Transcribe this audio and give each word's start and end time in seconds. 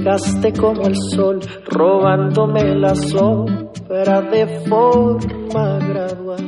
Llegaste 0.00 0.54
como 0.54 0.80
el 0.86 0.96
sol, 0.96 1.40
robándome 1.66 2.74
la 2.74 2.94
sombra 2.94 4.22
de 4.22 4.46
forma 4.66 5.78
gradual. 5.78 6.42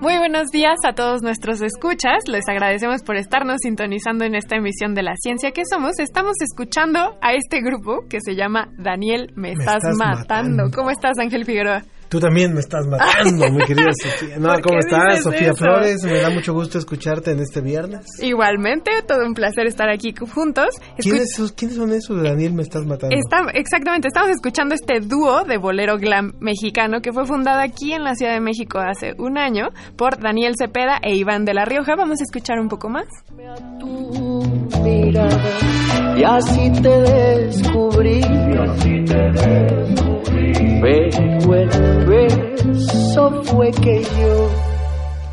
Muy 0.00 0.18
buenos 0.18 0.50
días 0.50 0.74
a 0.84 0.94
todos 0.94 1.22
nuestros 1.22 1.62
escuchas. 1.62 2.24
Les 2.26 2.48
agradecemos 2.48 3.04
por 3.04 3.14
estarnos 3.14 3.58
sintonizando 3.62 4.24
en 4.24 4.34
esta 4.34 4.56
emisión 4.56 4.96
de 4.96 5.04
La 5.04 5.14
Ciencia 5.14 5.52
que 5.52 5.62
Somos. 5.64 6.00
Estamos 6.00 6.34
escuchando 6.40 7.16
a 7.22 7.34
este 7.34 7.60
grupo 7.60 8.00
que 8.10 8.18
se 8.20 8.34
llama 8.34 8.70
Daniel 8.76 9.32
Me, 9.36 9.52
estás, 9.52 9.76
estás 9.76 9.96
matando. 9.96 10.18
matando. 10.18 10.76
¿Cómo 10.76 10.90
estás, 10.90 11.16
Ángel 11.20 11.44
Figueroa? 11.44 11.84
Tú 12.08 12.20
también 12.20 12.52
me 12.54 12.60
estás 12.60 12.86
matando, 12.86 13.50
mi 13.50 13.64
querida 13.64 13.90
Sofía. 14.02 14.38
No, 14.38 14.48
¿Por 14.54 14.62
¿Cómo 14.62 14.78
estás, 14.78 15.22
Sofía 15.22 15.48
eso? 15.48 15.56
Flores? 15.56 16.02
Me 16.04 16.20
da 16.20 16.30
mucho 16.30 16.52
gusto 16.52 16.78
escucharte 16.78 17.32
en 17.32 17.40
este 17.40 17.60
viernes. 17.60 18.06
Igualmente, 18.22 18.90
todo 19.06 19.26
un 19.26 19.34
placer 19.34 19.66
estar 19.66 19.88
aquí 19.90 20.14
juntos. 20.32 20.68
¿Quiénes, 20.98 21.34
son- 21.34 21.48
¿Quiénes 21.56 21.76
son 21.76 21.92
esos 21.92 22.16
de 22.22 22.28
Daniel 22.28 22.52
me 22.54 22.62
estás 22.62 22.84
matando? 22.86 23.14
Está- 23.16 23.50
exactamente, 23.54 24.08
estamos 24.08 24.30
escuchando 24.30 24.74
este 24.74 25.00
dúo 25.00 25.44
de 25.44 25.56
bolero 25.58 25.98
glam 25.98 26.32
mexicano 26.40 27.00
que 27.00 27.12
fue 27.12 27.26
fundado 27.26 27.60
aquí 27.60 27.92
en 27.92 28.04
la 28.04 28.14
Ciudad 28.14 28.32
de 28.34 28.40
México 28.40 28.78
hace 28.78 29.14
un 29.18 29.38
año 29.38 29.68
por 29.96 30.20
Daniel 30.20 30.54
Cepeda 30.58 30.98
e 31.02 31.14
Iván 31.16 31.44
de 31.44 31.54
la 31.54 31.64
Rioja. 31.64 31.94
Vamos 31.96 32.20
a 32.20 32.24
escuchar 32.24 32.58
un 32.60 32.68
poco 32.68 32.88
más. 32.88 33.06
tu 33.80 34.33
mirada 34.82 36.16
y 36.16 36.22
así 36.24 36.70
te 36.82 37.00
descubrí. 37.00 38.20
Pero 40.80 41.54
el 41.54 42.06
beso 42.06 43.42
fue 43.44 43.70
que 43.70 44.02
yo 44.02 44.50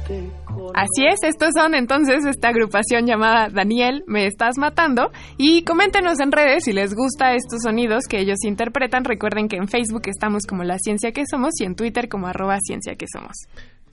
te. 0.08 0.32
Así 0.74 1.06
es, 1.06 1.20
estos 1.24 1.50
son 1.56 1.76
entonces 1.76 2.26
esta 2.26 2.50
agrupación 2.50 3.06
llamada 3.06 3.50
Daniel, 3.50 4.04
me 4.08 4.26
estás 4.26 4.58
matando. 4.58 5.12
Y 5.38 5.64
coméntenos 5.64 6.20
en 6.20 6.32
redes 6.32 6.64
si 6.64 6.74
les 6.74 6.94
gusta 6.96 7.34
estos 7.34 7.64
sonidos 7.64 8.06
que 8.10 8.20
ellos 8.20 8.44
interpretan. 8.44 9.04
Recuerden 9.04 9.48
que 9.48 9.58
en 9.58 9.68
Facebook 9.68 10.04
estamos 10.06 10.46
como 10.48 10.64
La 10.64 10.78
Ciencia 10.80 11.12
que 11.12 11.24
Somos 11.30 11.60
y 11.60 11.66
en 11.66 11.76
Twitter 11.76 12.08
como 12.08 12.28
arroba 12.28 12.58
Ciencia 12.62 12.96
que 12.96 13.06
Somos. 13.12 13.36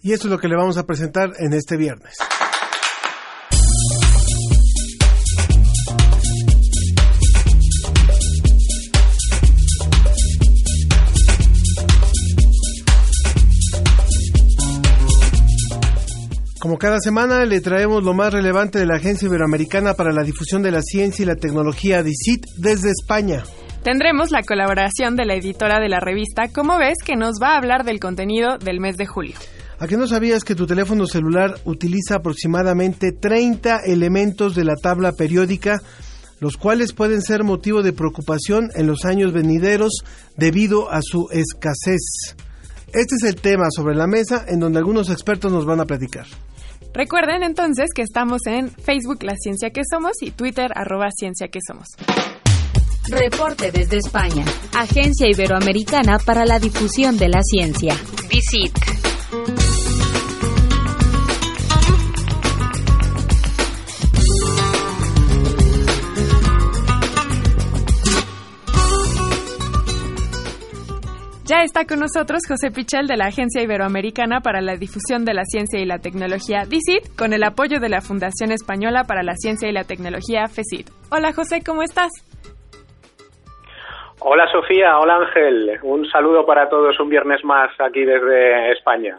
Y 0.02 0.12
esto 0.12 0.28
es 0.28 0.32
lo 0.32 0.38
que 0.38 0.48
le 0.48 0.56
vamos 0.56 0.78
a 0.78 0.86
presentar 0.86 1.32
en 1.38 1.52
este 1.52 1.76
viernes. 1.76 2.16
Como 16.60 16.76
cada 16.76 16.98
semana 16.98 17.44
le 17.44 17.60
traemos 17.60 18.02
lo 18.02 18.14
más 18.14 18.32
relevante 18.32 18.80
de 18.80 18.86
la 18.86 18.96
Agencia 18.96 19.26
Iberoamericana 19.26 19.94
para 19.94 20.12
la 20.12 20.24
Difusión 20.24 20.60
de 20.60 20.72
la 20.72 20.82
Ciencia 20.82 21.22
y 21.22 21.26
la 21.26 21.36
Tecnología 21.36 22.02
DICIT 22.02 22.46
desde 22.56 22.90
España. 22.90 23.44
Tendremos 23.84 24.32
la 24.32 24.42
colaboración 24.42 25.14
de 25.14 25.24
la 25.24 25.36
editora 25.36 25.78
de 25.78 25.88
la 25.88 26.00
revista 26.00 26.48
Como 26.48 26.76
ves 26.76 26.96
que 27.04 27.14
nos 27.14 27.36
va 27.40 27.54
a 27.54 27.58
hablar 27.58 27.84
del 27.84 28.00
contenido 28.00 28.58
del 28.58 28.80
mes 28.80 28.96
de 28.96 29.06
julio. 29.06 29.36
¿A 29.78 29.86
qué 29.86 29.96
no 29.96 30.08
sabías 30.08 30.42
que 30.42 30.56
tu 30.56 30.66
teléfono 30.66 31.06
celular 31.06 31.54
utiliza 31.64 32.16
aproximadamente 32.16 33.12
30 33.12 33.82
elementos 33.86 34.56
de 34.56 34.64
la 34.64 34.74
tabla 34.74 35.12
periódica, 35.12 35.78
los 36.40 36.56
cuales 36.56 36.92
pueden 36.92 37.22
ser 37.22 37.44
motivo 37.44 37.84
de 37.84 37.92
preocupación 37.92 38.70
en 38.74 38.88
los 38.88 39.04
años 39.04 39.32
venideros 39.32 40.02
debido 40.36 40.90
a 40.90 41.02
su 41.02 41.28
escasez? 41.30 42.34
Este 42.88 43.14
es 43.14 43.22
el 43.22 43.36
tema 43.36 43.66
sobre 43.70 43.94
la 43.94 44.08
mesa 44.08 44.44
en 44.48 44.58
donde 44.58 44.80
algunos 44.80 45.08
expertos 45.08 45.52
nos 45.52 45.64
van 45.64 45.78
a 45.78 45.84
platicar. 45.84 46.26
Recuerden 46.98 47.44
entonces 47.44 47.92
que 47.94 48.02
estamos 48.02 48.44
en 48.46 48.70
Facebook 48.70 49.22
La 49.22 49.36
Ciencia 49.36 49.70
que 49.70 49.82
Somos 49.88 50.20
y 50.20 50.32
Twitter 50.32 50.72
arroba 50.74 51.12
Ciencia 51.12 51.46
que 51.46 51.60
Somos. 51.64 51.90
Reporte 53.08 53.70
desde 53.70 53.98
España. 53.98 54.44
Agencia 54.74 55.28
Iberoamericana 55.30 56.18
para 56.18 56.44
la 56.44 56.58
Difusión 56.58 57.16
de 57.16 57.28
la 57.28 57.40
Ciencia. 57.44 57.94
Visit. 58.28 59.07
Ya 71.48 71.62
está 71.62 71.86
con 71.86 72.00
nosotros 72.00 72.42
José 72.46 72.70
Pichel 72.70 73.06
de 73.06 73.16
la 73.16 73.28
Agencia 73.28 73.62
Iberoamericana 73.62 74.40
para 74.40 74.60
la 74.60 74.76
Difusión 74.76 75.24
de 75.24 75.32
la 75.32 75.44
Ciencia 75.44 75.80
y 75.80 75.86
la 75.86 75.98
Tecnología, 75.98 76.64
DICIT, 76.68 77.16
con 77.16 77.32
el 77.32 77.42
apoyo 77.42 77.80
de 77.80 77.88
la 77.88 78.02
Fundación 78.02 78.52
Española 78.52 79.04
para 79.08 79.22
la 79.22 79.32
Ciencia 79.32 79.66
y 79.66 79.72
la 79.72 79.84
Tecnología, 79.84 80.44
FECIT. 80.44 80.90
Hola 81.10 81.32
José, 81.32 81.62
¿cómo 81.64 81.80
estás? 81.82 82.12
Hola 84.20 84.46
Sofía, 84.52 84.98
hola 84.98 85.24
Ángel, 85.24 85.78
un 85.84 86.04
saludo 86.10 86.44
para 86.44 86.68
todos 86.68 87.00
un 87.00 87.08
viernes 87.08 87.42
más 87.44 87.70
aquí 87.80 88.04
desde 88.04 88.72
España. 88.72 89.18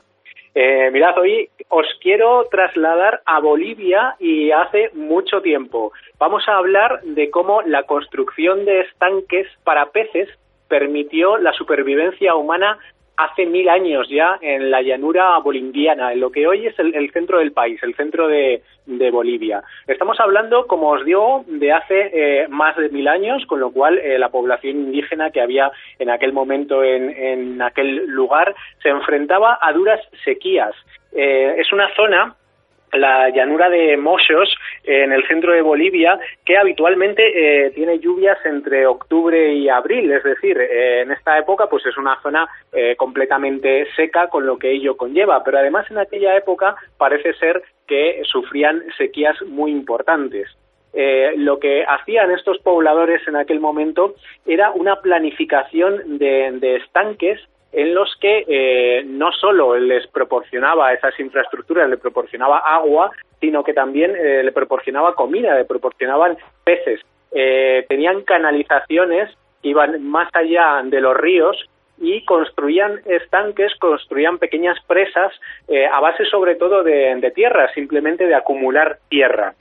Eh, 0.54 0.92
mirad, 0.92 1.18
hoy 1.18 1.50
os 1.70 1.88
quiero 2.00 2.44
trasladar 2.52 3.24
a 3.26 3.40
Bolivia 3.40 4.14
y 4.20 4.52
hace 4.52 4.92
mucho 4.94 5.42
tiempo. 5.42 5.94
Vamos 6.20 6.44
a 6.48 6.58
hablar 6.58 7.02
de 7.02 7.32
cómo 7.32 7.64
la 7.64 7.88
construcción 7.88 8.66
de 8.66 8.82
estanques 8.82 9.48
para 9.64 9.88
peces 9.88 10.30
permitió 10.70 11.38
la 11.38 11.52
supervivencia 11.54 12.36
humana 12.36 12.78
hace 13.20 13.46
mil 13.46 13.68
años 13.68 14.08
ya 14.10 14.38
en 14.40 14.72
la 14.72 14.82
llanura 14.82 15.38
boliviana, 15.40 16.14
en 16.14 16.22
lo 16.22 16.32
que 16.32 16.48
hoy 16.48 16.68
es 16.68 16.80
el, 16.80 16.96
el 16.96 17.12
centro 17.12 17.40
del 17.40 17.52
país, 17.52 17.82
el 17.84 17.94
centro 17.96 18.28
de, 18.28 18.62
Bolivia. 19.12 19.62
Estamos 19.88 20.20
hablando, 20.20 20.66
como 20.66 20.90
os 20.90 21.06
digo, 21.06 21.44
de 21.46 21.72
hace 21.72 22.10
eh, 22.12 22.48
más 22.48 22.76
de 22.76 22.90
mil 22.90 23.08
años, 23.08 23.46
con 23.46 23.60
lo 23.60 23.72
cual 23.72 24.00
eh, 24.00 24.18
la 24.18 24.30
población 24.30 24.78
indígena 24.78 25.30
que 25.30 25.42
había 25.42 25.72
en 26.00 26.10
aquel 26.10 26.34
momento 26.34 26.84
en, 26.84 27.10
en 27.10 27.62
aquel 27.62 28.08
lugar 28.08 28.56
se 28.82 28.90
enfrentaba 28.90 29.60
a 29.62 29.74
duras 29.74 30.00
sequías. 30.24 30.74
Eh, 31.12 31.56
es 31.60 31.72
una 31.72 31.94
zona 31.96 32.36
la 32.94 33.30
llanura 33.30 33.70
de 33.70 33.98
Mochos, 33.98 34.54
en 34.84 35.12
el 35.14 35.26
centro 35.28 35.54
de 35.54 35.62
Bolivia, 35.62 36.20
que 36.46 36.58
habitualmente 36.58 37.24
eh, 37.66 37.72
tiene 37.72 38.00
lluvias 38.00 38.38
entre 38.46 38.86
octubre 38.88 39.54
y 39.54 39.70
abril, 39.70 40.12
es 40.12 40.24
decir, 40.24 40.58
eh, 40.60 41.02
en 41.02 41.12
esta 41.12 41.38
época 41.38 41.68
pues 41.70 41.86
es 41.86 41.98
una 41.98 42.20
zona 42.22 42.48
eh, 42.72 42.96
completamente 42.96 43.88
seca 43.96 44.28
con 44.28 44.46
lo 44.46 44.58
que 44.58 44.72
ello 44.72 44.98
conlleva, 44.98 45.44
pero 45.44 45.60
además 45.60 45.90
en 45.92 46.00
aquella 46.00 46.36
época 46.36 46.76
parece 46.98 47.34
ser 47.34 47.62
que 47.88 48.22
sufrían 48.26 48.84
sequías 48.98 49.42
muy 49.44 49.72
importantes. 49.72 50.48
Eh, 50.92 51.34
lo 51.38 51.60
que 51.60 51.86
hacían 51.88 52.32
estos 52.32 52.58
pobladores 52.60 53.28
en 53.28 53.36
aquel 53.36 53.60
momento 53.60 54.16
era 54.46 54.72
una 54.72 55.02
planificación 55.02 56.18
de, 56.18 56.52
de 56.60 56.78
estanques 56.78 57.40
en 57.72 57.94
los 57.94 58.16
que 58.20 58.46
eh, 58.48 59.04
no 59.06 59.32
solo 59.32 59.78
les 59.78 60.08
proporcionaba 60.08 60.94
esas 60.94 61.20
infraestructuras, 61.20 61.90
le 61.90 61.98
proporcionaba 61.98 62.60
agua, 62.60 63.12
sino 63.40 63.64
que 63.64 63.74
también 63.74 64.16
eh, 64.16 64.44
le 64.44 64.52
proporcionaba 64.52 65.14
comida, 65.14 65.56
le 65.56 65.66
proporcionaban 65.66 66.38
peces. 66.64 67.02
Eh, 67.32 67.86
tenían 67.88 68.24
canalizaciones 68.24 69.30
iban 69.62 70.04
más 70.04 70.30
allá 70.34 70.82
de 70.84 71.02
los 71.02 71.16
ríos 71.18 71.58
y 71.98 72.24
construían 72.24 73.02
estanques, 73.06 73.74
construían 73.76 74.38
pequeñas 74.38 74.78
presas 74.88 75.34
eh, 75.68 75.86
a 75.86 76.00
base 76.00 76.26
sobre 76.26 76.56
todo 76.56 76.84
de, 76.84 77.16
de 77.16 77.32
tierra, 77.32 77.72
simplemente 77.74 78.26
de 78.26 78.36
acumular 78.36 79.00
tierra. 79.10 79.54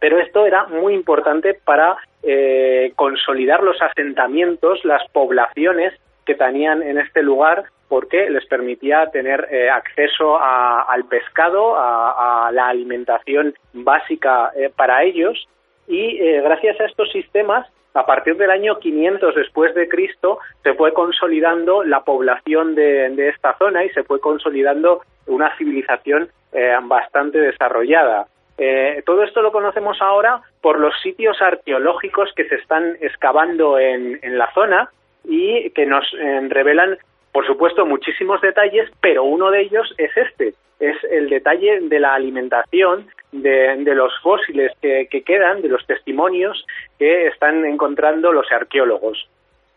Pero 0.00 0.18
esto 0.18 0.44
era 0.46 0.66
muy 0.66 0.94
importante 0.94 1.54
para 1.54 1.96
eh, 2.22 2.92
consolidar 2.96 3.62
los 3.62 3.80
asentamientos, 3.80 4.84
las 4.84 5.08
poblaciones 5.10 5.94
que 6.26 6.34
tenían 6.34 6.82
en 6.82 6.98
este 6.98 7.22
lugar 7.22 7.64
porque 7.88 8.28
les 8.30 8.44
permitía 8.46 9.06
tener 9.12 9.46
eh, 9.50 9.70
acceso 9.70 10.36
a- 10.36 10.82
al 10.82 11.04
pescado, 11.04 11.76
a, 11.78 12.50
la 12.52 12.66
alimentación 12.68 13.54
básica 13.72 14.50
eh, 14.56 14.70
para 14.74 15.04
ellos 15.04 15.48
y 15.86 16.18
eh, 16.20 16.40
gracias 16.42 16.80
a 16.80 16.84
estos 16.86 17.10
sistemas 17.12 17.66
a 17.94 18.04
partir 18.04 18.36
del 18.36 18.50
año 18.50 18.78
500 18.78 19.34
después 19.36 19.74
de 19.74 19.88
Cristo 19.88 20.38
se 20.62 20.74
fue 20.74 20.92
consolidando 20.92 21.82
la 21.84 22.00
población 22.04 22.74
de, 22.74 23.08
de 23.10 23.28
esta 23.30 23.56
zona 23.56 23.84
y 23.84 23.90
se 23.90 24.02
fue 24.02 24.20
consolidando 24.20 25.00
una 25.26 25.56
civilización 25.56 26.28
eh, 26.52 26.76
bastante 26.82 27.38
desarrollada. 27.38 28.26
Eh, 28.58 29.02
todo 29.06 29.22
esto 29.22 29.42
lo 29.42 29.52
conocemos 29.52 29.96
ahora 30.00 30.40
por 30.60 30.78
los 30.80 30.94
sitios 31.02 31.40
arqueológicos 31.40 32.32
que 32.34 32.48
se 32.48 32.56
están 32.56 32.96
excavando 33.00 33.78
en, 33.78 34.18
en 34.22 34.38
la 34.38 34.50
zona 34.52 34.90
y 35.26 35.70
que 35.70 35.86
nos 35.86 36.04
eh, 36.14 36.40
revelan, 36.48 36.98
por 37.32 37.46
supuesto, 37.46 37.84
muchísimos 37.84 38.40
detalles, 38.40 38.90
pero 39.00 39.24
uno 39.24 39.50
de 39.50 39.62
ellos 39.62 39.92
es 39.98 40.16
este, 40.16 40.54
es 40.80 40.96
el 41.10 41.28
detalle 41.28 41.80
de 41.80 42.00
la 42.00 42.14
alimentación 42.14 43.08
de, 43.32 43.76
de 43.76 43.94
los 43.94 44.12
fósiles 44.22 44.72
que, 44.80 45.08
que 45.10 45.22
quedan, 45.22 45.62
de 45.62 45.68
los 45.68 45.86
testimonios 45.86 46.64
que 46.98 47.26
están 47.26 47.64
encontrando 47.64 48.32
los 48.32 48.50
arqueólogos. 48.52 49.28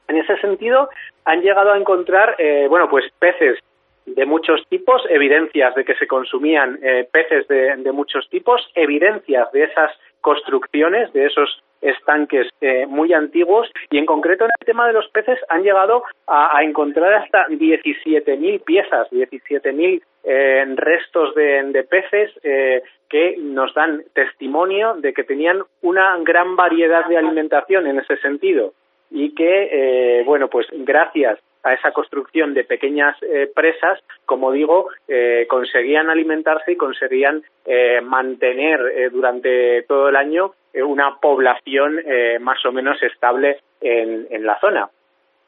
En 0.07 0.17
ese 0.17 0.37
sentido, 0.37 0.89
han 1.25 1.41
llegado 1.41 1.71
a 1.71 1.77
encontrar, 1.77 2.35
eh, 2.37 2.67
bueno, 2.69 2.89
pues 2.89 3.05
peces 3.19 3.59
de 4.05 4.25
muchos 4.25 4.65
tipos, 4.69 5.03
evidencias 5.09 5.75
de 5.75 5.85
que 5.85 5.95
se 5.95 6.07
consumían 6.07 6.79
eh, 6.81 7.07
peces 7.11 7.47
de, 7.47 7.75
de 7.75 7.91
muchos 7.91 8.27
tipos, 8.29 8.67
evidencias 8.73 9.51
de 9.51 9.63
esas 9.63 9.91
construcciones, 10.21 11.13
de 11.13 11.25
esos 11.25 11.63
estanques 11.81 12.47
eh, 12.61 12.85
muy 12.87 13.13
antiguos 13.13 13.69
y 13.89 13.97
en 13.97 14.05
concreto 14.05 14.45
en 14.45 14.51
el 14.59 14.65
tema 14.65 14.87
de 14.87 14.93
los 14.93 15.07
peces 15.09 15.39
han 15.49 15.63
llegado 15.63 16.03
a, 16.27 16.61
encontrar 16.63 17.13
hasta 17.13 17.47
17.000 17.47 18.63
piezas, 18.63 19.07
17.000 19.11 20.01
eh, 20.23 20.65
restos 20.75 21.33
de, 21.35 21.63
de 21.71 21.83
peces 21.83 22.31
eh, 22.43 22.83
que 23.09 23.35
nos 23.37 23.73
dan 23.73 24.03
testimonio 24.13 24.95
de 24.95 25.13
que 25.13 25.23
tenían 25.23 25.63
una 25.81 26.17
gran 26.19 26.55
variedad 26.55 27.05
de 27.07 27.17
alimentación 27.17 27.87
en 27.87 27.99
ese 27.99 28.17
sentido 28.17 28.73
y 29.11 29.33
que, 29.33 29.69
eh, 29.71 30.23
bueno, 30.25 30.49
pues 30.49 30.67
gracias 30.71 31.39
a 31.63 31.73
esa 31.73 31.91
construcción 31.91 32.53
de 32.53 32.63
pequeñas 32.63 33.15
eh, 33.21 33.51
presas, 33.53 33.99
como 34.25 34.51
digo, 34.51 34.87
eh, 35.07 35.45
conseguían 35.49 36.09
alimentarse 36.09 36.71
y 36.71 36.77
conseguían 36.77 37.43
eh, 37.65 37.99
mantener 38.01 38.79
eh, 38.95 39.09
durante 39.09 39.83
todo 39.83 40.09
el 40.09 40.15
año 40.15 40.53
eh, 40.73 40.83
una 40.83 41.17
población 41.19 41.99
eh, 42.05 42.37
más 42.39 42.65
o 42.65 42.71
menos 42.71 43.01
estable 43.03 43.59
en, 43.81 44.27
en 44.29 44.45
la 44.45 44.59
zona. 44.59 44.89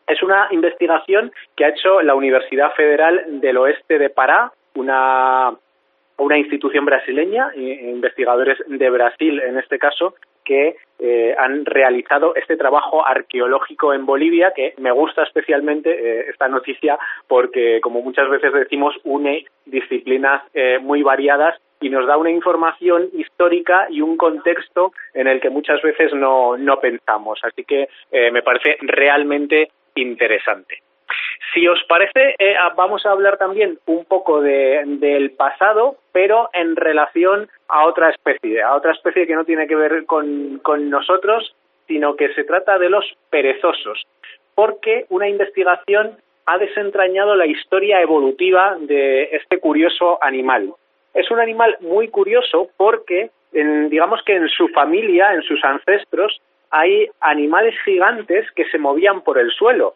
Es 0.08 0.22
una 0.22 0.48
investigación 0.52 1.32
que 1.56 1.64
ha 1.66 1.70
hecho 1.70 2.02
la 2.02 2.16
Universidad 2.16 2.74
Federal 2.74 3.24
del 3.40 3.58
Oeste 3.58 3.98
de 3.98 4.10
Pará, 4.10 4.52
una, 4.76 5.54
una 6.18 6.38
institución 6.38 6.84
brasileña, 6.86 7.52
investigadores 7.56 8.58
de 8.68 8.90
Brasil 8.90 9.42
en 9.42 9.58
este 9.58 9.80
caso, 9.80 10.16
que 10.44 10.76
eh, 11.00 11.36
han 11.38 11.66
realizado 11.66 12.36
este 12.36 12.58
trabajo 12.58 13.06
arqueológico 13.06 13.94
en 13.94 14.06
Bolivia, 14.06 14.54
que 14.56 14.74
me 14.78 14.92
gusta 14.92 15.24
especialmente 15.24 15.90
eh, 15.92 16.26
esta 16.30 16.48
noticia 16.48 16.98
porque, 17.28 17.80
como 17.82 18.02
muchas 18.02 18.30
veces 18.30 18.54
decimos, 18.54 18.96
une 19.04 19.46
disciplinas 19.66 20.44
eh, 20.54 20.80
muy 20.80 21.02
variadas 21.02 21.60
y 21.80 21.90
nos 21.90 22.06
da 22.06 22.18
una 22.18 22.30
información 22.30 23.10
histórica 23.14 23.88
y 23.90 24.02
un 24.02 24.16
contexto 24.16 24.94
en 25.14 25.28
el 25.28 25.42
que 25.42 25.50
muchas 25.50 25.82
veces 25.82 26.14
no, 26.14 26.56
no 26.56 26.80
pensamos. 26.80 27.40
Así 27.44 27.64
que 27.64 27.90
eh, 28.12 28.32
me 28.32 28.44
parece 28.44 28.78
realmente 28.82 29.72
interesante. 29.96 30.84
Si 31.54 31.68
os 31.68 31.84
parece, 31.86 32.36
eh, 32.40 32.56
vamos 32.76 33.06
a 33.06 33.12
hablar 33.12 33.38
también 33.38 33.78
un 33.86 34.06
poco 34.06 34.42
de- 34.42 34.84
del 34.86 35.32
pasado, 35.32 35.98
pero 36.14 36.50
en 36.54 36.76
relación 36.76 37.50
a 37.68 37.86
otra 37.86 38.10
especie, 38.10 38.62
a 38.62 38.76
otra 38.76 38.92
especie 38.94 39.28
que 39.28 39.36
no 39.36 39.44
tiene 39.44 39.68
que 39.68 39.76
ver 39.76 40.06
con, 40.06 40.60
con 40.64 40.90
nosotros, 40.90 41.54
sino 41.88 42.16
que 42.16 42.34
se 42.36 42.46
trata 42.46 42.78
de 42.80 42.90
los 42.90 43.06
perezosos, 43.30 44.02
porque 44.56 45.06
una 45.10 45.28
investigación 45.28 46.18
ha 46.46 46.58
desentrañado 46.58 47.36
la 47.36 47.46
historia 47.46 48.02
evolutiva 48.02 48.78
de 48.80 49.24
este 49.34 49.60
curioso 49.60 50.20
animal. 50.24 50.74
Es 51.14 51.30
un 51.32 51.40
animal 51.40 51.76
muy 51.82 52.08
curioso 52.08 52.70
porque, 52.78 53.30
en- 53.52 53.90
digamos 53.90 54.24
que 54.24 54.36
en 54.36 54.48
su 54.48 54.70
familia, 54.70 55.34
en 55.34 55.42
sus 55.44 55.62
ancestros, 55.66 56.42
hay 56.70 57.10
animales 57.20 57.76
gigantes 57.84 58.50
que 58.52 58.64
se 58.70 58.78
movían 58.78 59.22
por 59.22 59.38
el 59.38 59.52
suelo. 59.52 59.96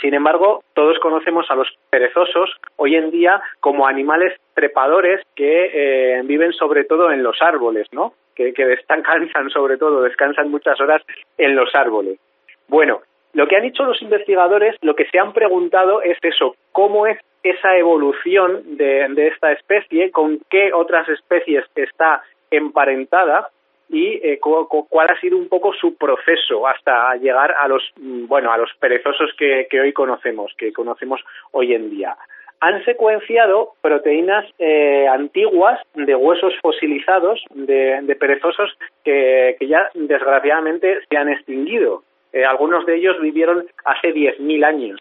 Sin 0.00 0.14
embargo, 0.14 0.62
todos 0.74 0.98
conocemos 0.98 1.50
a 1.50 1.54
los 1.54 1.68
perezosos 1.90 2.50
hoy 2.76 2.96
en 2.96 3.10
día 3.10 3.40
como 3.60 3.86
animales 3.86 4.38
trepadores 4.54 5.22
que 5.34 5.70
eh, 5.72 6.22
viven 6.24 6.52
sobre 6.52 6.84
todo 6.84 7.10
en 7.10 7.22
los 7.22 7.40
árboles, 7.40 7.86
¿no? 7.92 8.14
Que, 8.34 8.52
que 8.52 8.66
descansan 8.66 9.50
sobre 9.50 9.76
todo, 9.76 10.02
descansan 10.02 10.50
muchas 10.50 10.80
horas 10.80 11.02
en 11.38 11.54
los 11.54 11.74
árboles. 11.74 12.18
Bueno, 12.66 13.02
lo 13.34 13.46
que 13.46 13.56
han 13.56 13.64
hecho 13.64 13.84
los 13.84 14.00
investigadores, 14.02 14.76
lo 14.82 14.94
que 14.94 15.06
se 15.06 15.18
han 15.18 15.32
preguntado 15.32 16.02
es 16.02 16.18
eso, 16.22 16.56
cómo 16.72 17.06
es 17.06 17.18
esa 17.42 17.76
evolución 17.76 18.76
de, 18.76 19.06
de 19.10 19.28
esta 19.28 19.52
especie, 19.52 20.10
con 20.10 20.40
qué 20.50 20.72
otras 20.72 21.08
especies 21.08 21.64
está 21.74 22.22
emparentada 22.50 23.50
y 23.88 24.20
eh, 24.22 24.38
cu- 24.40 24.66
cu- 24.68 24.86
cuál 24.88 25.10
ha 25.10 25.20
sido 25.20 25.36
un 25.36 25.48
poco 25.48 25.72
su 25.74 25.96
proceso 25.96 26.66
hasta 26.66 27.14
llegar 27.16 27.54
a 27.58 27.68
los 27.68 27.82
mm, 27.96 28.26
bueno 28.26 28.50
a 28.52 28.58
los 28.58 28.70
perezosos 28.80 29.30
que, 29.38 29.66
que 29.70 29.80
hoy 29.80 29.92
conocemos 29.92 30.52
que 30.58 30.72
conocemos 30.72 31.20
hoy 31.52 31.74
en 31.74 31.90
día. 31.90 32.16
Han 32.60 32.82
secuenciado 32.84 33.72
proteínas 33.82 34.46
eh, 34.58 35.06
antiguas 35.08 35.80
de 35.94 36.14
huesos 36.14 36.54
fosilizados 36.62 37.44
de, 37.50 38.00
de 38.02 38.16
perezosos 38.16 38.72
que, 39.04 39.56
que 39.58 39.66
ya 39.66 39.90
desgraciadamente 39.94 41.00
se 41.10 41.16
han 41.16 41.28
extinguido. 41.28 42.02
Eh, 42.32 42.44
algunos 42.44 42.86
de 42.86 42.96
ellos 42.96 43.20
vivieron 43.20 43.66
hace 43.84 44.14
10.000 44.14 44.64
años. 44.64 44.98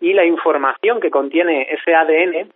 Y 0.00 0.14
la 0.14 0.24
información 0.24 1.00
que 1.00 1.10
contiene 1.10 1.68
ese 1.70 1.94
ADN 1.94 2.50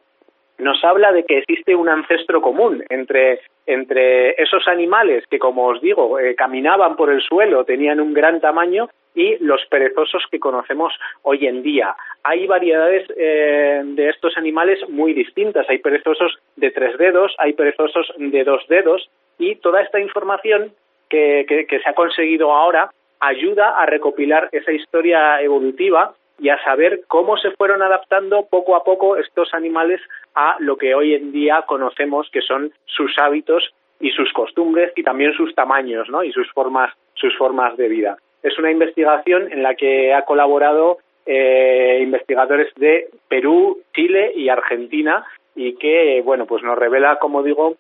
nos 0.58 0.82
habla 0.84 1.12
de 1.12 1.24
que 1.24 1.38
existe 1.38 1.74
un 1.74 1.88
ancestro 1.88 2.40
común 2.40 2.84
entre, 2.88 3.40
entre 3.66 4.30
esos 4.42 4.66
animales 4.68 5.24
que, 5.28 5.38
como 5.38 5.66
os 5.66 5.80
digo, 5.80 6.18
eh, 6.18 6.34
caminaban 6.34 6.96
por 6.96 7.10
el 7.10 7.20
suelo, 7.20 7.64
tenían 7.64 8.00
un 8.00 8.14
gran 8.14 8.40
tamaño, 8.40 8.88
y 9.14 9.38
los 9.42 9.64
perezosos 9.70 10.24
que 10.30 10.38
conocemos 10.38 10.92
hoy 11.22 11.46
en 11.46 11.62
día. 11.62 11.96
Hay 12.22 12.46
variedades 12.46 13.06
eh, 13.16 13.80
de 13.82 14.10
estos 14.10 14.36
animales 14.36 14.78
muy 14.90 15.14
distintas. 15.14 15.66
Hay 15.70 15.78
perezosos 15.78 16.38
de 16.56 16.70
tres 16.70 16.98
dedos, 16.98 17.34
hay 17.38 17.54
perezosos 17.54 18.12
de 18.18 18.44
dos 18.44 18.62
dedos, 18.68 19.08
y 19.38 19.54
toda 19.56 19.80
esta 19.80 20.00
información 20.00 20.72
que, 21.08 21.46
que- 21.48 21.66
que 21.66 21.80
se 21.80 21.88
ha 21.88 21.94
conseguido 21.94 22.52
ahora 22.52 22.90
ayuda 23.20 23.80
a 23.80 23.86
recopilar 23.86 24.50
esa 24.52 24.72
historia 24.72 25.40
evolutiva 25.40 26.12
y 26.38 26.48
a 26.50 26.62
saber 26.64 27.00
cómo 27.08 27.36
se 27.38 27.50
fueron 27.52 27.82
adaptando 27.82 28.46
poco 28.50 28.76
a 28.76 28.84
poco 28.84 29.16
estos 29.16 29.52
animales 29.54 30.00
a 30.34 30.56
lo 30.60 30.76
que 30.76 30.94
hoy 30.94 31.14
en 31.14 31.32
día 31.32 31.62
conocemos 31.66 32.28
que 32.30 32.42
son 32.42 32.72
sus 32.84 33.16
hábitos 33.18 33.72
y 34.00 34.10
sus 34.10 34.32
costumbres 34.32 34.92
y 34.96 35.02
también 35.02 35.32
sus 35.32 35.54
tamaños, 35.54 36.08
¿no? 36.10 36.22
Y 36.22 36.32
sus 36.32 36.50
formas, 36.52 36.92
sus 37.14 37.34
formas 37.38 37.76
de 37.78 37.88
vida. 37.88 38.18
Es 38.42 38.58
una 38.58 38.70
investigación 38.70 39.50
en 39.50 39.62
la 39.62 39.74
que 39.74 40.12
ha 40.12 40.22
colaborado 40.22 40.98
eh, 41.24 42.00
investigadores 42.02 42.72
de 42.76 43.08
Perú, 43.28 43.80
Chile 43.94 44.32
y 44.36 44.48
Argentina 44.50 45.24
y 45.54 45.74
que, 45.76 46.20
bueno, 46.22 46.46
pues 46.46 46.62
nos 46.62 46.78
revela, 46.78 47.18
como 47.18 47.42
digo, 47.42 47.76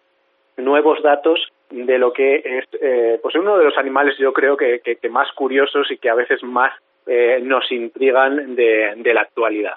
nuevos 0.56 1.02
datos 1.02 1.52
de 1.70 1.98
lo 1.98 2.12
que 2.12 2.36
es 2.44 2.64
eh, 2.80 3.18
pues 3.22 3.34
uno 3.34 3.58
de 3.58 3.64
los 3.64 3.76
animales 3.76 4.16
yo 4.18 4.32
creo 4.32 4.56
que, 4.56 4.80
que- 4.80 4.96
que 4.96 5.08
más 5.10 5.30
curiosos 5.32 5.90
y 5.90 5.98
que 5.98 6.08
a 6.08 6.14
veces 6.14 6.42
más 6.42 6.72
eh, 7.06 7.40
nos 7.42 7.70
intrigan 7.72 8.54
de, 8.54 8.94
de 8.96 9.14
la 9.14 9.22
actualidad. 9.22 9.74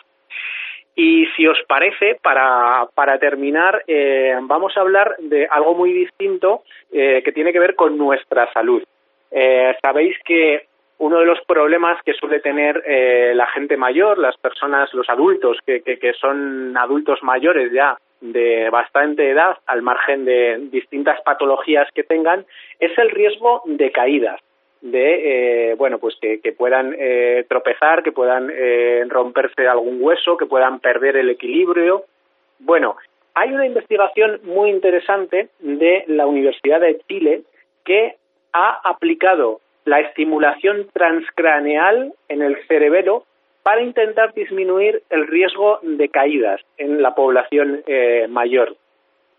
Y 0.96 1.28
si 1.36 1.48
os 1.48 1.58
parece, 1.68 2.18
para, 2.22 2.88
para 2.94 3.18
terminar, 3.20 3.84
eh, 3.88 4.36
vamos 4.42 4.76
a 4.76 4.82
hablar 4.82 5.16
de 5.20 5.48
algo 5.50 5.74
muy 5.74 5.94
distinto 5.94 6.64
eh, 6.92 7.22
que 7.24 7.32
tiene 7.32 7.54
que 7.54 7.60
ver 7.60 7.76
con 7.76 7.98
nuestra 7.98 8.52
salud. 8.52 8.84
Eh, 9.32 9.76
Sabéis 9.82 10.18
que 10.26 10.66
uno 10.98 11.20
de 11.20 11.26
los 11.26 11.40
problemas 11.46 12.02
que 12.04 12.14
suele 12.14 12.42
tener 12.42 12.84
eh, 12.86 13.32
la 13.34 13.48
gente 13.48 13.78
mayor, 13.78 14.18
las 14.18 14.36
personas, 14.38 14.94
los 14.94 15.10
adultos, 15.10 15.58
que, 15.66 15.82
que, 15.82 15.98
que 15.98 16.12
son 16.14 16.76
adultos 16.76 17.24
mayores 17.24 17.72
ya 17.72 17.98
de 18.20 18.70
bastante 18.70 19.30
edad, 19.30 19.56
al 19.68 19.82
margen 19.82 20.26
de 20.26 20.58
distintas 20.70 21.22
patologías 21.22 21.88
que 21.96 22.04
tengan, 22.04 22.46
es 22.78 22.92
el 22.98 23.10
riesgo 23.12 23.62
de 23.66 23.92
caídas. 23.92 24.42
De, 24.82 25.72
eh, 25.72 25.76
bueno, 25.76 26.00
pues 26.00 26.16
que, 26.22 26.40
puedan 26.54 26.96
eh, 26.98 27.46
tropezar, 27.48 28.04
que 28.04 28.12
puedan 28.12 28.50
eh, 28.52 29.04
romperse 29.08 29.68
algún 29.68 30.02
hueso, 30.02 30.38
que 30.38 30.46
puedan 30.46 30.80
perder 30.80 31.18
el 31.18 31.30
equilibrio. 31.30 32.06
Bueno, 32.60 32.96
hay 33.34 33.52
una 33.52 33.66
investigación 33.66 34.40
muy 34.44 34.70
interesante 34.70 35.50
de 35.60 36.04
la 36.08 36.26
Universidad 36.28 36.80
de 36.82 37.00
Chile 37.08 37.44
que 37.84 38.16
ha 38.54 38.80
aplicado 38.84 39.60
la 39.86 40.00
estimulación 40.00 40.88
transcraneal 40.94 42.14
en 42.28 42.42
el 42.42 42.58
cerebelo 42.68 43.26
para 43.64 43.82
intentar 43.82 44.34
disminuir 44.34 45.04
el 45.10 45.28
riesgo 45.28 45.80
de 45.82 46.10
caídas 46.10 46.62
en 46.78 47.02
la 47.02 47.14
población 47.16 47.84
mayor. 48.30 48.76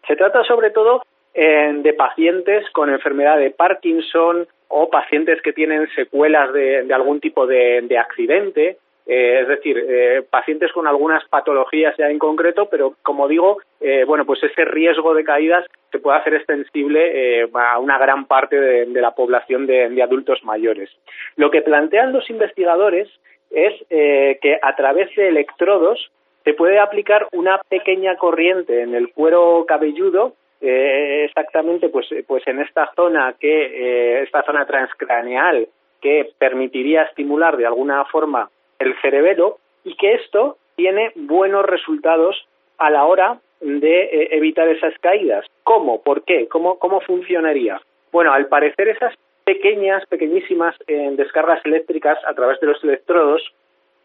Se 0.06 0.16
trata 0.16 0.44
sobre 0.44 0.70
todo 0.70 1.02
de 1.34 1.94
pacientes 1.96 2.68
con 2.70 2.90
enfermedad 2.90 3.38
de 3.38 3.50
Parkinson 3.50 4.46
o 4.70 4.88
pacientes 4.88 5.42
que 5.42 5.52
tienen 5.52 5.88
secuelas 5.94 6.52
de, 6.52 6.86
algún 6.94 7.20
tipo 7.20 7.46
de, 7.46 7.98
accidente, 7.98 8.78
eh, 9.06 9.40
es 9.42 9.48
decir, 9.48 9.76
eh, 9.76 10.22
pacientes 10.30 10.72
con 10.72 10.86
algunas 10.86 11.24
patologías 11.28 11.96
ya 11.98 12.08
en 12.08 12.20
concreto, 12.20 12.68
pero 12.70 12.94
como 13.02 13.26
digo, 13.26 13.58
eh, 13.80 14.04
bueno, 14.06 14.24
pues 14.24 14.42
ese 14.44 14.64
riesgo 14.64 15.12
de 15.14 15.24
caídas 15.24 15.66
se 15.90 15.98
puede 15.98 16.18
hacer 16.18 16.34
extensible 16.34 17.48
a 17.52 17.80
una 17.80 17.98
gran 17.98 18.26
parte 18.26 18.60
de, 18.60 19.00
la 19.00 19.10
población 19.10 19.66
de, 19.66 20.02
adultos 20.02 20.44
mayores. 20.44 20.88
Lo 21.34 21.50
que 21.50 21.62
plantean 21.62 22.12
los 22.12 22.30
investigadores 22.30 23.08
es 23.50 23.74
que 23.88 24.60
a 24.62 24.76
través 24.76 25.12
de 25.16 25.28
electrodos 25.28 26.12
se 26.44 26.54
puede 26.54 26.78
aplicar 26.78 27.26
una 27.32 27.60
pequeña 27.68 28.16
corriente 28.16 28.82
en 28.82 28.94
el 28.94 29.12
cuero 29.12 29.64
cabelludo 29.66 30.34
eh, 30.60 31.24
exactamente 31.24 31.88
pues 31.88 32.06
pues 32.26 32.46
en 32.46 32.60
esta 32.60 32.92
zona 32.94 33.34
que 33.40 33.48
eh, 33.48 34.22
esta 34.22 34.42
zona 34.42 34.66
transcraneal 34.66 35.66
que 36.02 36.32
permitiría 36.38 37.04
estimular 37.04 37.56
de 37.56 37.66
alguna 37.66 38.04
forma 38.06 38.50
el 38.78 38.94
cerebelo 39.00 39.58
y 39.84 39.96
que 39.96 40.12
esto 40.14 40.58
tiene 40.76 41.12
buenos 41.14 41.64
resultados 41.64 42.46
a 42.78 42.90
la 42.90 43.04
hora 43.04 43.38
de 43.60 44.02
eh, 44.02 44.28
evitar 44.32 44.68
esas 44.68 44.94
caídas. 45.00 45.46
¿Cómo? 45.62 46.02
¿Por 46.02 46.24
qué? 46.24 46.46
¿Cómo, 46.48 46.78
cómo 46.78 47.00
funcionaría? 47.00 47.80
Bueno, 48.12 48.32
al 48.32 48.46
parecer 48.46 48.88
esas 48.88 49.14
pequeñas, 49.44 50.04
pequeñísimas 50.06 50.76
descargas 50.86 51.64
eléctricas 51.64 52.18
a 52.26 52.34
través 52.34 52.60
de 52.60 52.66
los 52.68 52.82
electrodos 52.84 53.42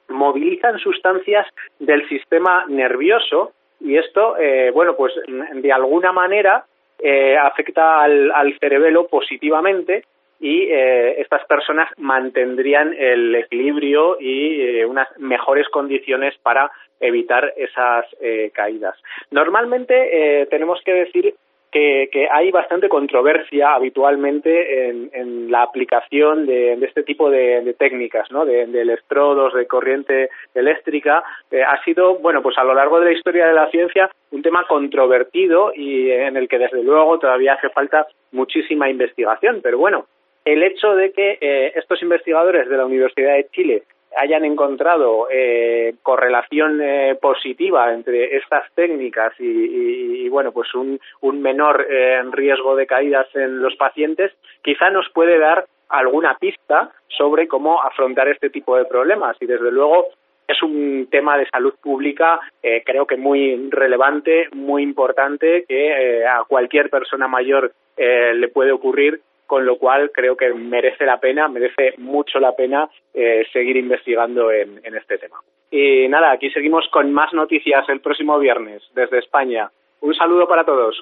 movilizan 0.08 0.80
sustancias 0.80 1.48
del 1.80 2.08
sistema 2.08 2.66
nervioso 2.68 3.52
y 3.80 3.98
esto, 3.98 4.38
eh, 4.38 4.72
bueno, 4.72 4.96
pues 4.96 5.14
de 5.28 5.72
alguna 5.72 6.12
manera 6.12 6.66
eh, 7.00 7.38
afecta 7.38 8.02
al, 8.02 8.58
cerebelo 8.60 9.08
positivamente 9.08 10.06
y 10.40 10.64
eh, 10.64 11.22
estas 11.22 11.46
personas 11.46 11.90
mantendrían 11.98 12.94
el 12.98 13.36
equilibrio 13.36 14.18
y 14.20 14.84
unas 14.84 15.08
mejores 15.18 15.68
condiciones 15.70 16.36
para 16.42 16.72
evitar 17.00 17.54
esas 17.58 18.06
caídas. 18.54 18.96
Normalmente 19.32 20.48
tenemos 20.50 20.82
que 20.84 20.94
decir 20.94 21.36
que, 21.72 22.28
hay 22.32 22.52
bastante 22.52 22.90
controversia 22.90 23.74
habitualmente 23.74 24.90
en, 24.90 25.52
la 25.52 25.62
aplicación 25.62 26.46
de, 26.46 26.74
este 26.74 27.04
tipo 27.04 27.30
de, 27.30 27.76
técnicas, 27.78 28.32
¿no? 28.32 28.46
De, 28.46 28.64
electrodos, 28.64 29.54
de 29.54 29.68
corriente 29.68 30.30
eléctrica. 30.54 31.24
Eh, 31.52 31.64
ha 31.64 31.84
sido, 31.84 32.16
bueno, 32.20 32.42
pues 32.42 32.58
a 32.58 32.64
lo 32.64 32.74
largo 32.74 33.00
de 33.00 33.06
la 33.06 33.18
historia 33.18 33.48
de 33.48 33.54
la 33.54 33.70
ciencia 33.70 34.10
un 34.32 34.42
tema 34.42 34.66
controvertido 34.68 35.72
y 35.76 36.12
en 36.12 36.36
el 36.38 36.48
que 36.48 36.58
desde 36.58 36.84
luego 36.84 37.20
todavía 37.20 37.54
hace 37.54 37.70
falta 37.70 38.08
muchísima 38.32 38.90
investigación. 38.90 39.60
Pero 39.62 39.78
bueno, 39.78 40.06
el 40.46 40.62
hecho 40.64 40.96
de 40.96 41.12
que 41.12 41.38
eh, 41.42 41.74
estos 41.76 42.02
investigadores 42.02 42.70
de 42.70 42.78
la 42.78 42.86
Universidad 42.86 43.34
de 43.34 43.48
Chile 43.52 43.84
hayan 44.16 44.46
encontrado 44.46 45.28
eh, 45.32 45.96
correlación 46.02 46.82
eh, 46.82 47.18
positiva 47.22 47.94
entre 47.94 48.38
estas 48.38 48.72
técnicas 48.74 49.34
y, 49.40 50.28
bueno 50.30 50.52
pues 50.52 50.74
un, 50.74 51.00
menor 51.42 51.86
eh, 51.90 52.22
riesgo 52.32 52.76
de 52.76 52.88
caídas 52.88 53.28
en 53.36 53.62
los 53.62 53.76
pacientes 53.76 54.32
quizá 54.62 54.90
nos 54.90 55.10
puede 55.10 55.38
dar 55.38 55.66
alguna 55.90 56.36
pista 56.38 56.92
sobre 57.08 57.48
cómo 57.48 57.82
afrontar 57.82 58.28
este 58.28 58.50
tipo 58.50 58.76
de 58.76 58.86
problemas. 58.86 59.38
Y 59.40 59.46
desde 59.46 59.72
luego 59.72 60.08
es 60.48 60.62
un 60.64 61.08
tema 61.12 61.38
de 61.38 61.48
salud 61.48 61.74
pública 61.82 62.40
creo 62.86 63.06
que 63.06 63.18
muy 63.18 63.70
relevante 63.72 64.48
muy 64.54 64.84
importante 64.84 65.66
que 65.68 66.26
a 66.26 66.44
cualquier 66.48 66.90
persona 66.90 67.28
mayor 67.28 67.72
le 67.98 68.48
puede 68.50 68.72
ocurrir 68.72 69.22
con 69.46 69.66
lo 69.66 69.78
cual 69.78 70.12
creo 70.14 70.36
que 70.36 70.54
merece 70.54 71.06
la 71.06 71.20
pena, 71.20 71.48
merece 71.48 71.94
mucho 71.98 72.40
la 72.40 72.56
pena 72.56 72.90
eh, 73.14 73.46
seguir 73.52 73.78
investigando 73.78 74.52
en, 74.52 74.80
este 74.96 75.18
tema. 75.18 75.38
Y 75.72 76.08
nada, 76.08 76.32
aquí 76.32 76.50
seguimos 76.52 76.88
con 76.92 77.12
más 77.12 77.34
noticias 77.34 77.88
el 77.90 78.02
próximo 78.02 78.40
viernes 78.40 78.82
desde 78.94 79.20
España. 79.20 79.70
Un 80.02 80.14
saludo 80.16 80.48
para 80.48 80.64
todos. 80.64 80.96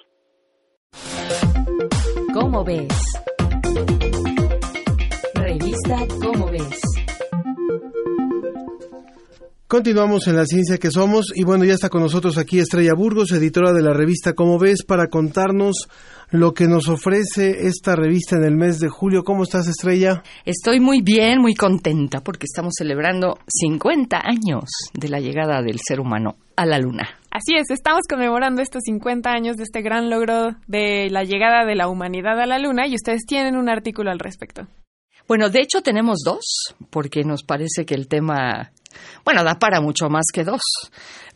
¿Cómo 2.33 2.63
ves? 2.63 2.87
Revista 5.35 5.97
¿Cómo 6.21 6.51
ves? 6.51 6.92
Continuamos 9.73 10.27
en 10.27 10.35
la 10.35 10.45
ciencia 10.45 10.77
que 10.77 10.91
somos 10.91 11.33
y 11.33 11.45
bueno, 11.45 11.65
ya 11.65 11.73
está 11.73 11.89
con 11.89 12.03
nosotros 12.03 12.37
aquí 12.37 12.59
Estrella 12.59 12.93
Burgos, 12.95 13.31
editora 13.31 13.73
de 13.73 13.81
la 13.81 13.91
revista 13.91 14.33
Cómo 14.33 14.59
ves, 14.59 14.85
para 14.85 15.07
contarnos 15.07 15.87
lo 16.29 16.53
que 16.53 16.67
nos 16.67 16.89
ofrece 16.89 17.65
esta 17.65 17.95
revista 17.95 18.35
en 18.35 18.43
el 18.43 18.55
mes 18.55 18.79
de 18.79 18.89
julio. 18.89 19.23
¿Cómo 19.23 19.41
estás, 19.41 19.67
Estrella? 19.67 20.21
Estoy 20.45 20.79
muy 20.79 21.01
bien, 21.01 21.41
muy 21.41 21.55
contenta 21.55 22.21
porque 22.21 22.45
estamos 22.45 22.73
celebrando 22.77 23.39
50 23.47 24.21
años 24.23 24.69
de 24.93 25.09
la 25.09 25.19
llegada 25.19 25.63
del 25.63 25.79
ser 25.83 25.99
humano 25.99 26.35
a 26.55 26.67
la 26.67 26.77
Luna. 26.77 27.09
Así 27.31 27.55
es, 27.55 27.71
estamos 27.71 28.01
conmemorando 28.07 28.61
estos 28.61 28.83
50 28.85 29.31
años 29.31 29.57
de 29.57 29.63
este 29.63 29.81
gran 29.81 30.11
logro 30.11 30.55
de 30.67 31.09
la 31.09 31.23
llegada 31.23 31.65
de 31.65 31.73
la 31.73 31.87
humanidad 31.87 32.39
a 32.39 32.45
la 32.45 32.59
Luna 32.59 32.85
y 32.85 32.93
ustedes 32.93 33.25
tienen 33.25 33.55
un 33.55 33.69
artículo 33.69 34.11
al 34.11 34.19
respecto. 34.19 34.67
Bueno, 35.27 35.49
de 35.49 35.61
hecho 35.61 35.81
tenemos 35.81 36.19
dos, 36.23 36.75
porque 36.91 37.23
nos 37.23 37.43
parece 37.43 37.85
que 37.85 37.95
el 37.95 38.07
tema 38.07 38.71
bueno, 39.25 39.43
da 39.43 39.59
para 39.59 39.81
mucho 39.81 40.09
más 40.09 40.25
que 40.33 40.43
dos, 40.43 40.61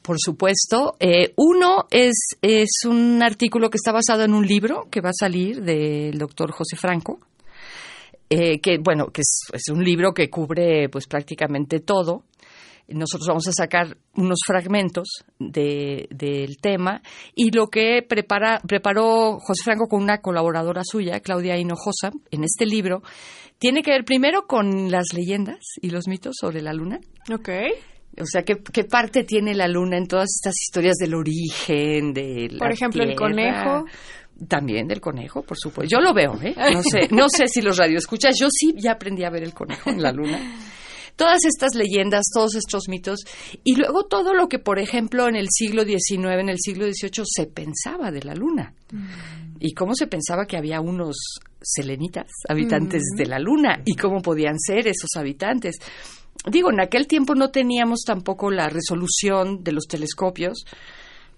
por 0.01 0.17
supuesto. 0.19 0.95
Eh, 0.99 1.33
uno 1.37 1.85
es, 1.91 2.37
es 2.41 2.85
un 2.85 3.21
artículo 3.21 3.69
que 3.69 3.77
está 3.77 3.91
basado 3.91 4.23
en 4.23 4.33
un 4.33 4.45
libro 4.45 4.87
que 4.89 5.01
va 5.01 5.09
a 5.09 5.19
salir 5.19 5.61
del 5.61 6.17
doctor 6.17 6.51
José 6.51 6.75
Franco, 6.75 7.19
eh, 8.29 8.59
que 8.59 8.77
bueno, 8.77 9.07
que 9.07 9.21
es, 9.21 9.39
es, 9.53 9.69
un 9.69 9.83
libro 9.83 10.13
que 10.13 10.29
cubre 10.29 10.89
pues 10.89 11.07
prácticamente 11.07 11.79
todo. 11.79 12.23
Nosotros 12.88 13.27
vamos 13.27 13.48
a 13.48 13.51
sacar 13.51 13.98
unos 14.15 14.39
fragmentos 14.46 15.08
de, 15.39 16.08
del 16.10 16.58
tema 16.58 17.01
y 17.36 17.51
lo 17.51 17.67
que 17.67 18.01
prepara, 18.08 18.62
preparó 18.65 19.39
José 19.39 19.63
Franco 19.63 19.88
con 19.88 20.01
una 20.01 20.20
colaboradora 20.20 20.84
suya, 20.86 21.20
Claudia 21.20 21.58
Hinojosa, 21.58 22.12
en 22.32 22.44
este 22.44 22.65
libro, 22.65 23.01
tiene 23.60 23.82
que 23.82 23.91
ver 23.91 24.06
primero 24.06 24.48
con 24.48 24.89
las 24.89 25.13
leyendas 25.13 25.60
y 25.82 25.89
los 25.89 26.08
mitos 26.08 26.36
sobre 26.39 26.62
la 26.62 26.74
luna. 26.74 27.00
Ok. 27.32 27.50
O 28.20 28.25
sea, 28.25 28.44
¿qué, 28.44 28.56
¿qué, 28.74 28.84
parte 28.84 29.24
tiene 29.24 29.53
la 29.53 29.67
luna 29.67 29.98
en 29.98 30.08
todas 30.08 30.29
estas 30.36 30.56
historias 30.60 30.96
del 30.96 31.13
origen, 31.13 32.13
de 32.13 32.56
Por 32.58 32.72
ejemplo, 32.72 33.03
el 33.03 33.15
conejo. 33.15 33.86
También 34.48 34.88
del 34.88 35.01
conejo, 35.01 35.41
por 35.41 35.58
supuesto. 35.58 35.96
Yo 35.96 36.00
lo 36.00 36.13
veo, 36.13 36.39
¿eh? 36.41 36.53
No 36.56 36.84
sé, 36.84 37.08
no 37.12 37.27
sé 37.27 37.48
si 37.48 37.62
los 37.62 37.77
radioescuchas. 37.77 38.38
Yo 38.39 38.48
sí 38.51 38.74
ya 38.77 38.94
aprendí 38.94 39.24
a 39.24 39.32
ver 39.32 39.44
el 39.44 39.53
conejo 39.53 39.89
en 39.89 40.01
la 40.01 40.12
luna. 40.12 40.39
Todas 41.17 41.43
estas 41.43 41.75
leyendas, 41.75 42.25
todos 42.33 42.55
estos 42.55 42.83
mitos. 42.88 43.25
Y 43.65 43.75
luego 43.75 44.05
todo 44.05 44.33
lo 44.33 44.47
que, 44.47 44.59
por 44.59 44.79
ejemplo, 44.79 45.27
en 45.27 45.36
el 45.36 45.47
siglo 45.50 45.83
XIX, 45.83 46.39
en 46.39 46.50
el 46.50 46.59
siglo 46.59 46.86
XVIII, 46.86 47.25
se 47.25 47.47
pensaba 47.47 48.12
de 48.12 48.24
la 48.24 48.33
luna. 48.33 48.74
Mm. 48.91 49.57
Y 49.59 49.74
cómo 49.74 49.95
se 49.95 50.07
pensaba 50.07 50.45
que 50.45 50.55
había 50.55 50.79
unos 50.79 51.17
selenitas, 51.62 52.27
habitantes 52.47 53.03
de 53.17 53.25
la 53.25 53.39
Luna, 53.39 53.81
y 53.86 53.95
cómo 53.95 54.21
podían 54.21 54.59
ser 54.59 54.88
esos 54.88 55.09
habitantes. 55.17 55.77
Digo, 56.50 56.71
en 56.71 56.79
aquel 56.79 57.07
tiempo 57.07 57.36
no 57.36 57.50
teníamos 57.50 58.01
tampoco 58.05 58.51
la 58.51 58.69
resolución 58.69 59.63
de 59.63 59.71
los 59.71 59.86
telescopios, 59.86 60.65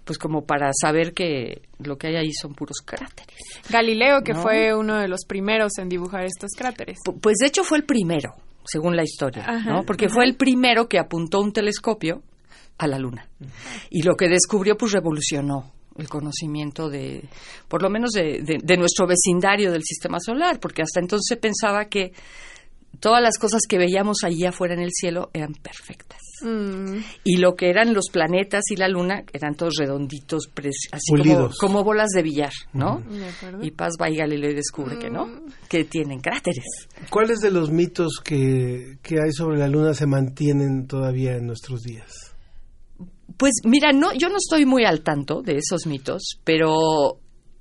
pues 0.04 0.18
como 0.18 0.44
para 0.44 0.70
saber 0.78 1.14
que 1.14 1.62
lo 1.78 1.96
que 1.96 2.08
hay 2.08 2.16
ahí 2.16 2.32
son 2.32 2.54
puros 2.54 2.78
cráteres. 2.84 3.36
Galileo, 3.68 4.22
que 4.22 4.34
fue 4.34 4.74
uno 4.74 4.98
de 4.98 5.08
los 5.08 5.24
primeros 5.26 5.78
en 5.78 5.88
dibujar 5.88 6.24
estos 6.24 6.50
cráteres. 6.56 6.98
Pues 7.20 7.36
de 7.40 7.46
hecho 7.46 7.64
fue 7.64 7.78
el 7.78 7.84
primero, 7.84 8.34
según 8.64 8.96
la 8.96 9.02
historia, 9.02 9.46
¿no? 9.64 9.84
Porque 9.84 10.08
fue 10.08 10.24
el 10.24 10.36
primero 10.36 10.88
que 10.88 10.98
apuntó 10.98 11.40
un 11.40 11.52
telescopio 11.52 12.22
a 12.78 12.86
la 12.86 12.98
Luna. 12.98 13.28
Y 13.90 14.02
lo 14.02 14.14
que 14.14 14.28
descubrió, 14.28 14.76
pues 14.76 14.92
revolucionó 14.92 15.72
el 15.96 16.08
conocimiento 16.08 16.88
de, 16.88 17.28
por 17.68 17.82
lo 17.82 17.90
menos 17.90 18.12
de, 18.12 18.76
nuestro 18.78 19.06
vecindario 19.06 19.70
del 19.70 19.82
sistema 19.82 20.18
solar, 20.18 20.58
porque 20.60 20.82
hasta 20.82 21.00
entonces 21.00 21.38
pensaba 21.38 21.86
que 21.86 22.12
todas 23.00 23.22
las 23.22 23.38
cosas 23.38 23.62
que 23.68 23.78
veíamos 23.78 24.18
allí 24.24 24.44
afuera 24.44 24.74
en 24.74 24.80
el 24.80 24.90
cielo 24.92 25.30
eran 25.32 25.54
perfectas. 25.54 26.20
Mm. 26.42 26.98
Y 27.24 27.36
lo 27.38 27.54
que 27.54 27.68
eran 27.68 27.92
los 27.92 28.06
planetas 28.12 28.62
y 28.70 28.76
la 28.76 28.88
luna 28.88 29.24
eran 29.32 29.54
todos 29.54 29.74
redonditos, 29.78 30.48
así 30.92 31.10
como, 31.10 31.22
Pulidos. 31.22 31.58
como 31.58 31.84
bolas 31.84 32.08
de 32.14 32.22
billar, 32.22 32.52
¿no? 32.72 33.02
Y 33.60 33.72
Paz 33.72 33.94
va 34.00 34.10
y 34.10 34.16
Galileo 34.16 34.50
y 34.50 34.54
descubre 34.54 34.98
que 34.98 35.10
no, 35.10 35.28
que 35.68 35.84
tienen 35.84 36.20
cráteres. 36.20 36.88
¿Cuáles 37.10 37.40
de 37.40 37.50
los 37.50 37.70
mitos 37.70 38.20
que, 38.22 38.98
que 39.02 39.16
hay 39.16 39.32
sobre 39.32 39.58
la 39.58 39.68
luna 39.68 39.94
se 39.94 40.06
mantienen 40.06 40.86
todavía 40.86 41.36
en 41.36 41.46
nuestros 41.46 41.82
días? 41.82 42.34
Pues 43.36 43.52
mira, 43.64 43.92
no, 43.92 44.12
yo 44.12 44.28
no 44.28 44.36
estoy 44.36 44.66
muy 44.66 44.84
al 44.84 45.02
tanto 45.02 45.40
de 45.42 45.56
esos 45.56 45.86
mitos, 45.86 46.38
pero 46.44 47.18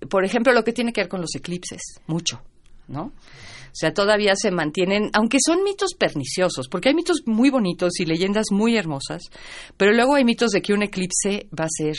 por 0.10 0.26
ejemplo 0.26 0.54
lo 0.54 0.64
que 0.64 0.74
tiene 0.74 0.92
que 0.92 1.02
ver 1.02 1.10
con 1.10 1.22
los 1.22 1.36
eclipses, 1.36 1.82
mucho, 2.08 2.42
¿no? 2.88 3.14
O 3.80 3.82
sea, 3.82 3.94
todavía 3.94 4.34
se 4.36 4.52
mantienen, 4.52 5.10
aunque 5.14 5.38
son 5.46 5.64
mitos 5.64 5.94
perniciosos, 5.98 6.68
porque 6.70 6.90
hay 6.90 6.96
mitos 6.96 7.22
muy 7.26 7.50
bonitos 7.50 8.00
y 8.02 8.06
leyendas 8.06 8.48
muy 8.52 8.76
hermosas, 8.76 9.22
pero 9.78 9.94
luego 9.94 10.16
hay 10.16 10.26
mitos 10.26 10.50
de 10.52 10.62
que 10.62 10.74
un 10.74 10.84
eclipse 10.84 11.48
va 11.58 11.64
a 11.64 11.70
ser 11.70 11.96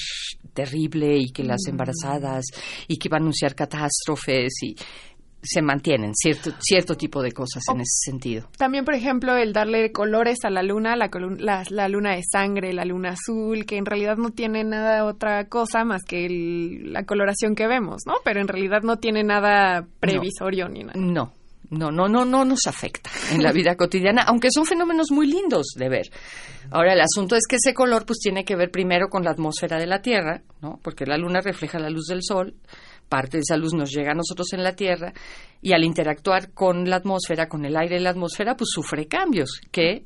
terrible 0.52 1.16
y 1.16 1.30
que 1.32 1.42
las 1.42 1.60
embarazadas 1.68 2.44
y 2.86 2.98
que 2.98 3.08
va 3.08 3.16
a 3.16 3.20
anunciar 3.20 3.54
catástrofes 3.54 4.52
y 4.62 4.74
se 5.42 5.62
mantienen 5.62 6.14
cierto 6.14 6.50
cierto 6.60 6.96
tipo 6.96 7.22
de 7.22 7.32
cosas 7.32 7.62
en 7.72 7.80
ese 7.80 8.10
sentido. 8.10 8.50
También, 8.58 8.84
por 8.84 8.94
ejemplo, 8.94 9.36
el 9.38 9.54
darle 9.54 9.90
colores 9.90 10.44
a 10.44 10.50
la 10.50 10.62
luna, 10.62 10.96
la, 10.96 11.08
la, 11.38 11.64
la 11.70 11.88
luna 11.88 12.14
de 12.14 12.22
sangre, 12.30 12.74
la 12.74 12.84
luna 12.84 13.12
azul, 13.12 13.64
que 13.64 13.78
en 13.78 13.86
realidad 13.86 14.18
no 14.18 14.32
tiene 14.32 14.64
nada 14.64 15.06
otra 15.06 15.46
cosa 15.48 15.82
más 15.84 16.02
que 16.06 16.26
el- 16.26 16.92
la 16.92 17.04
coloración 17.04 17.54
que 17.54 17.66
vemos, 17.66 18.02
¿no? 18.06 18.16
Pero 18.22 18.42
en 18.42 18.48
realidad 18.48 18.82
no 18.82 18.98
tiene 18.98 19.24
nada 19.24 19.86
previsorio 19.98 20.68
ni 20.68 20.80
nada. 20.80 20.92
No, 21.00 21.32
no, 21.70 21.90
no, 21.90 22.08
no, 22.08 22.24
no 22.24 22.44
nos 22.44 22.66
afecta 22.66 23.10
en 23.32 23.42
la 23.42 23.52
vida 23.52 23.76
cotidiana, 23.76 24.22
aunque 24.26 24.48
son 24.52 24.66
fenómenos 24.66 25.10
muy 25.10 25.26
lindos 25.26 25.68
de 25.76 25.88
ver. 25.88 26.10
Ahora, 26.70 26.92
el 26.92 27.00
asunto 27.00 27.36
es 27.36 27.46
que 27.48 27.56
ese 27.56 27.74
color 27.74 28.04
pues 28.04 28.18
tiene 28.18 28.44
que 28.44 28.56
ver 28.56 28.70
primero 28.70 29.08
con 29.08 29.24
la 29.24 29.30
atmósfera 29.30 29.78
de 29.78 29.86
la 29.86 30.02
Tierra, 30.02 30.42
¿no? 30.60 30.78
Porque 30.82 31.06
la 31.06 31.16
luna 31.16 31.40
refleja 31.40 31.78
la 31.78 31.90
luz 31.90 32.06
del 32.06 32.22
sol, 32.22 32.54
parte 33.08 33.38
de 33.38 33.42
esa 33.42 33.56
luz 33.56 33.72
nos 33.72 33.90
llega 33.90 34.12
a 34.12 34.14
nosotros 34.14 34.52
en 34.52 34.62
la 34.62 34.74
Tierra 34.74 35.12
y 35.62 35.72
al 35.72 35.84
interactuar 35.84 36.52
con 36.52 36.88
la 36.88 36.96
atmósfera, 36.96 37.48
con 37.48 37.64
el 37.64 37.76
aire 37.76 37.96
de 37.96 38.02
la 38.02 38.10
atmósfera, 38.10 38.56
pues 38.56 38.70
sufre 38.72 39.06
cambios 39.06 39.60
que 39.70 40.04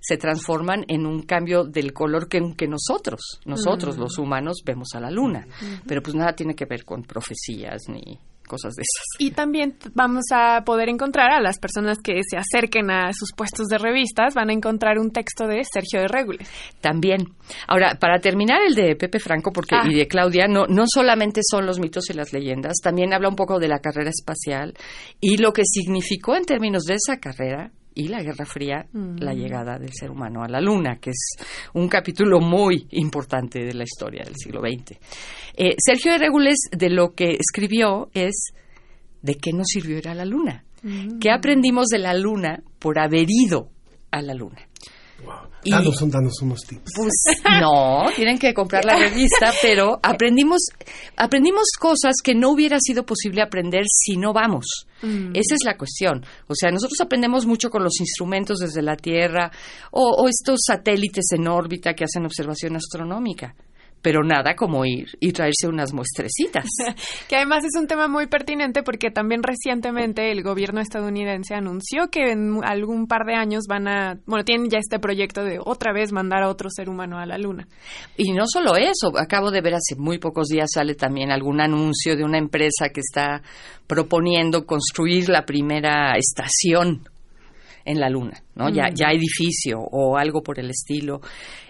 se 0.00 0.16
transforman 0.16 0.84
en 0.88 1.06
un 1.06 1.22
cambio 1.22 1.64
del 1.64 1.92
color 1.92 2.28
que, 2.28 2.40
que 2.56 2.68
nosotros, 2.68 3.40
nosotros 3.44 3.96
los 3.96 4.18
humanos 4.18 4.62
vemos 4.64 4.88
a 4.94 5.00
la 5.00 5.10
luna. 5.10 5.46
Pero 5.86 6.02
pues 6.02 6.14
nada 6.14 6.34
tiene 6.34 6.54
que 6.54 6.66
ver 6.66 6.84
con 6.84 7.02
profecías 7.02 7.82
ni 7.88 8.18
cosas 8.52 8.74
de 8.74 8.82
esas. 8.82 9.04
Y 9.18 9.30
también 9.30 9.76
vamos 9.94 10.24
a 10.30 10.62
poder 10.64 10.90
encontrar 10.90 11.32
a 11.32 11.40
las 11.40 11.58
personas 11.58 11.98
que 12.04 12.20
se 12.28 12.36
acerquen 12.36 12.90
a 12.90 13.14
sus 13.14 13.32
puestos 13.34 13.68
de 13.68 13.78
revistas, 13.78 14.34
van 14.34 14.50
a 14.50 14.52
encontrar 14.52 14.98
un 14.98 15.10
texto 15.10 15.46
de 15.46 15.62
Sergio 15.64 16.00
de 16.02 16.08
Regules. 16.08 16.50
También. 16.82 17.28
Ahora, 17.66 17.96
para 17.98 18.18
terminar 18.20 18.60
el 18.66 18.74
de 18.74 18.94
Pepe 18.96 19.18
Franco 19.18 19.52
porque 19.52 19.74
Ah. 19.74 19.84
y 19.88 19.94
de 19.94 20.06
Claudia, 20.06 20.46
no, 20.48 20.66
no 20.66 20.84
solamente 20.86 21.40
son 21.50 21.64
los 21.64 21.78
mitos 21.80 22.10
y 22.10 22.12
las 22.12 22.34
leyendas, 22.34 22.74
también 22.82 23.14
habla 23.14 23.30
un 23.30 23.36
poco 23.36 23.58
de 23.58 23.68
la 23.68 23.78
carrera 23.78 24.10
espacial 24.10 24.74
y 25.20 25.38
lo 25.38 25.52
que 25.54 25.62
significó 25.64 26.36
en 26.36 26.44
términos 26.44 26.82
de 26.84 26.96
esa 26.96 27.18
carrera 27.18 27.72
y 27.94 28.08
la 28.08 28.22
Guerra 28.22 28.44
Fría 28.44 28.86
Mm. 28.92 29.16
la 29.20 29.32
llegada 29.34 29.78
del 29.78 29.92
ser 29.92 30.10
humano 30.10 30.42
a 30.42 30.48
la 30.48 30.60
Luna, 30.60 30.98
que 31.00 31.10
es 31.10 31.36
un 31.74 31.88
capítulo 31.88 32.40
muy 32.40 32.86
importante 32.90 33.64
de 33.64 33.74
la 33.74 33.84
historia 33.84 34.24
del 34.24 34.36
siglo 34.36 34.60
XX. 34.60 34.98
Eh, 35.56 35.74
Sergio 35.78 36.12
de 36.12 36.18
Regules, 36.18 36.56
de 36.70 36.90
lo 36.90 37.14
que 37.14 37.36
escribió 37.38 38.08
es 38.14 38.52
de 39.22 39.34
qué 39.36 39.52
nos 39.52 39.68
sirvió 39.68 39.98
ir 39.98 40.08
a 40.08 40.14
la 40.14 40.24
Luna. 40.24 40.64
¿Qué 41.20 41.30
aprendimos 41.30 41.86
de 41.86 41.98
la 41.98 42.12
Luna 42.12 42.60
por 42.80 42.98
haber 42.98 43.26
ido 43.28 43.70
a 44.10 44.20
la 44.20 44.34
Luna? 44.34 44.66
Y- 45.64 45.70
Danos, 45.70 46.02
un- 46.02 46.10
danos 46.10 46.42
unos 46.42 46.60
tips. 46.62 46.90
Pues 46.96 47.12
no, 47.60 48.06
tienen 48.16 48.38
que 48.38 48.52
comprar 48.52 48.84
la 48.84 48.96
revista, 48.96 49.52
pero 49.62 49.98
aprendimos, 50.02 50.60
aprendimos 51.16 51.66
cosas 51.78 52.16
que 52.22 52.34
no 52.34 52.50
hubiera 52.50 52.78
sido 52.80 53.04
posible 53.06 53.42
aprender 53.42 53.84
si 53.86 54.16
no 54.16 54.32
vamos. 54.32 54.86
Mm. 55.02 55.30
Esa 55.34 55.54
es 55.54 55.60
la 55.64 55.76
cuestión. 55.76 56.24
O 56.48 56.54
sea, 56.54 56.70
nosotros 56.70 57.00
aprendemos 57.00 57.46
mucho 57.46 57.70
con 57.70 57.82
los 57.84 58.00
instrumentos 58.00 58.58
desde 58.58 58.82
la 58.82 58.96
Tierra 58.96 59.50
o, 59.90 60.10
o 60.22 60.28
estos 60.28 60.60
satélites 60.66 61.26
en 61.32 61.46
órbita 61.48 61.94
que 61.94 62.04
hacen 62.04 62.24
observación 62.24 62.76
astronómica. 62.76 63.54
Pero 64.02 64.22
nada 64.24 64.54
como 64.56 64.84
ir 64.84 65.08
y 65.20 65.32
traerse 65.32 65.68
unas 65.68 65.92
muestrecitas. 65.92 66.66
Que 67.28 67.36
además 67.36 67.64
es 67.64 67.80
un 67.80 67.86
tema 67.86 68.08
muy 68.08 68.26
pertinente 68.26 68.82
porque 68.82 69.10
también 69.10 69.42
recientemente 69.42 70.30
el 70.30 70.42
gobierno 70.42 70.80
estadounidense 70.80 71.54
anunció 71.54 72.08
que 72.10 72.32
en 72.32 72.62
algún 72.64 73.06
par 73.06 73.24
de 73.24 73.34
años 73.34 73.64
van 73.68 73.88
a, 73.88 74.18
bueno, 74.26 74.44
tienen 74.44 74.68
ya 74.68 74.78
este 74.78 74.98
proyecto 74.98 75.44
de 75.44 75.58
otra 75.64 75.92
vez 75.92 76.12
mandar 76.12 76.42
a 76.42 76.48
otro 76.48 76.68
ser 76.70 76.88
humano 76.88 77.18
a 77.18 77.26
la 77.26 77.38
luna. 77.38 77.68
Y 78.16 78.32
no 78.32 78.44
solo 78.46 78.76
eso, 78.76 79.12
acabo 79.16 79.50
de 79.50 79.60
ver 79.60 79.74
hace 79.74 79.96
muy 79.96 80.18
pocos 80.18 80.48
días 80.48 80.70
sale 80.72 80.94
también 80.94 81.30
algún 81.30 81.60
anuncio 81.60 82.16
de 82.16 82.24
una 82.24 82.38
empresa 82.38 82.88
que 82.92 83.00
está 83.00 83.42
proponiendo 83.86 84.66
construir 84.66 85.28
la 85.28 85.44
primera 85.44 86.14
estación 86.16 87.08
en 87.84 88.00
la 88.00 88.08
Luna, 88.08 88.42
¿no? 88.54 88.68
Ya, 88.68 88.88
ya 88.94 89.08
edificio 89.10 89.78
o 89.78 90.16
algo 90.16 90.42
por 90.42 90.58
el 90.58 90.70
estilo. 90.70 91.20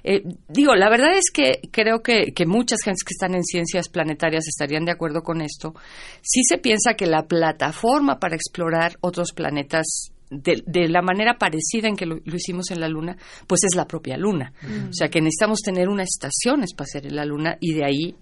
Eh, 0.04 0.22
digo, 0.48 0.74
la 0.74 0.90
verdad 0.90 1.14
es 1.16 1.30
que 1.32 1.68
creo 1.70 2.02
que, 2.02 2.32
que 2.32 2.46
muchas 2.46 2.80
gentes 2.82 3.04
que 3.04 3.12
están 3.12 3.34
en 3.34 3.44
ciencias 3.44 3.88
planetarias 3.88 4.46
estarían 4.46 4.84
de 4.84 4.92
acuerdo 4.92 5.22
con 5.22 5.40
esto. 5.40 5.74
Sí 6.20 6.42
se 6.44 6.58
piensa 6.58 6.94
que 6.94 7.06
la 7.06 7.26
plataforma 7.26 8.18
para 8.18 8.36
explorar 8.36 8.96
otros 9.00 9.32
planetas 9.32 10.12
de, 10.30 10.62
de 10.66 10.88
la 10.88 11.02
manera 11.02 11.36
parecida 11.38 11.88
en 11.88 11.96
que 11.96 12.06
lo, 12.06 12.16
lo 12.24 12.36
hicimos 12.36 12.70
en 12.70 12.80
la 12.80 12.88
Luna, 12.88 13.16
pues 13.46 13.64
es 13.64 13.76
la 13.76 13.86
propia 13.86 14.16
Luna. 14.16 14.52
O 14.88 14.92
sea 14.92 15.08
que 15.08 15.20
necesitamos 15.20 15.60
tener 15.60 15.88
una 15.88 16.04
estación 16.04 16.62
espacial 16.62 17.06
en 17.06 17.16
la 17.16 17.24
Luna 17.24 17.56
y 17.60 17.74
de 17.74 17.84
ahí 17.84 18.16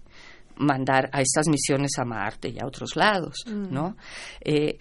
mandar 0.57 1.09
a 1.13 1.21
estas 1.21 1.49
misiones 1.49 1.93
a 1.99 2.05
Marte 2.05 2.51
y 2.51 2.59
a 2.61 2.67
otros 2.67 2.97
lados. 2.97 3.45
¿no? 3.47 3.97
Eh, 4.41 4.79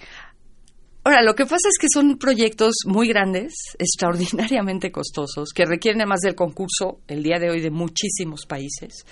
Ahora, 1.10 1.24
lo 1.24 1.34
que 1.34 1.45
pasa 1.45 1.69
es 1.69 1.80
que 1.82 1.88
son 1.91 2.19
proyectos 2.19 2.76
muy 2.86 3.08
grandes, 3.08 3.52
extraordinariamente 3.80 4.91
costosos, 4.91 5.50
que 5.56 5.65
requieren 5.65 6.02
además 6.02 6.19
del 6.19 6.36
concurso 6.36 7.00
el 7.08 7.24
día 7.24 7.39
de 7.39 7.50
hoy 7.50 7.62
de 7.62 7.72
muchísimos 7.72 8.45
países, 8.45 9.06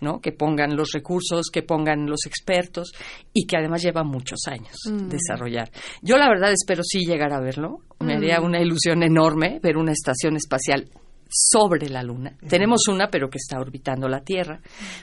¿no? 0.00 0.20
Que 0.20 0.30
pongan 0.30 0.76
los 0.76 0.92
recursos, 0.92 1.46
que 1.52 1.62
pongan 1.64 2.06
los 2.06 2.24
expertos 2.24 2.92
y 3.34 3.48
que 3.48 3.56
además 3.56 3.82
lleva 3.82 4.04
muchos 4.04 4.38
años 4.46 4.76
Mm. 4.88 5.08
desarrollar. 5.08 5.70
Yo 6.02 6.16
la 6.18 6.28
verdad 6.28 6.52
espero 6.52 6.84
sí 6.84 7.00
llegar 7.04 7.32
a 7.32 7.40
verlo. 7.40 7.78
Me 7.98 8.14
Mm. 8.14 8.16
haría 8.18 8.40
una 8.40 8.60
ilusión 8.62 9.02
enorme 9.02 9.58
ver 9.60 9.76
una 9.76 9.90
estación 9.90 10.36
espacial 10.36 10.88
sobre 11.28 11.88
la 11.88 12.04
Luna. 12.04 12.36
Tenemos 12.48 12.86
una, 12.86 13.08
pero 13.08 13.28
que 13.28 13.38
está 13.38 13.58
orbitando 13.58 14.08
la 14.08 14.20
Tierra, 14.22 14.60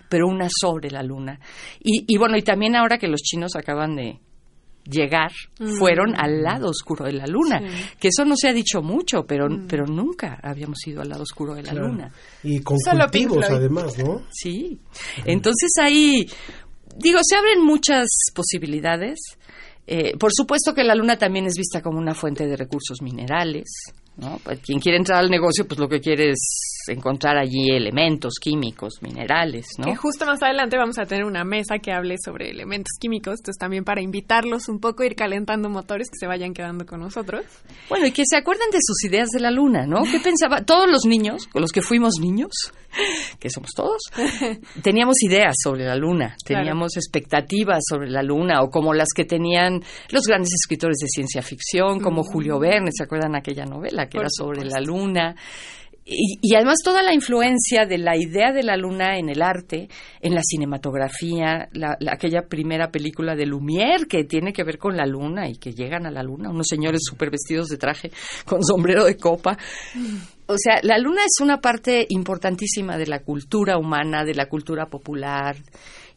pero 0.10 0.28
una 0.28 0.48
sobre 0.50 0.92
la 0.92 1.04
Luna. 1.04 1.42
Y, 1.82 2.06
y 2.08 2.18
bueno, 2.18 2.38
y 2.38 2.42
también 2.42 2.78
ahora 2.78 2.98
que 2.98 3.08
los 3.10 3.22
chinos 3.22 3.58
acaban 3.58 3.98
de 3.98 4.20
llegar, 4.90 5.32
Mm. 5.60 5.78
fueron 5.78 6.16
al 6.16 6.42
lado 6.44 6.70
oscuro 6.70 7.06
de 7.06 7.14
la 7.14 7.26
Luna. 7.28 7.60
Sí. 7.60 7.84
Que 8.00 8.08
eso 8.10 8.26
no 8.26 8.36
se 8.36 8.48
ha 8.50 8.54
dicho 8.54 8.82
mucho, 8.82 9.24
pero, 9.28 9.48
pero 9.68 9.86
nunca 9.86 10.40
habíamos 10.44 10.86
ido 10.88 11.02
al 11.02 11.10
lado 11.10 11.24
oscuro 11.24 11.56
de 11.56 11.64
la 11.64 11.72
Claro. 11.72 11.88
Luna. 11.88 12.12
Y 12.44 12.60
con 12.62 12.78
Solo 12.80 13.04
cultivos, 13.06 13.46
además, 13.50 13.98
¿no? 13.98 14.22
Sí. 14.32 14.80
Entonces 15.26 15.70
ahí, 15.82 16.28
digo, 16.98 17.20
se 17.24 17.36
abren 17.36 17.64
muchas 17.64 18.08
posibilidades. 18.34 19.20
Eh, 19.86 20.18
por 20.18 20.32
supuesto 20.34 20.74
que 20.74 20.84
la 20.84 20.96
luna 20.96 21.18
también 21.18 21.46
es 21.46 21.54
vista 21.56 21.82
como 21.82 21.98
una 21.98 22.14
fuente 22.14 22.46
de 22.46 22.56
recursos 22.58 23.02
minerales. 23.02 23.66
¿no? 24.18 24.40
Pues 24.44 24.60
quien 24.62 24.80
quiere 24.80 24.98
entrar 24.98 25.20
al 25.20 25.30
negocio, 25.30 25.68
pues 25.68 25.80
lo 25.80 25.88
que 25.88 26.00
quiere 26.02 26.32
es 26.32 26.40
encontrar 26.90 27.38
allí 27.38 27.70
elementos 27.72 28.36
químicos, 28.42 29.02
minerales, 29.02 29.68
¿no? 29.78 29.86
Que 29.86 29.96
justo 29.96 30.26
más 30.26 30.42
adelante 30.42 30.78
vamos 30.78 30.98
a 31.00 31.06
tener 31.06 31.26
una 31.26 31.44
mesa 31.44 31.80
que 31.80 31.92
hable 31.92 32.16
sobre 32.24 32.50
elementos 32.50 32.92
químicos, 33.00 33.40
entonces 33.40 33.58
también 33.60 33.84
para 33.84 34.02
invitarlos 34.02 34.68
un 34.70 34.80
poco, 34.80 35.04
ir 35.04 35.16
calentando 35.16 35.70
motores 35.70 36.08
que 36.10 36.18
se 36.20 36.28
vayan 36.28 36.54
quedando 36.54 36.86
con 36.86 37.00
nosotros. 37.00 37.46
Bueno, 37.90 38.08
y 38.08 38.12
que 38.12 38.24
se 38.26 38.38
acuerden 38.38 38.70
de 38.72 38.80
sus 38.82 39.04
ideas 39.04 39.30
de 39.30 39.40
la 39.40 39.52
luna, 39.52 39.86
¿no? 39.86 40.04
¿Qué 40.04 40.20
pensaba? 40.20 40.62
Todos 40.66 40.90
los 40.90 41.06
niños, 41.06 41.48
con 41.48 41.62
los 41.62 41.72
que 41.72 41.82
fuimos 41.82 42.16
niños, 42.20 42.52
que 43.40 43.50
somos 43.50 43.72
todos, 43.76 44.02
teníamos 44.84 45.22
ideas 45.22 45.56
sobre 45.62 45.86
la 45.86 45.96
luna, 45.96 46.36
Claro. 46.46 46.64
teníamos 46.64 46.96
expectativas 46.98 47.84
sobre 47.88 48.10
la 48.10 48.24
luna, 48.24 48.62
o 48.62 48.70
como 48.70 48.94
las 48.94 49.10
que 49.16 49.26
tenían 49.26 49.82
los 50.10 50.24
grandes 50.24 50.54
escritores 50.54 50.98
de 51.00 51.08
ciencia 51.08 51.42
ficción, 51.42 52.00
como 52.00 52.24
Julio 52.24 52.60
Verne, 52.60 52.92
¿se 52.92 53.04
acuerdan 53.04 53.36
aquella 53.36 53.66
novela 53.66 54.06
que 54.08 54.18
Por 54.18 54.22
era 54.22 54.30
sobre 54.32 54.64
la 54.66 54.80
luna? 54.80 55.36
Y, 56.10 56.40
y 56.42 56.56
además 56.56 56.78
toda 56.84 57.04
la 57.04 57.14
influencia 57.14 57.86
de 57.86 57.98
la 57.98 58.16
idea 58.16 58.54
de 58.54 58.64
la 58.64 58.78
luna 58.78 59.18
en 59.18 59.28
el 59.28 59.42
arte, 59.42 59.90
en 60.22 60.36
la 60.36 60.42
cinematografía, 60.42 61.68
la- 61.74 61.98
la- 62.00 62.14
aquella 62.14 62.44
primera 62.48 62.90
película 62.92 63.36
de 63.36 63.46
Lumière 63.46 64.08
que 64.08 64.24
tiene 64.24 64.54
que 64.54 64.64
ver 64.64 64.78
con 64.78 64.96
la 64.96 65.06
luna 65.06 65.50
y 65.50 65.58
que 65.58 65.74
llegan 65.74 66.06
a 66.06 66.12
la 66.12 66.24
luna, 66.24 66.50
unos 66.50 66.68
señores 66.70 67.02
súper 67.04 67.30
vestidos 67.30 67.68
de 67.68 67.78
traje 67.78 68.12
con 68.46 68.64
sombrero 68.64 69.04
de 69.04 69.18
copa. 69.18 69.58
O 70.46 70.56
sea, 70.58 70.80
la 70.82 70.98
luna 70.98 71.22
es 71.26 71.42
una 71.42 71.60
parte 71.60 72.06
importantísima 72.08 72.98
de 72.98 73.08
la 73.08 73.20
cultura 73.20 73.78
humana, 73.78 74.24
de 74.24 74.34
la 74.34 74.46
cultura 74.48 74.86
popular. 74.86 75.58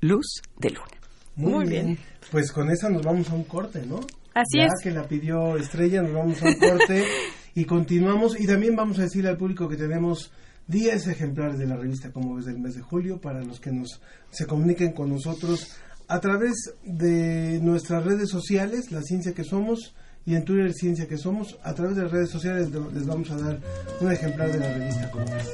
Luz 0.00 0.42
de 0.58 0.70
Luna. 0.70 1.01
Muy, 1.36 1.52
Muy 1.52 1.66
bien. 1.66 1.86
bien. 1.86 1.98
Pues 2.30 2.52
con 2.52 2.70
esa 2.70 2.88
nos 2.90 3.02
vamos 3.02 3.30
a 3.30 3.34
un 3.34 3.44
corte, 3.44 3.84
¿no? 3.86 4.00
Así 4.34 4.58
ya 4.58 4.64
es. 4.66 4.72
que 4.82 4.90
la 4.90 5.06
pidió 5.06 5.56
Estrella, 5.56 6.02
nos 6.02 6.12
vamos 6.12 6.42
a 6.42 6.46
un 6.46 6.54
corte 6.54 7.04
y 7.54 7.64
continuamos. 7.64 8.38
Y 8.38 8.46
también 8.46 8.76
vamos 8.76 8.98
a 8.98 9.02
decirle 9.02 9.28
al 9.30 9.36
público 9.36 9.68
que 9.68 9.76
tenemos 9.76 10.32
10 10.68 11.08
ejemplares 11.08 11.58
de 11.58 11.66
la 11.66 11.76
revista 11.76 12.12
Como 12.12 12.36
ves 12.36 12.46
del 12.46 12.58
mes 12.58 12.74
de 12.74 12.82
julio 12.82 13.20
para 13.20 13.42
los 13.42 13.60
que 13.60 13.72
nos 13.72 14.00
se 14.30 14.46
comuniquen 14.46 14.92
con 14.92 15.10
nosotros 15.10 15.76
a 16.08 16.20
través 16.20 16.74
de 16.84 17.58
nuestras 17.62 18.04
redes 18.04 18.28
sociales, 18.28 18.90
La 18.92 19.02
Ciencia 19.02 19.32
que 19.32 19.44
Somos, 19.44 19.94
y 20.26 20.34
en 20.34 20.44
Twitter 20.44 20.72
Ciencia 20.72 21.08
que 21.08 21.16
Somos. 21.16 21.58
A 21.62 21.74
través 21.74 21.96
de 21.96 22.02
las 22.02 22.12
redes 22.12 22.30
sociales 22.30 22.70
les 22.70 23.06
vamos 23.06 23.30
a 23.30 23.36
dar 23.36 23.58
un 24.00 24.12
ejemplar 24.12 24.52
de 24.52 24.58
la 24.58 24.74
revista 24.74 25.10
Como 25.10 25.24
ves. 25.24 25.48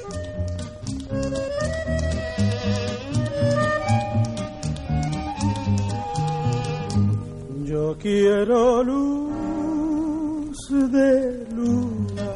Yo 7.69 7.99
quiero 7.99 8.83
luz 8.83 10.57
de 10.71 11.47
luna 11.55 12.31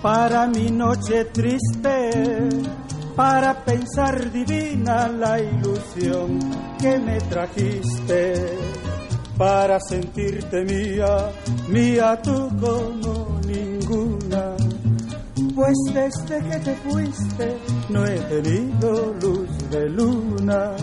para 0.00 0.46
mi 0.46 0.70
noche 0.70 1.26
triste, 1.26 2.48
para 3.14 3.62
pensar 3.62 4.32
divina 4.32 5.08
la 5.08 5.38
ilusión 5.38 6.38
que 6.80 6.98
me 7.00 7.18
trajiste, 7.20 8.32
para 9.36 9.78
sentirte 9.78 10.64
mía, 10.64 11.30
mía 11.68 12.18
tú 12.22 12.48
como 12.58 13.38
ninguna. 13.46 14.56
Pues 15.54 15.76
desde 15.92 16.48
que 16.48 16.58
te 16.60 16.74
fuiste 16.76 17.58
no 17.90 18.06
he 18.06 18.18
tenido 18.20 19.12
luz 19.20 19.70
de 19.70 19.90
luna. 19.90 20.74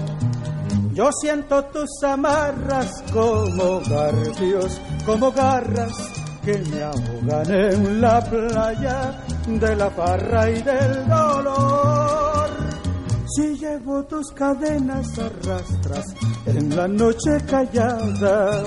Yo 0.93 1.09
siento 1.21 1.63
tus 1.65 2.03
amarras 2.03 3.03
como 3.13 3.79
garfios, 3.89 4.81
como 5.05 5.31
garras 5.31 5.93
que 6.43 6.57
me 6.57 6.83
ahogan 6.83 7.51
en 7.51 8.01
la 8.01 8.21
playa 8.21 9.23
de 9.47 9.75
la 9.75 9.89
farra 9.89 10.49
y 10.49 10.61
del 10.61 11.07
dolor. 11.07 12.49
Si 13.27 13.57
llevo 13.57 14.03
tus 14.03 14.31
cadenas 14.33 15.07
arrastras 15.17 16.05
en 16.45 16.75
la 16.75 16.87
noche 16.87 17.37
callada, 17.49 18.63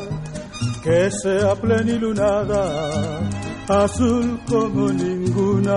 que 0.82 1.10
sea 1.10 1.54
plenilunada, 1.56 3.20
azul 3.68 4.40
como 4.48 4.88
ninguna. 4.88 5.76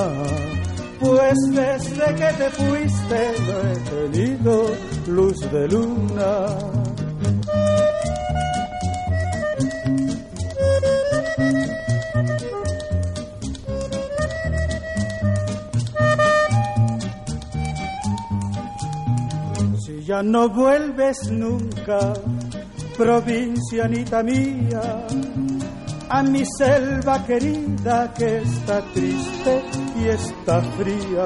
Pues 0.99 1.37
desde 1.51 2.15
que 2.15 2.33
te 2.33 2.49
fuiste 2.51 3.33
no 3.45 3.59
he 3.69 4.09
tenido 4.09 4.71
luz 5.07 5.39
de 5.51 5.67
luna. 5.67 6.47
Si 19.79 20.03
ya 20.03 20.21
no 20.23 20.49
vuelves 20.49 21.17
nunca, 21.31 22.13
provincianita 22.97 24.23
mía, 24.23 25.07
a 26.09 26.23
mi 26.23 26.43
selva 26.57 27.25
querida 27.25 28.13
que 28.13 28.37
está 28.39 28.81
triste 28.93 29.63
y 29.99 30.07
está 30.09 30.61
fría. 30.61 31.25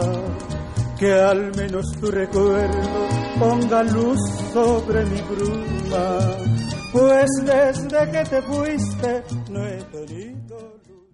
Que 1.00 1.14
al 1.14 1.56
menos 1.56 1.86
tu 2.00 2.12
recuerdo 2.12 3.11
ponga 3.42 3.82
luz 3.82 4.20
sobre 4.54 5.04
mi 5.06 5.20
bruma, 5.22 6.38
pues 6.92 7.28
desde 7.44 8.12
que 8.12 8.24
te 8.30 8.42
fuiste 8.44 9.24
no 9.50 9.66
he 9.66 9.82
tenido 9.86 10.80
luz. 10.88 11.08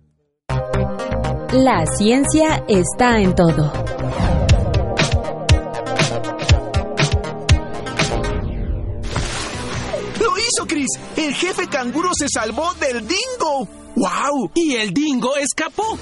La 1.53 1.85
ciencia 1.85 2.65
está 2.67 3.21
en 3.21 3.33
todo. 3.33 3.71
¡Lo 10.19 10.37
hizo, 10.37 10.67
Chris! 10.67 10.89
El 11.15 11.33
jefe 11.33 11.67
canguro 11.67 12.09
se 12.13 12.27
salvó 12.27 12.73
del 12.73 13.07
dingo. 13.07 13.69
¡Wow! 13.95 14.51
Y 14.53 14.75
el 14.75 14.93
dingo 14.93 15.37
escapó. 15.37 15.97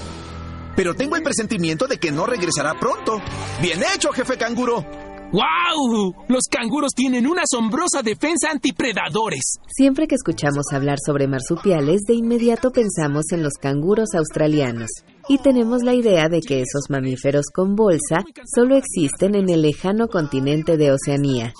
Pero 0.75 0.95
tengo 0.95 1.15
el 1.15 1.21
presentimiento 1.21 1.85
de 1.85 1.99
que 1.99 2.11
no 2.11 2.25
regresará 2.25 2.73
pronto. 2.79 3.21
Bien 3.61 3.79
hecho, 3.93 4.11
jefe 4.11 4.38
canguro. 4.38 5.04
¡Wow! 5.31 6.13
Los 6.27 6.43
canguros 6.49 6.91
tienen 6.95 7.27
una 7.27 7.43
asombrosa 7.43 8.01
defensa 8.03 8.51
antipredadores. 8.51 9.55
Siempre 9.67 10.07
que 10.07 10.15
escuchamos 10.15 10.67
hablar 10.71 10.97
sobre 11.03 11.27
marsupiales, 11.27 12.01
de 12.07 12.13
inmediato 12.13 12.71
pensamos 12.71 13.31
en 13.31 13.43
los 13.43 13.53
canguros 13.53 14.09
australianos. 14.13 14.89
Y 15.27 15.39
tenemos 15.39 15.81
la 15.83 15.93
idea 15.93 16.29
de 16.29 16.41
que 16.41 16.61
esos 16.61 16.89
mamíferos 16.89 17.45
con 17.53 17.75
bolsa 17.75 18.23
solo 18.53 18.75
existen 18.75 19.35
en 19.35 19.49
el 19.49 19.63
lejano 19.63 20.07
continente 20.07 20.77
de 20.77 20.91
Oceanía. 20.91 21.53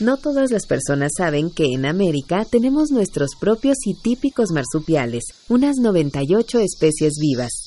No 0.00 0.16
todas 0.16 0.50
las 0.50 0.66
personas 0.66 1.12
saben 1.16 1.50
que 1.50 1.66
en 1.72 1.86
América 1.86 2.44
tenemos 2.44 2.90
nuestros 2.90 3.30
propios 3.38 3.76
y 3.86 3.94
típicos 3.94 4.50
marsupiales, 4.50 5.24
unas 5.48 5.76
98 5.76 6.58
especies 6.58 7.14
vivas. 7.20 7.63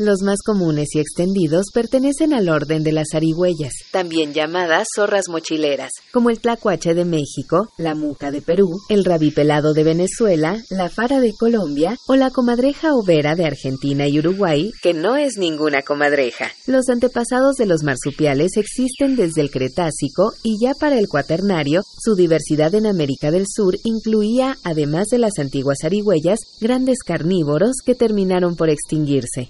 Los 0.00 0.22
más 0.22 0.38
comunes 0.46 0.90
y 0.94 1.00
extendidos 1.00 1.66
pertenecen 1.74 2.32
al 2.32 2.48
orden 2.48 2.84
de 2.84 2.92
las 2.92 3.08
zarigüeyas, 3.10 3.72
también 3.90 4.32
llamadas 4.32 4.86
zorras 4.94 5.24
mochileras, 5.28 5.90
como 6.12 6.30
el 6.30 6.38
tlacuache 6.38 6.94
de 6.94 7.04
México, 7.04 7.68
la 7.78 7.96
muca 7.96 8.30
de 8.30 8.40
Perú, 8.40 8.78
el 8.90 9.04
rabipelado 9.04 9.72
de 9.72 9.82
Venezuela, 9.82 10.62
la 10.70 10.88
fara 10.88 11.18
de 11.18 11.32
Colombia 11.32 11.96
o 12.06 12.14
la 12.14 12.30
comadreja 12.30 12.94
overa 12.94 13.34
de 13.34 13.46
Argentina 13.46 14.06
y 14.06 14.20
Uruguay, 14.20 14.70
que 14.82 14.94
no 14.94 15.16
es 15.16 15.36
ninguna 15.36 15.82
comadreja. 15.82 16.52
Los 16.68 16.88
antepasados 16.88 17.56
de 17.56 17.66
los 17.66 17.82
marsupiales 17.82 18.56
existen 18.56 19.16
desde 19.16 19.40
el 19.40 19.50
Cretácico 19.50 20.30
y 20.44 20.64
ya 20.64 20.74
para 20.78 20.96
el 20.96 21.08
Cuaternario, 21.08 21.82
su 21.98 22.14
diversidad 22.14 22.72
en 22.76 22.86
América 22.86 23.32
del 23.32 23.46
Sur 23.52 23.74
incluía, 23.82 24.58
además 24.62 25.08
de 25.08 25.18
las 25.18 25.40
antiguas 25.40 25.78
zarigüeyas, 25.82 26.38
grandes 26.60 26.98
carnívoros 27.04 27.72
que 27.84 27.96
terminaron 27.96 28.54
por 28.54 28.70
extinguirse. 28.70 29.48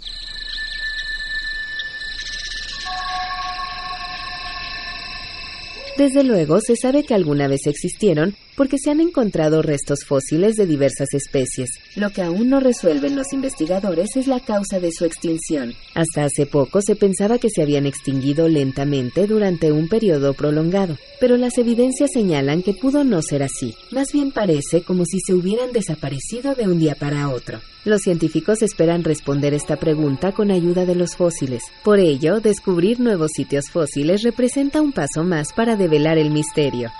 Desde 5.99 6.23
luego, 6.23 6.61
se 6.61 6.77
sabe 6.77 7.03
que 7.03 7.13
alguna 7.13 7.49
vez 7.49 7.67
existieron 7.67 8.37
porque 8.59 8.77
se 8.77 8.91
han 8.91 9.01
encontrado 9.01 9.63
restos 9.63 10.01
fósiles 10.05 10.57
de 10.57 10.67
diversas 10.67 11.15
especies. 11.15 11.71
Lo 11.95 12.11
que 12.11 12.23
aún 12.23 12.51
no 12.51 12.59
resuelven 12.59 13.15
los 13.15 13.33
investigadores 13.33 14.17
es 14.17 14.27
la 14.27 14.41
causa 14.41 14.81
de 14.81 14.91
su 14.91 15.05
extinción. 15.05 15.75
Hasta 15.95 16.25
hace 16.25 16.45
poco 16.45 16.83
se 16.83 16.97
pensaba 16.97 17.39
que 17.39 17.51
se 17.51 17.63
habían 17.63 17.87
extinguido 17.87 18.49
lentamente 18.49 19.29
durante 19.29 19.71
un 19.71 19.89
periodo 19.89 20.35
prolongado, 20.35 20.97
pero 21.21 21.37
las 21.37 21.57
evidencias 21.57 22.11
señalan 22.13 22.65
que 22.65 22.75
pudo 22.75 23.05
no 23.05 23.23
ser 23.23 23.45
así. 23.45 23.77
Más 23.93 24.09
bien 24.13 24.33
parece 24.33 24.83
como 24.83 25.05
si 25.05 25.21
se 25.25 25.35
hubieran 25.35 25.71
desaparecido 25.71 26.57
de 26.57 26.65
un 26.65 26.81
día 26.81 26.97
para 26.97 27.29
otro. 27.31 27.61
Los 27.85 28.01
científicos 28.01 28.63
esperan 28.63 29.05
responder 29.05 29.55
esta 29.55 29.77
pregunta 29.77 30.33
con 30.33 30.51
ayuda 30.51 30.85
de 30.85 30.97
los 30.97 31.15
fósiles. 31.15 31.63
Por 31.85 32.01
ello, 32.01 32.41
descubrir 32.41 32.99
nuevos 32.99 33.31
sitios 33.37 33.71
fósiles 33.71 34.23
representa 34.25 34.83
un 34.83 34.91
paso 34.91 35.23
más 35.23 35.53
para 35.53 35.77
develar 35.77 36.19
el 36.19 36.31
misterio. 36.31 36.91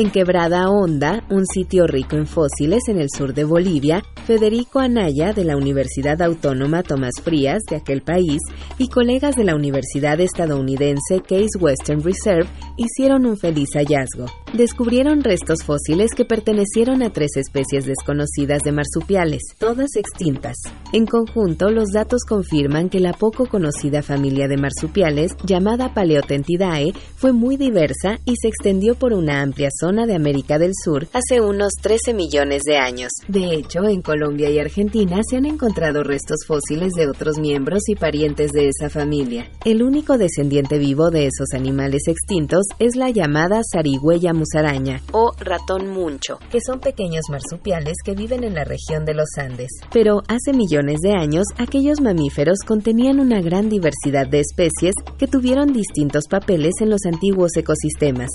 En 0.00 0.10
Quebrada 0.10 0.70
Honda, 0.70 1.24
un 1.28 1.44
sitio 1.44 1.86
rico 1.86 2.16
en 2.16 2.26
fósiles 2.26 2.88
en 2.88 2.98
el 2.98 3.10
sur 3.10 3.34
de 3.34 3.44
Bolivia, 3.44 4.02
Federico 4.26 4.78
Anaya 4.78 5.32
de 5.32 5.44
la 5.44 5.56
Universidad 5.56 6.20
Autónoma 6.22 6.82
Tomás 6.82 7.14
Frías 7.22 7.62
de 7.68 7.76
aquel 7.76 8.02
país 8.02 8.38
y 8.78 8.88
colegas 8.88 9.34
de 9.36 9.44
la 9.44 9.54
Universidad 9.54 10.20
estadounidense 10.20 11.20
Case 11.26 11.58
Western 11.58 12.02
Reserve 12.02 12.48
hicieron 12.76 13.26
un 13.26 13.36
feliz 13.36 13.70
hallazgo. 13.74 14.26
Descubrieron 14.52 15.22
restos 15.22 15.64
fósiles 15.64 16.12
que 16.14 16.24
pertenecieron 16.24 17.02
a 17.02 17.10
tres 17.10 17.36
especies 17.36 17.86
desconocidas 17.86 18.62
de 18.62 18.72
marsupiales, 18.72 19.42
todas 19.58 19.96
extintas. 19.96 20.56
En 20.92 21.06
conjunto, 21.06 21.70
los 21.70 21.90
datos 21.92 22.22
confirman 22.24 22.88
que 22.88 23.00
la 23.00 23.12
poco 23.12 23.46
conocida 23.46 24.02
familia 24.02 24.48
de 24.48 24.56
marsupiales, 24.56 25.36
llamada 25.44 25.94
Paleotentidae, 25.94 26.92
fue 27.16 27.32
muy 27.32 27.56
diversa 27.56 28.18
y 28.24 28.34
se 28.36 28.48
extendió 28.48 28.94
por 28.94 29.12
una 29.12 29.40
amplia 29.42 29.68
zona 29.78 30.06
de 30.06 30.14
América 30.14 30.58
del 30.58 30.72
Sur 30.74 31.08
hace 31.12 31.40
unos 31.40 31.72
13 31.80 32.14
millones 32.14 32.62
de 32.62 32.76
años. 32.76 33.10
De 33.28 33.54
hecho, 33.54 33.84
en 33.84 34.02
Colombia 34.10 34.50
y 34.50 34.58
Argentina 34.58 35.20
se 35.22 35.36
han 35.36 35.46
encontrado 35.46 36.02
restos 36.02 36.38
fósiles 36.44 36.94
de 36.94 37.06
otros 37.06 37.38
miembros 37.38 37.82
y 37.86 37.94
parientes 37.94 38.50
de 38.50 38.66
esa 38.66 38.90
familia. 38.90 39.48
El 39.64 39.84
único 39.84 40.18
descendiente 40.18 40.78
vivo 40.78 41.12
de 41.12 41.26
esos 41.26 41.54
animales 41.54 42.08
extintos 42.08 42.66
es 42.80 42.96
la 42.96 43.10
llamada 43.10 43.60
zarigüeya 43.72 44.32
musaraña 44.32 45.00
o 45.12 45.30
ratón 45.38 45.90
muncho, 45.90 46.40
que 46.50 46.58
son 46.60 46.80
pequeños 46.80 47.26
marsupiales 47.30 47.98
que 48.04 48.16
viven 48.16 48.42
en 48.42 48.54
la 48.54 48.64
región 48.64 49.04
de 49.04 49.14
los 49.14 49.28
Andes. 49.38 49.70
Pero 49.92 50.22
hace 50.26 50.52
millones 50.54 50.98
de 51.02 51.12
años, 51.12 51.46
aquellos 51.56 52.00
mamíferos 52.00 52.58
contenían 52.66 53.20
una 53.20 53.40
gran 53.40 53.68
diversidad 53.68 54.26
de 54.26 54.40
especies 54.40 54.96
que 55.18 55.28
tuvieron 55.28 55.72
distintos 55.72 56.24
papeles 56.28 56.72
en 56.80 56.90
los 56.90 57.02
antiguos 57.06 57.52
ecosistemas. 57.56 58.30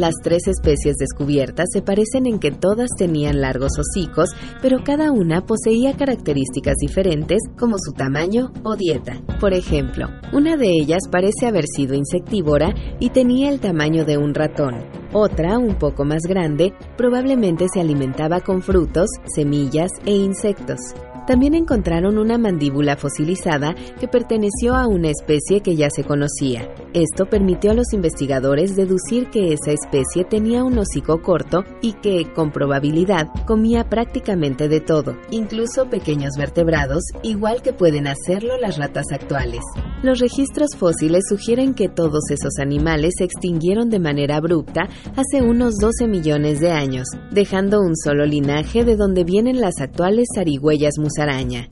Las 0.00 0.14
tres 0.22 0.48
especies 0.48 0.96
descubiertas 0.96 1.66
se 1.70 1.82
parecen 1.82 2.24
en 2.24 2.38
que 2.38 2.50
todas 2.50 2.88
tenían 2.96 3.42
largos 3.42 3.72
hocicos, 3.78 4.30
pero 4.62 4.82
cada 4.82 5.12
una 5.12 5.42
poseía 5.44 5.94
características 5.94 6.76
diferentes 6.80 7.38
como 7.58 7.76
su 7.78 7.92
tamaño 7.92 8.50
o 8.62 8.76
dieta. 8.76 9.20
Por 9.38 9.52
ejemplo, 9.52 10.06
una 10.32 10.56
de 10.56 10.70
ellas 10.70 11.02
parece 11.10 11.48
haber 11.48 11.66
sido 11.66 11.94
insectívora 11.94 12.74
y 12.98 13.10
tenía 13.10 13.50
el 13.50 13.60
tamaño 13.60 14.06
de 14.06 14.16
un 14.16 14.32
ratón. 14.32 14.86
Otra, 15.12 15.58
un 15.58 15.74
poco 15.74 16.06
más 16.06 16.22
grande, 16.22 16.72
probablemente 16.96 17.66
se 17.70 17.82
alimentaba 17.82 18.40
con 18.40 18.62
frutos, 18.62 19.10
semillas 19.34 19.90
e 20.06 20.12
insectos. 20.12 20.78
También 21.26 21.54
encontraron 21.54 22.18
una 22.18 22.38
mandíbula 22.38 22.96
fosilizada 22.96 23.74
que 23.98 24.08
perteneció 24.08 24.74
a 24.74 24.86
una 24.86 25.08
especie 25.08 25.60
que 25.60 25.76
ya 25.76 25.88
se 25.90 26.04
conocía. 26.04 26.68
Esto 26.92 27.26
permitió 27.26 27.70
a 27.70 27.74
los 27.74 27.92
investigadores 27.92 28.76
deducir 28.76 29.30
que 29.30 29.52
esa 29.52 29.72
especie 29.72 30.24
tenía 30.24 30.64
un 30.64 30.78
hocico 30.78 31.22
corto 31.22 31.64
y 31.80 31.92
que, 31.94 32.32
con 32.34 32.50
probabilidad, 32.50 33.28
comía 33.46 33.88
prácticamente 33.88 34.68
de 34.68 34.80
todo, 34.80 35.16
incluso 35.30 35.88
pequeños 35.88 36.32
vertebrados, 36.36 37.04
igual 37.22 37.62
que 37.62 37.72
pueden 37.72 38.06
hacerlo 38.06 38.56
las 38.58 38.76
ratas 38.76 39.06
actuales. 39.12 39.60
Los 40.02 40.18
registros 40.18 40.70
fósiles 40.76 41.24
sugieren 41.28 41.74
que 41.74 41.88
todos 41.88 42.30
esos 42.30 42.58
animales 42.58 43.14
se 43.18 43.24
extinguieron 43.24 43.90
de 43.90 43.98
manera 43.98 44.36
abrupta 44.36 44.88
hace 45.14 45.42
unos 45.42 45.76
12 45.76 46.08
millones 46.08 46.60
de 46.60 46.70
años, 46.70 47.06
dejando 47.30 47.80
un 47.80 47.94
solo 47.96 48.24
linaje 48.24 48.84
de 48.84 48.96
donde 48.96 49.24
vienen 49.24 49.60
las 49.60 49.80
actuales 49.80 50.28
zarigüeyas 50.34 50.98
musaraña. 51.10 51.66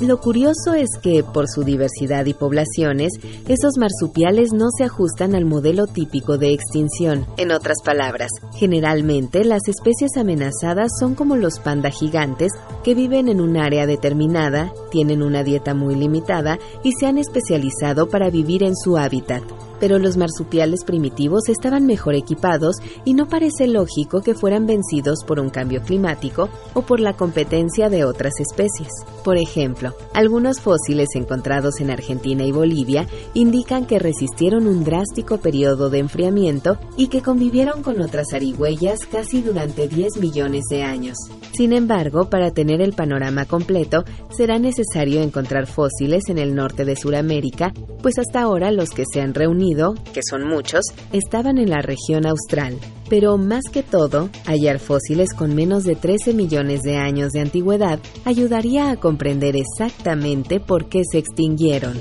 Lo 0.00 0.20
curioso 0.20 0.74
es 0.74 0.90
que, 1.00 1.24
por 1.24 1.48
su 1.48 1.64
diversidad 1.64 2.26
y 2.26 2.34
poblaciones, 2.34 3.12
esos 3.48 3.78
marsupiales 3.78 4.52
no 4.52 4.66
se 4.76 4.84
ajustan 4.84 5.34
al 5.34 5.46
modelo 5.46 5.86
típico 5.86 6.36
de 6.36 6.52
extinción. 6.52 7.26
En 7.38 7.50
otras 7.50 7.78
palabras, 7.82 8.30
generalmente 8.56 9.44
las 9.44 9.66
especies 9.68 10.16
amenazadas 10.18 10.92
son 11.00 11.14
como 11.14 11.36
los 11.36 11.60
panda 11.60 11.90
gigantes 11.90 12.52
que 12.84 12.94
viven 12.94 13.28
en 13.28 13.40
un 13.40 13.56
área 13.56 13.86
determinada, 13.86 14.70
tienen 14.90 15.22
una 15.22 15.42
dieta 15.42 15.72
muy 15.72 15.94
limitada 15.94 16.58
y 16.84 16.92
se 16.92 17.06
han 17.06 17.16
especializado 17.16 18.08
para 18.10 18.28
vivir 18.28 18.64
en 18.64 18.76
su 18.76 18.98
hábitat 18.98 19.42
pero 19.80 19.98
los 19.98 20.16
marsupiales 20.16 20.84
primitivos 20.84 21.48
estaban 21.48 21.86
mejor 21.86 22.14
equipados 22.14 22.76
y 23.04 23.14
no 23.14 23.28
parece 23.28 23.66
lógico 23.66 24.20
que 24.20 24.34
fueran 24.34 24.66
vencidos 24.66 25.24
por 25.26 25.40
un 25.40 25.50
cambio 25.50 25.82
climático 25.82 26.48
o 26.74 26.82
por 26.82 27.00
la 27.00 27.14
competencia 27.14 27.90
de 27.90 28.04
otras 28.04 28.34
especies. 28.40 28.88
Por 29.24 29.36
ejemplo, 29.36 29.94
algunos 30.14 30.60
fósiles 30.60 31.08
encontrados 31.14 31.80
en 31.80 31.90
Argentina 31.90 32.44
y 32.44 32.52
Bolivia 32.52 33.06
indican 33.34 33.86
que 33.86 33.98
resistieron 33.98 34.66
un 34.66 34.84
drástico 34.84 35.38
periodo 35.38 35.90
de 35.90 35.98
enfriamiento 35.98 36.78
y 36.96 37.08
que 37.08 37.22
convivieron 37.22 37.82
con 37.82 38.00
otras 38.00 38.32
arigüeyas 38.32 39.00
casi 39.10 39.42
durante 39.42 39.88
10 39.88 40.18
millones 40.18 40.64
de 40.70 40.82
años. 40.82 41.16
Sin 41.52 41.72
embargo, 41.72 42.28
para 42.30 42.50
tener 42.50 42.80
el 42.80 42.92
panorama 42.92 43.46
completo, 43.46 44.04
será 44.30 44.58
necesario 44.58 45.22
encontrar 45.22 45.66
fósiles 45.66 46.28
en 46.28 46.38
el 46.38 46.54
norte 46.54 46.84
de 46.84 46.96
Sudamérica, 46.96 47.72
pues 48.02 48.18
hasta 48.18 48.42
ahora 48.42 48.70
los 48.70 48.90
que 48.90 49.04
se 49.10 49.20
han 49.20 49.34
reunido 49.34 49.65
que 50.12 50.20
son 50.28 50.46
muchos, 50.46 50.84
estaban 51.12 51.58
en 51.58 51.70
la 51.70 51.82
región 51.82 52.26
austral. 52.26 52.78
Pero 53.08 53.36
más 53.38 53.64
que 53.72 53.82
todo, 53.82 54.30
hallar 54.44 54.78
fósiles 54.78 55.32
con 55.32 55.54
menos 55.54 55.84
de 55.84 55.96
13 55.96 56.34
millones 56.34 56.82
de 56.82 56.96
años 56.96 57.32
de 57.32 57.40
antigüedad 57.40 58.00
ayudaría 58.24 58.90
a 58.90 58.96
comprender 58.96 59.56
exactamente 59.56 60.60
por 60.60 60.88
qué 60.88 61.02
se 61.10 61.18
extinguieron. 61.18 62.00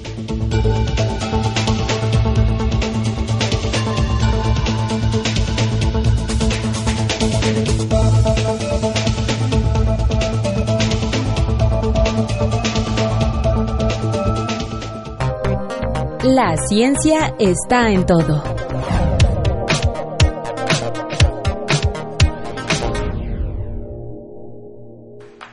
La 16.36 16.58
ciencia 16.58 17.34
está 17.39 17.89
en 17.89 18.06
todo. 18.06 18.43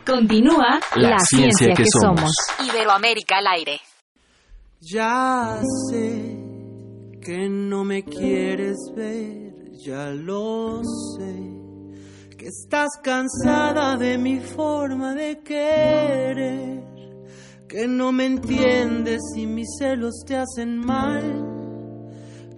Continúa 0.05 0.81
la, 0.97 1.19
ciencia, 1.21 1.73
que, 1.75 1.85
somos. 1.87 2.33
Iberoamérica 2.69 3.39
al 3.39 3.47
aire. 3.47 3.81
Ya 4.81 5.61
sé 5.89 6.37
que 7.21 7.49
no 7.49 7.85
me 7.85 8.03
quieres 8.03 8.77
ver, 8.97 9.71
ya 9.75 10.11
lo 10.11 10.83
sé. 11.17 12.37
Que 12.37 12.47
estás 12.47 12.89
cansada 13.05 13.97
de 13.97 14.19
mi 14.19 14.41
forma 14.41 15.15
de 15.15 15.39
querer 15.45 16.92
que 17.73 17.89
no 17.89 18.13
me 18.13 18.27
entiendes 18.27 19.23
y 19.35 19.47
mis 19.47 19.79
celos 19.79 20.25
te 20.27 20.37
hacen 20.37 20.77
mal, 20.77 21.23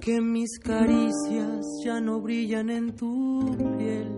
que 0.00 0.20
mis 0.20 0.58
caricias 0.58 1.64
ya 1.84 2.00
no 2.00 2.20
brillan 2.20 2.68
en 2.68 2.96
tu 2.96 3.56
piel 3.78 4.08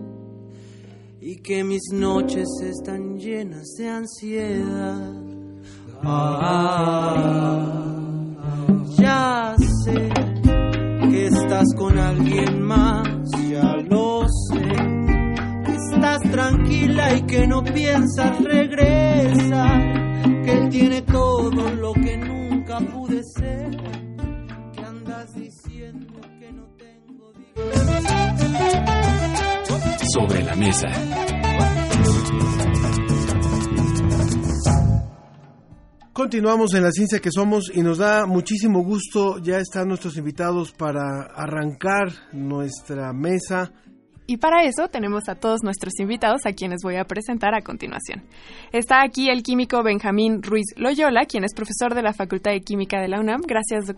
y 1.21 1.35
que 1.35 1.63
mis 1.63 1.83
noches 1.93 2.47
están 2.63 3.19
llenas 3.19 3.75
de 3.77 3.87
ansiedad. 3.87 5.13
Ah, 6.01 7.63
ya 8.97 9.55
sé 9.85 10.09
que 11.11 11.27
estás 11.27 11.67
con 11.77 11.99
alguien 11.99 12.63
más, 12.63 13.07
ya 13.47 13.75
lo 13.87 14.25
sé. 14.49 14.67
Que 15.63 15.75
estás 15.75 16.21
tranquila 16.31 17.15
y 17.15 17.21
que 17.21 17.45
no 17.45 17.63
piensas 17.63 18.43
regresar 18.43 19.96
que 20.47 20.53
él 20.53 20.69
tiene 20.69 21.01
todo 21.01 21.69
lo 21.75 21.93
que 21.93 22.17
nunca 22.17 22.79
pude 22.79 23.21
ser. 23.35 23.69
Que 24.71 24.81
andas 24.81 25.35
diciendo 25.35 26.21
que 26.39 26.51
no 26.53 26.67
tengo 26.77 27.33
Sobre 30.13 30.43
la 30.43 30.55
mesa. 30.55 30.87
Continuamos 36.13 36.73
en 36.73 36.83
la 36.83 36.91
ciencia 36.91 37.19
que 37.19 37.29
somos 37.29 37.69
y 37.73 37.81
nos 37.81 37.97
da 37.97 38.25
muchísimo 38.25 38.83
gusto 38.83 39.39
ya 39.39 39.59
están 39.59 39.89
nuestros 39.89 40.17
invitados 40.17 40.71
para 40.71 41.23
arrancar 41.35 42.11
nuestra 42.31 43.13
mesa 43.13 43.71
y 44.27 44.37
para 44.37 44.63
eso 44.63 44.89
tenemos 44.89 45.29
a 45.29 45.35
todos 45.35 45.63
nuestros 45.63 45.99
invitados 45.99 46.45
a 46.45 46.53
quienes 46.53 46.81
voy 46.83 46.97
a 46.97 47.05
presentar 47.05 47.55
a 47.55 47.61
continuación. 47.61 48.23
Está 48.71 49.01
aquí 49.01 49.29
el 49.29 49.41
químico 49.41 49.81
Benjamín 49.83 50.43
Ruiz 50.43 50.67
Loyola, 50.75 51.25
quien 51.25 51.45
es 51.45 51.53
profesor 51.55 51.95
de 51.95 52.01
la 52.03 52.13
Facultad 52.13 52.51
de 52.51 52.61
Química 52.61 52.99
de 53.01 53.07
la 53.07 53.19
UNAM. 53.19 53.41
Gracias, 53.47 53.95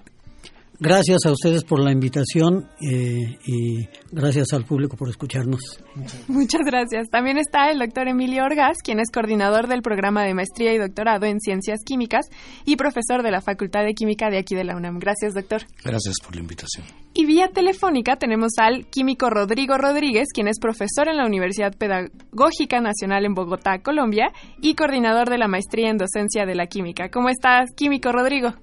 Gracias 0.82 1.26
a 1.26 1.32
ustedes 1.32 1.66
por 1.66 1.82
la 1.82 1.92
invitación 1.92 2.70
eh, 2.82 3.38
y 3.46 3.86
gracias 4.14 4.54
al 4.54 4.64
público 4.64 4.96
por 4.96 5.10
escucharnos. 5.10 5.84
Muchas 6.30 6.62
gracias. 6.66 7.10
También 7.10 7.38
está 7.38 7.70
el 7.70 7.80
doctor 7.80 8.08
Emilio 8.08 8.46
Orgaz, 8.46 8.78
quien 8.82 9.02
es 9.02 9.12
coordinador 9.12 9.68
del 9.68 9.82
programa 9.82 10.24
de 10.24 10.34
maestría 10.34 10.74
y 10.74 10.78
doctorado 10.78 11.26
en 11.26 11.42
ciencias 11.42 11.80
químicas 11.86 12.28
y 12.64 12.78
profesor 12.78 13.24
de 13.24 13.32
la 13.32 13.42
Facultad 13.42 13.84
de 13.84 13.94
Química 13.94 14.30
de 14.30 14.38
aquí 14.38 14.56
de 14.56 14.64
la 14.64 14.78
UNAM. 14.78 15.00
Gracias, 15.00 15.34
doctor. 15.34 15.64
Gracias 15.84 16.16
por 16.24 16.36
la 16.36 16.42
invitación. 16.42 16.86
Y 17.14 17.26
vía 17.26 17.50
telefónica 17.50 18.16
tenemos 18.16 18.54
al 18.58 18.86
químico 18.88 19.30
Rodrigo 19.30 19.78
Rodríguez, 19.78 20.30
quien 20.34 20.48
es 20.48 20.60
profesor 20.60 21.10
en 21.10 21.18
la 21.18 21.26
Universidad 21.26 21.76
Pedagógica 21.76 22.80
Nacional 22.80 23.26
en 23.26 23.34
Bogotá, 23.34 23.80
Colombia, 23.80 24.32
y 24.62 24.76
coordinador 24.76 25.30
de 25.30 25.40
la 25.40 25.50
maestría 25.50 25.90
en 25.90 25.98
docencia 25.98 26.46
de 26.46 26.56
la 26.56 26.68
química. 26.68 27.10
¿Cómo 27.10 27.28
estás, 27.28 27.72
químico 27.76 28.14
Rodrigo? 28.14 28.54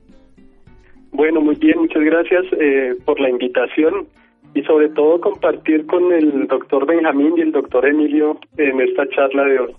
Bueno, 1.17 1.41
muy 1.41 1.57
bien, 1.57 1.79
muchas 1.79 2.03
gracias 2.05 2.45
eh, 2.61 2.95
por 3.07 3.19
la 3.19 3.31
invitación 3.31 4.07
y 4.55 4.63
sobre 4.65 4.91
todo 4.91 5.19
compartir 5.19 5.87
con 5.87 6.13
el 6.13 6.47
doctor 6.47 6.87
Benjamín 6.87 7.33
y 7.39 7.41
el 7.41 7.53
doctor 7.53 7.89
Emilio 7.89 8.39
en 8.59 8.83
esta 8.83 9.05
charla 9.15 9.45
de 9.45 9.61
hoy. 9.61 9.75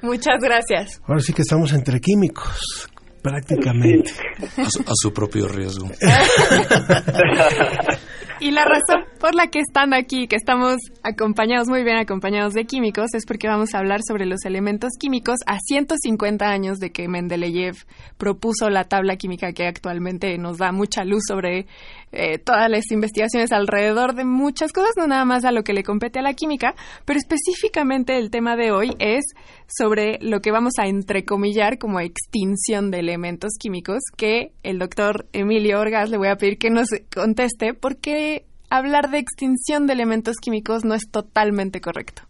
Muchas 0.00 0.38
gracias. 0.42 1.02
Ahora 1.06 1.20
sí 1.20 1.34
que 1.34 1.42
estamos 1.42 1.74
entre 1.74 2.00
químicos, 2.00 2.88
prácticamente. 3.22 4.10
A, 4.56 4.64
su, 4.64 4.82
a 4.82 4.94
su 4.94 5.12
propio 5.12 5.48
riesgo. 5.48 5.86
Y 8.44 8.50
la 8.50 8.66
razón 8.66 9.06
por 9.20 9.34
la 9.34 9.46
que 9.46 9.58
están 9.58 9.94
aquí, 9.94 10.28
que 10.28 10.36
estamos 10.36 10.76
acompañados, 11.02 11.66
muy 11.68 11.82
bien 11.82 11.96
acompañados 11.96 12.52
de 12.52 12.66
químicos, 12.66 13.14
es 13.14 13.24
porque 13.24 13.48
vamos 13.48 13.74
a 13.74 13.78
hablar 13.78 14.00
sobre 14.06 14.26
los 14.26 14.44
elementos 14.44 14.90
químicos 15.00 15.36
a 15.46 15.56
150 15.58 16.44
años 16.44 16.76
de 16.76 16.90
que 16.90 17.08
Mendeleev 17.08 17.74
propuso 18.18 18.68
la 18.68 18.84
tabla 18.84 19.16
química 19.16 19.54
que 19.54 19.66
actualmente 19.66 20.36
nos 20.36 20.58
da 20.58 20.72
mucha 20.72 21.06
luz 21.06 21.22
sobre 21.26 21.66
eh, 22.12 22.38
todas 22.38 22.70
las 22.70 22.90
investigaciones 22.90 23.52
alrededor 23.52 24.14
de 24.14 24.24
muchas 24.24 24.72
cosas, 24.72 24.92
no 24.96 25.06
nada 25.06 25.24
más 25.24 25.44
a 25.44 25.52
lo 25.52 25.64
que 25.64 25.72
le 25.72 25.82
compete 25.82 26.18
a 26.18 26.22
la 26.22 26.34
química, 26.34 26.74
pero 27.04 27.18
específicamente 27.18 28.18
el 28.18 28.30
tema 28.30 28.56
de 28.56 28.72
hoy 28.72 28.94
es 28.98 29.24
sobre 29.66 30.18
lo 30.20 30.40
que 30.40 30.52
vamos 30.52 30.74
a 30.78 30.86
entrecomillar 30.86 31.78
como 31.78 32.00
extinción 32.00 32.90
de 32.90 33.00
elementos 33.00 33.52
químicos, 33.58 34.00
que 34.16 34.52
el 34.62 34.78
doctor 34.78 35.26
Emilio 35.32 35.80
Orgas 35.80 36.10
le 36.10 36.18
voy 36.18 36.28
a 36.28 36.36
pedir 36.36 36.58
que 36.58 36.70
nos 36.70 36.88
conteste 37.14 37.74
porque 37.74 38.46
hablar 38.70 39.10
de 39.10 39.18
extinción 39.18 39.86
de 39.86 39.92
elementos 39.92 40.36
químicos 40.36 40.84
no 40.84 40.94
es 40.94 41.10
totalmente 41.10 41.80
correcto. 41.80 42.22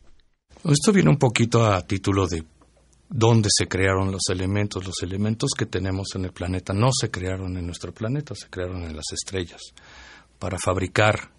Esto 0.64 0.92
viene 0.92 1.10
un 1.10 1.18
poquito 1.18 1.66
a 1.66 1.86
título 1.86 2.26
de 2.26 2.42
dónde 3.08 3.48
se 3.52 3.66
crearon 3.66 4.10
los 4.10 4.22
elementos. 4.30 4.86
Los 4.86 5.02
elementos 5.02 5.50
que 5.56 5.66
tenemos 5.66 6.08
en 6.14 6.24
el 6.24 6.32
planeta 6.32 6.72
no 6.72 6.90
se 6.92 7.10
crearon 7.10 7.56
en 7.56 7.66
nuestro 7.66 7.92
planeta, 7.92 8.34
se 8.34 8.48
crearon 8.48 8.82
en 8.82 8.96
las 8.96 9.12
estrellas. 9.12 9.60
Para 10.38 10.58
fabricar 10.58 11.30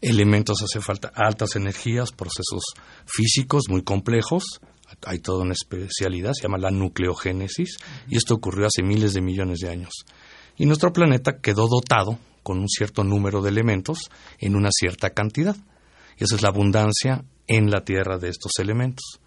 elementos 0.00 0.62
hace 0.62 0.80
falta 0.80 1.10
altas 1.14 1.56
energías, 1.56 2.12
procesos 2.12 2.62
físicos 3.06 3.64
muy 3.68 3.82
complejos. 3.82 4.60
Hay 5.04 5.18
toda 5.18 5.42
una 5.42 5.52
especialidad, 5.52 6.32
se 6.32 6.44
llama 6.44 6.58
la 6.58 6.70
nucleogénesis, 6.70 7.76
y 8.08 8.16
esto 8.16 8.34
ocurrió 8.34 8.66
hace 8.66 8.82
miles 8.82 9.12
de 9.12 9.20
millones 9.20 9.58
de 9.58 9.68
años. 9.68 9.92
Y 10.56 10.66
nuestro 10.66 10.92
planeta 10.92 11.40
quedó 11.40 11.68
dotado 11.68 12.18
con 12.42 12.58
un 12.58 12.68
cierto 12.68 13.04
número 13.04 13.42
de 13.42 13.50
elementos 13.50 14.10
en 14.38 14.56
una 14.56 14.70
cierta 14.72 15.10
cantidad. 15.10 15.56
Y 16.18 16.24
esa 16.24 16.36
es 16.36 16.42
la 16.42 16.48
abundancia 16.48 17.24
en 17.46 17.70
la 17.70 17.84
Tierra 17.84 18.18
de 18.18 18.30
estos 18.30 18.52
elementos. 18.58 19.20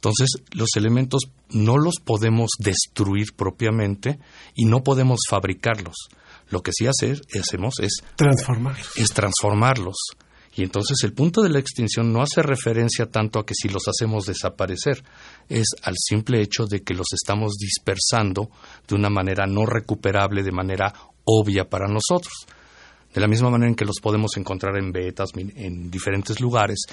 Entonces, 0.00 0.30
los 0.52 0.70
elementos 0.76 1.24
no 1.50 1.76
los 1.76 1.96
podemos 2.02 2.52
destruir 2.58 3.34
propiamente 3.36 4.18
y 4.54 4.64
no 4.64 4.82
podemos 4.82 5.20
fabricarlos. 5.28 6.08
Lo 6.48 6.62
que 6.62 6.72
sí 6.72 6.86
hacer, 6.86 7.20
hacemos 7.38 7.74
es 7.82 8.02
transformarlos. 8.16 8.96
Es 8.96 9.10
transformarlos. 9.10 9.96
Y 10.56 10.62
entonces 10.62 10.96
el 11.04 11.12
punto 11.12 11.42
de 11.42 11.50
la 11.50 11.58
extinción 11.58 12.14
no 12.14 12.22
hace 12.22 12.40
referencia 12.40 13.10
tanto 13.10 13.38
a 13.38 13.44
que 13.44 13.54
si 13.54 13.68
los 13.68 13.82
hacemos 13.88 14.24
desaparecer, 14.24 15.04
es 15.50 15.66
al 15.82 15.96
simple 15.98 16.40
hecho 16.40 16.64
de 16.64 16.82
que 16.82 16.94
los 16.94 17.06
estamos 17.12 17.56
dispersando 17.58 18.50
de 18.88 18.94
una 18.94 19.10
manera 19.10 19.46
no 19.46 19.66
recuperable, 19.66 20.42
de 20.42 20.50
manera 20.50 20.94
obvia 21.24 21.68
para 21.68 21.88
nosotros. 21.88 22.46
De 23.14 23.20
la 23.20 23.26
misma 23.26 23.50
manera 23.50 23.68
en 23.68 23.74
que 23.74 23.84
los 23.84 24.00
podemos 24.00 24.36
encontrar 24.36 24.76
en 24.76 24.92
vetas, 24.92 25.30
en 25.34 25.90
diferentes 25.90 26.40
lugares, 26.40 26.84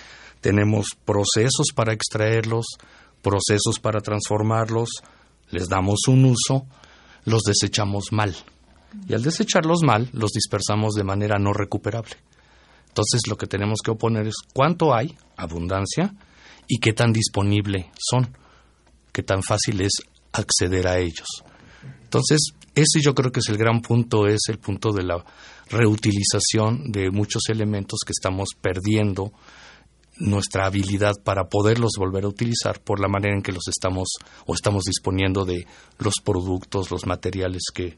tenemos 0.42 0.88
procesos 1.06 1.68
para 1.76 1.94
extraerlos, 1.94 2.66
procesos 3.22 3.80
para 3.80 4.00
transformarlos, 4.00 4.90
les 5.52 5.68
damos 5.68 6.08
un 6.08 6.26
uso, 6.26 6.66
los 7.26 7.44
desechamos 7.44 8.12
mal. 8.12 8.36
Y 9.08 9.14
al 9.14 9.22
desecharlos 9.22 9.84
mal, 9.84 10.10
los 10.14 10.32
dispersamos 10.32 10.94
de 10.94 11.04
manera 11.04 11.38
no 11.38 11.54
recuperable. 11.54 12.16
Entonces 12.88 13.22
lo 13.30 13.38
que 13.38 13.46
tenemos 13.46 13.80
que 13.84 13.92
oponer 13.92 14.28
es 14.28 14.36
cuánto 14.54 14.96
hay, 14.96 15.16
abundancia, 15.36 16.16
y 16.68 16.80
qué 16.80 16.94
tan 16.94 17.14
disponible 17.14 17.92
son, 17.98 18.36
qué 19.14 19.24
tan 19.24 19.44
fácil 19.44 19.82
es 19.82 19.94
acceder 20.34 20.88
a 20.88 20.98
ellos. 20.98 21.28
Entonces, 22.04 22.40
ese 22.78 23.02
yo 23.02 23.16
creo 23.16 23.32
que 23.32 23.40
es 23.40 23.50
el 23.50 23.58
gran 23.58 23.82
punto, 23.82 24.28
es 24.28 24.42
el 24.50 24.60
punto 24.60 24.92
de 24.92 25.04
la 25.04 25.24
reutilización 25.70 26.92
de 26.92 27.10
muchos 27.10 27.44
elementos 27.50 28.00
que 28.06 28.12
estamos 28.12 28.50
perdiendo 28.62 29.32
nuestra 30.20 30.66
habilidad 30.66 31.14
para 31.24 31.46
poderlos 31.46 31.92
volver 31.98 32.26
a 32.26 32.28
utilizar 32.28 32.80
por 32.82 33.00
la 33.00 33.08
manera 33.08 33.36
en 33.36 33.42
que 33.42 33.52
los 33.52 33.68
estamos 33.68 34.10
o 34.46 34.54
estamos 34.54 34.84
disponiendo 34.84 35.44
de 35.44 35.66
los 36.00 36.16
productos, 36.24 36.92
los 36.92 37.06
materiales 37.06 37.64
que, 37.74 37.98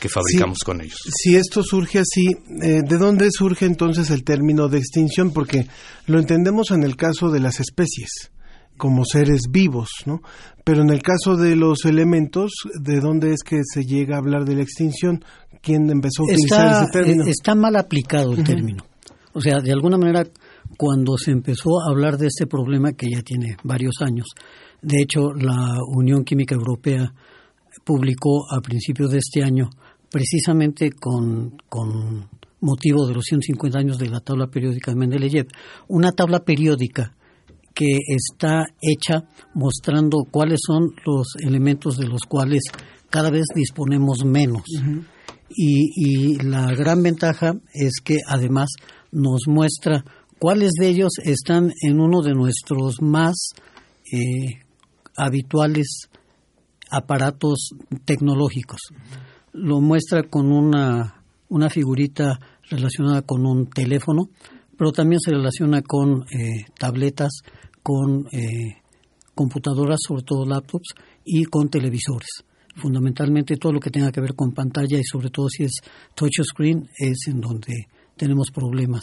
que 0.00 0.08
fabricamos 0.08 0.58
con 0.64 0.80
ellos. 0.80 0.98
Si 1.20 1.36
esto 1.36 1.62
surge 1.62 2.00
así, 2.00 2.28
eh, 2.62 2.82
¿de 2.82 2.98
dónde 2.98 3.28
surge 3.30 3.66
entonces 3.66 4.10
el 4.10 4.24
término 4.24 4.68
de 4.68 4.78
extinción? 4.78 5.32
Porque 5.32 5.66
lo 6.06 6.18
entendemos 6.18 6.70
en 6.70 6.84
el 6.84 6.96
caso 6.96 7.30
de 7.30 7.40
las 7.40 7.60
especies 7.60 8.30
como 8.76 9.04
seres 9.04 9.42
vivos, 9.50 9.88
¿no? 10.06 10.20
Pero 10.64 10.82
en 10.82 10.90
el 10.90 11.02
caso 11.02 11.36
de 11.36 11.56
los 11.56 11.84
elementos, 11.84 12.52
¿de 12.80 13.00
dónde 13.00 13.32
es 13.32 13.42
que 13.42 13.60
se 13.64 13.82
llega 13.82 14.16
a 14.16 14.18
hablar 14.18 14.44
de 14.44 14.56
la 14.56 14.62
extinción? 14.62 15.24
¿Quién 15.60 15.90
empezó 15.90 16.22
a 16.22 16.32
utilizar 16.32 16.66
está, 16.66 16.82
ese 16.82 16.92
término? 16.92 17.24
Está 17.26 17.54
mal 17.54 17.76
aplicado 17.76 18.32
el 18.32 18.44
término. 18.44 18.84
O 19.34 19.40
sea, 19.40 19.60
de 19.60 19.72
alguna 19.72 19.96
manera, 19.96 20.24
cuando 20.76 21.16
se 21.16 21.30
empezó 21.30 21.80
a 21.80 21.90
hablar 21.90 22.18
de 22.18 22.26
este 22.26 22.46
problema, 22.46 22.92
que 22.92 23.08
ya 23.10 23.22
tiene 23.22 23.56
varios 23.64 23.94
años, 24.00 24.26
de 24.82 25.00
hecho, 25.00 25.32
la 25.32 25.78
Unión 25.94 26.24
Química 26.24 26.54
Europea 26.54 27.12
publicó 27.84 28.52
a 28.52 28.60
principios 28.60 29.10
de 29.10 29.18
este 29.18 29.42
año, 29.42 29.70
precisamente 30.10 30.90
con, 30.90 31.56
con 31.68 32.28
motivo 32.60 33.06
de 33.06 33.14
los 33.14 33.24
150 33.24 33.78
años 33.78 33.98
de 33.98 34.08
la 34.08 34.20
tabla 34.20 34.48
periódica 34.48 34.90
de 34.90 34.96
Mendeleev, 34.96 35.46
una 35.88 36.12
tabla 36.12 36.40
periódica 36.40 37.14
que 37.74 37.98
está 38.06 38.66
hecha 38.80 39.24
mostrando 39.54 40.24
cuáles 40.30 40.60
son 40.66 40.90
los 41.06 41.28
elementos 41.40 41.96
de 41.96 42.06
los 42.06 42.22
cuales 42.28 42.62
cada 43.10 43.30
vez 43.30 43.46
disponemos 43.54 44.24
menos. 44.24 44.62
y, 45.50 45.90
y, 45.96 46.38
la 46.38 46.74
gran 46.74 47.02
ventaja 47.02 47.54
es 47.74 48.00
que 48.02 48.16
además 48.26 48.70
nos 49.10 49.42
muestra 49.46 50.04
cuáles 50.38 50.72
de 50.72 50.88
ellos 50.88 51.12
están 51.22 51.70
en 51.82 52.00
uno 52.00 52.22
de 52.22 52.32
nuestros 52.34 53.00
más 53.00 53.50
eh, 54.12 54.60
habituales 55.16 56.08
aparatos 56.90 57.70
tecnológicos. 58.04 58.80
Lo 59.52 59.80
muestra 59.80 60.24
con 60.24 60.50
una, 60.50 61.22
una 61.48 61.70
figurita 61.70 62.40
relacionada 62.68 63.22
con 63.22 63.46
un 63.46 63.68
teléfono, 63.68 64.30
pero 64.76 64.92
también 64.92 65.20
se 65.20 65.30
relaciona 65.30 65.82
con 65.82 66.24
eh, 66.30 66.64
tabletas, 66.78 67.42
con 67.82 68.26
eh, 68.32 68.76
computadoras, 69.34 70.00
sobre 70.06 70.22
todo 70.22 70.44
laptops, 70.44 70.94
y 71.24 71.44
con 71.44 71.68
televisores. 71.68 72.44
Fundamentalmente 72.76 73.56
todo 73.56 73.72
lo 73.72 73.80
que 73.80 73.90
tenga 73.90 74.10
que 74.10 74.20
ver 74.20 74.34
con 74.34 74.52
pantalla 74.52 74.98
y 74.98 75.04
sobre 75.04 75.30
todo 75.30 75.48
si 75.48 75.64
es 75.64 75.72
touchscreen 76.14 76.88
es 76.98 77.28
en 77.28 77.40
donde 77.40 77.88
tenemos 78.16 78.50
problemas. 78.50 79.02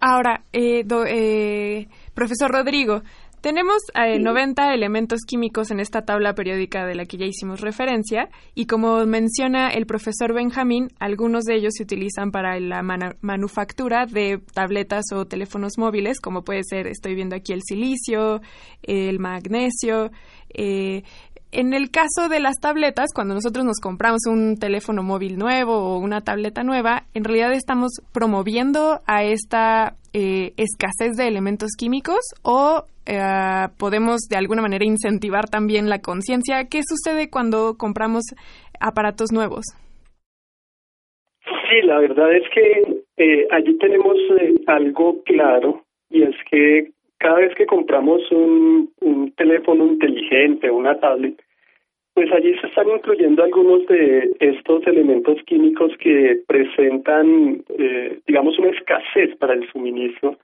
Ahora, 0.00 0.44
eh, 0.52 0.84
do, 0.84 1.04
eh, 1.04 1.88
profesor 2.14 2.50
Rodrigo, 2.50 3.02
tenemos 3.40 3.76
eh, 3.94 4.18
90 4.18 4.74
elementos 4.74 5.20
químicos 5.26 5.70
en 5.70 5.80
esta 5.80 6.02
tabla 6.02 6.34
periódica 6.34 6.86
de 6.86 6.94
la 6.94 7.04
que 7.04 7.16
ya 7.16 7.26
hicimos 7.26 7.60
referencia 7.60 8.28
y 8.54 8.66
como 8.66 9.04
menciona 9.06 9.70
el 9.70 9.86
profesor 9.86 10.34
Benjamín, 10.34 10.88
algunos 10.98 11.44
de 11.44 11.56
ellos 11.56 11.74
se 11.76 11.82
utilizan 11.82 12.30
para 12.30 12.58
la 12.60 12.82
manufactura 13.20 14.06
de 14.06 14.40
tabletas 14.52 15.04
o 15.12 15.26
teléfonos 15.26 15.78
móviles, 15.78 16.20
como 16.20 16.42
puede 16.42 16.62
ser, 16.64 16.86
estoy 16.86 17.14
viendo 17.14 17.36
aquí 17.36 17.52
el 17.52 17.62
silicio, 17.62 18.40
el 18.82 19.18
magnesio, 19.18 20.10
eh, 20.54 21.02
en 21.50 21.72
el 21.72 21.90
caso 21.90 22.28
de 22.28 22.40
las 22.40 22.56
tabletas, 22.60 23.10
cuando 23.14 23.34
nosotros 23.34 23.64
nos 23.64 23.78
compramos 23.80 24.26
un 24.26 24.56
teléfono 24.58 25.02
móvil 25.02 25.38
nuevo 25.38 25.76
o 25.76 25.98
una 25.98 26.20
tableta 26.20 26.62
nueva, 26.62 27.06
en 27.14 27.24
realidad 27.24 27.52
estamos 27.54 27.92
promoviendo 28.12 29.00
a 29.06 29.22
esta 29.24 29.96
eh, 30.12 30.52
escasez 30.56 31.16
de 31.16 31.28
elementos 31.28 31.70
químicos 31.78 32.20
o 32.42 32.84
eh, 33.06 33.68
podemos 33.78 34.20
de 34.28 34.36
alguna 34.36 34.62
manera 34.62 34.84
incentivar 34.84 35.48
también 35.48 35.88
la 35.88 36.00
conciencia. 36.00 36.66
¿Qué 36.70 36.80
sucede 36.82 37.30
cuando 37.30 37.76
compramos 37.78 38.22
aparatos 38.80 39.32
nuevos? 39.32 39.64
Sí, 41.44 41.86
la 41.86 41.98
verdad 41.98 42.32
es 42.34 42.44
que 42.54 43.02
eh, 43.16 43.48
allí 43.50 43.76
tenemos 43.78 44.16
eh, 44.40 44.54
algo 44.66 45.22
claro 45.24 45.84
y 46.10 46.22
es 46.22 46.36
que 46.50 46.92
cada 47.18 47.40
vez 47.40 47.54
que 47.56 47.66
compramos 47.66 48.20
un, 48.30 48.90
un 49.00 49.32
teléfono 49.32 49.86
inteligente, 49.86 50.70
una 50.70 50.98
tablet, 51.00 51.40
pues 52.18 52.32
allí 52.32 52.52
se 52.58 52.66
están 52.66 52.88
incluyendo 52.88 53.44
algunos 53.44 53.86
de 53.86 54.32
estos 54.40 54.84
elementos 54.88 55.40
químicos 55.46 55.92
que 56.00 56.42
presentan, 56.48 57.62
eh, 57.78 58.18
digamos, 58.26 58.58
una 58.58 58.70
escasez 58.70 59.36
para 59.36 59.54
el 59.54 59.70
suministro. 59.70 60.36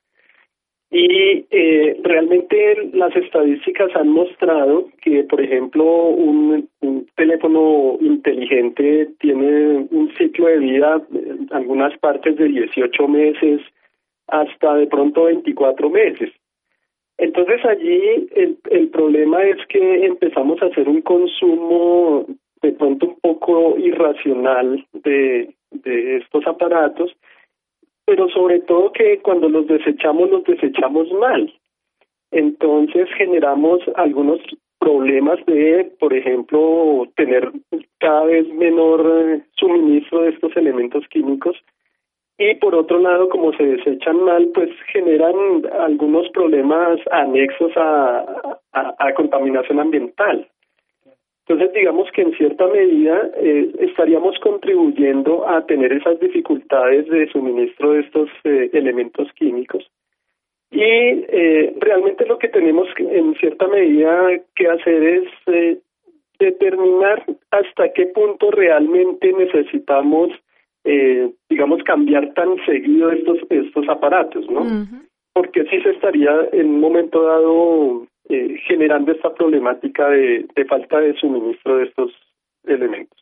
Y 0.92 1.44
eh, 1.50 1.98
realmente 2.04 2.90
las 2.92 3.16
estadísticas 3.16 3.90
han 3.96 4.06
mostrado 4.06 4.86
que, 5.02 5.24
por 5.24 5.40
ejemplo, 5.40 5.84
un, 5.84 6.68
un 6.80 7.06
teléfono 7.16 7.98
inteligente 8.00 9.08
tiene 9.18 9.88
un 9.90 10.12
ciclo 10.16 10.46
de 10.46 10.58
vida 10.60 11.02
en 11.12 11.48
algunas 11.50 11.98
partes 11.98 12.36
de 12.36 12.50
18 12.50 13.08
meses 13.08 13.62
hasta 14.28 14.76
de 14.76 14.86
pronto 14.86 15.24
24 15.24 15.90
meses. 15.90 16.30
Entonces 17.18 17.64
allí 17.64 18.28
el, 18.34 18.58
el 18.70 18.88
problema 18.88 19.42
es 19.44 19.56
que 19.68 20.04
empezamos 20.04 20.60
a 20.62 20.66
hacer 20.66 20.88
un 20.88 21.00
consumo 21.02 22.26
de 22.62 22.72
pronto 22.72 23.06
un 23.06 23.20
poco 23.20 23.78
irracional 23.78 24.84
de, 24.92 25.54
de 25.70 26.16
estos 26.16 26.46
aparatos, 26.46 27.14
pero 28.04 28.28
sobre 28.30 28.60
todo 28.60 28.92
que 28.92 29.20
cuando 29.20 29.48
los 29.48 29.66
desechamos 29.66 30.30
los 30.30 30.44
desechamos 30.44 31.10
mal. 31.12 31.52
Entonces 32.30 33.08
generamos 33.16 33.80
algunos 33.94 34.40
problemas 34.78 35.38
de, 35.46 35.92
por 35.98 36.12
ejemplo, 36.12 37.06
tener 37.16 37.52
cada 38.00 38.24
vez 38.24 38.48
menor 38.54 39.40
suministro 39.56 40.22
de 40.22 40.30
estos 40.30 40.56
elementos 40.56 41.06
químicos 41.08 41.56
y 42.38 42.54
por 42.56 42.74
otro 42.74 42.98
lado, 42.98 43.28
como 43.28 43.52
se 43.52 43.64
desechan 43.64 44.22
mal, 44.24 44.48
pues 44.54 44.70
generan 44.92 45.36
algunos 45.78 46.28
problemas 46.30 46.98
anexos 47.12 47.72
a, 47.76 48.58
a, 48.72 49.14
contaminación 49.14 49.78
ambiental. 49.78 50.48
Entonces, 51.46 51.72
digamos 51.74 52.10
que 52.12 52.22
en 52.22 52.32
cierta 52.36 52.66
medida 52.66 53.30
eh, 53.36 53.70
estaríamos 53.80 54.36
contribuyendo 54.40 55.46
a 55.46 55.64
tener 55.66 55.92
esas 55.92 56.18
dificultades 56.18 57.06
de 57.06 57.28
suministro 57.28 57.92
de 57.92 58.00
estos 58.00 58.30
eh, 58.44 58.70
elementos 58.72 59.30
químicos. 59.34 59.88
Y 60.74 60.80
eh, 60.82 61.72
realmente 61.78 62.26
lo 62.26 62.38
que 62.38 62.48
tenemos 62.48 62.88
en 62.98 63.36
cierta 63.36 63.68
medida 63.68 64.40
que 64.56 64.66
hacer 64.66 65.04
es 65.04 65.28
eh, 65.46 65.78
determinar 66.40 67.24
hasta 67.52 67.92
qué 67.92 68.06
punto 68.06 68.50
realmente 68.50 69.32
necesitamos 69.32 70.30
eh, 70.84 71.32
digamos, 71.48 71.82
cambiar 71.84 72.32
tan 72.34 72.56
seguido 72.66 73.10
estos, 73.10 73.38
estos 73.48 73.88
aparatos, 73.88 74.44
¿no? 74.50 74.62
Porque 75.32 75.64
sí 75.64 75.80
se 75.82 75.90
estaría 75.90 76.30
en 76.52 76.68
un 76.68 76.80
momento 76.80 77.22
dado 77.22 78.06
eh, 78.28 78.56
generando 78.68 79.12
esta 79.12 79.34
problemática 79.34 80.08
de, 80.08 80.46
falta 80.68 81.00
de 81.00 81.14
suministro 81.20 81.76
de 81.76 81.84
estos 81.84 82.10
elementos. 82.64 83.18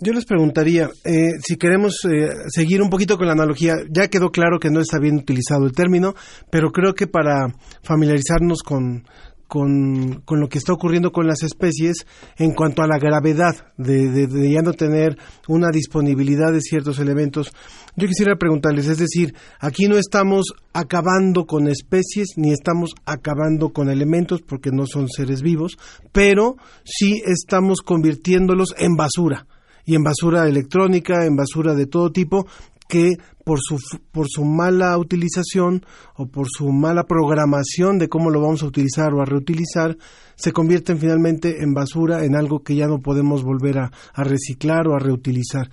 Yo 0.00 0.12
les 0.12 0.26
preguntaría, 0.26 0.84
eh, 1.04 1.38
si 1.40 1.56
queremos 1.56 2.04
eh, 2.04 2.28
seguir 2.48 2.80
un 2.82 2.88
poquito 2.88 3.16
con 3.16 3.26
la 3.26 3.32
analogía, 3.32 3.72
ya 3.90 4.06
quedó 4.06 4.30
claro 4.30 4.60
que 4.60 4.70
no 4.70 4.80
está 4.80 5.00
bien 5.00 5.16
utilizado 5.16 5.64
el 5.66 5.72
término, 5.72 6.12
pero 6.52 6.70
creo 6.70 6.94
que 6.94 7.08
para 7.08 7.48
familiarizarnos 7.82 8.62
con, 8.62 9.02
con, 9.48 10.20
con, 10.26 10.40
lo 10.40 10.48
que 10.48 10.58
está 10.58 10.74
ocurriendo 10.74 11.10
con 11.10 11.26
las 11.26 11.42
especies 11.42 12.06
en 12.36 12.52
cuanto 12.52 12.82
a 12.82 12.86
la 12.86 12.98
gravedad 12.98 13.72
de, 13.78 14.26
de, 14.26 14.50
ya 14.50 14.60
no 14.60 14.74
tener 14.74 15.16
una 15.48 15.70
disponibilidad 15.72 16.52
de 16.52 16.60
ciertos 16.60 16.98
elementos. 16.98 17.52
Yo 17.96 18.06
quisiera 18.06 18.36
preguntarles, 18.36 18.86
es 18.86 18.98
decir, 18.98 19.34
aquí 19.58 19.88
no 19.88 19.96
estamos 19.96 20.52
acabando 20.74 21.46
con 21.46 21.66
especies 21.66 22.34
ni 22.36 22.52
estamos 22.52 22.90
acabando 23.06 23.70
con 23.70 23.88
elementos 23.88 24.42
porque 24.42 24.70
no 24.70 24.86
son 24.86 25.08
seres 25.08 25.42
vivos, 25.42 25.78
pero 26.12 26.56
sí 26.84 27.22
estamos 27.24 27.80
convirtiéndolos 27.80 28.74
en 28.78 28.94
basura 28.94 29.46
y 29.86 29.94
en 29.94 30.02
basura 30.02 30.46
electrónica, 30.46 31.24
en 31.24 31.34
basura 31.34 31.74
de 31.74 31.86
todo 31.86 32.12
tipo, 32.12 32.46
que 32.88 33.18
por 33.44 33.60
su, 33.60 33.78
por 34.10 34.26
su 34.28 34.44
mala 34.44 34.96
utilización 34.98 35.84
o 36.16 36.26
por 36.26 36.48
su 36.50 36.70
mala 36.70 37.04
programación 37.04 37.98
de 37.98 38.08
cómo 38.08 38.30
lo 38.30 38.40
vamos 38.40 38.62
a 38.62 38.66
utilizar 38.66 39.14
o 39.14 39.22
a 39.22 39.24
reutilizar, 39.24 39.96
se 40.34 40.52
convierten 40.52 40.98
finalmente 40.98 41.62
en 41.62 41.74
basura, 41.74 42.24
en 42.24 42.34
algo 42.34 42.60
que 42.60 42.74
ya 42.74 42.86
no 42.86 43.00
podemos 43.00 43.44
volver 43.44 43.78
a, 43.78 43.90
reciclar 44.16 44.88
o 44.88 44.96
a 44.96 44.98
reutilizar. 44.98 45.70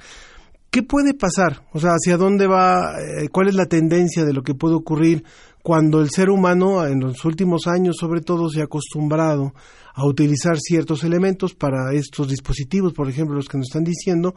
¿Qué 0.69 0.83
puede 0.83 1.13
pasar? 1.13 1.63
O 1.71 1.79
sea, 1.79 1.91
¿hacia 1.91 2.17
dónde 2.17 2.47
va? 2.47 2.91
Eh, 2.99 3.29
¿Cuál 3.29 3.47
es 3.47 3.55
la 3.55 3.65
tendencia 3.65 4.25
de 4.25 4.33
lo 4.33 4.43
que 4.43 4.55
puede 4.55 4.75
ocurrir 4.75 5.23
cuando 5.63 6.01
el 6.01 6.09
ser 6.09 6.29
humano 6.29 6.85
en 6.85 6.99
los 6.99 7.25
últimos 7.25 7.65
años 7.65 7.95
sobre 7.99 8.21
todo 8.21 8.49
se 8.49 8.61
ha 8.61 8.65
acostumbrado 8.65 9.53
a 9.95 10.05
utilizar 10.05 10.59
ciertos 10.59 11.03
elementos 11.03 11.55
para 11.55 11.93
estos 11.93 12.27
dispositivos, 12.27 12.93
por 12.93 13.09
ejemplo, 13.09 13.35
los 13.35 13.47
que 13.47 13.57
nos 13.57 13.67
están 13.69 13.85
diciendo, 13.85 14.35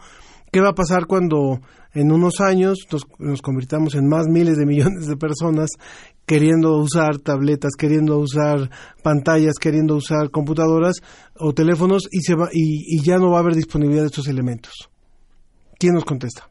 ¿Qué 0.53 0.61
va 0.61 0.71
a 0.71 0.75
pasar 0.75 1.07
cuando 1.07 1.61
en 1.93 2.13
unos 2.13 2.41
años 2.41 2.79
nos, 2.91 3.03
nos, 3.19 3.43
convirtamos 3.43 3.95
en 3.95 4.09
más 4.09 4.27
miles 4.29 4.57
de 4.57 4.67
millones 4.67 5.07
de 5.07 5.17
personas 5.17 5.71
queriendo 6.27 6.77
usar 6.77 7.19
tabletas, 7.19 7.73
queriendo 7.79 8.19
usar 8.19 8.71
pantallas, 9.03 9.55
queriendo 9.61 9.97
usar 9.97 10.31
computadoras 10.31 10.97
o 11.35 11.53
teléfonos 11.53 12.03
y, 12.11 12.21
se 12.21 12.35
va, 12.35 12.49
y, 12.53 13.03
ya 13.03 13.17
no 13.17 13.31
va 13.31 13.39
a 13.39 13.41
haber 13.41 13.55
disponibilidad 13.55 14.03
de 14.03 14.09
estos 14.09 14.29
elementos? 14.29 14.73
¿Quién 15.79 15.95
nos 15.95 16.05
contesta? 16.05 16.49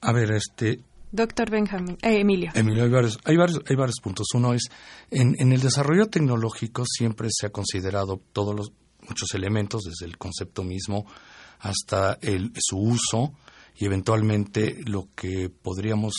A 0.00 0.12
ver, 0.12 0.30
este, 0.32 0.80
Doctor 1.10 1.50
Benjamín, 1.50 1.98
eh, 2.02 2.20
Emilio. 2.20 2.50
Emilio, 2.54 2.84
hay 2.84 2.90
varios, 2.90 3.18
hay 3.24 3.36
varios, 3.36 3.60
hay 3.68 3.76
varios 3.76 4.00
puntos. 4.02 4.26
Uno 4.34 4.54
es, 4.54 4.62
en, 5.10 5.34
en, 5.38 5.52
el 5.52 5.60
desarrollo 5.60 6.06
tecnológico 6.06 6.84
siempre 6.86 7.28
se 7.30 7.46
ha 7.46 7.50
considerado 7.50 8.20
todos 8.32 8.54
los, 8.54 8.72
muchos 9.08 9.34
elementos, 9.34 9.82
desde 9.82 10.06
el 10.06 10.18
concepto 10.18 10.62
mismo 10.62 11.06
hasta 11.60 12.18
el, 12.20 12.52
su 12.56 12.78
uso 12.78 13.32
y 13.76 13.86
eventualmente 13.86 14.82
lo 14.86 15.08
que 15.14 15.50
podríamos 15.50 16.14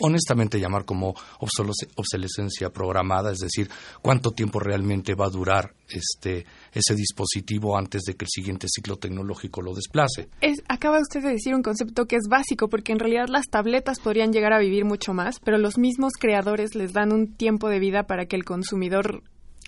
honestamente 0.00 0.58
llamar 0.58 0.84
como 0.84 1.14
obsolescencia 1.38 2.70
programada, 2.70 3.32
es 3.32 3.38
decir, 3.38 3.70
cuánto 4.02 4.30
tiempo 4.30 4.58
realmente 4.58 5.14
va 5.14 5.26
a 5.26 5.30
durar 5.30 5.74
este 5.88 6.46
ese 6.72 6.94
dispositivo 6.94 7.76
antes 7.76 8.02
de 8.02 8.14
que 8.14 8.24
el 8.24 8.30
siguiente 8.30 8.66
ciclo 8.68 8.96
tecnológico 8.96 9.60
lo 9.60 9.74
desplace. 9.74 10.28
Es, 10.40 10.62
acaba 10.68 11.00
usted 11.00 11.22
de 11.22 11.32
decir 11.32 11.54
un 11.54 11.62
concepto 11.62 12.06
que 12.06 12.16
es 12.16 12.28
básico, 12.28 12.68
porque 12.68 12.92
en 12.92 12.98
realidad 12.98 13.26
las 13.28 13.48
tabletas 13.48 14.00
podrían 14.00 14.32
llegar 14.32 14.52
a 14.52 14.58
vivir 14.58 14.84
mucho 14.84 15.12
más, 15.12 15.40
pero 15.40 15.58
los 15.58 15.78
mismos 15.78 16.14
creadores 16.18 16.74
les 16.74 16.92
dan 16.92 17.12
un 17.12 17.34
tiempo 17.34 17.68
de 17.68 17.78
vida 17.78 18.04
para 18.04 18.26
que 18.26 18.36
el 18.36 18.44
consumidor 18.44 19.22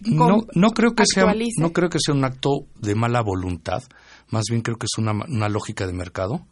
no, 0.04 0.46
no 0.54 0.70
creo 0.70 0.94
que 0.94 1.04
sea 1.06 1.32
no 1.58 1.72
creo 1.72 1.88
que 1.88 1.98
sea 2.04 2.14
un 2.14 2.24
acto 2.24 2.66
de 2.80 2.94
mala 2.94 3.22
voluntad 3.22 3.82
más 4.30 4.44
bien 4.48 4.62
creo 4.62 4.76
que 4.76 4.86
es 4.86 4.98
una, 4.98 5.12
una 5.12 5.48
lógica 5.48 5.86
de 5.86 5.92
mercado 5.92 6.46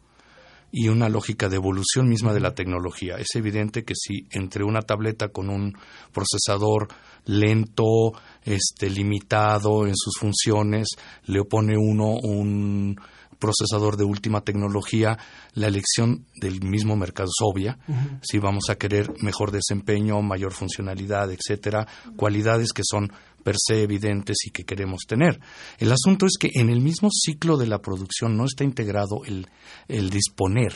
y 0.71 0.87
una 0.87 1.09
lógica 1.09 1.49
de 1.49 1.57
evolución 1.57 2.07
misma 2.07 2.33
de 2.33 2.39
la 2.39 2.55
tecnología. 2.55 3.15
Es 3.17 3.35
evidente 3.35 3.83
que 3.83 3.93
si 3.95 4.27
entre 4.31 4.63
una 4.63 4.81
tableta 4.81 5.27
con 5.27 5.49
un 5.49 5.73
procesador 6.13 6.87
lento, 7.25 8.13
este, 8.43 8.89
limitado 8.89 9.85
en 9.85 9.95
sus 9.95 10.17
funciones, 10.17 10.87
le 11.25 11.41
opone 11.41 11.77
uno 11.77 12.15
un 12.23 12.95
procesador 13.37 13.97
de 13.97 14.03
última 14.03 14.41
tecnología, 14.41 15.17
la 15.55 15.67
elección 15.67 16.27
del 16.39 16.61
mismo 16.61 16.95
mercado 16.95 17.27
es 17.27 17.43
obvia. 17.43 17.79
Si 18.21 18.37
vamos 18.37 18.69
a 18.69 18.75
querer 18.75 19.11
mejor 19.23 19.51
desempeño, 19.51 20.21
mayor 20.21 20.53
funcionalidad, 20.53 21.31
etcétera, 21.31 21.87
cualidades 22.15 22.71
que 22.71 22.83
son 22.85 23.11
per 23.43 23.55
se 23.57 23.83
evidentes 23.83 24.37
y 24.45 24.51
que 24.51 24.63
queremos 24.63 25.01
tener. 25.07 25.39
El 25.77 25.91
asunto 25.91 26.25
es 26.25 26.37
que 26.39 26.49
en 26.53 26.69
el 26.69 26.81
mismo 26.81 27.09
ciclo 27.11 27.57
de 27.57 27.67
la 27.67 27.79
producción 27.79 28.37
no 28.37 28.45
está 28.45 28.63
integrado 28.63 29.23
el, 29.25 29.47
el 29.87 30.09
disponer. 30.09 30.73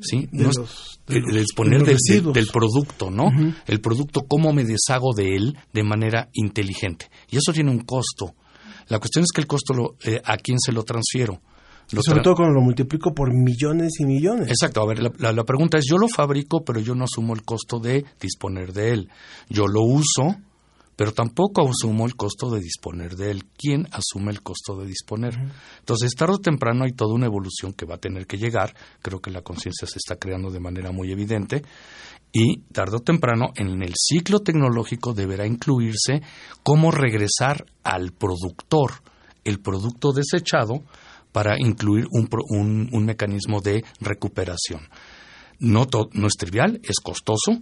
¿sí? 0.00 0.28
No 0.32 0.50
el, 1.08 1.24
disponer 1.36 1.84
del, 1.84 2.46
producto, 2.52 3.10
¿no? 3.10 3.30
El 3.66 3.80
producto, 3.80 4.22
cómo 4.28 4.52
me 4.52 4.64
deshago 4.64 5.12
de 5.14 5.34
él 5.34 5.58
de 5.72 5.82
manera 5.82 6.28
inteligente. 6.32 7.10
Y 7.28 7.36
eso 7.36 7.52
tiene 7.52 7.70
un 7.70 7.80
costo. 7.80 8.34
La 8.88 8.98
cuestión 8.98 9.24
es 9.24 9.30
que 9.32 9.40
el 9.40 9.46
costo, 9.46 9.72
lo, 9.74 9.96
eh, 10.04 10.20
¿a 10.24 10.36
quién 10.36 10.58
se 10.58 10.72
lo 10.72 10.82
transfiero? 10.84 11.40
sobre 12.02 12.22
todo 12.22 12.34
cuando 12.36 12.54
lo 12.54 12.60
multiplico 12.60 13.12
por 13.12 13.34
millones 13.34 13.94
y 13.98 14.04
millones. 14.04 14.48
Exacto. 14.48 14.80
A 14.80 14.86
ver, 14.86 15.00
la, 15.18 15.32
la, 15.32 15.44
pregunta 15.44 15.76
es, 15.78 15.86
yo 15.88 15.98
lo 15.98 16.06
fabrico, 16.08 16.64
pero 16.64 16.78
yo 16.78 16.94
no 16.94 17.04
asumo 17.04 17.34
el 17.34 17.42
costo 17.42 17.80
de 17.80 18.04
disponer 18.20 18.72
de 18.72 18.92
él. 18.92 19.08
Yo 19.48 19.66
lo 19.66 19.82
uso, 19.82 20.36
pero 21.00 21.14
tampoco 21.14 21.66
asumo 21.66 22.04
el 22.04 22.14
costo 22.14 22.50
de 22.50 22.60
disponer 22.60 23.16
de 23.16 23.30
él. 23.30 23.44
¿Quién 23.56 23.88
asume 23.90 24.32
el 24.32 24.42
costo 24.42 24.76
de 24.76 24.86
disponer? 24.86 25.32
Entonces, 25.78 26.14
tarde 26.14 26.34
o 26.34 26.38
temprano 26.40 26.84
hay 26.84 26.92
toda 26.92 27.14
una 27.14 27.24
evolución 27.24 27.72
que 27.72 27.86
va 27.86 27.94
a 27.94 27.98
tener 27.98 28.26
que 28.26 28.36
llegar. 28.36 28.74
Creo 29.00 29.18
que 29.18 29.30
la 29.30 29.40
conciencia 29.40 29.88
se 29.88 29.96
está 29.96 30.16
creando 30.16 30.50
de 30.50 30.60
manera 30.60 30.92
muy 30.92 31.10
evidente. 31.10 31.62
Y 32.34 32.64
tarde 32.74 32.98
o 32.98 33.00
temprano, 33.00 33.46
en 33.56 33.82
el 33.82 33.94
ciclo 33.96 34.40
tecnológico 34.40 35.14
deberá 35.14 35.46
incluirse 35.46 36.20
cómo 36.62 36.90
regresar 36.90 37.64
al 37.82 38.12
productor 38.12 38.90
el 39.44 39.58
producto 39.60 40.12
desechado 40.12 40.82
para 41.32 41.58
incluir 41.58 42.08
un, 42.10 42.90
un 42.92 43.04
mecanismo 43.06 43.62
de 43.62 43.84
recuperación. 44.00 44.82
No, 45.60 45.86
no 46.12 46.26
es 46.26 46.34
trivial, 46.34 46.78
es 46.82 47.00
costoso. 47.00 47.52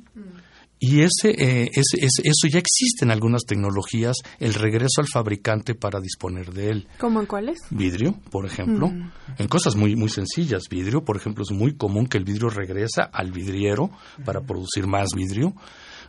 Y 0.81 1.03
ese, 1.03 1.31
eh, 1.31 1.71
ese, 1.73 1.99
eso 2.01 2.47
ya 2.49 2.59
existe 2.59 3.05
en 3.05 3.11
algunas 3.11 3.43
tecnologías, 3.43 4.17
el 4.39 4.55
regreso 4.55 5.01
al 5.01 5.09
fabricante 5.13 5.75
para 5.75 6.01
disponer 6.01 6.53
de 6.53 6.71
él. 6.71 6.89
¿Cómo 7.01 7.21
en 7.21 7.27
cuáles? 7.27 7.59
Vidrio, 7.71 8.15
por 8.31 8.47
ejemplo. 8.47 8.89
Mm. 8.89 9.11
En 9.39 9.49
cosas 9.49 9.75
muy, 9.75 9.97
muy 9.97 10.09
sencillas. 10.09 10.65
Vidrio, 10.71 11.05
por 11.05 11.17
ejemplo, 11.17 11.43
es 11.43 11.51
muy 11.51 11.77
común 11.77 12.07
que 12.07 12.19
el 12.19 12.25
vidrio 12.25 12.49
regresa 12.49 13.05
al 13.13 13.33
vidriero 13.33 13.91
para 14.25 14.41
producir 14.41 14.87
más 14.87 15.09
vidrio. 15.17 15.55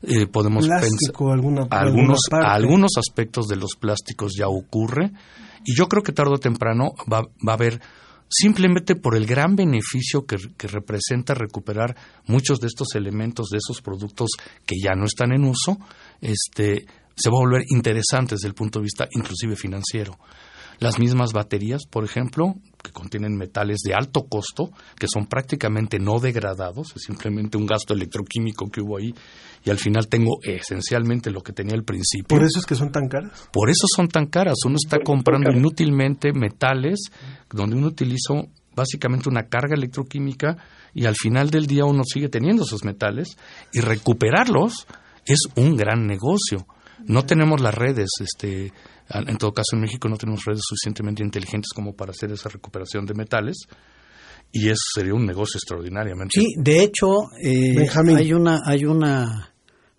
Eh, 0.04 0.28
podemos 0.28 0.66
Plástico, 0.66 1.32
alguna, 1.32 1.68
algunos, 1.72 2.20
alguna 2.32 2.54
algunos 2.54 2.92
aspectos 2.98 3.48
de 3.48 3.56
los 3.56 3.76
plásticos 3.76 4.34
ya 4.38 4.48
ocurre. 4.48 5.12
Y 5.66 5.76
yo 5.76 5.88
creo 5.88 6.04
que 6.04 6.14
tarde 6.14 6.36
o 6.36 6.38
temprano 6.38 6.94
va, 7.12 7.22
va 7.46 7.54
a 7.54 7.56
haber 7.56 7.82
simplemente 8.30 8.96
por 8.96 9.16
el 9.16 9.26
gran 9.26 9.56
beneficio 9.56 10.26
que, 10.26 10.38
representa 10.68 11.34
recuperar 11.34 11.96
muchos 12.28 12.60
de 12.60 12.68
estos 12.68 12.96
elementos, 12.96 13.50
de 13.50 13.58
esos 13.58 13.82
productos 13.82 14.30
que 14.66 14.76
ya 14.82 14.94
no 14.96 15.06
están 15.06 15.32
en 15.32 15.46
uso, 15.46 15.78
este, 16.22 16.86
se 17.16 17.30
va 17.30 17.38
a 17.38 17.46
volver 17.46 17.64
interesante 17.70 18.36
desde 18.36 18.48
el 18.48 18.54
punto 18.54 18.80
de 18.80 18.84
vista 18.84 19.08
inclusive 19.12 19.56
financiero. 19.56 20.18
Las 20.80 20.98
mismas 20.98 21.34
baterías, 21.34 21.86
por 21.86 22.06
ejemplo, 22.06 22.56
que 22.82 22.92
contienen 22.92 23.36
metales 23.36 23.80
de 23.84 23.94
alto 23.94 24.28
costo, 24.30 24.72
que 24.98 25.08
son 25.08 25.28
prácticamente 25.28 26.00
no 26.00 26.20
degradados, 26.20 26.94
es 26.96 27.04
simplemente 27.04 27.58
un 27.58 27.66
gasto 27.66 27.94
electroquímico 27.94 28.70
que 28.70 28.82
hubo 28.82 28.98
ahí, 28.98 29.14
y 29.66 29.70
al 29.70 29.78
final 29.78 30.08
tengo 30.08 30.38
esencialmente 30.42 31.32
lo 31.32 31.42
que 31.42 31.52
tenía 31.52 31.76
al 31.76 31.84
principio. 31.84 32.28
¿Por 32.30 32.44
eso 32.44 32.60
es 32.60 32.66
que 32.66 32.76
son 32.76 32.92
tan 32.92 33.10
caras? 33.10 33.50
Por 33.52 33.70
eso 33.70 33.88
son 33.94 34.08
tan 34.08 34.28
caras. 34.28 34.56
Uno 34.66 34.78
está 34.82 35.00
comprando 35.04 35.52
inútilmente 35.52 36.32
metales 36.32 37.12
donde 37.50 37.76
uno 37.76 37.88
utilizó 37.88 38.48
básicamente 38.74 39.28
una 39.28 39.50
carga 39.50 39.76
electroquímica 39.76 40.58
y 40.94 41.06
al 41.06 41.16
final 41.16 41.50
del 41.50 41.68
día 41.68 41.84
uno 41.84 42.04
sigue 42.06 42.30
teniendo 42.30 42.64
esos 42.64 42.86
metales 42.86 43.38
y 43.74 43.82
recuperarlos 43.82 44.88
es 45.26 45.40
un 45.56 45.76
gran 45.76 46.08
negocio. 46.08 46.66
No 47.06 47.26
tenemos 47.26 47.62
las 47.62 47.74
redes, 47.74 48.10
este, 48.22 48.72
en 49.10 49.38
todo 49.38 49.54
caso 49.54 49.76
en 49.76 49.82
México 49.82 50.08
no 50.10 50.18
tenemos 50.18 50.46
redes 50.46 50.62
suficientemente 50.64 51.24
inteligentes 51.24 51.72
como 51.74 51.94
para 51.94 52.12
hacer 52.12 52.32
esa 52.32 52.50
recuperación 52.50 53.06
de 53.06 53.14
metales 53.14 53.68
y 54.52 54.68
eso 54.68 54.82
sería 54.96 55.14
un 55.14 55.26
negocio 55.26 55.58
extraordinariamente. 55.58 56.40
Sí, 56.40 56.48
de 56.58 56.84
hecho 56.84 57.08
eh, 57.42 57.88
hay 58.16 58.34
una 58.34 58.60
hay 58.66 58.86
una 58.86 59.54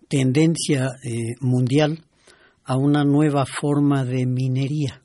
tendencia 0.08 0.88
eh, 1.04 1.34
mundial 1.40 2.04
a 2.64 2.76
una 2.76 3.04
nueva 3.04 3.46
forma 3.46 4.04
de 4.04 4.26
minería. 4.26 5.02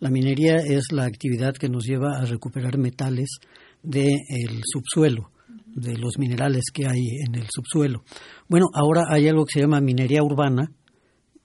La 0.00 0.10
minería 0.10 0.56
es 0.56 0.92
la 0.92 1.04
actividad 1.04 1.54
que 1.54 1.68
nos 1.68 1.84
lleva 1.84 2.18
a 2.18 2.24
recuperar 2.24 2.78
metales 2.78 3.38
del 3.82 4.62
subsuelo, 4.64 5.30
de 5.66 5.96
los 5.96 6.18
minerales 6.18 6.64
que 6.72 6.86
hay 6.86 7.18
en 7.26 7.34
el 7.34 7.46
subsuelo. 7.50 8.04
Bueno, 8.48 8.66
ahora 8.72 9.06
hay 9.10 9.28
algo 9.28 9.44
que 9.44 9.54
se 9.54 9.60
llama 9.60 9.80
minería 9.80 10.22
urbana, 10.22 10.70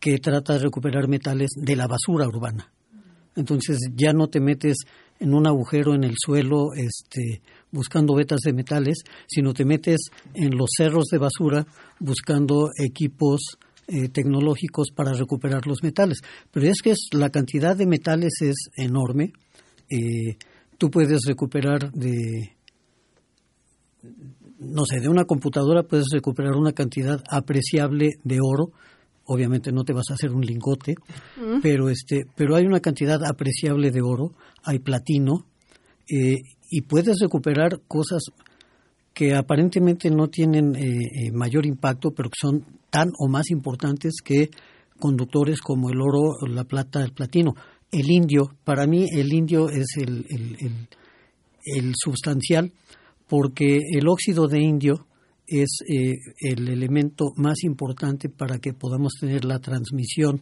que 0.04 0.18
trata 0.18 0.52
de 0.52 0.60
recuperar 0.60 1.08
metales 1.08 1.52
de 1.56 1.78
la 1.78 1.88
basura 1.88 2.28
urbana. 2.28 2.70
Entonces 3.38 3.78
ya 3.96 4.12
no 4.12 4.28
te 4.28 4.42
metes 4.42 4.80
en 5.18 5.34
un 5.34 5.48
agujero 5.48 5.96
en 5.96 6.04
el 6.04 6.16
suelo 6.18 6.74
este, 6.76 7.42
buscando 7.72 8.14
vetas 8.14 8.42
de 8.42 8.52
metales, 8.52 8.98
sino 9.28 9.54
te 9.54 9.64
metes 9.64 10.10
en 10.34 10.58
los 10.58 10.72
cerros 10.76 11.06
de 11.06 11.20
basura 11.20 11.66
buscando 12.02 12.70
equipos 12.78 13.58
eh, 13.88 14.10
tecnológicos 14.10 14.92
para 14.94 15.14
recuperar 15.14 15.68
los 15.68 15.82
metales. 15.84 16.20
Pero 16.52 16.68
es 16.68 16.82
que 16.84 16.94
la 17.14 17.30
cantidad 17.30 17.74
de 17.74 17.88
metales 17.88 18.34
es 18.42 18.72
enorme. 18.76 19.32
Eh, 19.90 20.36
tú 20.78 20.92
puedes 20.92 21.22
recuperar 21.26 21.94
de, 21.94 22.58
no 24.60 24.84
sé, 24.84 25.00
de 25.00 25.08
una 25.08 25.24
computadora 25.24 25.84
puedes 25.84 26.08
recuperar 26.12 26.58
una 26.58 26.74
cantidad 26.74 27.24
apreciable 27.30 28.10
de 28.26 28.40
oro 28.42 28.74
obviamente 29.26 29.72
no 29.72 29.84
te 29.84 29.94
vas 29.94 30.10
a 30.10 30.16
hacer 30.16 30.32
un 30.32 30.46
lingote, 30.46 30.96
pero 31.62 31.90
este, 31.90 32.26
pero 32.36 32.56
hay 32.56 32.66
una 32.66 32.80
cantidad 32.80 33.20
apreciable 33.24 33.92
de 33.92 34.02
oro, 34.02 34.34
hay 34.64 34.80
platino 34.80 35.46
eh, 36.10 36.42
y 36.70 36.82
puedes 36.82 37.20
recuperar 37.20 37.82
cosas 37.88 38.24
que 39.14 39.36
aparentemente 39.36 40.10
no 40.10 40.28
tienen 40.28 40.76
eh, 40.76 41.28
eh, 41.28 41.32
mayor 41.32 41.66
impacto, 41.66 42.12
pero 42.12 42.30
que 42.30 42.38
son 42.42 42.66
tan 42.90 43.12
o 43.20 43.28
más 43.28 43.52
importantes 43.52 44.16
que 44.24 44.50
conductores 45.00 45.62
como 45.62 45.90
el 45.90 46.02
oro, 46.02 46.34
la 46.48 46.64
plata, 46.64 47.04
el 47.04 47.12
platino. 47.12 47.54
El 47.92 48.10
indio, 48.10 48.56
para 48.64 48.88
mí 48.88 49.06
el 49.12 49.32
indio 49.32 49.70
es 49.70 49.98
el, 49.98 50.26
el, 50.30 50.58
el, 50.60 50.88
el 51.64 51.94
sustancial 51.96 52.72
porque 53.28 53.80
el 53.92 54.08
óxido 54.08 54.48
de 54.48 54.62
indio 54.62 55.06
es 55.48 55.80
eh, 55.88 56.14
el 56.40 56.70
elemento 56.70 57.34
más 57.36 57.64
importante 57.64 58.30
para 58.30 58.60
que 58.60 58.74
podamos 58.74 59.14
tener 59.20 59.46
la 59.46 59.60
transmisión 59.60 60.42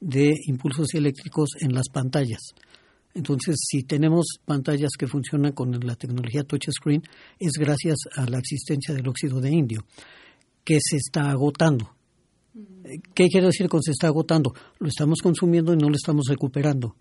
de 0.00 0.34
impulsos 0.46 0.94
eléctricos 0.94 1.50
en 1.60 1.74
las 1.74 1.88
pantallas. 1.88 2.40
Entonces, 3.14 3.56
si 3.66 3.82
tenemos 3.82 4.38
pantallas 4.44 4.90
que 4.98 5.06
funcionan 5.06 5.52
con 5.52 5.72
la 5.84 5.96
tecnología 5.96 6.44
touchscreen, 6.44 7.02
es 7.38 7.52
gracias 7.58 7.96
a 8.14 8.28
la 8.28 8.38
existencia 8.38 8.94
del 8.94 9.08
óxido 9.08 9.40
de 9.40 9.50
indio, 9.50 9.84
que 10.64 10.78
se 10.80 10.96
está 10.96 11.30
agotando. 11.30 11.94
¿Qué 13.14 13.28
quiere 13.28 13.46
decir 13.46 13.68
con 13.68 13.82
se 13.82 13.92
está 13.92 14.06
agotando? 14.06 14.52
Lo 14.78 14.88
estamos 14.88 15.20
consumiendo 15.22 15.72
y 15.72 15.76
no 15.76 15.88
lo 15.88 15.96
estamos 15.96 16.26
recuperando. 16.28 16.96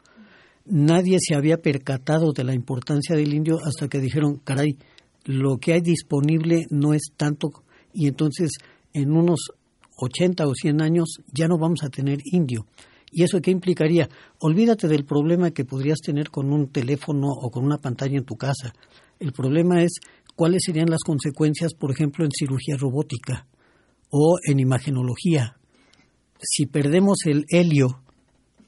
Nadie 0.65 1.17
se 1.19 1.35
había 1.35 1.61
percatado 1.61 2.33
de 2.33 2.43
la 2.43 2.53
importancia 2.53 3.15
del 3.15 3.33
indio 3.33 3.57
hasta 3.63 3.87
que 3.87 3.99
dijeron, 3.99 4.37
caray, 4.43 4.77
lo 5.27 5.57
que 5.57 5.73
hay 5.73 5.81
disponible 5.81 6.65
no 6.69 6.93
es 6.93 7.11
tanto 7.15 7.49
y 7.93 8.07
entonces 8.07 8.51
en 8.93 9.11
unos 9.11 9.51
80 9.97 10.47
o 10.47 10.53
100 10.53 10.81
años 10.81 11.17
ya 11.33 11.47
no 11.47 11.57
vamos 11.57 11.83
a 11.83 11.89
tener 11.89 12.19
indio. 12.23 12.65
¿Y 13.11 13.23
eso 13.23 13.41
qué 13.41 13.51
implicaría? 13.51 14.09
Olvídate 14.39 14.87
del 14.87 15.05
problema 15.05 15.51
que 15.51 15.65
podrías 15.65 15.99
tener 15.99 16.29
con 16.29 16.51
un 16.51 16.67
teléfono 16.67 17.27
o 17.29 17.49
con 17.49 17.65
una 17.65 17.77
pantalla 17.77 18.17
en 18.17 18.25
tu 18.25 18.35
casa. 18.35 18.73
El 19.19 19.33
problema 19.33 19.81
es 19.81 19.99
cuáles 20.35 20.61
serían 20.65 20.89
las 20.89 21.03
consecuencias, 21.03 21.73
por 21.73 21.91
ejemplo, 21.91 22.23
en 22.23 22.31
cirugía 22.31 22.77
robótica 22.77 23.47
o 24.09 24.37
en 24.43 24.59
imagenología. 24.59 25.57
Si 26.39 26.67
perdemos 26.67 27.17
el 27.25 27.45
helio, 27.49 28.01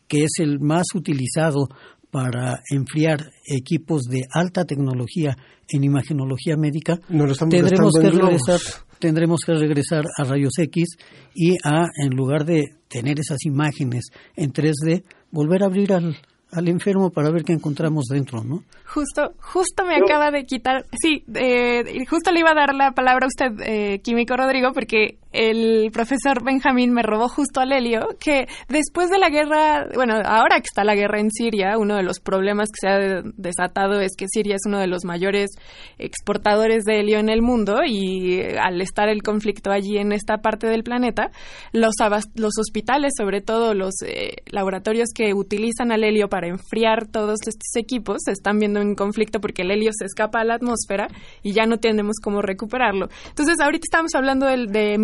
que 0.08 0.24
es 0.24 0.32
el 0.40 0.60
más 0.60 0.88
utilizado 0.94 1.70
para 2.12 2.62
enfriar 2.70 3.32
equipos 3.46 4.04
de 4.04 4.22
alta 4.34 4.66
tecnología 4.66 5.38
en 5.68 5.84
imagenología 5.84 6.58
médica, 6.58 7.00
tendremos 7.50 7.94
que 7.94 8.10
regresar 8.10 8.60
tendremos 9.00 9.40
que 9.46 9.54
regresar 9.54 10.04
a 10.18 10.24
rayos 10.24 10.54
X 10.58 10.98
y 11.34 11.56
a 11.64 11.86
en 12.04 12.16
lugar 12.16 12.46
de 12.46 12.76
tener 12.88 13.20
esas 13.20 13.46
imágenes 13.46 14.10
en 14.36 14.52
3D, 14.52 15.04
volver 15.32 15.64
a 15.64 15.68
abrir 15.68 15.94
al, 15.94 16.18
al 16.52 16.68
enfermo 16.68 17.10
para 17.10 17.32
ver 17.32 17.44
qué 17.44 17.54
encontramos 17.54 18.06
dentro, 18.06 18.44
¿no? 18.44 18.64
Justo, 18.86 19.34
justo 19.40 19.86
me 19.86 19.96
acaba 19.96 20.32
de 20.32 20.44
quitar, 20.46 20.86
sí, 21.00 21.24
eh, 21.36 22.06
justo 22.10 22.32
le 22.32 22.42
iba 22.42 22.52
a 22.52 22.56
dar 22.56 22.74
la 22.76 22.92
palabra 22.92 23.26
a 23.26 23.28
usted, 23.28 23.62
eh, 23.66 24.00
Químico 24.00 24.36
Rodrigo, 24.36 24.74
porque 24.74 25.18
el 25.32 25.92
profesor 25.92 26.44
Benjamín 26.44 26.92
me 26.92 27.04
robó 27.04 27.28
justo 27.28 27.60
al 27.60 27.72
helio, 27.72 28.08
que 28.20 28.48
después 28.68 29.10
de 29.10 29.20
la 29.20 29.30
guerra, 29.30 29.88
bueno, 29.94 30.16
ahora 30.26 30.58
que 30.58 30.68
está 30.68 30.84
la 30.84 30.96
guerra 30.96 31.20
en 31.20 31.32
Siria, 31.32 31.78
uno 31.78 31.96
de 31.96 32.04
los 32.04 32.20
problemas 32.20 32.70
que 32.70 32.88
se 32.88 32.88
ha 32.88 33.22
desatado 33.36 34.02
es 34.02 34.16
que 34.18 34.26
Siria 34.28 34.56
es 34.56 34.64
uno 34.66 34.80
de 34.80 34.88
los 34.88 35.06
mayores 35.06 35.52
exportadores 35.98 36.84
de 36.84 37.00
helio 37.00 37.20
en 37.20 37.30
el 37.30 37.42
mundo 37.42 37.82
y 37.86 38.42
al 38.60 38.82
estar 38.82 39.10
el 39.10 39.22
conflicto 39.22 39.72
allí 39.72 39.98
en 39.98 40.12
esta 40.12 40.38
parte 40.38 40.68
del 40.68 40.84
planeta, 40.84 41.32
los, 41.72 41.96
hospitales, 42.58 43.14
sobre 43.18 43.42
todo 43.42 43.74
los 43.74 43.94
eh, 44.06 44.38
laboratorios 44.52 45.10
que 45.14 45.34
utilizan 45.34 45.92
al 45.92 46.04
helio 46.04 46.28
para 46.30 46.48
enfriar 46.48 47.08
todos 47.08 47.40
estos 47.48 47.76
equipos, 47.76 48.18
se 48.26 48.32
están 48.32 48.60
viendo 48.60 48.82
en 48.82 48.96
conflicto 48.96 49.40
porque 49.40 49.62
el 49.62 49.72
helio 49.72 49.92
se 49.94 50.06
escapa 50.06 50.42
a 50.42 50.44
la 50.44 50.56
atmósfera 50.56 51.08
y 51.44 51.54
ya 51.54 51.66
no 51.66 51.78
tenemos 51.78 52.18
cómo 52.22 52.42
recuperarlo. 52.42 53.10
Entonces, 53.28 53.60
ahorita 53.60 53.84
estamos 53.86 54.16
hablando 54.16 54.46
de, 54.46 54.98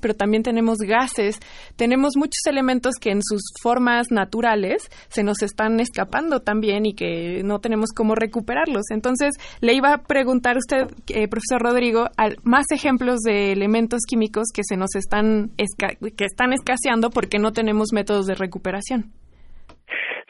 pero 0.00 0.14
también 0.14 0.42
tenemos 0.42 0.78
gases, 0.78 1.38
tenemos 1.76 2.12
muchos 2.16 2.40
elementos 2.46 2.94
que 3.00 3.10
en 3.10 3.22
sus 3.22 3.42
formas 3.62 4.10
naturales 4.10 4.88
se 5.08 5.22
nos 5.22 5.42
están 5.42 5.80
escapando 5.80 6.40
también 6.40 6.86
y 6.86 6.94
que 6.94 7.42
no 7.44 7.58
tenemos 7.58 7.90
cómo 7.96 8.14
recuperarlos. 8.14 8.90
Entonces, 8.90 9.30
le 9.60 9.74
iba 9.74 9.92
a 9.92 10.02
preguntar 10.02 10.56
a 10.56 10.58
usted, 10.58 10.94
eh, 11.14 11.28
profesor 11.28 11.62
Rodrigo, 11.62 12.06
más 12.44 12.66
ejemplos 12.72 13.20
de 13.20 13.52
elementos 13.52 14.00
químicos 14.08 14.48
que 14.54 14.62
se 14.64 14.76
nos 14.76 14.94
están, 14.94 15.50
que 15.56 16.24
están 16.24 16.52
escaseando 16.52 17.10
porque 17.10 17.38
no 17.38 17.52
tenemos 17.52 17.92
métodos 17.92 18.26
de 18.26 18.34
recuperación. 18.34 19.12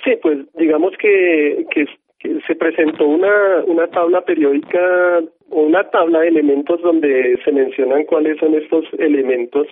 Sí, 0.04 0.12
pues 0.22 0.38
digamos 0.54 0.92
que, 1.00 1.66
que 1.70 1.86
se 2.46 2.54
presentó 2.54 3.06
una, 3.06 3.64
una 3.66 3.86
tabla 3.88 4.22
periódica 4.22 5.20
una 5.62 5.84
tabla 5.90 6.20
de 6.20 6.28
elementos 6.28 6.80
donde 6.82 7.38
se 7.44 7.52
mencionan 7.52 8.04
cuáles 8.04 8.38
son 8.38 8.54
estos 8.54 8.84
elementos 8.98 9.66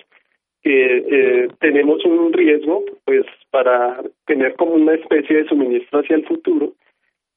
que 0.61 0.97
eh, 0.97 1.47
tenemos 1.59 2.03
un 2.05 2.31
riesgo 2.31 2.83
pues 3.05 3.25
para 3.51 4.01
tener 4.25 4.55
como 4.55 4.73
una 4.73 4.93
especie 4.93 5.37
de 5.37 5.49
suministro 5.49 5.99
hacia 5.99 6.15
el 6.15 6.25
futuro 6.25 6.73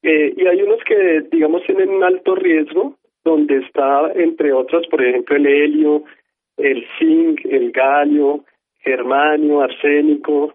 eh, 0.02 0.32
y 0.36 0.46
hay 0.46 0.62
unos 0.62 0.82
que 0.84 1.22
digamos 1.32 1.64
tienen 1.64 1.90
un 1.90 2.04
alto 2.04 2.36
riesgo 2.36 2.96
donde 3.26 3.58
está, 3.58 4.12
entre 4.14 4.52
otros, 4.52 4.86
por 4.86 5.02
ejemplo, 5.02 5.36
el 5.36 5.46
helio, 5.46 6.04
el 6.56 6.86
zinc, 6.96 7.44
el 7.44 7.72
galio, 7.72 8.44
germanio, 8.78 9.62
arsénico. 9.62 10.54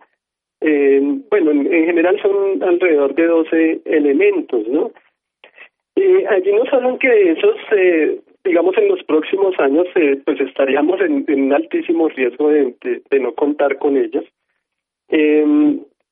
Eh, 0.62 1.02
bueno, 1.30 1.52
en, 1.52 1.86
general 1.86 2.20
son 2.22 2.64
alrededor 2.64 3.14
de 3.14 3.28
12 3.28 3.82
elementos, 3.86 4.66
¿no? 4.70 4.92
Eh, 5.96 6.26
allí 6.30 6.52
nos 6.54 6.72
hablan 6.72 6.98
que 6.98 7.32
esos, 7.32 7.56
eh, 7.72 8.20
digamos, 8.44 8.78
en 8.78 8.88
los 8.88 9.04
próximos 9.04 9.58
años, 9.60 9.88
eh, 9.96 10.22
pues 10.26 10.40
estaríamos 10.40 11.00
en, 11.02 11.26
un 11.28 11.54
altísimo 11.54 12.10
riesgo 12.10 12.50
de, 12.50 13.02
no 13.20 13.34
contar 13.34 13.78
con 13.78 13.98
ellos. 13.98 14.24
Eh, 15.10 15.46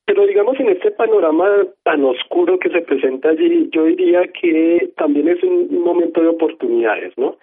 pero 0.10 0.26
digamos, 0.26 0.60
en 0.60 0.70
este 0.70 0.90
panorama 0.90 1.48
tan 1.84 2.04
oscuro 2.04 2.58
que 2.58 2.72
se 2.72 2.82
presenta 2.82 3.30
allí, 3.30 3.70
yo 3.72 3.86
diría 3.86 4.28
que 4.28 4.92
también 4.98 5.28
es 5.28 5.44
un 5.44 5.84
momento 5.84 6.20
de 6.20 6.30
oportunidades, 6.30 7.16
¿no? 7.16 7.38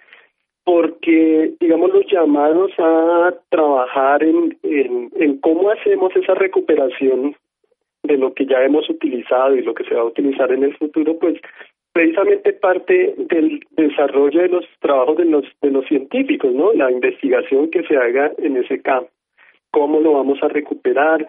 Porque, 0.65 1.53
digamos, 1.61 1.93
los 1.93 2.05
llamados 2.11 2.73
a 2.77 3.33
trabajar 3.47 4.21
en, 4.21 4.57
en, 4.63 5.37
cómo 5.37 5.69
hacemos 5.71 6.13
esa 6.17 6.33
recuperación 6.33 7.37
de 8.03 8.17
lo 8.17 8.33
que 8.33 8.45
ya 8.45 8.61
hemos 8.61 8.89
utilizado 8.89 9.55
y 9.55 9.61
lo 9.61 9.73
que 9.73 9.85
se 9.85 9.95
va 9.95 10.01
a 10.01 10.11
utilizar 10.11 10.51
en 10.51 10.63
el 10.63 10.75
futuro, 10.75 11.17
pues 11.17 11.39
precisamente 11.97 12.53
parte 12.53 13.15
del 13.17 13.59
desarrollo 13.71 14.41
de 14.41 14.49
los 14.49 14.65
trabajos 14.79 15.17
de 15.17 15.25
los, 15.25 15.45
de 15.61 15.71
los 15.71 15.85
científicos, 15.87 16.53
¿no? 16.53 16.73
La 16.73 16.91
investigación 16.91 17.69
que 17.71 17.83
se 17.83 17.97
haga 17.97 18.31
en 18.37 18.57
ese 18.57 18.81
campo. 18.81 19.09
¿Cómo 19.71 19.99
lo 19.99 20.13
vamos 20.13 20.41
a 20.41 20.47
recuperar? 20.47 21.27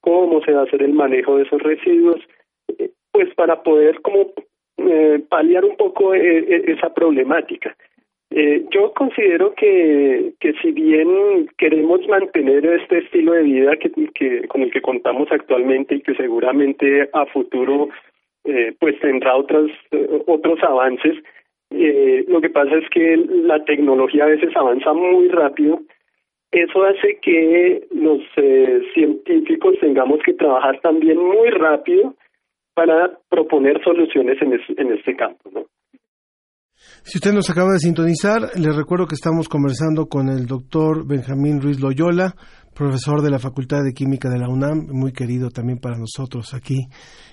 cómo 0.00 0.42
se 0.42 0.52
va 0.52 0.60
a 0.60 0.64
hacer 0.64 0.82
el 0.82 0.92
manejo 0.92 1.36
de 1.36 1.44
esos 1.44 1.62
residuos, 1.62 2.20
eh, 2.78 2.90
pues 3.12 3.32
para 3.34 3.62
poder 3.62 4.00
como 4.00 4.32
eh, 4.78 5.20
paliar 5.28 5.64
un 5.64 5.76
poco 5.76 6.14
eh, 6.14 6.64
esa 6.66 6.92
problemática. 6.92 7.76
yo 8.70 8.92
considero 8.94 9.52
que, 9.54 10.32
que 10.38 10.52
si 10.62 10.70
bien 10.70 11.48
queremos 11.58 12.06
mantener 12.06 12.64
este 12.64 12.98
estilo 12.98 13.32
de 13.32 13.42
vida 13.42 13.76
que 13.76 13.90
con 14.46 14.62
el 14.62 14.70
que 14.70 14.80
contamos 14.80 15.30
actualmente 15.32 15.96
y 15.96 16.00
que 16.00 16.14
seguramente 16.14 17.10
a 17.12 17.26
futuro 17.26 17.88
pues 18.78 18.98
tendrá 19.00 19.36
otros 19.36 19.70
otros 20.26 20.58
avances, 20.62 21.16
lo 21.70 22.40
que 22.40 22.50
pasa 22.50 22.76
es 22.76 22.88
que 22.90 23.16
la 23.16 23.64
tecnología 23.64 24.24
a 24.24 24.28
veces 24.28 24.50
avanza 24.56 24.92
muy 24.92 25.28
rápido 25.28 25.80
eso 26.50 26.82
hace 26.82 27.18
que 27.22 27.86
los 27.92 28.20
eh, 28.36 28.80
científicos 28.92 29.74
tengamos 29.80 30.18
que 30.24 30.34
trabajar 30.34 30.80
también 30.80 31.16
muy 31.16 31.48
rápido 31.50 32.14
para 32.74 33.18
proponer 33.28 33.80
soluciones 33.84 34.36
en, 34.42 34.54
en 34.78 34.92
este 34.98 35.14
campo. 35.14 35.66
Si 36.74 37.18
usted 37.18 37.32
nos 37.32 37.48
acaba 37.50 37.72
de 37.72 37.78
sintonizar, 37.78 38.40
le 38.58 38.72
recuerdo 38.72 39.06
que 39.06 39.14
estamos 39.14 39.48
conversando 39.48 40.06
con 40.06 40.28
el 40.28 40.46
doctor 40.46 41.06
Benjamín 41.06 41.60
Ruiz 41.60 41.80
Loyola, 41.80 42.34
profesor 42.74 43.22
de 43.22 43.30
la 43.30 43.38
Facultad 43.38 43.82
de 43.82 43.92
Química 43.92 44.28
de 44.28 44.38
la 44.38 44.48
UNAM, 44.48 44.86
muy 44.90 45.12
querido 45.12 45.50
también 45.50 45.78
para 45.78 45.98
nosotros 45.98 46.54
aquí. 46.54 46.88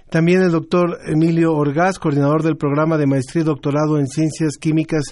También 0.10 0.42
el 0.42 0.52
doctor 0.52 1.00
Emilio 1.06 1.54
Orgaz, 1.54 2.00
coordinador 2.00 2.42
del 2.42 2.56
programa 2.56 2.98
de 2.98 3.08
maestría 3.08 3.42
y 3.42 3.46
doctorado 3.46 4.00
en 4.00 4.08
ciencias 4.08 4.58
químicas 4.58 5.04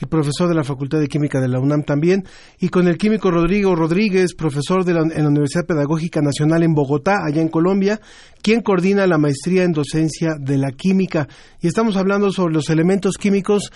y 0.00 0.06
profesor 0.06 0.48
de 0.48 0.54
la 0.54 0.64
Facultad 0.64 1.00
de 1.00 1.08
Química 1.08 1.40
de 1.40 1.48
la 1.48 1.60
UNAM 1.60 1.82
también, 1.82 2.24
y 2.58 2.68
con 2.68 2.88
el 2.88 2.96
químico 2.96 3.30
Rodrigo 3.30 3.74
Rodríguez, 3.74 4.34
profesor 4.34 4.84
de 4.84 4.94
la, 4.94 5.00
en 5.00 5.22
la 5.22 5.28
Universidad 5.28 5.66
Pedagógica 5.66 6.22
Nacional 6.22 6.62
en 6.62 6.72
Bogotá, 6.72 7.16
allá 7.26 7.42
en 7.42 7.48
Colombia, 7.48 8.00
quien 8.40 8.62
coordina 8.62 9.06
la 9.06 9.18
maestría 9.18 9.64
en 9.64 9.72
docencia 9.72 10.36
de 10.40 10.56
la 10.56 10.70
química. 10.70 11.28
Y 11.60 11.66
estamos 11.66 11.96
hablando 11.96 12.30
sobre 12.30 12.54
los 12.54 12.70
elementos 12.70 13.16
químicos 13.18 13.70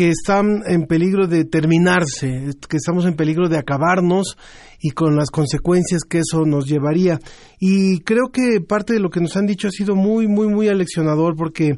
que 0.00 0.08
están 0.08 0.62
en 0.66 0.86
peligro 0.86 1.26
de 1.26 1.44
terminarse, 1.44 2.54
que 2.70 2.78
estamos 2.78 3.04
en 3.04 3.16
peligro 3.16 3.50
de 3.50 3.58
acabarnos 3.58 4.38
y 4.80 4.92
con 4.92 5.14
las 5.14 5.30
consecuencias 5.30 6.04
que 6.08 6.20
eso 6.20 6.46
nos 6.46 6.64
llevaría. 6.66 7.18
Y 7.58 8.00
creo 8.00 8.30
que 8.32 8.62
parte 8.66 8.94
de 8.94 9.00
lo 9.00 9.10
que 9.10 9.20
nos 9.20 9.36
han 9.36 9.44
dicho 9.44 9.68
ha 9.68 9.70
sido 9.70 9.94
muy, 9.94 10.26
muy, 10.26 10.48
muy 10.48 10.68
aleccionador 10.68 11.36
porque 11.36 11.72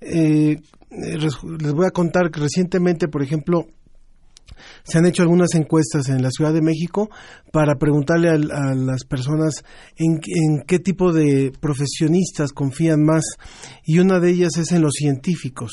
eh, 0.00 0.62
les 0.90 1.72
voy 1.74 1.84
a 1.86 1.90
contar 1.90 2.30
que 2.30 2.40
recientemente, 2.40 3.06
por 3.06 3.22
ejemplo, 3.22 3.66
se 4.84 4.98
han 4.98 5.06
hecho 5.06 5.22
algunas 5.22 5.54
encuestas 5.54 6.08
en 6.08 6.22
la 6.22 6.30
Ciudad 6.30 6.52
de 6.52 6.62
México 6.62 7.10
para 7.52 7.76
preguntarle 7.76 8.28
a, 8.30 8.36
las 8.74 9.04
personas 9.04 9.64
en, 9.96 10.20
qué 10.66 10.78
tipo 10.78 11.12
de 11.12 11.52
profesionistas 11.60 12.52
confían 12.52 13.02
más 13.04 13.24
y 13.84 13.98
una 13.98 14.20
de 14.20 14.30
ellas 14.30 14.56
es 14.58 14.72
en 14.72 14.82
los 14.82 14.94
científicos 14.94 15.72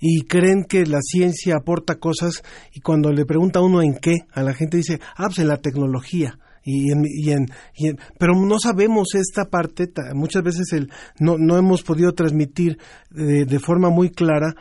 y 0.00 0.22
creen 0.22 0.64
que 0.64 0.86
la 0.86 1.00
ciencia 1.00 1.56
aporta 1.56 1.96
cosas 1.96 2.42
y 2.72 2.80
cuando 2.80 3.12
le 3.12 3.24
pregunta 3.24 3.60
uno 3.60 3.82
en 3.82 3.94
qué, 3.94 4.14
a 4.32 4.42
la 4.42 4.54
gente 4.54 4.76
dice, 4.76 5.00
ah, 5.16 5.26
pues 5.26 5.38
en 5.38 5.48
la 5.48 5.58
tecnología. 5.58 6.38
Y 6.66 6.90
en, 6.92 7.04
y 7.04 7.30
en, 7.30 7.46
pero 8.18 8.32
no 8.34 8.58
sabemos 8.58 9.14
esta 9.14 9.50
parte, 9.50 9.86
muchas 10.14 10.42
veces 10.42 10.72
el, 10.72 10.90
no, 11.18 11.36
no 11.36 11.58
hemos 11.58 11.82
podido 11.82 12.12
transmitir 12.12 12.78
de, 13.10 13.44
de 13.44 13.58
forma 13.58 13.90
muy 13.90 14.08
clara 14.08 14.54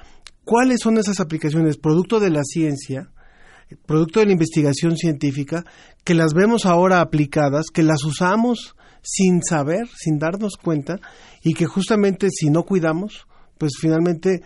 cuáles 0.43 0.80
son 0.82 0.97
esas 0.97 1.19
aplicaciones, 1.19 1.78
producto 1.78 2.19
de 2.19 2.30
la 2.30 2.43
ciencia, 2.43 3.09
producto 3.86 4.19
de 4.19 4.28
la 4.28 4.32
investigación 4.34 4.97
científica, 4.97 5.63
que 6.03 6.13
las 6.13 6.34
vemos 6.34 6.65
ahora 6.65 7.01
aplicadas, 7.01 7.67
que 7.74 7.84
las 7.84 8.03
usamos 8.03 8.76
sin 9.01 9.41
saber, 9.43 9.88
sin 9.95 10.17
darnos 10.17 10.57
cuenta, 10.57 10.99
y 11.43 11.53
que 11.53 11.65
justamente 11.65 12.30
si 12.32 12.49
no 12.49 12.63
cuidamos, 12.63 13.28
pues 13.57 13.74
finalmente 13.80 14.41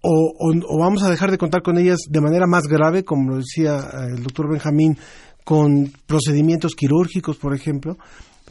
o, 0.00 0.78
vamos 0.78 1.02
a 1.02 1.10
dejar 1.10 1.30
de 1.30 1.38
contar 1.38 1.62
con 1.62 1.76
ellas 1.78 1.98
de 2.08 2.20
manera 2.20 2.46
más 2.46 2.64
grave, 2.64 3.04
como 3.04 3.30
lo 3.30 3.36
decía 3.38 3.78
eh, 3.78 4.14
el 4.16 4.22
doctor 4.22 4.48
Benjamín, 4.50 4.96
con 5.44 5.92
procedimientos 6.06 6.74
quirúrgicos, 6.74 7.36
por 7.36 7.54
ejemplo, 7.54 7.96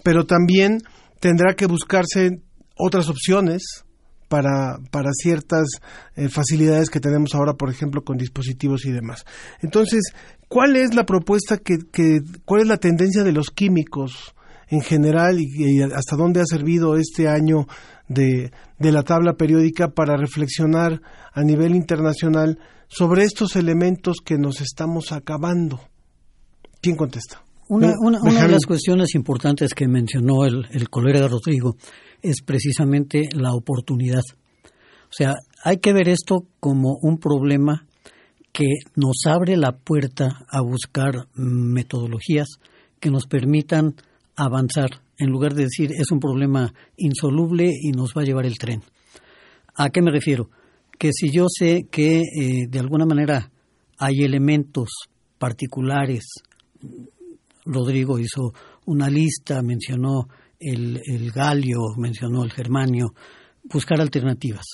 pero 0.04 0.26
también 0.26 0.80
tendrá 1.20 1.54
que 1.56 1.68
buscarse 1.68 2.42
otras 2.76 3.10
opciones 3.10 3.86
para, 4.28 4.78
para 4.92 5.12
ciertas 5.14 5.68
eh, 6.16 6.30
facilidades 6.30 6.90
que 6.90 7.00
tenemos 7.00 7.34
ahora, 7.36 7.54
por 7.54 7.70
ejemplo, 7.70 8.04
con 8.04 8.18
dispositivos 8.18 8.86
y 8.86 8.92
demás. 8.92 9.26
Entonces, 9.62 10.14
¿cuál 10.48 10.76
es 10.76 10.94
la 10.94 11.06
propuesta 11.06 11.58
que, 11.58 11.78
que 11.92 12.22
cuál 12.46 12.62
es 12.62 12.68
la 12.68 12.78
tendencia 12.78 13.24
de 13.24 13.32
los 13.32 13.50
químicos 13.50 14.34
en 14.70 14.82
general 14.82 15.40
y, 15.40 15.82
hasta 15.82 16.16
dónde 16.18 16.42
ha 16.42 16.46
servido 16.46 16.98
este 16.98 17.28
año 17.30 17.68
de, 18.08 18.52
de 18.80 18.92
la 18.92 19.04
tabla 19.04 19.34
periódica 19.34 19.90
para 19.90 20.18
reflexionar 20.18 21.02
a 21.34 21.44
nivel 21.44 21.76
internacional 21.76 22.60
sobre 22.88 23.24
estos 23.24 23.56
elementos 23.56 24.18
que 24.24 24.38
nos 24.38 24.62
estamos 24.62 25.12
acabando? 25.12 25.80
¿Quién 26.82 26.96
contesta? 26.96 27.44
Una, 27.70 27.94
una, 28.00 28.20
una 28.22 28.44
de 28.44 28.48
las 28.48 28.66
cuestiones 28.66 29.14
importantes 29.16 29.74
que 29.74 29.88
mencionó 29.88 30.46
el, 30.46 30.68
el 30.72 30.90
colega 30.90 31.28
Rodrigo 31.28 31.76
es 32.22 32.42
precisamente 32.42 33.30
la 33.34 33.54
oportunidad. 33.54 34.24
O 34.64 35.12
sea, 35.12 35.34
hay 35.64 35.78
que 35.78 35.94
ver 35.94 36.10
esto 36.10 36.46
como 36.60 36.98
un 37.02 37.18
problema 37.18 37.86
que 38.52 38.66
nos 38.96 39.22
abre 39.26 39.56
la 39.56 39.72
puerta 39.72 40.46
a 40.50 40.62
buscar 40.62 41.28
metodologías 41.36 42.48
que 43.00 43.10
nos 43.10 43.28
permitan 43.28 43.96
avanzar, 44.36 44.90
en 45.18 45.30
lugar 45.30 45.54
de 45.54 45.64
decir 45.64 45.92
es 45.92 46.12
un 46.12 46.20
problema 46.20 46.74
insoluble 46.98 47.72
y 47.80 47.92
nos 47.92 48.14
va 48.18 48.22
a 48.22 48.26
llevar 48.26 48.46
el 48.46 48.58
tren. 48.58 48.82
¿A 49.76 49.90
qué 49.90 50.02
me 50.02 50.12
refiero? 50.12 50.50
Que 50.98 51.12
si 51.14 51.30
yo 51.32 51.46
sé 51.50 51.88
que 51.92 52.22
eh, 52.22 52.68
de 52.68 52.80
alguna 52.80 53.06
manera 53.06 53.52
hay 54.00 54.24
elementos 54.24 54.90
particulares, 55.38 56.26
Rodrigo 57.66 58.18
hizo 58.20 58.54
una 58.86 59.10
lista, 59.10 59.62
mencionó 59.62 60.28
el, 60.60 61.02
el 61.06 61.32
galio, 61.32 61.80
mencionó 61.98 62.44
el 62.44 62.52
germanio, 62.52 63.14
buscar 63.64 64.02
alternativas. 64.02 64.66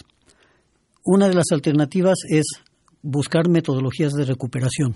Una 1.03 1.27
de 1.27 1.35
las 1.35 1.51
alternativas 1.51 2.19
es 2.29 2.45
buscar 3.01 3.49
metodologías 3.49 4.13
de 4.13 4.25
recuperación. 4.25 4.95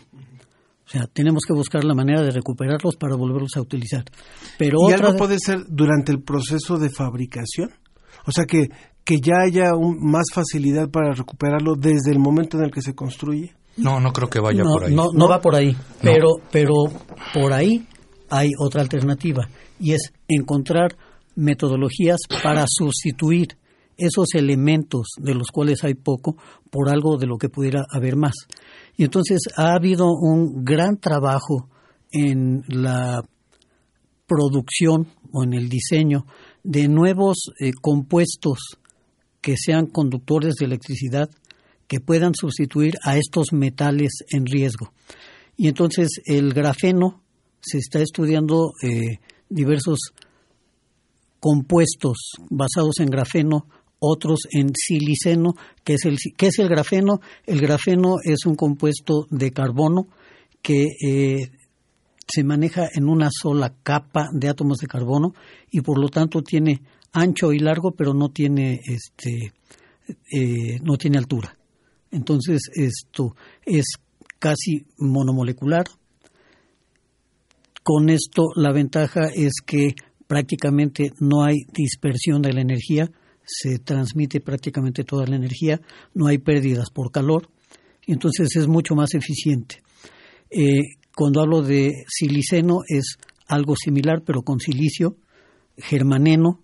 O 0.88 0.90
sea, 0.90 1.06
tenemos 1.08 1.44
que 1.46 1.54
buscar 1.54 1.84
la 1.84 1.94
manera 1.94 2.22
de 2.22 2.32
recuperarlos 2.32 2.96
para 2.96 3.18
volverlos 3.18 3.58
a 3.58 3.62
utilizar. 3.62 4.06
Pero 4.58 4.78
¿Y 4.90 4.94
algo 4.94 5.18
puede 5.18 5.38
ser 5.38 5.66
durante 5.68 6.14
el 6.14 6.22
proceso 6.22 6.78
de 6.78 6.90
fabricación? 6.90 7.72
O 8.26 8.32
sea, 8.32 8.46
que, 8.46 8.70
que 9.04 9.20
ya 9.20 9.42
haya 9.46 9.72
más 10.00 10.28
facilidad 10.34 10.90
para 10.90 11.12
recuperarlo 11.12 11.76
desde 11.76 12.12
el 12.12 12.20
momento 12.20 12.58
en 12.58 12.66
el 12.66 12.72
que 12.72 12.82
se 12.82 12.96
construye. 12.96 13.54
No, 13.76 14.00
no 14.00 14.14
creo 14.14 14.30
que 14.30 14.40
vaya 14.40 14.64
por 14.64 14.86
ahí. 14.86 14.96
No, 14.96 15.10
no, 15.14 15.28
va 15.28 15.42
por 15.42 15.56
ahí. 15.56 15.76
Pero, 16.02 16.30
pero 16.52 16.74
por 17.34 17.52
ahí 17.52 17.86
hay 18.30 18.52
otra 18.58 18.82
alternativa 18.82 19.48
y 19.80 19.92
es 19.92 20.14
encontrar 20.28 20.98
metodologías 21.36 22.20
para 22.44 22.66
sustituir 22.68 23.58
esos 23.98 24.34
elementos 24.36 25.08
de 25.18 25.34
los 25.34 25.48
cuales 25.48 25.84
hay 25.84 25.96
poco 25.96 26.38
por 26.70 26.90
algo 26.90 27.18
de 27.18 27.28
lo 27.28 27.38
que 27.38 27.50
pudiera 27.50 27.86
haber 27.92 28.16
más. 28.16 28.34
Y 28.96 29.04
entonces 29.04 29.40
ha 29.56 29.74
habido 29.74 30.08
un 30.12 30.64
gran 30.64 30.98
trabajo 30.98 31.70
en 32.12 32.64
la 32.68 33.24
producción 34.28 35.08
o 35.32 35.44
en 35.44 35.54
el 35.54 35.70
diseño 35.70 36.26
de 36.64 36.88
nuevos 36.88 37.38
eh, 37.60 37.72
compuestos 37.82 38.60
que 39.42 39.56
sean 39.58 39.88
conductores 39.88 40.56
de 40.56 40.66
electricidad 40.66 41.30
que 41.88 42.00
puedan 42.00 42.34
sustituir 42.36 42.96
a 43.04 43.18
estos 43.18 43.54
metales 43.54 44.24
en 44.30 44.46
riesgo. 44.46 44.92
Y 45.56 45.68
entonces 45.70 46.10
el 46.26 46.54
grafeno, 46.54 47.24
se 47.62 47.80
está 47.80 48.00
estudiando 48.00 48.72
eh, 48.84 49.20
diversos 49.50 50.14
compuestos 51.40 52.34
basados 52.50 53.00
en 53.00 53.10
grafeno, 53.10 53.68
otros 54.00 54.42
en 54.52 54.72
siliceno, 54.76 55.54
que 55.84 55.94
es 55.96 56.06
el, 56.06 56.18
¿qué 56.38 56.48
es 56.48 56.60
el 56.60 56.70
grafeno? 56.70 57.20
El 57.46 57.62
grafeno 57.62 58.18
es 58.24 58.46
un 58.46 58.56
compuesto 58.56 59.28
de 59.30 59.52
carbono 59.52 60.08
que 60.62 60.86
eh, 61.06 61.52
se 62.28 62.44
maneja 62.44 62.88
en 62.94 63.08
una 63.08 63.30
sola 63.32 63.74
capa 63.84 64.30
de 64.34 64.50
átomos 64.50 64.78
de 64.80 64.88
carbono 64.88 65.34
y 65.72 65.82
por 65.82 65.98
lo 66.00 66.10
tanto 66.10 66.42
tiene 66.42 66.82
ancho 67.14 67.54
y 67.54 67.60
largo, 67.60 67.92
pero 67.92 68.14
no 68.14 68.30
tiene 68.30 68.82
este 68.86 69.54
eh, 70.32 70.80
no 70.84 70.98
tiene 70.98 71.18
altura. 71.18 71.58
Entonces 72.12 72.62
esto 72.74 73.36
es 73.66 73.86
casi 74.40 74.86
monomolecular. 74.98 75.86
Con 77.88 78.10
esto 78.10 78.48
la 78.58 78.74
ventaja 78.74 79.30
es 79.34 79.62
que 79.66 79.96
prácticamente 80.28 81.14
no 81.22 81.46
hay 81.46 81.56
dispersión 81.72 82.42
de 82.42 82.52
la 82.52 82.60
energía, 82.60 83.10
se 83.46 83.80
transmite 83.80 84.42
prácticamente 84.42 85.06
toda 85.06 85.26
la 85.26 85.38
energía, 85.38 85.80
no 86.14 86.28
hay 86.28 86.38
pérdidas 86.38 86.90
por 86.90 87.14
calor, 87.14 87.50
entonces 88.06 88.50
es 88.58 88.68
mucho 88.68 88.94
más 88.94 89.14
eficiente. 89.14 89.82
Eh, 90.50 90.98
cuando 91.16 91.40
hablo 91.40 91.62
de 91.62 92.04
siliceno 92.10 92.80
es 92.90 93.16
algo 93.48 93.78
similar, 93.78 94.22
pero 94.26 94.42
con 94.42 94.60
silicio, 94.60 95.16
germaneno, 95.78 96.60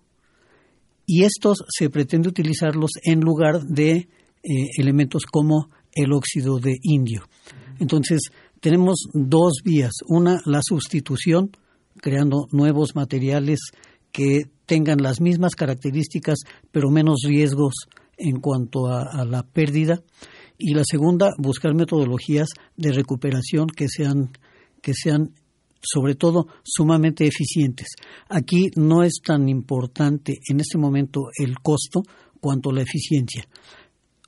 y 1.06 1.24
estos 1.24 1.64
se 1.70 1.90
pretende 1.90 2.28
utilizarlos 2.28 2.92
en 3.02 3.22
lugar 3.22 3.62
de 3.64 3.92
eh, 3.96 4.10
elementos 4.78 5.24
como 5.26 5.70
el 5.94 6.12
óxido 6.12 6.60
de 6.60 6.76
indio. 6.82 7.24
Entonces, 7.80 8.20
tenemos 8.64 9.10
dos 9.12 9.56
vías. 9.66 9.92
Una, 10.08 10.40
la 10.46 10.62
sustitución, 10.64 11.52
creando 11.98 12.48
nuevos 12.54 12.96
materiales 12.96 13.60
que 14.14 14.46
tengan 14.66 15.04
las 15.04 15.20
mismas 15.20 15.54
características, 15.54 16.40
pero 16.72 16.90
menos 16.90 17.24
riesgos 17.28 17.74
en 18.16 18.40
cuanto 18.40 18.88
a, 18.88 19.26
la 19.26 19.44
pérdida. 19.44 20.02
Y 20.58 20.76
la 20.76 20.84
segunda, 20.86 21.32
buscar 21.38 21.76
metodologías 21.76 22.48
de 22.78 22.94
recuperación 22.94 23.68
que 23.68 23.90
sean, 23.90 24.32
que 24.82 24.94
sean 24.94 25.34
sobre 25.82 26.16
todo 26.16 26.48
sumamente 26.64 27.28
eficientes. 27.28 27.88
Aquí 28.30 28.68
no 28.78 29.04
es 29.04 29.16
tan 29.22 29.50
importante 29.50 30.38
en 30.50 30.62
este 30.62 30.78
momento 30.78 31.24
el 31.38 31.60
costo 31.60 32.04
cuanto 32.40 32.72
la 32.72 32.84
eficiencia. 32.84 33.46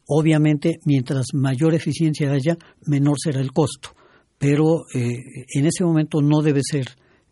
Obviamente, 0.07 0.79
mientras 0.83 1.27
mayor 1.33 1.73
eficiencia 1.73 2.29
haya, 2.33 2.57
menor 2.85 3.15
será 3.17 3.39
el 3.39 3.53
costo, 3.53 3.95
pero 4.37 4.85
eh, 4.93 5.45
en 5.53 5.65
ese 5.65 5.83
momento 5.83 6.21
no 6.21 6.41
debe 6.41 6.61
ser 6.63 6.87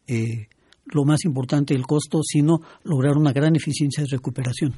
eh, 0.07 0.47
lo 0.85 1.03
más 1.05 1.25
importante 1.25 1.73
el 1.73 1.85
costo, 1.85 2.21
sino 2.23 2.59
lograr 2.83 3.17
una 3.17 3.31
gran 3.31 3.55
eficiencia 3.55 4.03
de 4.03 4.09
recuperación. 4.09 4.73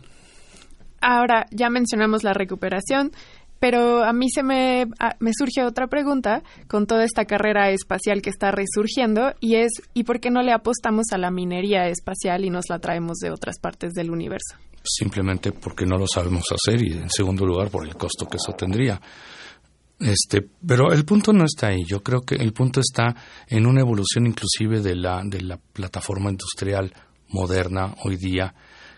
Ahora, 1.02 1.46
ya 1.52 1.70
mencionamos 1.70 2.24
la 2.24 2.34
recuperación, 2.34 3.12
pero 3.60 4.04
a 4.04 4.14
mí 4.14 4.30
se 4.30 4.44
me, 4.44 4.86
me 5.20 5.32
surge 5.38 5.64
otra 5.64 5.88
pregunta 5.88 6.44
con 6.68 6.88
toda 6.88 7.04
esta 7.04 7.26
carrera 7.26 7.70
espacial 7.70 8.22
que 8.22 8.30
está 8.30 8.52
resurgiendo 8.52 9.34
y 9.40 9.56
es, 9.56 9.72
¿y 9.94 10.04
por 10.04 10.20
qué 10.20 10.30
no 10.30 10.42
le 10.42 10.52
apostamos 10.52 11.08
a 11.12 11.18
la 11.18 11.32
minería 11.32 11.88
espacial 11.88 12.46
y 12.46 12.50
nos 12.50 12.66
la 12.70 12.80
traemos 12.80 13.18
de 13.18 13.32
otras 13.32 13.60
partes 13.60 13.94
del 13.94 14.12
universo? 14.12 14.58
Simplemente 14.84 15.52
porque 15.52 15.86
no 15.86 15.98
lo 15.98 16.06
sabemos 16.08 16.44
hacer 16.52 16.84
y 16.84 16.94
en 16.94 17.10
segundo 17.10 17.46
lugar 17.46 17.70
por 17.70 17.88
el 17.88 17.96
costo 17.96 18.28
que 18.28 18.38
eso 18.38 18.54
tendría. 18.54 19.00
Este, 20.00 20.46
pero 20.66 20.92
el 20.92 21.06
punto 21.06 21.32
no 21.32 21.46
está 21.46 21.68
ahí. 21.68 21.84
Yo 21.86 22.04
creo 22.04 22.22
que 22.22 22.36
el 22.36 22.54
punto 22.54 22.82
está 22.82 23.16
en 23.48 23.66
una 23.66 23.82
evolución 23.82 24.28
inclusive 24.28 24.82
de 24.82 24.96
la, 24.96 25.22
de 25.24 25.42
la 25.42 25.58
plataforma 25.58 26.30
industrial 26.30 26.94
moderna 27.30 27.96
hoy 28.04 28.18
día 28.18 28.54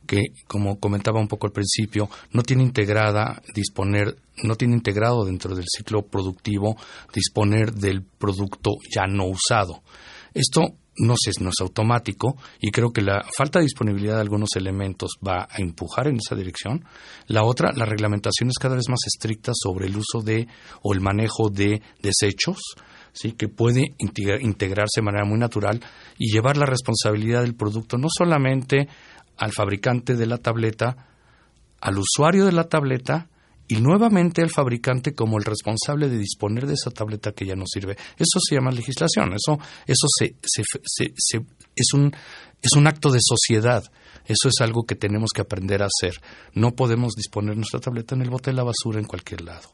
que, 0.08 0.28
como 0.48 0.80
comentaba 0.80 1.20
un 1.20 1.28
poco 1.28 1.46
al 1.48 1.54
principio, 1.54 2.10
no 2.32 2.42
tiene 2.42 2.64
integrada 2.64 3.42
disponer, 3.54 4.18
no 4.44 4.56
tiene 4.56 4.76
integrado 4.76 5.26
dentro 5.26 5.54
del 5.54 5.66
ciclo 5.68 6.04
productivo 6.04 6.78
disponer 7.14 7.74
del 7.74 8.04
producto 8.04 8.72
ya 8.90 9.06
no 9.06 9.26
usado. 9.26 9.84
Esto 10.34 10.62
no, 10.98 11.14
es, 11.14 11.42
no 11.42 11.50
es 11.50 11.56
automático 11.62 12.38
y 12.60 12.72
creo 12.72 12.92
que 12.92 13.02
la 13.02 13.24
falta 13.36 13.60
de 13.60 13.66
disponibilidad 13.66 14.16
de 14.16 14.22
algunos 14.22 14.50
elementos 14.56 15.12
va 15.26 15.48
a 15.50 15.62
empujar 15.62 16.08
en 16.08 16.18
esa 16.18 16.36
dirección. 16.36 16.86
La 17.28 17.44
otra, 17.44 17.72
la 17.74 17.86
reglamentación 17.86 18.50
es 18.50 18.58
cada 18.60 18.76
vez 18.76 18.90
más 18.90 19.00
estricta 19.06 19.52
sobre 19.56 19.88
el 19.88 19.98
uso 19.98 20.22
de 20.24 20.48
o 20.82 20.94
el 20.94 21.02
manejo 21.02 21.50
de 21.50 21.82
desechos, 22.02 22.58
¿sí? 23.14 23.34
que 23.34 23.48
puede 23.48 23.96
integrarse 24.00 25.02
de 25.02 25.06
manera 25.06 25.26
muy 25.26 25.40
natural 25.40 25.82
y 26.18 26.32
llevar 26.32 26.58
la 26.58 26.66
responsabilidad 26.66 27.42
del 27.42 27.56
producto 27.56 27.98
no 27.98 28.08
solamente 28.10 28.88
al 29.38 29.52
fabricante 29.52 30.16
de 30.16 30.26
la 30.26 30.40
tableta, 30.40 31.08
al 31.80 31.98
usuario 32.00 32.46
de 32.46 32.52
la 32.52 32.66
tableta 32.66 33.28
y 33.68 33.76
nuevamente 33.76 34.42
al 34.42 34.50
fabricante 34.50 35.14
como 35.14 35.38
el 35.38 35.44
responsable 35.44 36.10
de 36.10 36.18
disponer 36.18 36.68
de 36.68 36.74
esa 36.74 36.92
tableta 36.92 37.34
que 37.34 37.46
ya 37.46 37.56
no 37.56 37.66
sirve. 37.66 37.98
Eso 38.18 38.40
se 38.40 38.56
llama 38.56 38.72
legislación, 38.72 39.34
eso, 39.34 39.60
eso 39.86 40.08
se, 40.18 40.36
es, 41.76 41.94
un, 41.94 42.14
es 42.62 42.72
un 42.76 42.88
acto 42.88 43.12
de 43.12 43.20
sociedad. 43.22 43.84
Eso 44.26 44.50
es 44.50 44.60
algo 44.62 44.84
que 44.84 44.96
tenemos 44.96 45.32
que 45.34 45.42
aprender 45.42 45.82
a 45.82 45.88
hacer. 45.88 46.22
No 46.54 46.76
podemos 46.76 47.14
disponer 47.14 47.56
nuestra 47.56 47.80
tableta 47.80 48.16
en 48.16 48.22
el 48.22 48.30
bote 48.30 48.52
de 48.52 48.58
la 48.58 48.64
basura 48.64 49.00
en 49.00 49.06
cualquier 49.06 49.42
lado. 49.42 49.72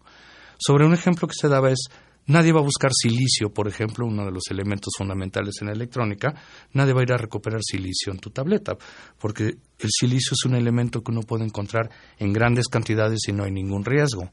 Sobre 0.58 0.86
un 0.86 0.94
ejemplo 0.94 1.28
que 1.28 1.34
se 1.40 1.48
daba 1.48 1.72
es 1.72 1.90
Nadie 2.28 2.54
va 2.54 2.60
a 2.60 2.64
buscar 2.64 2.92
silicio, 2.94 3.54
por 3.54 3.68
ejemplo, 3.68 4.06
uno 4.06 4.26
de 4.26 4.32
los 4.32 4.44
elementos 4.50 4.94
fundamentales 4.98 5.56
en 5.62 5.68
la 5.68 5.74
electrónica. 5.74 6.34
Nadie 6.72 6.94
va 6.94 7.02
a 7.02 7.04
ir 7.04 7.14
a 7.14 7.18
recuperar 7.18 7.62
silicio 7.62 8.14
en 8.14 8.20
tu 8.20 8.30
tableta, 8.30 8.78
porque 9.20 9.44
el 9.44 9.90
silicio 9.90 10.32
es 10.34 10.46
un 10.46 10.56
elemento 10.56 11.04
que 11.04 11.12
uno 11.12 11.22
puede 11.22 11.44
encontrar 11.44 11.90
en 12.18 12.32
grandes 12.32 12.70
cantidades 12.70 13.28
y 13.28 13.34
no 13.34 13.44
hay 13.44 13.52
ningún 13.52 13.84
riesgo. 13.84 14.32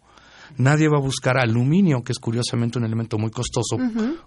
Nadie 0.58 0.88
va 0.88 0.98
a 0.98 1.02
buscar 1.02 1.38
aluminio, 1.38 2.02
que 2.02 2.12
es 2.12 2.18
curiosamente 2.18 2.78
un 2.78 2.84
elemento 2.84 3.18
muy 3.18 3.30
costoso 3.30 3.76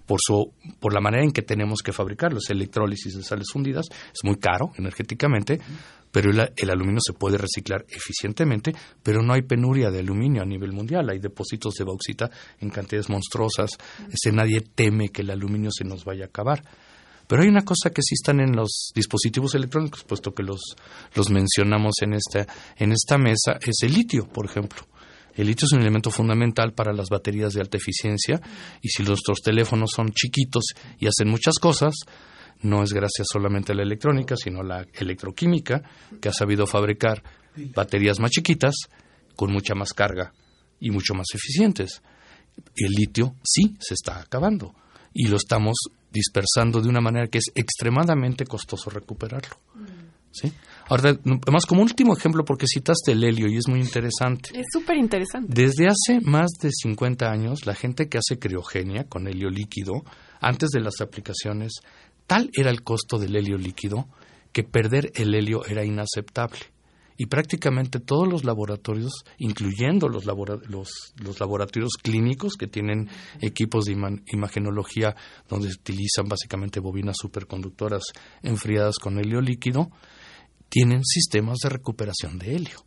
por, 0.05 0.19
su, 0.21 0.53
por 0.79 0.93
la 0.93 1.01
manera 1.01 1.23
en 1.23 1.31
que 1.31 1.41
tenemos 1.41 1.81
que 1.83 1.93
fabricarlo. 1.93 2.37
Es 2.37 2.49
electrólisis 2.49 3.15
de 3.15 3.23
sales 3.23 3.47
fundidas, 3.51 3.87
es 3.89 4.23
muy 4.23 4.37
caro 4.37 4.71
energéticamente, 4.77 5.59
pero 6.13 6.29
el, 6.29 6.69
aluminio 6.69 6.99
se 7.03 7.13
puede 7.13 7.39
reciclar 7.39 7.85
eficientemente, 7.89 8.71
pero 9.01 9.23
no 9.23 9.33
hay 9.33 9.41
penuria 9.41 9.89
de 9.89 9.99
aluminio 9.99 10.43
a 10.43 10.45
nivel 10.45 10.71
mundial. 10.71 11.09
Hay 11.09 11.17
depósitos 11.17 11.73
de 11.73 11.85
bauxita 11.85 12.29
en 12.59 12.69
cantidades 12.69 13.09
monstruosas. 13.09 13.71
Ese 14.11 14.31
nadie 14.31 14.61
teme 14.61 15.09
que 15.09 15.23
el 15.23 15.31
aluminio 15.31 15.71
se 15.71 15.83
nos 15.83 16.05
vaya 16.05 16.25
a 16.25 16.27
acabar. 16.27 16.63
Pero 17.27 17.41
hay 17.41 17.47
una 17.47 17.63
cosa 17.63 17.89
que 17.89 18.03
sí 18.03 18.13
están 18.13 18.41
en 18.41 18.55
los 18.55 18.91
dispositivos 18.93 19.55
electrónicos, 19.55 20.03
puesto 20.03 20.35
que 20.35 20.43
los, 20.43 20.61
los 21.15 21.31
mencionamos 21.31 21.95
en 22.01 22.13
esta, 22.13 22.45
en 22.77 22.91
esta 22.91 23.17
mesa, 23.17 23.57
es 23.59 23.77
el 23.81 23.93
litio, 23.93 24.27
por 24.27 24.45
ejemplo. 24.45 24.83
El 25.35 25.47
litio 25.47 25.65
es 25.65 25.73
un 25.73 25.81
elemento 25.81 26.11
fundamental 26.11 26.73
para 26.73 26.93
las 26.93 27.09
baterías 27.09 27.53
de 27.53 27.61
alta 27.61 27.77
eficiencia 27.77 28.39
y 28.81 28.89
si 28.89 29.03
nuestros 29.03 29.39
teléfonos 29.41 29.91
son 29.95 30.11
chiquitos 30.11 30.63
y 30.99 31.07
hacen 31.07 31.29
muchas 31.29 31.55
cosas, 31.59 31.95
no 32.61 32.83
es 32.83 32.93
gracias 32.93 33.27
solamente 33.31 33.71
a 33.71 33.75
la 33.75 33.83
electrónica, 33.83 34.35
sino 34.37 34.61
a 34.61 34.63
la 34.63 34.87
electroquímica 34.93 35.83
que 36.21 36.29
ha 36.29 36.33
sabido 36.33 36.65
fabricar 36.65 37.23
baterías 37.75 38.19
más 38.19 38.31
chiquitas 38.31 38.75
con 39.35 39.51
mucha 39.51 39.75
más 39.75 39.93
carga 39.93 40.33
y 40.79 40.91
mucho 40.91 41.13
más 41.13 41.27
eficientes. 41.33 42.01
El 42.75 42.91
litio 42.91 43.35
sí 43.43 43.75
se 43.79 43.95
está 43.95 44.19
acabando 44.19 44.75
y 45.13 45.27
lo 45.27 45.37
estamos 45.37 45.75
dispersando 46.11 46.79
de 46.79 46.89
una 46.89 47.01
manera 47.01 47.27
que 47.27 47.39
es 47.39 47.51
extremadamente 47.55 48.45
costoso 48.45 48.89
recuperarlo. 48.89 49.57
¿Sí? 50.31 50.51
Ahora, 50.89 51.11
además, 51.11 51.65
como 51.65 51.81
último 51.81 52.15
ejemplo, 52.15 52.43
porque 52.43 52.65
citaste 52.67 53.13
el 53.13 53.23
helio 53.23 53.47
y 53.47 53.57
es 53.57 53.67
muy 53.67 53.79
interesante. 53.79 54.49
Es 54.53 54.67
súper 54.71 54.97
interesante. 54.97 55.53
Desde 55.53 55.87
hace 55.87 56.19
más 56.21 56.51
de 56.61 56.69
50 56.71 57.29
años, 57.29 57.65
la 57.65 57.75
gente 57.75 58.09
que 58.09 58.17
hace 58.17 58.37
criogenia 58.37 59.05
con 59.05 59.27
helio 59.27 59.49
líquido, 59.49 60.03
antes 60.41 60.69
de 60.69 60.81
las 60.81 60.99
aplicaciones, 61.01 61.73
tal 62.27 62.49
era 62.53 62.69
el 62.69 62.83
costo 62.83 63.17
del 63.17 63.35
helio 63.35 63.57
líquido 63.57 64.07
que 64.51 64.63
perder 64.63 65.11
el 65.15 65.33
helio 65.33 65.65
era 65.65 65.83
inaceptable. 65.83 66.59
Y 67.17 67.27
prácticamente 67.27 67.99
todos 67.99 68.27
los 68.27 68.43
laboratorios, 68.43 69.23
incluyendo 69.37 70.09
los, 70.09 70.25
los, 70.25 71.39
laboratorios 71.39 71.93
clínicos 72.01 72.53
que 72.55 72.67
tienen 72.67 73.07
equipos 73.39 73.85
de 73.85 73.95
imagenología 74.27 75.15
donde 75.47 75.67
utilizan 75.67 76.27
básicamente 76.27 76.79
bobinas 76.79 77.17
superconductoras 77.19 78.03
enfriadas 78.41 78.95
con 78.97 79.19
helio 79.19 79.41
líquido, 79.41 79.91
tienen 80.73 81.03
sistemas 81.05 81.59
de 81.59 81.69
recuperación 81.69 82.39
de 82.39 82.55
helio. 82.55 82.79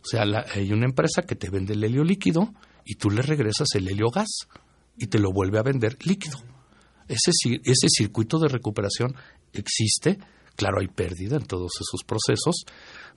O 0.00 0.04
sea, 0.04 0.24
hay 0.52 0.72
una 0.72 0.86
empresa 0.86 1.22
que 1.22 1.36
te 1.36 1.50
vende 1.50 1.74
el 1.74 1.84
helio 1.84 2.02
líquido 2.02 2.52
y 2.84 2.96
tú 2.96 3.10
le 3.10 3.22
regresas 3.22 3.68
el 3.76 3.86
helio 3.86 4.08
gas 4.12 4.48
y 4.96 5.06
te 5.06 5.20
lo 5.20 5.30
vuelve 5.32 5.60
a 5.60 5.62
vender 5.62 5.96
líquido. 6.04 6.38
Ese, 7.06 7.30
ese 7.62 7.86
circuito 7.88 8.40
de 8.40 8.48
recuperación 8.48 9.14
existe, 9.52 10.18
claro, 10.56 10.80
hay 10.80 10.88
pérdida 10.88 11.36
en 11.36 11.46
todos 11.46 11.70
esos 11.76 12.02
procesos, 12.04 12.64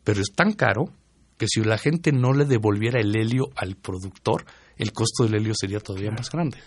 pero 0.04 0.22
es 0.22 0.32
tan 0.36 0.54
caro 0.54 0.94
que 1.40 1.48
si 1.48 1.64
la 1.64 1.80
gente 1.80 2.12
no 2.12 2.32
le 2.32 2.46
devolviera 2.46 3.00
el 3.00 3.16
helio 3.16 3.46
al 3.56 3.76
productor, 3.76 4.46
el 4.78 4.92
costo 4.92 5.24
del 5.24 5.36
helio 5.36 5.54
sería 5.56 5.80
todavía 5.80 6.12
más 6.12 6.30
grande. 6.30 6.58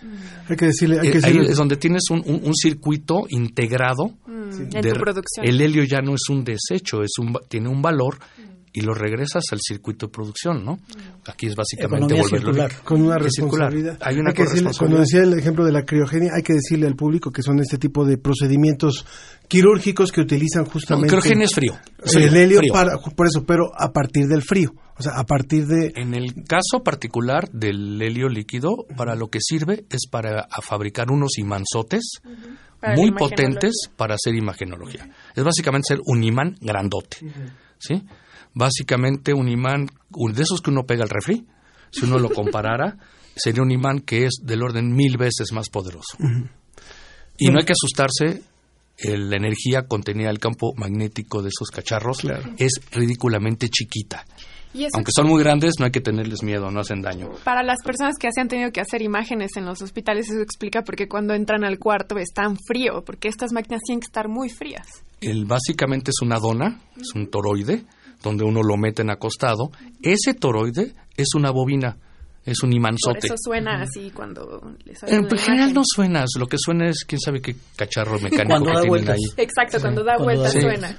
Hay 0.49 0.57
que 0.57 0.67
decirle, 0.67 1.01
hay 1.01 1.09
Eh, 1.09 1.11
que 1.13 1.19
ahí 1.19 1.33
decirle- 1.35 1.51
es 1.51 1.57
donde 1.57 1.77
tienes 1.77 2.03
un, 2.11 2.23
un- 2.27 2.41
un 2.45 2.55
circuito 2.55 3.27
integrado. 3.29 4.11
Mm, 4.27 4.51
de- 4.71 4.79
en 4.89 4.95
tu 4.95 5.01
producción. 5.01 5.47
El 5.47 5.61
helio 5.61 5.85
ya 5.85 6.01
no 6.01 6.15
es 6.15 6.23
un 6.31 6.45
desecho, 6.45 7.03
es 7.03 7.13
un, 7.21 7.35
va- 7.35 7.41
tiene 7.49 7.69
un 7.69 7.83
valor 7.83 8.19
y 8.73 8.81
lo 8.83 8.95
regresas 8.95 9.43
al 9.53 9.59
circuito 9.61 10.07
de 10.07 10.13
producción, 10.13 10.65
¿no? 10.65 10.79
Aquí 11.27 11.47
es 11.47 11.55
básicamente 11.55 12.15
Economía 12.15 12.23
volverlo 12.23 12.53
circular. 12.53 12.73
con 12.85 13.03
una 13.03 13.17
Es 13.17 13.33
circular. 13.35 13.71
responsabilidad. 13.73 13.99
Hay 14.01 14.19
una 14.19 14.33
que 14.33 14.43
decirle- 14.45 14.71
cuando 14.79 14.99
decía 14.99 15.23
el 15.23 15.39
ejemplo 15.39 15.65
de 15.65 15.73
la 15.73 15.85
criogenia, 15.85 16.31
hay 16.37 16.43
que 16.43 16.53
decirle 16.55 16.87
al 16.87 16.97
público 16.97 17.31
que 17.31 17.43
son 17.43 17.61
este 17.61 17.79
tipo 17.79 18.05
de 18.05 18.19
procedimientos 18.19 19.07
quirúrgicos 19.49 20.13
que 20.13 20.21
utilizan 20.21 20.65
justamente 20.67 21.15
No, 21.15 21.21
criogenia 21.21 21.45
es 21.47 21.55
frío. 21.55 21.73
El 22.15 22.37
helio 22.37 22.59
frío. 22.59 22.73
para 22.73 22.99
por 22.99 23.27
eso, 23.27 23.45
pero 23.47 23.71
a 23.75 23.93
partir 23.93 24.27
del 24.27 24.43
frío, 24.43 24.73
o 24.99 25.03
sea, 25.03 25.13
a 25.17 25.25
partir 25.25 25.67
de 25.67 25.93
En 25.97 26.15
el 26.15 26.35
caso 26.47 26.83
particular 26.85 27.49
del 27.51 28.01
helio 28.03 28.29
líquido, 28.29 28.71
para 28.97 29.15
lo 29.15 29.29
que 29.29 29.39
sirve 29.41 29.85
es 29.91 30.07
para 30.11 30.41
a 30.51 30.61
fabricar 30.61 31.11
unos 31.11 31.39
imanzotes 31.39 32.21
muy 32.97 33.11
potentes 33.13 33.73
para 33.97 34.15
hacer 34.15 34.35
imagenología. 34.37 35.09
Es 35.35 35.43
básicamente 35.43 35.87
ser 35.89 35.99
un 36.05 36.23
imán 36.23 36.57
grandote, 36.61 37.17
¿sí? 37.79 38.03
Básicamente 38.59 39.33
un 39.33 39.49
imán 39.49 39.89
un- 40.11 40.33
de 40.33 40.43
esos 40.43 40.61
que 40.61 40.71
uno 40.71 40.83
pega 40.85 41.05
al 41.05 41.11
refri, 41.11 41.47
si 41.91 42.05
uno 42.07 42.19
lo 42.19 42.29
comparara, 42.31 42.97
sería 43.37 43.63
un 43.63 43.71
imán 43.71 44.01
que 44.01 44.25
es 44.27 44.41
del 44.43 44.63
orden 44.63 44.93
mil 44.95 45.17
veces 45.17 45.53
más 45.53 45.69
poderoso. 45.71 46.17
Y 47.39 47.47
no 47.51 47.59
hay 47.61 47.65
que 47.65 47.73
asustarse, 47.73 48.43
el- 48.99 49.31
la 49.31 49.37
energía 49.37 49.87
contenida 49.87 50.27
del 50.29 50.41
campo 50.41 50.73
magnético 50.77 51.41
de 51.41 51.51
esos 51.51 51.71
cacharros 51.71 52.19
es 52.57 52.73
ridículamente 52.91 53.69
chiquita. 53.69 54.25
Y 54.75 54.87
Aunque 54.93 55.13
son 55.15 55.29
muy 55.29 55.43
grandes, 55.43 55.75
no 55.79 55.87
hay 55.87 55.93
que 55.93 56.01
tenerles 56.03 56.43
miedo, 56.43 56.71
no 56.71 56.81
hacen 56.81 57.01
daño. 57.01 57.31
Para 57.45 57.63
las 57.63 57.79
personas 57.83 58.17
que 58.19 58.29
se 58.35 58.41
han 58.41 58.49
tenido 58.49 58.71
que 58.71 58.81
hacer 58.83 59.01
imágenes 59.03 59.53
en 59.57 59.65
los 59.65 59.81
hospitales, 59.81 60.29
eso 60.29 60.43
explica 60.43 60.83
por 60.83 60.95
qué 60.97 61.09
cuando 61.09 61.33
entran 61.33 61.65
al 61.65 61.79
cuarto 61.79 62.19
es 62.19 62.33
tan 62.35 62.57
frío, 62.67 63.03
porque 63.07 63.29
estas 63.29 63.53
máquinas 63.53 63.81
tienen 63.87 64.01
que 64.01 64.07
estar 64.07 64.29
muy 64.29 64.51
frías. 64.51 64.87
El, 65.23 65.47
básicamente 65.47 66.11
es 66.11 66.21
una 66.21 66.39
dona, 66.39 66.81
es 67.01 67.15
un 67.15 67.31
toroide, 67.31 67.87
donde 68.23 68.45
uno 68.45 68.63
lo 68.63 68.77
mete 68.77 69.03
en 69.03 69.11
acostado. 69.11 69.71
Ese 70.03 70.35
toroide 70.35 70.93
es 71.17 71.29
una 71.35 71.51
bobina, 71.51 71.97
es 72.45 72.63
un 72.63 72.71
Por 72.71 72.77
imanzote. 72.77 73.27
eso 73.27 73.35
suena 73.37 73.83
así 73.83 74.11
cuando 74.13 74.75
les 74.85 75.03
En 75.05 75.29
general 75.29 75.73
no 75.75 75.83
suena, 75.85 76.25
lo 76.39 76.47
que 76.47 76.57
suena 76.59 76.89
es 76.89 77.05
quién 77.07 77.21
sabe 77.21 77.41
qué 77.41 77.55
cacharro 77.77 78.19
mecánico 78.21 78.49
Cuando 78.49 78.67
que 78.67 78.75
da 78.75 78.81
tienen 78.83 78.89
vueltas. 78.89 79.17
ahí. 79.17 79.45
Exacto, 79.45 79.79
cuando 79.81 80.05
da 80.05 80.17
vueltas 80.19 80.53
Sí. 80.53 80.61
suena. 80.61 80.97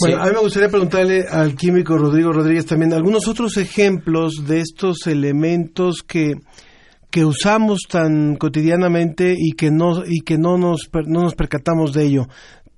Bueno, 0.00 0.16
Sí. 0.16 0.22
a 0.22 0.24
mí 0.24 0.30
me 0.34 0.40
gustaría 0.40 0.68
preguntarle 0.70 1.24
al 1.30 1.54
químico 1.54 1.98
Rodrigo 1.98 2.32
Rodríguez 2.32 2.64
también 2.64 2.94
algunos 2.94 3.28
otros 3.28 3.56
ejemplos 3.58 4.46
de 4.46 4.60
estos 4.60 5.06
elementos 5.06 6.02
que 6.06 6.34
que 7.10 7.26
usamos 7.26 7.80
tan 7.90 8.36
cotidianamente 8.36 9.34
y 9.36 9.52
que 9.52 9.70
no 9.70 10.02
y 10.06 10.20
que 10.22 10.38
no 10.38 10.56
nos 10.56 10.86
per- 10.90 11.06
no 11.08 11.20
nos 11.20 11.34
percatamos 11.34 11.92
de 11.92 12.04
ello 12.06 12.26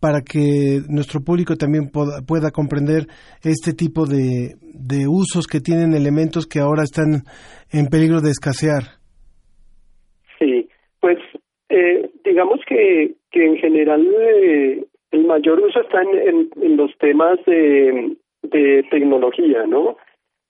para 0.04 0.20
que 0.20 0.82
nuestro 0.86 1.20
público 1.24 1.56
también 1.56 1.88
pueda, 1.88 2.50
comprender 2.50 3.06
este 3.42 3.72
tipo 3.72 4.04
de, 4.04 4.52
de 4.60 5.08
usos 5.08 5.46
que 5.46 5.60
tienen 5.60 5.94
elementos 5.94 6.44
que 6.46 6.60
ahora 6.60 6.82
están 6.82 7.24
en 7.72 7.86
peligro 7.86 8.20
de 8.20 8.28
escasear. 8.28 8.82
Sí, 10.38 10.68
pues 11.00 11.16
eh, 11.70 12.10
digamos 12.22 12.60
que, 12.68 13.14
que 13.30 13.46
en 13.46 13.56
general 13.56 14.06
eh, 14.20 14.84
el 15.12 15.24
mayor 15.24 15.60
uso 15.60 15.80
está 15.80 16.02
en, 16.02 16.28
en- 16.28 16.50
en 16.62 16.76
los 16.76 16.90
temas 16.98 17.38
de, 17.46 18.14
de 18.42 18.82
tecnología, 18.90 19.64
¿no? 19.66 19.96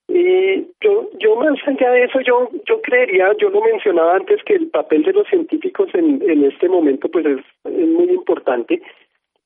Y 0.08 0.66
yo, 0.82 1.08
yo 1.20 1.36
más 1.36 1.56
allá 1.66 1.90
de 1.92 2.04
eso, 2.04 2.18
yo, 2.26 2.50
yo 2.68 2.82
creería, 2.82 3.26
yo 3.40 3.50
lo 3.50 3.60
mencionaba 3.62 4.16
antes, 4.16 4.42
que 4.44 4.54
el 4.54 4.66
papel 4.68 5.04
de 5.04 5.12
los 5.12 5.28
científicos 5.28 5.88
en, 5.94 6.20
en 6.28 6.44
este 6.44 6.68
momento 6.68 7.08
pues 7.08 7.24
es, 7.24 7.40
es 7.64 7.88
muy 7.88 8.10
importante, 8.10 8.82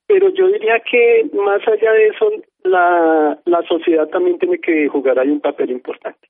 pero 0.08 0.30
yo 0.30 0.48
diría 0.48 0.80
que 0.90 1.28
más 1.34 1.60
allá 1.68 1.92
de 1.92 2.08
eso, 2.08 2.32
la, 2.64 3.38
la 3.44 3.62
sociedad 3.64 4.08
también 4.08 4.38
tiene 4.38 4.58
que 4.58 4.88
jugar 4.88 5.18
ahí 5.18 5.28
un 5.28 5.40
papel 5.40 5.70
importante. 5.70 6.28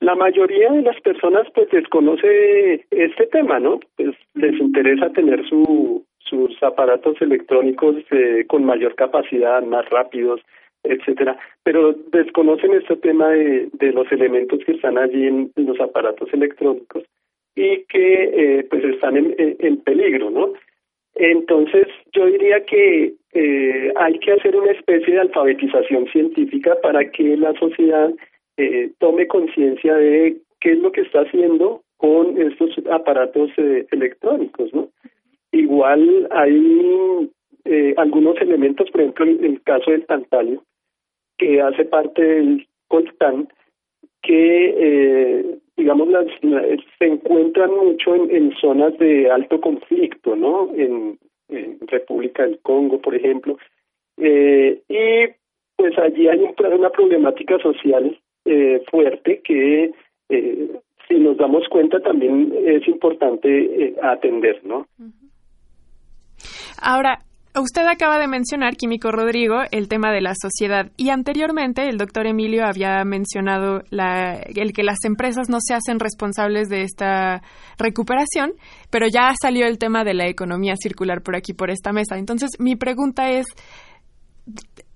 La 0.00 0.16
mayoría 0.16 0.70
de 0.72 0.82
las 0.82 1.00
personas 1.00 1.46
pues 1.54 1.70
desconoce 1.70 2.84
este 2.90 3.26
tema, 3.28 3.60
¿no? 3.60 3.78
Pues 3.96 4.16
les 4.34 4.60
interesa 4.60 5.10
tener 5.10 5.48
su, 5.48 6.04
sus 6.18 6.60
aparatos 6.62 7.22
electrónicos 7.22 7.96
eh, 8.10 8.44
con 8.48 8.64
mayor 8.64 8.96
capacidad, 8.96 9.62
más 9.62 9.88
rápidos, 9.90 10.40
etcétera, 10.82 11.38
pero 11.62 11.94
desconocen 12.10 12.74
este 12.74 12.96
tema 12.96 13.28
de, 13.28 13.68
de 13.74 13.92
los 13.92 14.10
elementos 14.10 14.58
que 14.66 14.72
están 14.72 14.98
allí 14.98 15.28
en, 15.28 15.52
los 15.56 15.80
aparatos 15.80 16.28
electrónicos 16.34 17.04
y 17.54 17.84
que 17.84 18.58
eh, 18.58 18.66
pues 18.68 18.84
están 18.84 19.16
en 19.16 19.76
peligro, 19.82 20.30
¿no? 20.30 20.52
Entonces 21.16 21.86
yo 22.12 22.26
diría 22.26 22.64
que 22.64 23.14
eh, 23.32 23.92
hay 23.96 24.18
que 24.18 24.32
hacer 24.32 24.56
una 24.56 24.72
especie 24.72 25.14
de 25.14 25.20
alfabetización 25.20 26.06
científica 26.08 26.76
para 26.82 27.10
que 27.10 27.36
la 27.36 27.52
sociedad 27.54 28.12
eh, 28.56 28.90
tome 28.98 29.26
conciencia 29.26 29.94
de 29.94 30.36
qué 30.60 30.72
es 30.72 30.78
lo 30.78 30.92
que 30.92 31.02
está 31.02 31.20
haciendo 31.20 31.82
con 31.96 32.40
estos 32.40 32.70
aparatos 32.90 33.50
eh, 33.56 33.86
electrónicos, 33.90 34.72
¿no? 34.74 34.88
Igual 35.52 36.26
hay 36.30 37.30
eh, 37.64 37.94
algunos 37.96 38.40
elementos, 38.40 38.90
por 38.90 39.00
ejemplo, 39.00 39.24
el, 39.24 39.62
caso 39.62 39.90
del 39.90 40.04
tantalio, 40.04 40.64
que 41.38 41.60
hace 41.60 41.84
parte 41.84 42.22
del 42.22 42.66
coltán, 42.88 43.48
que, 44.22 44.74
eh, 44.76 45.58
digamos, 45.76 46.08
las, 46.08 46.26
la- 46.42 46.64
se 46.98 47.04
encuentran 47.06 47.70
mucho 47.70 48.14
en, 48.14 48.30
en 48.34 48.52
zonas 48.60 48.96
de 48.98 49.30
alto 49.30 49.60
conflicto, 49.60 50.36
¿no? 50.36 50.70
En, 50.74 51.18
en 51.48 51.78
República 51.88 52.42
del 52.44 52.58
Congo, 52.60 53.00
por 53.00 53.14
ejemplo. 53.14 53.58
Eh, 54.16 54.80
y 54.88 55.32
pues 55.76 55.98
allí 55.98 56.28
hay 56.28 56.38
un- 56.40 56.54
una 56.78 56.90
problemática 56.90 57.58
social 57.58 58.18
eh, 58.44 58.82
fuerte 58.90 59.40
que, 59.42 59.90
eh, 60.28 60.68
si 61.08 61.14
nos 61.14 61.36
damos 61.36 61.66
cuenta, 61.68 61.98
también 62.00 62.52
es 62.64 62.86
importante 62.88 63.48
eh, 63.86 63.94
atender, 64.02 64.60
¿no? 64.64 64.86
Ahora, 66.80 67.18
usted 67.60 67.86
acaba 67.86 68.18
de 68.18 68.26
mencionar, 68.26 68.76
Químico 68.76 69.12
Rodrigo, 69.12 69.62
el 69.70 69.88
tema 69.88 70.10
de 70.12 70.20
la 70.20 70.32
sociedad 70.34 70.90
y 70.96 71.10
anteriormente 71.10 71.88
el 71.88 71.98
doctor 71.98 72.26
Emilio 72.26 72.64
había 72.66 73.04
mencionado 73.04 73.82
la- 73.90 74.34
el 74.34 74.72
que 74.72 74.82
las 74.82 74.98
empresas 75.04 75.48
no 75.48 75.58
se 75.60 75.74
hacen 75.74 76.00
responsables 76.00 76.68
de 76.68 76.82
esta 76.82 77.42
recuperación, 77.78 78.52
pero 78.90 79.06
ya 79.06 79.32
salió 79.40 79.66
el 79.66 79.78
tema 79.78 80.04
de 80.04 80.14
la 80.14 80.26
economía 80.28 80.74
circular 80.76 81.22
por 81.22 81.36
aquí, 81.36 81.52
por 81.52 81.70
esta 81.70 81.92
mesa. 81.92 82.16
Entonces, 82.18 82.50
mi 82.58 82.76
pregunta 82.76 83.30
es, 83.30 83.46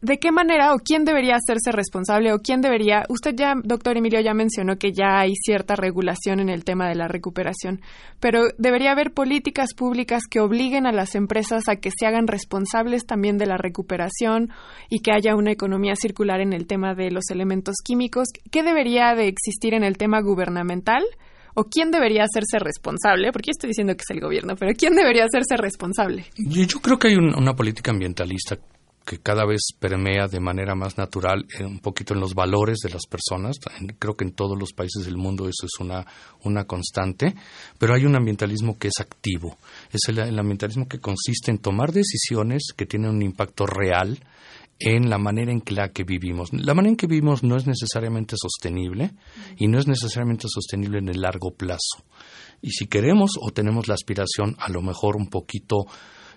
¿de 0.01 0.19
qué 0.19 0.31
manera 0.31 0.73
o 0.75 0.79
quién 0.79 1.05
debería 1.05 1.35
hacerse 1.37 1.73
responsable 1.73 2.33
o 2.33 2.39
quién 2.39 2.61
debería, 2.61 3.05
usted 3.09 3.35
ya, 3.37 3.55
doctor 3.65 3.97
Emilio, 3.97 4.21
ya 4.21 4.33
mencionó 4.35 4.77
que 4.77 4.93
ya 4.93 5.19
hay 5.21 5.35
cierta 5.35 5.75
regulación 5.75 6.39
en 6.41 6.49
el 6.49 6.65
tema 6.65 6.89
de 6.89 6.95
la 6.95 7.09
recuperación, 7.09 7.81
pero 8.21 8.45
debería 8.59 8.93
haber 8.93 9.13
políticas 9.13 9.75
públicas 9.75 10.23
que 10.31 10.41
obliguen 10.41 10.87
a 10.87 10.93
las 10.93 11.15
empresas 11.15 11.69
a 11.69 11.77
que 11.77 11.91
se 11.91 12.07
hagan 12.07 12.27
responsables 12.29 13.07
también 13.07 13.39
de 13.39 13.47
la 13.47 13.57
recuperación 13.57 14.51
y 14.89 15.01
que 15.01 15.13
haya 15.13 15.35
una 15.35 15.51
economía 15.51 15.95
circular 15.97 16.41
en 16.41 16.53
el 16.53 16.67
tema 16.67 16.95
de 16.95 17.11
los 17.11 17.31
elementos 17.31 17.77
químicos. 17.85 18.29
¿Qué 18.51 18.63
debería 18.63 19.15
de 19.15 19.29
existir 19.29 19.75
en 19.75 19.85
el 19.85 19.97
tema 19.97 20.21
gubernamental? 20.21 21.03
¿O 21.55 21.65
quién 21.65 21.91
debería 21.91 22.23
hacerse 22.23 22.59
responsable? 22.61 23.33
Porque 23.33 23.49
yo 23.49 23.53
estoy 23.53 23.69
diciendo 23.71 23.95
que 23.95 24.03
es 24.09 24.11
el 24.11 24.21
gobierno, 24.21 24.55
pero 24.57 24.73
¿quién 24.79 24.95
debería 24.95 25.25
hacerse 25.25 25.57
responsable? 25.57 26.27
Yo, 26.37 26.79
creo 26.81 26.99
que 26.99 27.09
hay 27.09 27.15
un- 27.17 27.35
una 27.37 27.55
política 27.57 27.91
ambientalista 27.91 28.57
que 29.09 29.19
cada 29.19 29.47
vez 29.47 29.61
permea 29.79 30.29
de 30.29 30.39
manera 30.39 30.75
más 30.75 30.99
natural 30.99 31.47
eh, 31.59 31.65
un 31.65 31.79
poquito 31.79 32.13
en 32.13 32.21
los 32.21 32.35
valores 32.35 32.79
de 32.85 32.91
las 32.91 33.07
personas. 33.07 33.57
Creo 33.99 34.15
que 34.15 34.25
en 34.25 34.33
todos 34.33 34.59
los 34.59 34.75
países 34.75 35.07
del 35.07 35.17
mundo 35.17 35.49
eso 35.49 35.65
es 35.65 35.81
una, 35.81 36.07
una 36.45 36.65
constante, 36.65 37.35
pero 37.79 37.95
hay 37.95 38.05
un 38.05 38.17
ambientalismo 38.17 38.79
que 38.79 38.89
es 38.89 39.01
activo. 39.01 39.57
Es 39.91 40.09
el, 40.09 40.19
el 40.19 40.39
ambientalismo 40.39 40.87
que 40.87 41.01
consiste 41.01 41.51
en 41.51 41.59
tomar 41.59 41.93
decisiones 41.93 42.75
que 42.77 42.85
tienen 42.85 43.11
un 43.11 43.23
impacto 43.23 43.65
real 43.65 44.19
en 44.79 45.09
la 45.09 45.17
manera 45.17 45.53
en 45.53 45.63
la 45.71 45.89
que 45.89 46.05
vivimos. 46.05 46.53
La 46.53 46.75
manera 46.75 46.91
en 46.91 46.97
que 46.97 47.07
vivimos 47.07 47.43
no 47.43 47.57
es 47.57 47.67
necesariamente 47.67 48.37
sostenible 48.39 49.13
y 49.57 49.69
no 49.69 49.79
es 49.79 49.89
necesariamente 49.89 50.49
sostenible 50.49 50.99
en 50.99 51.09
el 51.09 51.23
largo 51.23 51.53
plazo. 51.53 52.05
Y 52.61 52.73
si 52.73 52.87
queremos 52.87 53.33
o 53.41 53.51
tenemos 53.53 53.89
la 53.89 53.95
aspiración, 53.95 54.55
a 54.59 54.69
lo 54.69 54.83
mejor 54.83 55.17
un 55.17 55.29
poquito 55.29 55.87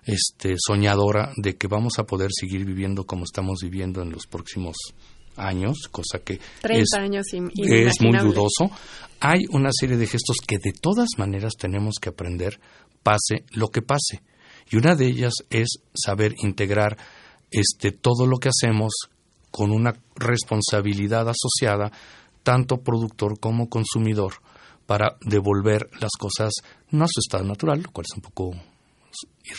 este, 0.05 0.55
soñadora, 0.57 1.31
de 1.37 1.55
que 1.57 1.67
vamos 1.67 1.99
a 1.99 2.03
poder 2.03 2.29
seguir 2.31 2.65
viviendo 2.65 3.05
como 3.05 3.23
estamos 3.23 3.59
viviendo 3.61 4.01
en 4.01 4.11
los 4.11 4.25
próximos 4.27 4.75
años, 5.35 5.87
cosa 5.89 6.19
que 6.19 6.39
30 6.61 6.81
es, 6.81 6.93
años 6.93 7.25
muy 8.01 8.17
dudoso. 8.17 8.71
Hay 9.19 9.45
una 9.51 9.69
serie 9.71 9.97
de 9.97 10.07
gestos 10.07 10.37
que 10.45 10.57
de 10.57 10.73
todas 10.73 11.09
maneras 11.17 11.53
tenemos 11.57 11.95
que 12.01 12.09
aprender, 12.09 12.59
pase 13.03 13.45
lo 13.51 13.69
que 13.69 13.81
pase. 13.81 14.21
Y 14.69 14.77
una 14.77 14.95
de 14.95 15.07
ellas 15.07 15.33
es 15.49 15.79
saber 15.93 16.33
integrar 16.39 16.97
este, 17.51 17.91
todo 17.91 18.25
lo 18.25 18.37
que 18.37 18.49
hacemos 18.49 18.93
con 19.51 19.71
una 19.71 19.93
responsabilidad 20.15 21.27
asociada, 21.29 21.91
tanto 22.43 22.77
productor 22.77 23.39
como 23.39 23.69
consumidor, 23.69 24.33
para 24.85 25.17
devolver 25.21 25.89
las 25.99 26.11
cosas 26.17 26.51
no 26.89 27.05
a 27.05 27.07
su 27.07 27.19
estado 27.19 27.43
natural, 27.43 27.81
lo 27.81 27.91
cual 27.91 28.05
es 28.09 28.15
un 28.15 28.21
poco 28.21 28.51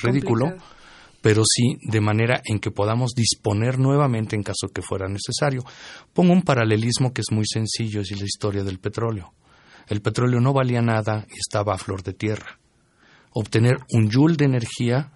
ridículo, 0.03 0.47
Complicado. 0.47 0.75
pero 1.21 1.43
sí 1.45 1.79
de 1.83 2.01
manera 2.01 2.41
en 2.45 2.59
que 2.59 2.71
podamos 2.71 3.13
disponer 3.15 3.79
nuevamente 3.79 4.37
en 4.37 4.43
caso 4.43 4.69
que 4.73 4.83
fuera 4.83 5.09
necesario. 5.09 5.63
Pongo 6.13 6.33
un 6.33 6.43
paralelismo 6.43 7.13
que 7.13 7.21
es 7.21 7.31
muy 7.31 7.47
sencillo, 7.47 8.01
es 8.01 8.11
la 8.19 8.25
historia 8.25 8.65
del 8.65 8.79
petróleo. 8.79 9.33
El 9.89 10.01
petróleo 10.01 10.41
no 10.41 10.53
valía 10.53 10.81
nada 10.81 11.27
y 11.29 11.39
estaba 11.39 11.75
a 11.75 11.79
flor 11.79 12.03
de 12.03 12.15
tierra. 12.15 12.59
Obtener 13.33 13.79
un 13.93 14.11
joule 14.11 14.37
de 14.37 14.45
energía, 14.45 15.13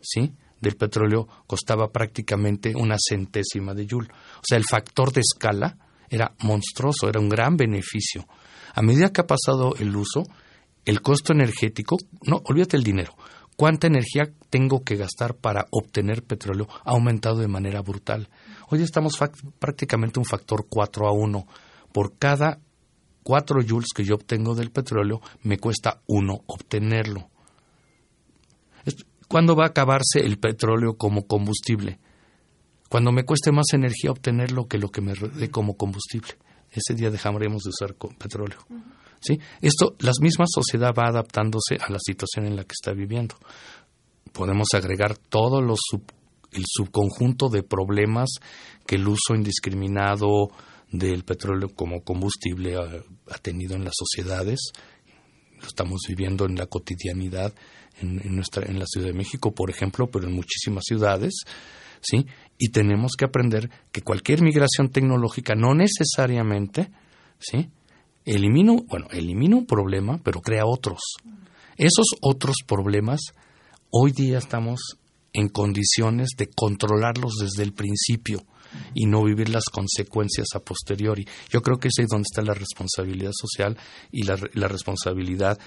¿sí? 0.00 0.32
del 0.60 0.76
petróleo 0.76 1.28
costaba 1.46 1.90
prácticamente 1.90 2.74
una 2.74 2.96
centésima 2.98 3.74
de 3.74 3.86
joule. 3.86 4.08
O 4.38 4.42
sea, 4.42 4.58
el 4.58 4.64
factor 4.68 5.12
de 5.12 5.20
escala 5.20 5.76
era 6.08 6.34
monstruoso, 6.40 7.08
era 7.08 7.20
un 7.20 7.28
gran 7.28 7.56
beneficio. 7.56 8.26
A 8.74 8.82
medida 8.82 9.12
que 9.12 9.20
ha 9.20 9.26
pasado 9.26 9.74
el 9.78 9.94
uso, 9.94 10.24
el 10.84 11.02
costo 11.02 11.32
energético, 11.32 11.96
no, 12.22 12.40
olvídate 12.44 12.76
el 12.76 12.84
dinero, 12.84 13.14
cuánta 13.58 13.88
energía 13.88 14.30
tengo 14.50 14.84
que 14.84 14.94
gastar 14.94 15.34
para 15.34 15.66
obtener 15.72 16.22
petróleo 16.22 16.68
ha 16.84 16.92
aumentado 16.92 17.38
de 17.38 17.48
manera 17.48 17.82
brutal. 17.82 18.28
Hoy 18.70 18.82
estamos 18.82 19.18
prácticamente 19.58 20.20
un 20.20 20.24
factor 20.24 20.66
4 20.68 21.08
a 21.08 21.12
1. 21.12 21.44
Por 21.92 22.16
cada 22.18 22.60
4 23.24 23.60
joules 23.68 23.88
que 23.92 24.04
yo 24.04 24.14
obtengo 24.14 24.54
del 24.54 24.70
petróleo, 24.70 25.20
me 25.42 25.58
cuesta 25.58 26.02
1 26.06 26.44
obtenerlo. 26.46 27.30
¿Cuándo 29.26 29.56
va 29.56 29.64
a 29.64 29.68
acabarse 29.70 30.20
el 30.20 30.38
petróleo 30.38 30.96
como 30.96 31.26
combustible? 31.26 31.98
Cuando 32.88 33.10
me 33.10 33.24
cueste 33.24 33.50
más 33.50 33.72
energía 33.72 34.12
obtenerlo 34.12 34.68
que 34.68 34.78
lo 34.78 34.90
que 34.90 35.00
me 35.00 35.14
dé 35.14 35.50
como 35.50 35.76
combustible. 35.76 36.30
Ese 36.70 36.94
día 36.94 37.10
dejaremos 37.10 37.64
de 37.64 37.70
usar 37.70 37.96
petróleo. 38.18 38.58
¿Sí? 39.20 39.38
Esto, 39.60 39.96
la 39.98 40.12
misma 40.20 40.44
sociedad 40.46 40.92
va 40.96 41.08
adaptándose 41.08 41.76
a 41.80 41.90
la 41.90 41.98
situación 41.98 42.46
en 42.46 42.56
la 42.56 42.62
que 42.62 42.72
está 42.72 42.92
viviendo. 42.92 43.34
Podemos 44.32 44.68
agregar 44.74 45.16
todo 45.16 45.60
los 45.60 45.80
sub- 45.82 46.12
el 46.52 46.64
subconjunto 46.66 47.48
de 47.48 47.62
problemas 47.62 48.30
que 48.86 48.96
el 48.96 49.08
uso 49.08 49.34
indiscriminado 49.34 50.50
del 50.90 51.24
petróleo 51.24 51.68
como 51.74 52.02
combustible 52.02 52.76
ha, 52.76 53.02
ha 53.32 53.38
tenido 53.38 53.74
en 53.74 53.84
las 53.84 53.94
sociedades. 53.96 54.58
Lo 55.60 55.66
estamos 55.66 56.00
viviendo 56.08 56.46
en 56.46 56.54
la 56.54 56.66
cotidianidad 56.66 57.52
en, 58.00 58.20
en 58.24 58.36
nuestra, 58.36 58.64
en 58.66 58.78
la 58.78 58.86
Ciudad 58.86 59.08
de 59.08 59.14
México, 59.14 59.52
por 59.52 59.68
ejemplo, 59.70 60.06
pero 60.06 60.28
en 60.28 60.34
muchísimas 60.34 60.84
ciudades. 60.86 61.34
¿sí? 62.00 62.24
Y 62.56 62.70
tenemos 62.70 63.12
que 63.18 63.24
aprender 63.24 63.68
que 63.90 64.02
cualquier 64.02 64.42
migración 64.42 64.90
tecnológica 64.90 65.54
no 65.54 65.74
necesariamente, 65.74 66.90
¿sí? 67.40 67.68
Elimina, 68.28 68.74
bueno, 68.86 69.06
elimina 69.10 69.56
un 69.56 69.64
problema, 69.64 70.20
pero 70.22 70.42
crea 70.42 70.66
otros. 70.66 71.00
Esos 71.78 72.08
otros 72.20 72.56
problemas, 72.66 73.20
hoy 73.90 74.12
día 74.12 74.36
estamos 74.36 74.98
en 75.32 75.48
condiciones 75.48 76.32
de 76.36 76.50
controlarlos 76.54 77.36
desde 77.40 77.62
el 77.62 77.72
principio 77.72 78.44
y 78.92 79.06
no 79.06 79.24
vivir 79.24 79.48
las 79.48 79.64
consecuencias 79.72 80.48
a 80.54 80.60
posteriori. 80.60 81.26
Yo 81.48 81.62
creo 81.62 81.78
que 81.78 81.88
es 81.88 81.94
ahí 81.98 82.04
donde 82.06 82.26
está 82.30 82.42
la 82.42 82.52
responsabilidad 82.52 83.30
social 83.32 83.78
y 84.12 84.24
la, 84.24 84.38
la 84.52 84.68
responsabilidad 84.68 85.58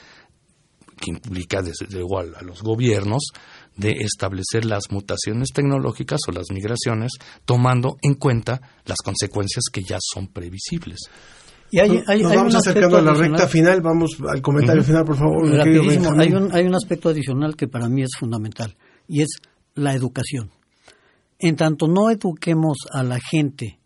que 0.99 1.09
implica 1.09 1.63
desde 1.63 1.97
igual 1.97 2.35
a 2.35 2.43
los 2.43 2.61
gobiernos 2.61 3.23
de 3.75 3.89
establecer 4.01 4.65
las 4.65 4.91
mutaciones 4.91 5.49
tecnológicas 5.51 6.19
o 6.27 6.31
las 6.31 6.51
migraciones 6.51 7.13
tomando 7.43 7.97
en 8.03 8.13
cuenta 8.13 8.61
las 8.85 8.97
consecuencias 9.03 9.63
que 9.73 9.81
ya 9.81 9.97
son 9.99 10.27
previsibles. 10.27 10.99
Y 11.71 11.79
hay, 11.79 12.03
hay- 12.07 12.21
Nos 12.21 12.31
hay 12.31 12.37
vamos 12.37 12.53
un 12.53 12.59
acercando 12.59 12.97
a 12.97 13.01
la 13.01 13.11
adicional. 13.11 13.31
recta 13.39 13.47
final. 13.47 13.81
Vamos 13.81 14.17
al 14.27 14.41
comentario 14.41 14.83
final, 14.83 15.05
por 15.05 15.15
favor. 15.17 15.45
hay 16.19 16.31
un, 16.33 16.53
hay 16.55 16.65
un 16.65 16.75
aspecto 16.75 17.09
adicional 17.09 17.55
que 17.55 17.67
para 17.67 17.87
mí 17.89 18.01
es 18.03 18.11
fundamental 18.19 18.75
y 19.07 19.21
es 19.21 19.29
la 19.75 19.93
educación. 19.93 20.51
En 21.39 21.55
tanto 21.55 21.87
no 21.87 22.09
eduquemos 22.11 22.77
a 22.91 23.03
la 23.03 23.19
gente 23.19 23.79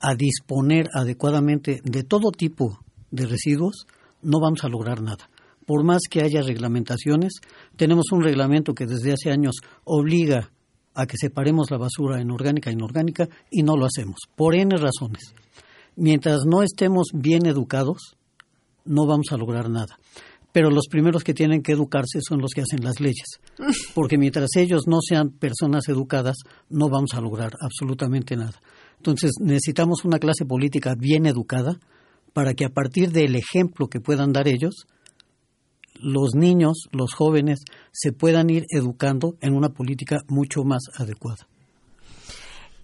a 0.00 0.14
disponer 0.14 0.88
adecuadamente 0.94 1.80
de 1.84 2.02
todo 2.04 2.30
tipo 2.30 2.78
de 3.10 3.26
residuos, 3.26 3.86
no 4.22 4.38
vamos 4.40 4.64
a 4.64 4.68
lograr 4.68 5.02
nada. 5.02 5.28
Por 5.66 5.82
más 5.84 6.02
que 6.10 6.22
haya 6.22 6.42
reglamentaciones, 6.42 7.32
tenemos 7.76 8.06
un 8.12 8.22
reglamento 8.22 8.74
que 8.74 8.86
desde 8.86 9.12
hace 9.12 9.30
años 9.30 9.56
obliga 9.84 10.50
a 10.94 11.06
que 11.06 11.16
separemos 11.16 11.70
la 11.70 11.78
basura 11.78 12.20
en 12.20 12.30
orgánica 12.30 12.70
e 12.70 12.74
inorgánica 12.74 13.28
y 13.50 13.62
no 13.62 13.76
lo 13.76 13.86
hacemos, 13.86 14.16
por 14.36 14.54
N 14.54 14.76
razones. 14.76 15.34
Mientras 15.96 16.44
no 16.44 16.62
estemos 16.62 17.08
bien 17.12 17.46
educados, 17.46 18.16
no 18.84 19.06
vamos 19.06 19.26
a 19.30 19.36
lograr 19.36 19.70
nada. 19.70 19.98
Pero 20.52 20.70
los 20.70 20.86
primeros 20.88 21.24
que 21.24 21.34
tienen 21.34 21.62
que 21.62 21.72
educarse 21.72 22.20
son 22.20 22.40
los 22.40 22.52
que 22.52 22.62
hacen 22.62 22.84
las 22.84 23.00
leyes. 23.00 23.26
Porque 23.94 24.18
mientras 24.18 24.50
ellos 24.56 24.82
no 24.86 24.98
sean 25.00 25.30
personas 25.30 25.88
educadas, 25.88 26.36
no 26.68 26.88
vamos 26.88 27.14
a 27.14 27.20
lograr 27.20 27.52
absolutamente 27.60 28.36
nada. 28.36 28.60
Entonces 28.98 29.32
necesitamos 29.40 30.04
una 30.04 30.18
clase 30.18 30.44
política 30.44 30.94
bien 30.96 31.26
educada 31.26 31.78
para 32.32 32.54
que 32.54 32.64
a 32.64 32.70
partir 32.70 33.10
del 33.10 33.36
ejemplo 33.36 33.88
que 33.88 34.00
puedan 34.00 34.32
dar 34.32 34.48
ellos, 34.48 34.86
los 36.00 36.34
niños, 36.34 36.88
los 36.92 37.14
jóvenes, 37.14 37.60
se 37.92 38.12
puedan 38.12 38.50
ir 38.50 38.64
educando 38.70 39.36
en 39.40 39.54
una 39.54 39.70
política 39.70 40.18
mucho 40.28 40.64
más 40.64 40.82
adecuada. 40.96 41.48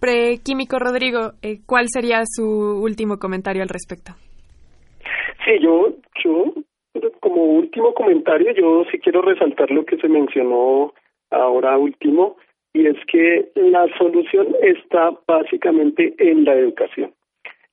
Prequímico 0.01 0.79
Rodrigo, 0.79 1.33
eh, 1.43 1.59
¿cuál 1.67 1.85
sería 1.87 2.23
su 2.25 2.43
último 2.81 3.19
comentario 3.19 3.61
al 3.61 3.69
respecto? 3.69 4.13
Sí, 5.45 5.59
yo, 5.61 5.93
yo, 6.23 6.53
como 7.19 7.43
último 7.43 7.93
comentario, 7.93 8.51
yo 8.53 8.83
sí 8.91 8.97
quiero 8.97 9.21
resaltar 9.21 9.69
lo 9.69 9.85
que 9.85 9.97
se 9.97 10.07
mencionó 10.07 10.95
ahora 11.29 11.77
último, 11.77 12.37
y 12.73 12.87
es 12.87 12.97
que 13.05 13.51
la 13.53 13.85
solución 13.99 14.47
está 14.63 15.11
básicamente 15.27 16.15
en 16.17 16.45
la 16.45 16.55
educación. 16.55 17.13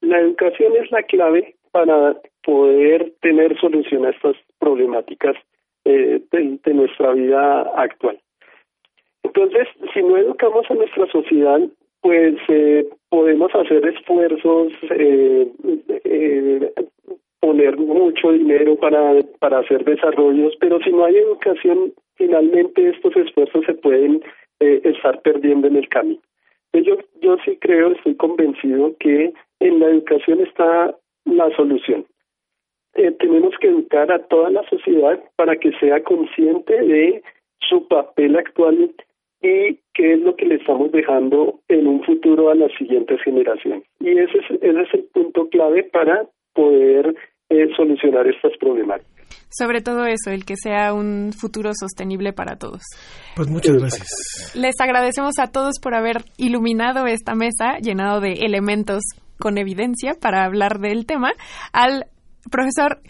La 0.02 0.18
educación 0.18 0.74
es 0.76 0.90
la 0.90 1.02
clave 1.04 1.54
para 1.72 2.14
poder 2.44 3.10
tener 3.22 3.58
solución 3.58 4.04
a 4.04 4.10
estas 4.10 4.36
problemáticas 4.58 5.34
eh, 5.86 6.20
de, 6.30 6.58
de 6.62 6.74
nuestra 6.74 7.14
vida 7.14 7.62
actual. 7.74 8.20
Entonces, 9.22 9.66
si 9.94 10.02
no 10.02 10.18
educamos 10.18 10.70
a 10.70 10.74
nuestra 10.74 11.06
sociedad, 11.06 11.60
pues 12.00 12.36
eh, 12.48 12.88
podemos 13.08 13.54
hacer 13.54 13.86
esfuerzos, 13.86 14.72
eh, 14.90 15.48
eh, 16.04 16.72
poner 17.40 17.76
mucho 17.76 18.32
dinero 18.32 18.76
para, 18.76 19.20
para 19.38 19.58
hacer 19.60 19.84
desarrollos, 19.84 20.54
pero 20.60 20.80
si 20.80 20.90
no 20.90 21.04
hay 21.04 21.16
educación, 21.16 21.92
finalmente 22.16 22.88
estos 22.90 23.16
esfuerzos 23.16 23.64
se 23.64 23.74
pueden 23.74 24.22
eh, 24.60 24.80
estar 24.84 25.20
perdiendo 25.22 25.68
en 25.68 25.76
el 25.76 25.88
camino. 25.88 26.20
Yo, 26.72 26.96
yo 27.22 27.36
sí 27.44 27.56
creo, 27.60 27.92
estoy 27.92 28.14
convencido 28.16 28.94
que 29.00 29.32
en 29.60 29.80
la 29.80 29.86
educación 29.86 30.40
está 30.40 30.94
la 31.24 31.50
solución. 31.56 32.04
Eh, 32.94 33.12
tenemos 33.12 33.54
que 33.60 33.68
educar 33.68 34.10
a 34.10 34.18
toda 34.26 34.50
la 34.50 34.62
sociedad 34.68 35.22
para 35.36 35.56
que 35.56 35.72
sea 35.78 36.02
consciente 36.02 36.80
de 36.82 37.22
su 37.60 37.86
papel 37.88 38.36
actual 38.36 38.92
y 39.40 39.78
qué 39.94 40.14
es 40.14 40.20
lo 40.20 40.34
que 40.36 40.46
le 40.46 40.56
estamos 40.56 40.90
dejando 40.92 41.60
en 41.68 41.86
un 41.86 42.02
futuro 42.04 42.50
a 42.50 42.54
las 42.54 42.70
siguientes 42.78 43.20
generaciones. 43.22 43.84
Y 44.00 44.10
ese 44.10 44.38
es, 44.38 44.62
ese 44.62 44.80
es 44.80 44.94
el 44.94 45.04
punto 45.12 45.48
clave 45.48 45.84
para 45.84 46.26
poder 46.54 47.14
eh, 47.50 47.68
solucionar 47.76 48.26
estas 48.26 48.52
problemáticas. 48.58 49.18
Sobre 49.50 49.80
todo 49.80 50.04
eso, 50.04 50.30
el 50.30 50.44
que 50.44 50.56
sea 50.56 50.92
un 50.92 51.32
futuro 51.32 51.70
sostenible 51.74 52.32
para 52.32 52.56
todos. 52.56 52.82
Pues 53.36 53.48
muchas 53.48 53.76
gracias. 53.76 54.54
Les 54.54 54.74
agradecemos 54.80 55.38
a 55.40 55.50
todos 55.50 55.80
por 55.82 55.94
haber 55.94 56.24
iluminado 56.36 57.06
esta 57.06 57.34
mesa 57.34 57.78
llenado 57.80 58.20
de 58.20 58.32
elementos 58.44 59.02
con 59.38 59.56
evidencia 59.56 60.14
para 60.20 60.44
hablar 60.44 60.80
del 60.80 61.06
tema. 61.06 61.32
Al 61.72 62.06
profesor 62.50 63.00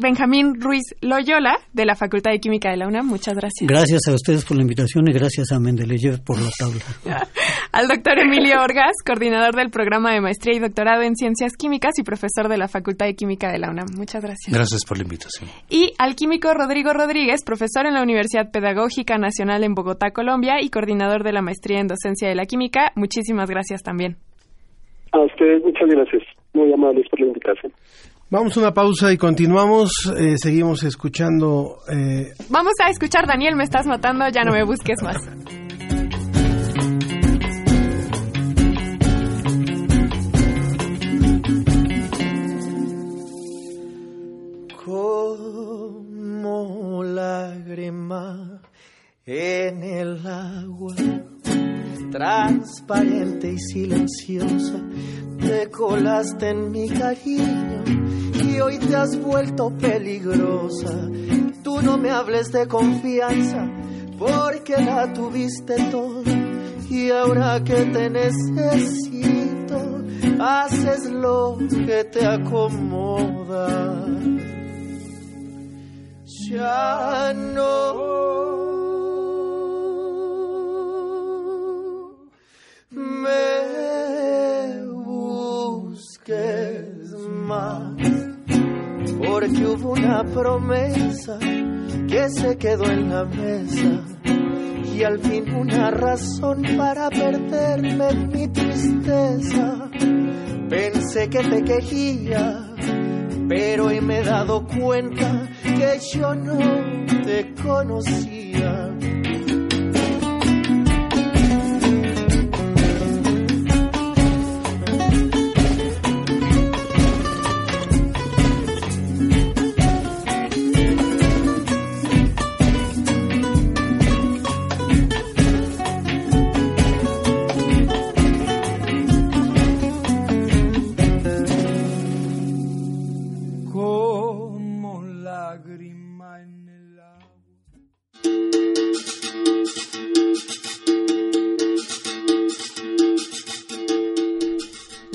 Benjamín 0.00 0.60
Ruiz 0.60 0.94
Loyola 1.00 1.56
de 1.72 1.86
la 1.86 1.94
Facultad 1.94 2.30
de 2.30 2.40
Química 2.40 2.70
de 2.70 2.76
la 2.76 2.86
UNAM, 2.86 3.06
muchas 3.06 3.34
gracias. 3.34 3.66
Gracias 3.66 4.06
a 4.06 4.12
ustedes 4.12 4.44
por 4.44 4.56
la 4.56 4.62
invitación 4.62 5.08
y 5.08 5.12
gracias 5.12 5.50
a 5.50 5.58
Mendeleev 5.58 6.22
por 6.24 6.36
la 6.36 6.50
tabla. 6.58 6.82
Al 7.72 7.88
doctor 7.88 8.18
Emilio 8.18 8.60
Orgas, 8.62 8.92
coordinador 9.04 9.54
del 9.54 9.70
programa 9.70 10.12
de 10.12 10.20
maestría 10.20 10.56
y 10.56 10.58
doctorado 10.58 11.02
en 11.02 11.16
ciencias 11.16 11.52
químicas 11.56 11.98
y 11.98 12.02
profesor 12.02 12.48
de 12.48 12.58
la 12.58 12.68
Facultad 12.68 13.06
de 13.06 13.14
Química 13.14 13.50
de 13.50 13.58
la 13.58 13.70
UNAM. 13.70 13.86
Muchas 13.96 14.22
gracias. 14.22 14.54
Gracias 14.54 14.84
por 14.84 14.98
la 14.98 15.04
invitación. 15.04 15.48
Y 15.70 15.92
al 15.98 16.16
químico 16.16 16.52
Rodrigo 16.52 16.92
Rodríguez, 16.92 17.42
profesor 17.44 17.86
en 17.86 17.94
la 17.94 18.02
Universidad 18.02 18.50
Pedagógica 18.50 19.16
Nacional 19.16 19.64
en 19.64 19.74
Bogotá, 19.74 20.10
Colombia 20.10 20.60
y 20.60 20.68
coordinador 20.68 21.24
de 21.24 21.32
la 21.32 21.40
maestría 21.40 21.80
en 21.80 21.88
docencia 21.88 22.28
de 22.28 22.34
la 22.34 22.44
química. 22.44 22.92
Muchísimas 22.94 23.48
gracias 23.48 23.82
también. 23.82 24.16
A 25.12 25.20
ustedes 25.20 25.62
muchas 25.62 25.88
gracias. 25.88 26.22
Muy 26.52 26.72
amables 26.72 27.08
por 27.08 27.20
la 27.20 27.26
invitación. 27.26 27.72
Vamos 28.30 28.54
a 28.56 28.60
una 28.60 28.74
pausa 28.74 29.10
y 29.10 29.16
continuamos. 29.16 29.90
Eh, 30.18 30.36
seguimos 30.36 30.82
escuchando. 30.82 31.78
Eh, 31.90 32.34
Vamos 32.50 32.74
a 32.84 32.90
escuchar, 32.90 33.26
Daniel, 33.26 33.56
me 33.56 33.64
estás 33.64 33.86
matando, 33.86 34.28
ya 34.28 34.44
no 34.44 34.52
me 34.52 34.64
busques 34.64 35.02
más. 35.02 35.16
Como 45.68 47.04
lágrima 47.04 48.60
en 49.26 49.82
el 49.82 50.26
agua 50.26 50.94
transparente 52.10 53.52
y 53.52 53.58
silenciosa, 53.58 54.82
te 55.38 55.70
colaste 55.70 56.50
en 56.50 56.70
mi 56.70 56.88
cariño 56.88 57.84
y 58.44 58.60
hoy 58.60 58.78
te 58.78 58.96
has 58.96 59.16
vuelto 59.20 59.70
peligrosa. 59.76 61.08
Tú 61.62 61.82
no 61.82 61.98
me 61.98 62.10
hables 62.10 62.50
de 62.52 62.66
confianza 62.66 63.68
porque 64.18 64.76
la 64.78 65.12
tuviste 65.12 65.76
toda 65.90 66.32
y 66.90 67.10
ahora 67.10 67.62
que 67.62 67.84
te 67.84 68.10
necesito, 68.10 69.76
haces 70.40 71.10
lo 71.10 71.58
que 71.58 72.04
te 72.04 72.26
acomoda. 72.26 74.06
Ya 76.50 77.34
no 77.34 78.47
busques 86.28 87.14
más, 87.46 87.92
porque 89.18 89.66
hubo 89.66 89.92
una 89.92 90.22
promesa 90.24 91.38
que 91.38 92.28
se 92.28 92.56
quedó 92.58 92.84
en 92.90 93.08
la 93.08 93.24
mesa 93.24 94.04
y 94.94 95.02
al 95.02 95.18
fin 95.20 95.54
una 95.54 95.90
razón 95.90 96.62
para 96.76 97.08
perderme 97.08 98.08
en 98.10 98.28
mi 98.28 98.48
tristeza. 98.48 99.90
Pensé 100.68 101.30
que 101.30 101.38
te 101.38 101.64
quería, 101.64 102.74
pero 103.48 103.86
hoy 103.86 104.00
me 104.00 104.18
he 104.18 104.24
dado 104.24 104.66
cuenta 104.66 105.48
que 105.62 105.98
yo 106.12 106.34
no 106.34 106.58
te 107.24 107.54
conocía. 107.54 108.87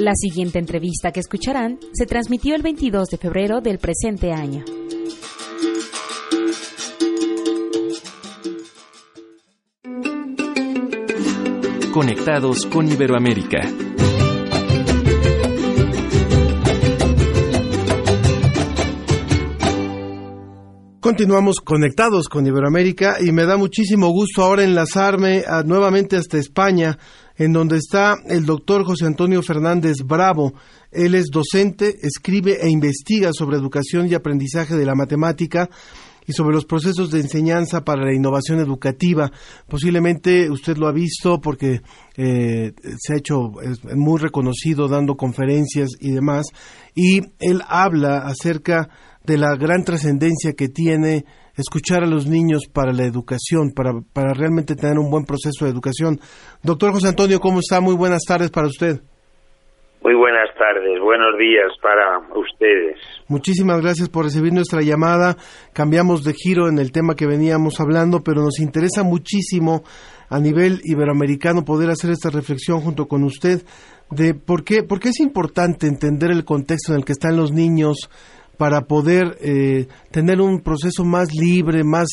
La 0.04 0.16
siguiente 0.16 0.60
entrevista 0.60 1.14
que 1.14 1.22
escucharán 1.22 1.80
se 1.94 2.06
transmitió 2.06 2.56
el 2.56 2.62
22 2.62 3.08
de 3.08 3.18
febrero 3.18 3.62
del 3.62 3.78
presente 3.80 4.34
año. 4.34 4.66
Conectados 11.94 12.66
con 12.66 12.88
Iberoamérica. 12.92 13.62
Continuamos 21.00 21.58
conectados 21.60 22.30
con 22.30 22.48
Iberoamérica 22.48 23.18
y 23.20 23.34
me 23.34 23.44
da 23.46 23.58
muchísimo 23.58 24.08
gusto 24.10 24.42
ahora 24.42 24.64
enlazarme 24.64 25.44
a- 25.46 25.62
nuevamente 25.64 26.16
hasta 26.16 26.38
España, 26.38 26.98
en 27.44 27.52
donde 27.52 27.76
está 27.76 28.16
el 28.26 28.46
doctor 28.46 28.86
José 28.86 29.06
Antonio 29.06 29.42
Fernández 29.42 29.98
Bravo. 30.06 30.54
Él 30.92 31.14
es 31.14 31.26
docente, 31.26 31.98
escribe 32.02 32.58
e 32.62 32.70
investiga 32.70 33.32
sobre 33.34 33.58
educación 33.58 34.08
y 34.08 34.14
aprendizaje 34.14 34.76
de 34.78 34.86
la 34.86 34.96
matemática 34.96 35.70
y 36.26 36.32
sobre 36.32 36.56
los 36.56 36.64
procesos 36.64 37.12
de 37.12 37.20
enseñanza 37.20 37.84
para 37.84 38.06
la 38.06 38.16
innovación 38.16 38.60
educativa. 38.60 39.30
Posiblemente 39.68 40.50
usted 40.50 40.78
lo 40.78 40.88
ha 40.88 40.94
visto 40.94 41.42
porque 41.42 41.82
eh, 42.16 42.72
se 42.98 43.14
ha 43.14 43.18
hecho 43.18 43.52
muy 43.94 44.22
reconocido 44.22 44.88
dando 44.88 45.16
conferencias 45.16 45.90
y 46.00 46.12
demás. 46.12 46.46
Y 46.96 47.24
él 47.40 47.62
habla 47.68 48.20
acerca 48.20 48.88
de 49.26 49.38
la 49.38 49.58
gran 49.58 49.84
trascendencia 49.84 50.54
que 50.54 50.70
tiene 50.70 51.26
escuchar 51.56 52.04
a 52.04 52.08
los 52.08 52.28
niños 52.28 52.64
para 52.72 52.94
la 52.94 53.06
educación, 53.06 53.72
para, 53.76 53.94
para 54.14 54.34
realmente 54.34 54.76
tener 54.76 54.98
un 54.98 55.12
buen 55.12 55.26
proceso 55.26 55.66
de 55.66 55.72
educación. 55.72 56.20
Doctor 56.64 56.92
José 56.92 57.10
Antonio, 57.10 57.40
¿cómo 57.40 57.60
está? 57.60 57.82
Muy 57.82 57.96
buenas 57.96 58.24
tardes 58.28 58.50
para 58.50 58.68
usted. 58.68 59.02
Muy 60.04 60.16
buenas 60.16 60.50
tardes, 60.58 61.00
buenos 61.02 61.38
días 61.40 61.72
para 61.82 62.20
ustedes. 62.38 62.98
Muchísimas 63.30 63.80
gracias 63.82 64.10
por 64.10 64.26
recibir 64.26 64.52
nuestra 64.52 64.82
llamada. 64.82 65.38
Cambiamos 65.72 66.26
de 66.26 66.34
giro 66.34 66.68
en 66.68 66.78
el 66.78 66.92
tema 66.92 67.16
que 67.16 67.26
veníamos 67.26 67.80
hablando, 67.80 68.22
pero 68.22 68.42
nos 68.42 68.60
interesa 68.60 69.04
muchísimo 69.04 69.84
a 70.28 70.40
nivel 70.40 70.82
iberoamericano 70.84 71.64
poder 71.64 71.90
hacer 71.90 72.10
esta 72.10 72.30
reflexión 72.30 72.82
junto 72.82 73.08
con 73.08 73.24
usted 73.24 73.62
de 74.10 74.34
por 74.34 74.66
qué, 74.66 74.84
por 74.84 75.00
qué 75.00 75.10
es 75.10 75.22
importante 75.22 75.88
entender 75.88 76.32
el 76.32 76.44
contexto 76.44 76.92
en 76.92 77.00
el 77.00 77.06
que 77.06 77.14
están 77.14 77.38
los 77.38 77.54
niños 77.54 78.10
para 78.64 78.88
poder 78.88 79.36
eh, 79.44 79.88
tener 80.10 80.40
un 80.40 80.64
proceso 80.64 81.04
más 81.04 81.34
libre, 81.36 81.84
más, 81.84 82.08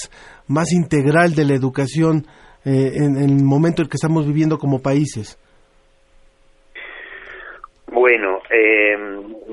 más 0.49 0.73
integral 0.73 1.33
de 1.37 1.45
la 1.45 1.55
educación 1.55 2.27
eh, 2.65 2.91
en, 2.97 3.15
el 3.23 3.45
momento 3.45 3.83
en 3.83 3.89
que 3.89 3.95
estamos 3.95 4.27
viviendo 4.27 4.59
como 4.59 4.83
países. 4.83 5.39
Bueno, 7.87 8.41
eh, 8.51 8.99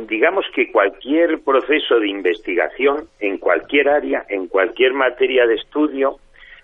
digamos 0.10 0.46
que 0.56 0.72
cualquier 0.72 1.40
proceso 1.46 2.00
de 2.00 2.10
investigación 2.10 3.08
en 3.20 3.38
cualquier 3.38 3.90
área, 3.90 4.26
en 4.28 4.48
cualquier 4.48 4.94
materia 4.94 5.46
de 5.46 5.54
estudio, 5.54 6.18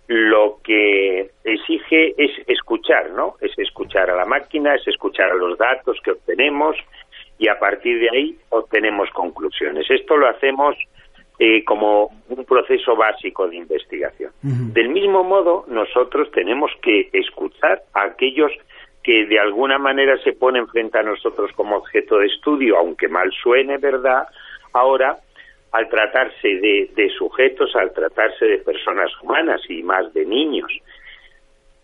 lo 0.07 0.57
que 0.63 1.29
exige 1.43 2.15
es 2.17 2.31
escuchar, 2.47 3.11
¿no? 3.11 3.35
Es 3.39 3.51
escuchar 3.59 4.09
a 4.09 4.15
la 4.15 4.25
máquina, 4.25 4.73
es 4.73 4.87
escuchar 4.87 5.29
a 5.29 5.35
los 5.35 5.59
datos 5.59 5.95
que 6.03 6.09
obtenemos 6.09 6.75
y 7.43 7.49
a 7.49 7.59
partir 7.59 7.99
de 7.99 8.09
ahí 8.09 8.37
obtenemos 8.51 9.09
conclusiones. 9.09 9.85
Esto 9.89 10.15
lo 10.15 10.29
hacemos 10.29 10.77
eh, 11.39 11.61
como 11.65 12.09
un 12.29 12.45
proceso 12.45 12.95
básico 12.95 13.49
de 13.49 13.57
investigación. 13.57 14.31
Del 14.41 14.87
mismo 14.87 15.25
modo, 15.25 15.65
nosotros 15.67 16.31
tenemos 16.31 16.71
que 16.81 17.09
escuchar 17.11 17.81
a 17.93 18.03
aquellos 18.03 18.49
que 19.03 19.25
de 19.25 19.41
alguna 19.41 19.77
manera 19.77 20.17
se 20.23 20.31
ponen 20.31 20.69
frente 20.69 20.97
a 20.97 21.03
nosotros 21.03 21.51
como 21.51 21.75
objeto 21.75 22.19
de 22.19 22.27
estudio, 22.27 22.77
aunque 22.77 23.09
mal 23.09 23.29
suene, 23.33 23.77
¿verdad? 23.77 24.25
Ahora, 24.71 25.17
al 25.73 25.89
tratarse 25.89 26.47
de, 26.47 26.91
de 26.95 27.09
sujetos, 27.09 27.75
al 27.75 27.91
tratarse 27.91 28.45
de 28.45 28.59
personas 28.59 29.11
humanas 29.21 29.59
y 29.67 29.83
más 29.83 30.13
de 30.13 30.25
niños. 30.25 30.71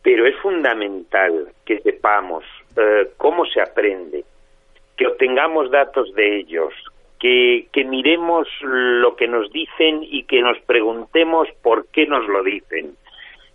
Pero 0.03 0.25
es 0.25 0.37
fundamental 0.37 1.49
que 1.65 1.81
sepamos 1.81 2.45
eh, 2.77 3.09
cómo 3.17 3.45
se 3.45 3.59
aprende, 3.59 4.23
que 4.99 5.07
obtengamos 5.07 5.71
datos 5.71 6.13
de 6.13 6.39
ellos, 6.39 6.73
que, 7.19 7.67
que 7.71 7.85
miremos 7.85 8.49
lo 8.61 9.15
que 9.15 9.29
nos 9.29 9.49
dicen 9.51 10.03
y 10.03 10.23
que 10.23 10.41
nos 10.41 10.59
preguntemos 10.59 11.47
por 11.63 11.87
qué 11.87 12.05
nos 12.05 12.27
lo 12.27 12.43
dicen 12.43 12.97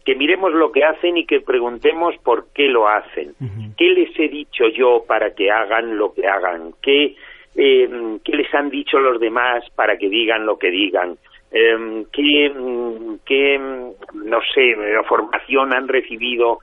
que 0.04 0.14
miremos 0.14 0.52
lo 0.52 0.70
que 0.70 0.84
hacen 0.84 1.16
y 1.16 1.24
que 1.24 1.40
preguntemos 1.40 2.14
por 2.18 2.48
qué 2.52 2.68
lo 2.68 2.86
hacen. 2.88 3.34
¿Qué 3.76 3.88
les 3.88 4.10
he 4.18 4.28
dicho 4.28 4.68
yo 4.68 5.04
para 5.06 5.34
que 5.34 5.50
hagan 5.50 5.96
lo 5.96 6.12
que 6.12 6.26
hagan? 6.26 6.74
¿Qué, 6.82 7.16
eh, 7.56 8.18
¿qué 8.22 8.36
les 8.36 8.52
han 8.54 8.68
dicho 8.68 8.98
los 8.98 9.18
demás 9.18 9.64
para 9.74 9.96
que 9.96 10.10
digan 10.10 10.44
lo 10.44 10.58
que 10.58 10.70
digan? 10.70 11.16
Eh, 11.50 12.04
¿Qué, 12.12 12.52
qué, 13.24 13.58
no 13.58 14.40
sé, 14.54 14.76
formación 15.08 15.72
han 15.72 15.88
recibido 15.88 16.58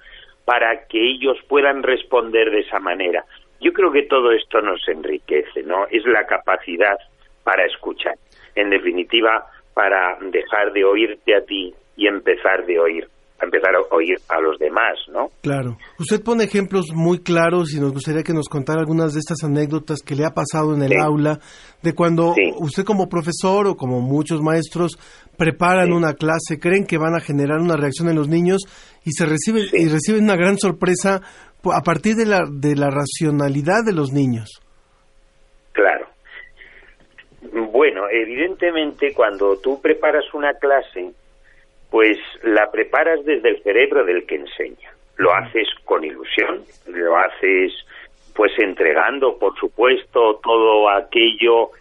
para 0.45 0.85
que 0.85 0.99
ellos 1.01 1.37
puedan 1.47 1.81
responder 1.81 2.51
de 2.51 2.59
esa 2.59 2.79
manera? 2.79 3.25
Yo 3.61 3.71
creo 3.73 3.91
que 3.91 4.03
todo 4.09 4.31
esto 4.31 4.59
nos 4.61 4.81
enriquece, 4.87 5.63
¿no? 5.63 5.85
Es 5.89 6.03
la 6.05 6.25
capacidad 6.25 6.97
para 7.43 7.65
escuchar. 7.65 8.15
En 8.55 8.69
definitiva, 8.69 9.45
para 9.73 10.17
dejar 10.19 10.73
de 10.73 10.83
oírte 10.83 11.35
a 11.35 11.41
ti 11.45 11.73
y 11.95 12.07
empezar 12.07 12.65
de 12.65 12.79
oír 12.79 13.07
a 13.39 13.45
empezar 13.45 13.71
a 13.75 13.95
oír 13.95 14.17
a 14.29 14.39
los 14.39 14.59
demás, 14.59 14.93
¿no? 15.11 15.29
Claro. 15.41 15.75
Usted 15.97 16.21
pone 16.23 16.43
ejemplos 16.43 16.85
muy 16.93 17.23
claros 17.23 17.73
y 17.73 17.79
nos 17.79 17.91
gustaría 17.91 18.21
que 18.21 18.33
nos 18.33 18.47
contara 18.47 18.81
algunas 18.81 19.13
de 19.13 19.19
estas 19.19 19.43
anécdotas 19.43 20.01
que 20.05 20.13
le 20.15 20.25
ha 20.25 20.29
pasado 20.29 20.75
en 20.75 20.83
el 20.83 20.89
Sí. 20.89 20.97
aula, 20.97 21.39
de 21.81 21.93
cuando 21.95 22.35
usted 22.59 22.83
como 22.83 23.09
profesor 23.09 23.65
o 23.65 23.75
como 23.75 23.99
muchos 23.99 24.41
maestros 24.43 24.91
preparan 25.37 25.91
una 25.91 26.13
clase, 26.13 26.59
creen 26.59 26.85
que 26.85 26.99
van 26.99 27.15
a 27.15 27.19
generar 27.19 27.59
una 27.61 27.75
reacción 27.77 28.09
en 28.09 28.15
los 28.15 28.27
niños 28.27 28.59
y 29.03 29.09
se 29.11 29.25
recibe 29.25 29.61
y 29.73 29.87
reciben 29.89 30.25
una 30.25 30.35
gran 30.35 30.59
sorpresa 30.59 31.21
a 31.65 31.81
partir 31.81 32.15
de 32.15 32.25
la 32.25 32.41
de 32.49 32.75
la 32.75 32.89
racionalidad 32.89 33.83
de 33.85 33.93
los 33.93 34.11
niños. 34.11 34.61
Claro. 35.73 36.07
Bueno, 37.71 38.03
evidentemente 38.11 39.13
cuando 39.13 39.57
tú 39.59 39.81
preparas 39.81 40.25
una 40.33 40.53
clase, 40.53 41.11
pues 41.89 42.17
la 42.43 42.69
preparas 42.71 43.23
desde 43.25 43.49
el 43.49 43.63
cerebro 43.63 44.05
del 44.05 44.25
que 44.25 44.35
enseña. 44.35 44.91
Lo 45.17 45.33
haces 45.33 45.67
con 45.85 46.03
ilusión, 46.03 46.61
lo 46.87 47.17
haces 47.17 47.73
pues 48.35 48.51
entregando, 48.59 49.37
por 49.37 49.57
supuesto, 49.59 50.39
todo 50.41 50.89
aquello 50.89 51.71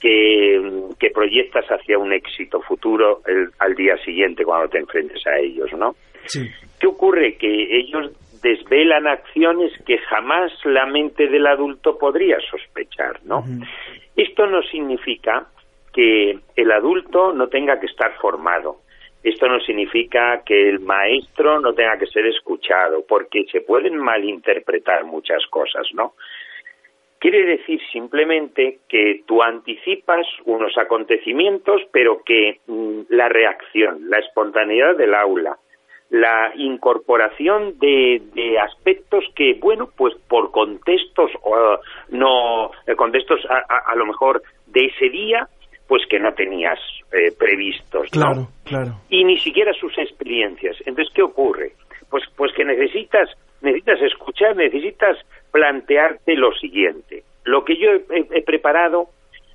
que, 0.00 0.58
que 0.98 1.10
proyectas 1.10 1.66
hacia 1.66 1.98
un 1.98 2.12
éxito 2.12 2.60
futuro 2.62 3.20
el- 3.26 3.50
al 3.58 3.74
día 3.74 3.96
siguiente 4.04 4.44
cuando 4.44 4.68
te 4.68 4.78
enfrentes 4.78 5.20
a 5.26 5.36
ellos, 5.38 5.68
¿no? 5.76 5.94
¿Qué 6.80 6.86
ocurre? 6.86 7.36
Que 7.36 7.46
ellos 7.78 8.12
desvelan 8.42 9.06
acciones 9.06 9.72
que 9.86 9.98
jamás 9.98 10.52
la 10.64 10.86
mente 10.86 11.28
del 11.28 11.46
adulto 11.46 11.98
podría 11.98 12.38
sospechar, 12.50 13.20
¿no? 13.24 13.44
Esto 14.16 14.46
no 14.46 14.62
significa 14.62 15.46
que 15.92 16.38
el 16.56 16.72
adulto 16.72 17.32
no 17.32 17.48
tenga 17.48 17.78
que 17.80 17.86
estar 17.86 18.12
formado. 18.18 18.78
Esto 19.22 19.48
no 19.48 19.58
significa 19.60 20.42
que 20.44 20.68
el 20.68 20.80
maestro 20.80 21.60
no 21.60 21.72
tenga 21.74 21.98
que 21.98 22.06
ser 22.06 22.26
escuchado, 22.26 23.04
porque 23.08 23.44
se 23.50 23.60
pueden 23.60 23.96
malinterpretar 23.96 25.04
muchas 25.04 25.44
cosas, 25.46 25.86
¿no? 25.92 26.14
Quiere 27.18 27.44
decir 27.44 27.80
simplemente 27.90 28.78
que 28.88 29.22
tú 29.26 29.42
anticipas 29.42 30.24
unos 30.44 30.78
acontecimientos, 30.78 31.82
pero 31.90 32.22
que 32.24 32.60
mm, 32.68 33.00
la 33.08 33.28
reacción, 33.28 34.08
la 34.08 34.18
espontaneidad 34.18 34.96
del 34.96 35.14
aula, 35.14 35.58
la 36.10 36.52
incorporación 36.56 37.78
de, 37.78 38.22
de 38.34 38.58
aspectos 38.58 39.24
que, 39.34 39.54
bueno, 39.60 39.90
pues 39.96 40.14
por 40.28 40.50
contextos, 40.50 41.30
o, 41.42 41.78
no, 42.10 42.70
eh, 42.86 42.94
contextos 42.96 43.40
a, 43.50 43.58
a- 43.58 43.92
a 43.92 43.94
lo 43.96 44.06
mejor 44.06 44.42
de 44.66 44.86
ese 44.86 45.10
día, 45.10 45.46
pues 45.86 46.02
que 46.08 46.18
no 46.18 46.32
tenías 46.34 46.78
eh, 47.12 47.32
previstos, 47.38 48.04
¿no? 48.04 48.08
Claro, 48.10 48.48
claro. 48.64 48.92
y 49.10 49.24
ni 49.24 49.38
siquiera 49.38 49.72
sus 49.74 49.96
experiencias. 49.98 50.76
Entonces, 50.86 51.12
¿qué 51.14 51.22
ocurre? 51.22 51.72
Pues, 52.10 52.24
pues 52.36 52.52
que 52.54 52.64
necesitas, 52.64 53.28
necesitas 53.60 54.00
escuchar, 54.02 54.56
necesitas 54.56 55.16
plantearte 55.52 56.34
lo 56.36 56.52
siguiente. 56.54 57.22
Lo 57.44 57.64
que 57.64 57.76
yo 57.76 57.90
he, 57.90 58.04
he- 58.10 58.28
he 58.38 58.42
preparado, 58.42 59.08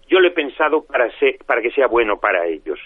yo 0.07 0.19
lo 0.19 0.27
he 0.27 0.31
pensado 0.31 0.83
para, 0.83 1.09
ser, 1.19 1.37
para 1.47 1.61
que 1.61 1.71
sea 1.71 1.87
bueno 1.87 2.17
para 2.19 2.45
ellos. 2.45 2.79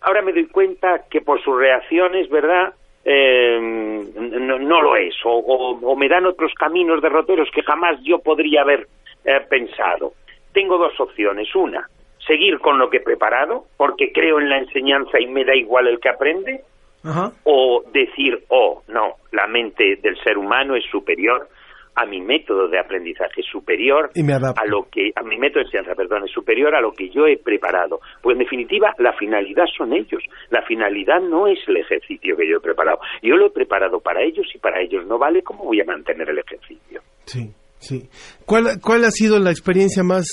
Ahora 0.00 0.22
me 0.22 0.32
doy 0.32 0.46
cuenta 0.48 1.04
que 1.10 1.20
por 1.22 1.42
sus 1.42 1.58
reacciones, 1.58 2.28
¿verdad? 2.30 2.74
Eh, 3.04 3.58
no, 3.60 4.58
no 4.58 4.82
lo 4.82 4.96
es, 4.96 5.14
o, 5.24 5.30
o- 5.32 5.78
o 5.92 5.96
me 5.96 6.08
dan 6.08 6.24
otros 6.26 6.52
caminos 6.54 7.02
derroteros 7.02 7.50
que 7.50 7.62
jamás 7.62 7.98
yo 8.02 8.18
podría 8.20 8.62
haber 8.62 8.86
eh, 9.24 9.40
pensado. 9.48 10.12
Tengo 10.52 10.78
dos 10.78 10.98
opciones. 11.00 11.54
Una, 11.54 11.88
seguir 12.26 12.58
con 12.60 12.78
lo 12.78 12.88
que 12.88 12.98
he 12.98 13.00
preparado, 13.00 13.64
porque 13.76 14.10
creo 14.12 14.38
en 14.40 14.48
la 14.48 14.58
enseñanza 14.58 15.20
y 15.20 15.26
me 15.26 15.44
da 15.44 15.54
igual 15.54 15.86
el 15.88 16.00
que 16.00 16.08
aprende, 16.08 16.60
Ajá. 17.04 17.32
o 17.44 17.84
decir, 17.92 18.42
oh, 18.48 18.82
no, 18.88 19.16
la 19.32 19.46
mente 19.46 19.96
del 19.96 20.16
ser 20.22 20.38
humano 20.38 20.74
es 20.74 20.84
superior 20.90 21.48
a 21.96 22.06
mi 22.06 22.20
método 22.20 22.68
de 22.68 22.78
aprendizaje, 22.78 23.42
superior 23.42 24.10
Y 24.14 24.22
me 24.22 24.34
a 24.34 24.38
lo 24.66 24.88
que, 24.90 25.10
a 25.14 25.22
mi 25.22 25.38
método 25.38 25.60
de 25.60 25.66
enseñanza, 25.66 25.94
perdón, 25.94 26.24
es 26.24 26.32
superior 26.32 26.74
a 26.74 26.80
lo 26.80 26.92
que 26.92 27.08
yo 27.08 27.26
he 27.26 27.36
preparado. 27.36 28.00
Pues 28.22 28.34
en 28.34 28.40
definitiva, 28.40 28.92
la 28.98 29.12
finalidad 29.12 29.64
son 29.76 29.92
ellos. 29.92 30.22
La 30.50 30.62
finalidad 30.62 31.20
no 31.20 31.46
es 31.46 31.58
el 31.68 31.76
ejercicio 31.76 32.36
que 32.36 32.48
yo 32.48 32.56
he 32.58 32.60
preparado. 32.60 32.98
Yo 33.22 33.36
lo 33.36 33.46
he 33.46 33.50
preparado 33.50 34.00
para 34.00 34.22
ellos 34.22 34.46
y 34.54 34.58
para 34.58 34.80
ellos 34.82 35.06
no 35.06 35.18
vale, 35.18 35.42
¿cómo 35.42 35.64
voy 35.64 35.80
a 35.80 35.84
mantener 35.84 36.28
el 36.30 36.38
ejercicio? 36.38 37.00
Sí, 37.26 37.50
sí. 37.78 38.08
¿Cuál, 38.44 38.80
cuál 38.80 39.04
ha 39.04 39.10
sido 39.10 39.38
la 39.38 39.50
experiencia 39.50 40.02
más, 40.02 40.26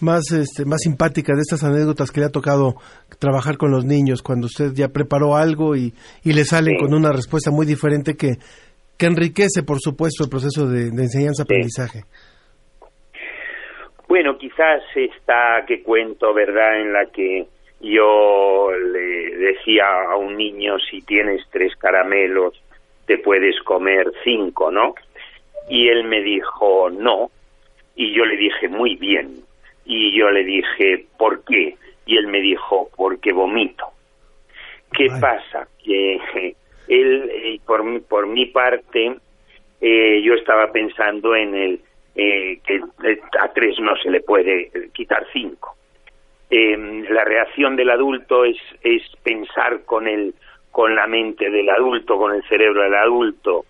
más, 0.00 0.30
este, 0.32 0.64
más 0.64 0.80
simpática 0.82 1.34
de 1.34 1.40
estas 1.40 1.64
anécdotas 1.64 2.10
que 2.10 2.20
le 2.20 2.26
ha 2.26 2.30
tocado 2.30 2.74
trabajar 3.18 3.56
con 3.56 3.70
los 3.70 3.84
niños 3.84 4.22
cuando 4.22 4.46
usted 4.46 4.72
ya 4.74 4.88
preparó 4.88 5.36
algo 5.36 5.76
y, 5.76 5.94
y 6.24 6.32
le 6.32 6.44
salen 6.44 6.74
Sí. 6.78 6.84
con 6.84 6.94
una 6.94 7.10
respuesta 7.10 7.50
muy 7.50 7.66
diferente 7.66 8.14
que, 8.16 8.36
que 9.00 9.06
enriquece, 9.06 9.62
por 9.62 9.78
supuesto, 9.80 10.24
el 10.24 10.30
proceso 10.30 10.66
de, 10.68 10.90
de 10.90 11.02
enseñanza-aprendizaje? 11.02 12.02
Bueno, 14.06 14.36
quizás 14.36 14.82
esta 14.94 15.64
que 15.66 15.82
cuento, 15.82 16.34
¿verdad?, 16.34 16.82
en 16.82 16.92
la 16.92 17.06
que 17.06 17.46
yo 17.80 18.70
le 18.72 19.36
decía 19.36 19.84
a 20.12 20.16
un 20.16 20.36
niño, 20.36 20.78
si 20.78 21.00
tienes 21.00 21.40
tres 21.50 21.74
caramelos, 21.76 22.62
te 23.06 23.16
puedes 23.16 23.58
comer 23.62 24.12
cinco, 24.22 24.70
¿no? 24.70 24.94
Y 25.70 25.88
él 25.88 26.04
me 26.04 26.20
dijo, 26.20 26.90
no. 26.90 27.30
Y 27.96 28.14
yo 28.14 28.24
le 28.26 28.36
dije, 28.36 28.68
muy 28.68 28.96
bien. 28.96 29.36
Y 29.86 30.16
yo 30.18 30.28
le 30.30 30.44
dije, 30.44 31.06
¿por 31.16 31.42
qué? 31.44 31.76
Y 32.04 32.18
él 32.18 32.26
me 32.26 32.40
dijo, 32.40 32.90
porque 32.96 33.32
vomito. 33.32 33.86
¿Qué 34.92 35.06
pasa? 35.20 35.68
Que 35.82 36.54
él, 36.90 37.30
eh, 37.32 37.60
por, 37.66 37.84
mi, 37.84 38.00
por 38.00 38.26
mi 38.26 38.46
parte, 38.46 39.16
eh, 39.80 40.20
yo 40.22 40.34
estaba 40.34 40.70
pensando 40.72 41.34
en 41.34 41.54
el 41.54 41.80
eh, 42.14 42.58
que 42.66 42.76
eh, 43.04 43.20
a 43.40 43.48
tres 43.52 43.78
no 43.80 43.96
se 43.96 44.10
le 44.10 44.20
puede 44.20 44.70
quitar 44.92 45.24
cinco. 45.32 45.76
Eh, 46.50 46.76
la 47.08 47.24
reacción 47.24 47.76
del 47.76 47.90
adulto 47.90 48.44
es, 48.44 48.58
es 48.82 49.02
pensar 49.22 49.84
con 49.84 50.06
el 50.08 50.34
con 50.72 50.94
la 50.94 51.06
mente 51.06 51.50
del 51.50 51.68
adulto, 51.68 52.16
con 52.16 52.32
el 52.32 52.44
cerebro 52.44 52.82
del 52.82 52.94
adulto, 52.94 53.64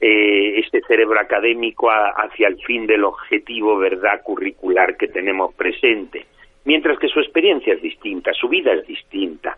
eh, 0.00 0.60
este 0.60 0.80
cerebro 0.82 1.18
académico 1.18 1.90
a- 1.90 2.10
hacia 2.10 2.46
el 2.48 2.56
fin 2.64 2.86
del 2.86 3.02
objetivo 3.04 3.78
verdad 3.78 4.22
curricular 4.22 4.96
que 4.96 5.08
tenemos 5.08 5.54
presente 5.54 6.26
mientras 6.64 6.98
que 6.98 7.08
su 7.08 7.20
experiencia 7.20 7.74
es 7.74 7.80
distinta, 7.82 8.32
su 8.32 8.48
vida 8.48 8.72
es 8.72 8.84
distinta. 8.88 9.56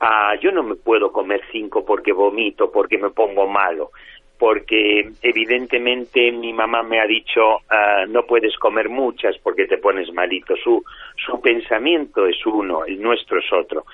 Ah, 0.00 0.32
yo 0.40 0.50
no 0.50 0.62
me 0.62 0.76
puedo 0.76 1.12
comer 1.12 1.42
cinco 1.52 1.84
porque 1.84 2.12
vomito, 2.12 2.70
porque 2.72 2.96
me 2.96 3.10
pongo 3.10 3.46
malo, 3.46 3.90
porque 4.38 5.10
evidentemente 5.20 6.32
mi 6.32 6.54
mamá 6.54 6.82
me 6.82 6.98
ha 6.98 7.06
dicho 7.06 7.40
ah, 7.68 8.06
no 8.08 8.22
puedes 8.26 8.56
comer 8.56 8.88
muchas 8.88 9.36
porque 9.42 9.66
te 9.66 9.76
pones 9.76 10.12
malito. 10.14 10.54
Su, 10.56 10.82
su 11.26 11.40
pensamiento 11.40 12.26
es 12.26 12.38
uno, 12.46 12.86
el 12.86 13.00
nuestro 13.00 13.38
es 13.38 13.52
otro. 13.52 13.84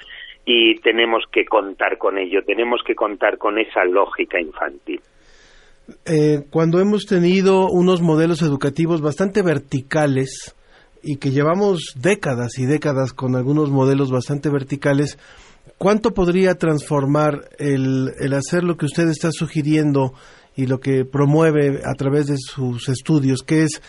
Y 0.44 0.76
tenemos 0.76 1.24
que 1.32 1.44
contar 1.44 1.98
con 1.98 2.18
ello, 2.18 2.44
tenemos 2.46 2.80
que 2.86 2.94
contar 2.94 3.36
con 3.36 3.58
esa 3.58 3.84
lógica 3.84 4.40
infantil. 4.40 5.00
Eh, 6.04 6.42
cuando 6.50 6.80
hemos 6.80 7.06
tenido 7.06 7.68
unos 7.68 8.00
modelos 8.00 8.42
educativos 8.42 9.00
bastante 9.00 9.42
verticales 9.42 10.54
y 11.02 11.18
que 11.18 11.30
llevamos 11.30 11.94
décadas 12.00 12.58
y 12.58 12.66
décadas 12.66 13.12
con 13.12 13.36
algunos 13.36 13.70
modelos 13.70 14.10
bastante 14.10 14.50
verticales, 14.50 15.18
¿cuánto 15.78 16.14
podría 16.14 16.54
transformar 16.54 17.48
el, 17.58 18.12
el 18.18 18.32
hacer 18.32 18.64
lo 18.64 18.76
que 18.76 18.86
usted 18.86 19.08
está 19.08 19.30
sugiriendo 19.32 20.14
y 20.54 20.66
lo 20.66 20.80
que 20.80 21.04
promueve 21.04 21.80
a 21.84 21.94
través 21.94 22.26
de 22.26 22.36
sus 22.38 22.88
estudios, 22.88 23.42
que 23.42 23.64
es 23.64 23.82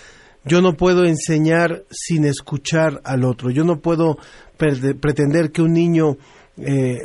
yo 0.47 0.61
no 0.61 0.73
puedo 0.73 1.05
enseñar 1.05 1.83
sin 1.89 2.25
escuchar 2.25 3.01
al 3.03 3.25
otro, 3.25 3.49
yo 3.49 3.63
no 3.63 3.79
puedo 3.79 4.17
pretender 4.57 5.51
que 5.51 5.61
un 5.61 5.73
niño 5.73 6.17
eh, 6.57 6.97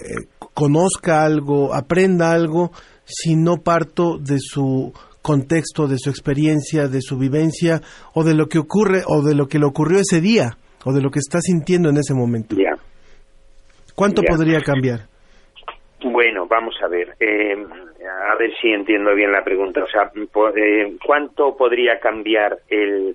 conozca 0.54 1.24
algo, 1.24 1.74
aprenda 1.74 2.32
algo, 2.32 2.72
si 3.04 3.36
no 3.36 3.58
parto 3.58 4.18
de 4.18 4.38
su 4.38 4.92
contexto, 5.22 5.86
de 5.86 5.98
su 5.98 6.10
experiencia, 6.10 6.88
de 6.88 7.00
su 7.00 7.18
vivencia, 7.18 7.82
o 8.14 8.24
de 8.24 8.34
lo 8.34 8.48
que 8.48 8.58
ocurre, 8.58 9.02
o 9.06 9.22
de 9.22 9.34
lo 9.34 9.46
que 9.48 9.58
le 9.58 9.66
ocurrió 9.66 10.00
ese 10.00 10.20
día, 10.20 10.58
o 10.84 10.92
de 10.92 11.00
lo 11.00 11.10
que 11.10 11.18
está 11.18 11.40
sintiendo 11.40 11.90
en 11.90 11.96
ese 11.98 12.14
momento. 12.14 12.56
¿Cuánto 13.94 14.22
Ya. 14.22 14.28
podría 14.34 14.60
cambiar? 14.60 15.00
Bueno, 16.04 16.46
vamos 16.46 16.74
a 16.82 16.88
ver. 16.88 17.14
eh, 17.20 17.56
a 18.30 18.34
ver 18.36 18.50
si 18.60 18.68
entiendo 18.72 19.14
bien 19.14 19.30
la 19.30 19.44
pregunta. 19.44 19.82
O 19.84 19.86
sea, 19.86 20.10
eh, 20.56 20.96
¿cuánto 21.06 21.56
podría 21.56 22.00
cambiar 22.00 22.58
el, 22.68 23.14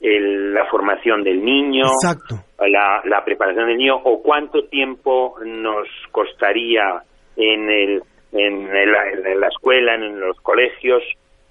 el- 0.00 0.54
la 0.54 0.64
formación 0.66 1.24
del 1.24 1.44
niño? 1.44 1.86
Exacto. 1.86 2.36
La, 2.66 3.00
la 3.04 3.24
preparación 3.24 3.66
del 3.66 3.76
niño 3.78 3.96
o 3.96 4.22
cuánto 4.22 4.64
tiempo 4.68 5.36
nos 5.44 5.88
costaría 6.12 7.02
en, 7.36 7.68
el, 7.70 8.02
en, 8.32 8.68
el- 8.76 9.26
en 9.26 9.40
la 9.40 9.48
escuela, 9.48 9.94
en 9.96 10.20
los 10.20 10.36
colegios, 10.40 11.02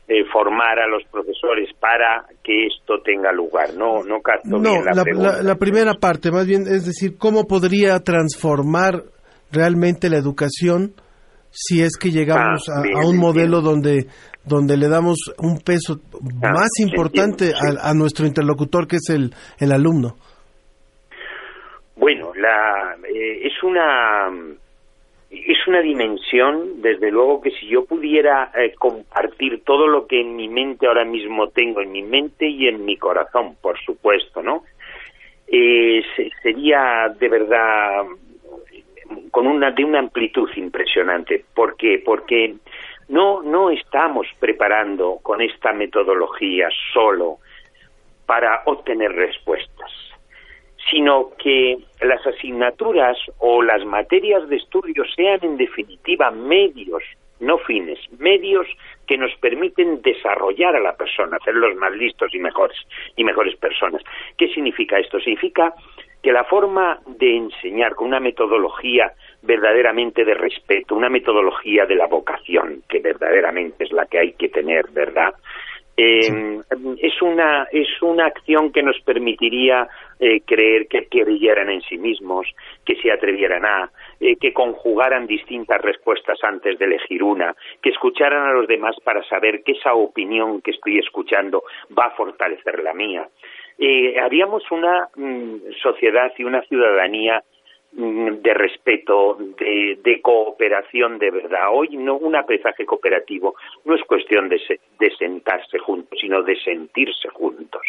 eh, 0.09 0.23
formar 0.31 0.79
a 0.79 0.87
los 0.87 1.03
profesores 1.11 1.69
para 1.79 2.25
que 2.43 2.67
esto 2.67 3.01
tenga 3.03 3.31
lugar. 3.31 3.73
No, 3.75 4.03
no 4.03 4.21
capto 4.21 4.49
No, 4.57 4.59
bien 4.59 4.85
la, 4.85 4.91
la, 4.93 5.03
pregunta. 5.03 5.31
la- 5.37 5.43
la 5.43 5.55
primera 5.55 5.93
parte, 5.95 6.31
más 6.31 6.45
bien, 6.47 6.61
es 6.61 6.85
decir, 6.85 7.17
¿cómo 7.17 7.45
podría 7.45 7.99
transformar 7.99 9.03
realmente 9.51 10.09
la 10.09 10.17
educación 10.17 10.93
si 11.51 11.81
es 11.81 11.97
que 11.97 12.11
llegamos 12.11 12.69
Ah, 12.69 12.79
a- 12.79 12.83
bien, 12.83 12.97
a, 12.97 13.07
un 13.07 13.17
modelo 13.17 13.61
donde 13.61 14.07
donde 14.45 14.77
le 14.77 14.87
damos 14.87 15.17
un 15.39 15.59
peso 15.59 15.99
Ah, 16.41 16.51
más 16.53 16.69
importante 16.79 17.49
entiendo, 17.49 17.81
a, 17.81 17.89
a 17.89 17.93
nuestro 17.93 18.25
interlocutor 18.25 18.87
que 18.87 18.95
es 18.95 19.09
el, 19.09 19.33
el 19.59 19.73
alumno? 19.73 20.15
Bueno, 21.97 22.31
la, 22.35 22.95
eh, 23.13 23.45
es 23.47 23.61
una 23.63 24.29
es 25.29 25.67
una 25.67 25.81
dimensión, 25.81 26.81
desde 26.81 27.11
luego 27.11 27.41
que 27.41 27.51
si 27.51 27.67
yo 27.67 27.85
pudiera 27.85 28.51
eh, 28.55 28.73
compartir 28.77 29.63
todo 29.63 29.87
lo 29.87 30.07
que 30.07 30.21
en 30.21 30.35
mi 30.35 30.47
mente 30.47 30.87
ahora 30.87 31.03
mismo 31.05 31.49
tengo, 31.49 31.81
en 31.81 31.91
mi 31.91 32.01
mente 32.01 32.47
y 32.47 32.67
en 32.67 32.85
mi 32.85 32.95
corazón, 32.97 33.55
por 33.61 33.77
supuesto, 33.81 34.41
¿no? 34.41 34.63
Eh, 35.47 36.01
se- 36.15 36.31
sería 36.41 37.13
de 37.19 37.29
verdad 37.29 38.05
con 39.31 39.47
una 39.47 39.71
de 39.71 39.83
una 39.85 39.99
amplitud 39.99 40.49
impresionante. 40.57 41.45
¿Por 41.53 41.75
qué? 41.77 42.01
Porque 42.03 42.55
no 43.09 43.41
no 43.41 43.69
estamos 43.69 44.27
preparando 44.39 45.19
con 45.23 45.41
esta 45.41 45.71
metodología 45.73 46.67
solo 46.93 47.37
para 48.25 48.63
obtener 48.65 49.13
respuestas, 49.13 49.91
sino 50.89 51.31
que 51.37 51.77
las 52.01 52.25
asignaturas 52.25 53.17
o 53.39 53.61
las 53.61 53.85
materias 53.85 54.47
de 54.49 54.57
estudio 54.57 55.03
sean 55.15 55.39
en 55.41 55.57
definitiva 55.57 56.31
medios, 56.31 57.03
no 57.39 57.57
fines, 57.59 57.99
medios 58.19 58.67
que 59.05 59.17
nos 59.17 59.33
permiten 59.35 60.01
desarrollar 60.01 60.75
a 60.75 60.79
la 60.79 60.95
persona, 60.95 61.37
hacerlos 61.37 61.75
más 61.75 61.91
listos 61.93 62.33
y 62.33 62.39
mejores 62.39 62.77
y 63.15 63.23
mejores 63.23 63.55
personas. 63.57 64.01
¿Qué 64.37 64.47
significa 64.49 64.97
esto? 64.99 65.19
Significa 65.19 65.73
que 66.21 66.31
la 66.31 66.43
forma 66.45 66.99
de 67.05 67.37
enseñar 67.37 67.95
con 67.95 68.07
una 68.07 68.19
metodología 68.19 69.13
verdaderamente 69.43 70.25
de 70.25 70.33
respeto, 70.33 70.95
una 70.95 71.09
metodología 71.09 71.85
de 71.85 71.95
la 71.95 72.07
vocación, 72.07 72.83
que 72.89 72.99
verdaderamente 72.99 73.83
es 73.83 73.91
la 73.91 74.05
que 74.07 74.19
hay 74.19 74.33
que 74.33 74.49
tener, 74.49 74.89
¿verdad? 74.91 75.35
Eh, 75.99 76.61
es 76.99 77.21
una 77.23 77.67
es 77.71 77.87
una 78.03 78.27
acción 78.27 78.71
que 78.71 78.83
nos 78.83 78.99
permitiría 79.01 79.87
eh, 80.19 80.41
creer 80.41 80.87
que 80.87 81.07
creyeran 81.07 81.71
en 81.71 81.81
sí 81.81 81.97
mismos, 81.97 82.45
que 82.85 82.97
se 82.97 83.11
atrevieran 83.11 83.65
a, 83.65 83.89
eh, 84.19 84.35
que 84.35 84.53
conjugaran 84.53 85.25
distintas 85.25 85.81
respuestas 85.81 86.37
antes 86.43 86.77
de 86.77 86.85
elegir 86.85 87.23
una, 87.23 87.55
que 87.81 87.89
escucharan 87.89 88.45
a 88.47 88.53
los 88.53 88.67
demás 88.67 88.95
para 89.03 89.23
saber 89.23 89.63
que 89.63 89.71
esa 89.71 89.95
opinión 89.95 90.61
que 90.61 90.69
estoy 90.71 90.99
escuchando 90.99 91.63
va 91.97 92.05
a 92.05 92.15
fortalecer 92.15 92.83
la 92.83 92.93
mía. 92.93 93.27
haríamos 94.21 94.69
una 94.69 95.07
mm, 95.15 95.71
sociedad 95.81 96.31
y 96.37 96.43
una 96.43 96.61
ciudadanía 96.61 97.41
de 97.91 98.53
respeto, 98.53 99.37
de, 99.39 100.21
cooperación 100.21 101.17
de 101.19 101.31
verdad. 101.31 101.69
Hoy 101.71 101.95
no 101.97 102.17
un 102.17 102.35
aprendizaje 102.35 102.85
cooperativo 102.85 103.55
no 103.85 103.95
es 103.95 104.03
cuestión 104.03 104.49
de, 104.49 104.59
sentarse 105.17 105.79
juntos, 105.79 106.19
sino 106.19 106.43
de 106.43 106.55
sentirse 106.59 107.29
juntos. 107.29 107.81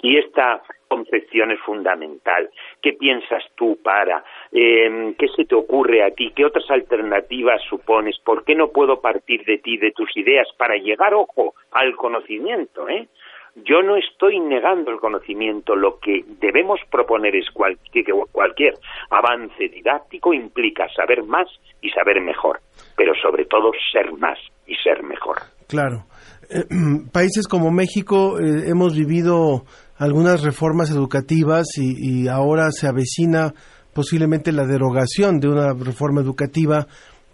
Y 0.00 0.16
esta 0.16 0.62
concepción 0.88 1.50
es 1.50 1.60
fundamental. 1.60 2.50
¿Qué 2.80 2.92
piensas 2.92 3.44
tú 3.56 3.78
para? 3.82 4.24
Em, 4.52 5.14
¿Qué 5.14 5.28
se 5.28 5.44
te 5.44 5.54
ocurre 5.54 6.02
a 6.02 6.10
ti? 6.10 6.32
¿Qué 6.34 6.44
otras 6.44 6.70
alternativas 6.70 7.62
supones? 7.62 8.18
¿Por 8.20 8.44
qué 8.44 8.54
no 8.54 8.68
puedo 8.68 9.00
partir 9.00 9.44
de 9.44 9.58
ti, 9.58 9.76
de 9.76 9.92
tus 9.92 10.16
ideas, 10.16 10.48
para 10.56 10.76
llegar, 10.76 11.14
ojo, 11.14 11.54
al 11.72 11.96
conocimiento? 11.96 12.88
¿eh? 12.88 13.08
Yo 13.54 13.82
no 13.82 13.96
estoy 13.96 14.40
negando 14.40 14.90
el 14.90 14.98
conocimiento, 14.98 15.76
lo 15.76 15.98
que 15.98 16.24
debemos 16.40 16.80
proponer 16.90 17.36
es 17.36 17.46
que 17.92 18.02
cualquier 18.32 18.74
avance 19.10 19.68
didáctico 19.68 20.32
implica 20.32 20.88
saber 20.96 21.22
más 21.24 21.48
y 21.82 21.90
saber 21.90 22.22
mejor, 22.22 22.60
pero 22.96 23.12
sobre 23.22 23.44
todo 23.44 23.70
ser 23.92 24.10
más 24.12 24.38
y 24.66 24.74
ser 24.76 25.02
mejor. 25.02 25.36
Claro. 25.68 26.04
Eh, 26.48 26.64
países 27.12 27.46
como 27.46 27.70
México 27.70 28.38
eh, 28.40 28.68
hemos 28.68 28.96
vivido 28.96 29.64
algunas 29.98 30.42
reformas 30.42 30.90
educativas 30.90 31.66
y, 31.76 32.26
ahora 32.28 32.70
se 32.72 32.88
avecina 32.88 33.52
posiblemente 33.94 34.50
la 34.50 34.66
derogación 34.66 35.38
de 35.38 35.48
una 35.48 35.74
reforma 35.74 36.20
educativa 36.20 36.86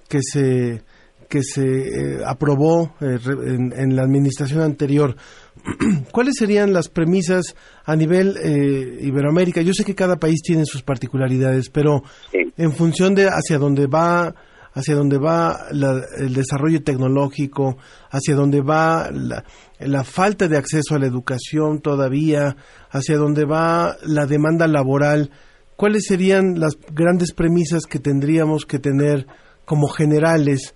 que 0.08 0.18
se 0.20 0.82
que 1.28 1.42
se 1.42 1.62
eh, 1.62 2.18
aprobó 2.24 2.94
en, 3.00 3.94
la 3.94 4.02
administración 4.02 4.62
anterior. 4.62 5.16
¿Cuáles 6.12 6.34
serían 6.38 6.72
las 6.72 6.88
premisas 6.88 7.54
a 7.84 7.94
nivel 7.94 8.36
eh, 8.42 8.98
Iberoamérica? 9.02 9.60
Yo 9.60 9.74
sé 9.74 9.84
que 9.84 9.94
cada 9.94 10.16
país 10.16 10.40
tiene 10.42 10.64
sus 10.64 10.82
particularidades, 10.82 11.68
pero 11.68 12.02
en 12.32 12.72
función 12.72 13.14
de 13.14 13.28
hacia 13.28 13.58
dónde 13.58 13.86
va 13.86 14.34
hacia 14.74 14.94
dónde 14.94 15.18
va 15.18 15.66
el 15.70 16.34
desarrollo 16.34 16.82
tecnológico, 16.84 17.78
hacia 18.10 18.36
dónde 18.36 18.60
va 18.60 19.10
la, 19.10 19.42
la, 19.80 20.04
falta 20.04 20.46
de 20.46 20.56
acceso 20.56 20.94
a 20.94 21.00
la 21.00 21.06
educación 21.06 21.80
todavía, 21.80 22.54
hacia 22.88 23.16
dónde 23.16 23.44
va 23.44 23.96
la 24.04 24.26
demanda 24.26 24.68
laboral, 24.68 25.32
¿cuáles 25.74 26.04
serían 26.06 26.60
las 26.60 26.78
grandes 26.92 27.32
premisas 27.32 27.86
que 27.86 27.98
tendríamos 27.98 28.66
que 28.66 28.78
tener 28.78 29.26
como 29.64 29.88
generales 29.88 30.74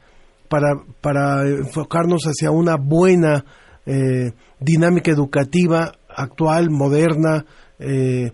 para, 0.52 0.74
para 1.00 1.48
enfocarnos 1.48 2.24
hacia 2.24 2.50
una 2.50 2.76
buena 2.76 3.42
eh, 3.86 4.32
dinámica 4.60 5.10
educativa 5.10 5.92
actual, 6.14 6.68
moderna 6.68 7.42
eh, 7.80 8.30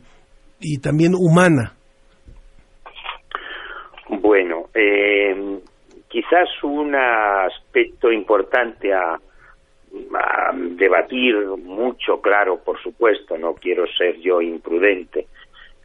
y 0.58 0.80
también 0.80 1.14
humana? 1.14 1.74
Bueno, 4.08 4.64
eh, 4.74 5.60
quizás 6.08 6.48
un 6.64 6.92
aspecto 6.96 8.10
importante 8.10 8.92
a, 8.92 9.16
debatir 10.76 11.34
mucho, 11.64 12.20
claro, 12.20 12.58
por 12.64 12.82
supuesto, 12.82 13.38
no 13.38 13.54
quiero 13.54 13.84
ser 13.96 14.16
yo 14.18 14.42
imprudente 14.42 15.26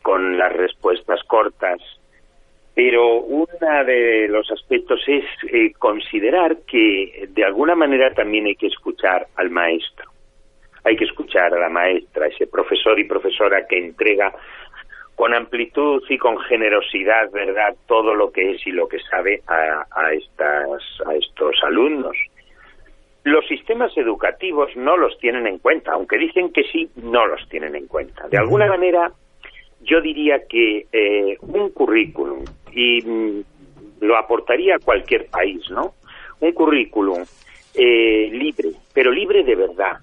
con 0.02 0.38
las 0.38 0.52
respuestas 0.52 1.22
cortas, 1.26 1.80
pero 2.76 3.18
uno 3.22 3.48
de 3.86 4.28
los 4.28 4.50
aspectos 4.52 5.02
es 5.08 5.26
eh, 5.52 5.74
considerar 5.78 6.58
que 6.66 7.28
de 7.30 7.44
alguna 7.44 7.76
manera 7.76 8.14
también 8.14 8.48
hay 8.48 8.56
que 8.56 8.68
escuchar 8.68 9.28
al 9.36 9.50
maestro. 9.52 10.10
Hay 10.84 10.96
que 10.98 11.06
escuchar 11.06 11.54
a 11.54 11.60
la 11.60 11.70
maestra, 11.70 12.28
ese 12.28 12.48
profesor 12.48 13.00
y 13.00 13.06
profesora 13.06 13.66
que 13.68 13.78
entrega 13.78 14.34
con 15.16 15.34
amplitud 15.34 16.04
y 16.10 16.18
con 16.18 16.40
generosidad, 16.40 17.32
¿verdad?, 17.32 17.76
todo 17.88 18.16
lo 18.16 18.32
que 18.32 18.52
es 18.52 18.66
y 18.66 18.72
lo 18.72 18.88
que 18.88 19.00
sabe 19.00 19.42
a, 19.48 19.86
a, 19.92 20.14
estas, 20.14 20.82
a 21.06 21.14
estos 21.14 21.56
alumnos. 21.64 22.18
Los 23.24 23.48
sistemas 23.48 23.96
educativos 23.96 24.76
no 24.76 24.98
los 24.98 25.18
tienen 25.20 25.48
en 25.48 25.60
cuenta, 25.60 25.94
aunque 25.94 26.18
dicen 26.18 26.52
que 26.52 26.64
sí, 26.64 26.90
no 26.96 27.28
los 27.28 27.48
tienen 27.48 27.76
en 27.76 27.88
cuenta. 27.88 28.28
De 28.28 28.38
alguna 28.38 28.66
manera, 28.66 29.12
yo 29.82 30.02
diría 30.02 30.46
que 30.50 30.88
eh, 30.92 31.38
un 31.42 31.70
currículum, 31.70 32.44
y 32.76 33.02
mm, 33.02 33.44
lo 34.02 34.18
aportaría 34.18 34.76
a 34.76 34.80
cualquier 34.80 35.28
país, 35.28 35.62
¿no? 35.70 35.94
Un 36.40 36.52
currículum 36.52 37.24
eh, 37.74 38.30
libre, 38.32 38.72
pero 38.94 39.12
libre 39.12 39.44
de 39.44 39.56
verdad, 39.56 39.98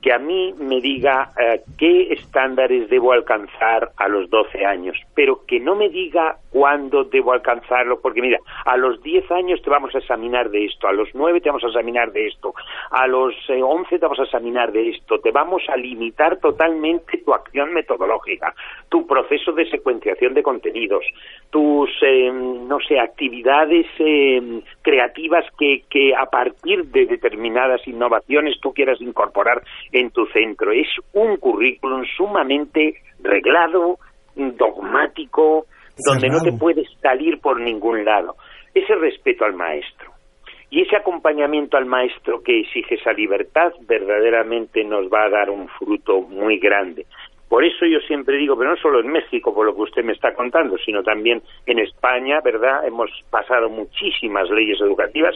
que 0.00 0.12
a 0.12 0.18
mí 0.18 0.54
me 0.58 0.80
diga 0.80 1.32
eh, 1.38 1.60
qué 1.78 2.12
estándares 2.12 2.88
debo 2.88 3.12
alcanzar 3.12 3.90
a 3.96 4.08
los 4.08 4.28
12 4.30 4.64
años, 4.64 4.96
pero 5.14 5.44
que 5.46 5.60
no 5.60 5.76
me 5.76 5.88
diga 5.88 6.36
cuándo 6.50 7.04
debo 7.04 7.32
alcanzarlo, 7.32 8.00
porque 8.00 8.22
mira, 8.22 8.38
a 8.64 8.76
los 8.76 9.02
10 9.02 9.30
años 9.30 9.62
te 9.62 9.70
vamos 9.70 9.94
a 9.94 9.98
examinar 9.98 10.50
de 10.50 10.64
esto, 10.64 10.88
a 10.88 10.92
los 10.92 11.08
9 11.14 11.40
te 11.40 11.48
vamos 11.48 11.64
a 11.64 11.68
examinar 11.68 12.12
de 12.12 12.26
esto, 12.26 12.54
a 12.90 13.06
los 13.06 13.34
11 13.48 13.94
eh, 13.94 13.98
te 13.98 14.04
vamos 14.04 14.20
a 14.20 14.24
examinar 14.24 14.72
de 14.72 14.90
esto, 14.90 15.18
te 15.20 15.30
vamos 15.30 15.62
a 15.68 15.76
limitar 15.76 16.38
totalmente 16.38 17.18
tu 17.18 17.32
acción 17.34 17.72
metodológica, 17.72 18.54
tu 18.88 19.06
proceso 19.06 19.52
de 19.52 19.68
secuenciación 19.68 20.34
de 20.34 20.42
contenidos, 20.42 21.04
tus, 21.50 21.90
eh, 22.02 22.30
no 22.32 22.78
sé, 22.80 22.98
actividades 22.98 23.86
creativas 24.82 25.44
que, 25.58 25.82
que 25.90 26.14
a 26.14 26.26
partir 26.26 26.84
de 26.86 27.06
determinadas 27.06 27.86
innovaciones 27.86 28.58
tú 28.60 28.72
quieras 28.72 29.00
incorporar 29.00 29.62
en 29.92 30.10
tu 30.10 30.26
centro. 30.26 30.72
Es 30.72 30.88
un 31.12 31.36
currículum 31.36 32.04
sumamente 32.16 32.94
reglado, 33.22 33.98
dogmático, 34.34 35.66
donde 35.96 36.28
no 36.28 36.40
te 36.40 36.52
puedes 36.52 36.88
salir 37.00 37.40
por 37.40 37.60
ningún 37.60 38.04
lado. 38.04 38.36
Ese 38.74 38.94
respeto 38.94 39.44
al 39.44 39.54
maestro 39.54 40.12
y 40.70 40.82
ese 40.82 40.96
acompañamiento 40.96 41.76
al 41.76 41.84
maestro 41.84 42.42
que 42.42 42.60
exige 42.60 42.94
esa 42.94 43.12
libertad 43.12 43.72
verdaderamente 43.88 44.84
nos 44.84 45.06
va 45.06 45.24
a 45.24 45.28
dar 45.28 45.50
un 45.50 45.68
fruto 45.68 46.20
muy 46.22 46.58
grande. 46.58 47.06
Por 47.50 47.64
eso 47.64 47.84
yo 47.84 47.98
siempre 48.06 48.38
digo, 48.38 48.56
pero 48.56 48.70
no 48.70 48.76
solo 48.76 49.00
en 49.00 49.08
México, 49.08 49.52
por 49.52 49.66
lo 49.66 49.74
que 49.74 49.82
usted 49.82 50.04
me 50.04 50.12
está 50.12 50.32
contando, 50.32 50.78
sino 50.78 51.02
también 51.02 51.42
en 51.66 51.80
España, 51.80 52.40
¿verdad? 52.42 52.86
Hemos 52.86 53.10
pasado 53.28 53.68
muchísimas 53.68 54.48
leyes 54.48 54.80
educativas 54.80 55.34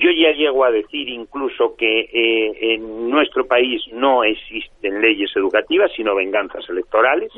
yo 0.00 0.10
ya 0.10 0.32
llego 0.32 0.64
a 0.64 0.70
decir 0.70 1.10
incluso 1.10 1.76
que 1.76 2.00
eh, 2.00 2.74
en 2.74 3.10
nuestro 3.10 3.46
país 3.46 3.82
no 3.92 4.24
existen 4.24 5.00
leyes 5.02 5.30
educativas, 5.36 5.92
sino 5.94 6.14
venganzas 6.14 6.66
electorales, 6.70 7.30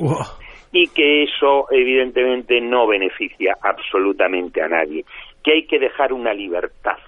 y 0.70 0.86
que 0.88 1.24
eso 1.24 1.66
evidentemente 1.72 2.60
no 2.60 2.86
beneficia 2.86 3.56
absolutamente 3.60 4.62
a 4.62 4.68
nadie, 4.68 5.04
que 5.42 5.54
hay 5.54 5.66
que 5.66 5.80
dejar 5.80 6.12
una 6.12 6.32
libertad. 6.32 6.98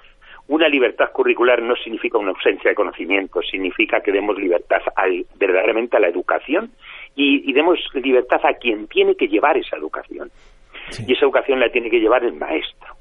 Una 0.47 0.69
libertad 0.69 1.11
curricular 1.12 1.62
no 1.62 1.75
significa 1.77 2.19
una 2.19 2.31
ausencia 2.31 2.71
de 2.71 2.75
conocimiento, 2.75 3.41
significa 3.43 4.01
que 4.01 4.12
demos 4.12 4.37
libertad 4.39 4.83
verdaderamente 5.37 5.97
a 5.97 6.01
la 6.01 6.09
educación 6.09 6.71
y, 7.15 7.53
demos 7.53 7.79
libertad 7.95 8.41
a 8.45 8.55
quien 8.55 8.87
tiene 8.89 9.15
que 9.15 9.29
llevar 9.29 9.57
esa 9.57 9.77
educación. 9.77 10.31
Y 11.07 11.12
esa 11.15 11.25
educación 11.25 11.61
la 11.61 11.71
tiene 11.71 11.89
que 11.89 11.99
llevar 11.99 12.25
el 12.25 12.35
maestro 12.35 12.95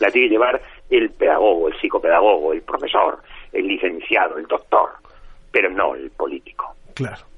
la 0.00 0.10
tiene 0.10 0.28
que 0.28 0.32
llevar 0.32 0.60
el 0.88 1.10
pedagogo, 1.10 1.68
el 1.68 1.78
psicopedagogo, 1.78 2.52
el 2.52 2.62
profesor, 2.62 3.18
el 3.52 3.66
licenciado, 3.66 4.38
el 4.38 4.46
doctor, 4.46 4.90
pero 5.52 5.70
no 5.70 5.94
el 5.94 6.10
político. 6.10 6.74
Claro. 6.94 7.29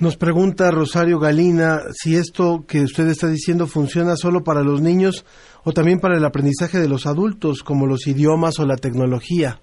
Nos 0.00 0.16
pregunta 0.16 0.72
Rosario 0.72 1.20
Galina 1.20 1.78
si 1.92 2.16
esto 2.16 2.64
que 2.68 2.80
usted 2.82 3.06
está 3.06 3.28
diciendo 3.28 3.66
funciona 3.66 4.16
solo 4.16 4.42
para 4.42 4.62
los 4.62 4.82
niños 4.82 5.24
o 5.64 5.70
también 5.70 6.00
para 6.00 6.16
el 6.16 6.24
aprendizaje 6.24 6.78
de 6.78 6.88
los 6.88 7.06
adultos, 7.06 7.62
como 7.62 7.86
los 7.86 8.08
idiomas 8.08 8.58
o 8.58 8.66
la 8.66 8.74
tecnología. 8.74 9.60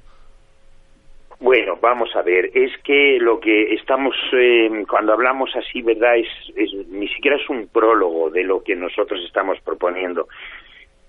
Bueno, 1.41 1.76
vamos 1.82 2.16
a 2.16 2.22
ver, 2.22 2.49
es 2.53 2.72
que 2.82 3.18
lo 3.20 3.41
que 3.41 3.74
estamos, 3.74 4.16
eh, 4.32 4.70
cuando 4.88 5.12
hablamos 5.12 5.49
así, 5.53 5.82
¿verdad? 5.82 6.16
Es, 6.16 6.28
es, 6.56 6.88
ni 6.88 7.10
siquiera 7.10 7.36
es 7.36 7.49
un 7.49 7.68
prólogo 7.68 8.30
de 8.30 8.44
lo 8.44 8.64
que 8.64 8.76
nosotros 8.76 9.20
estamos 9.26 9.60
proponiendo. 9.66 10.28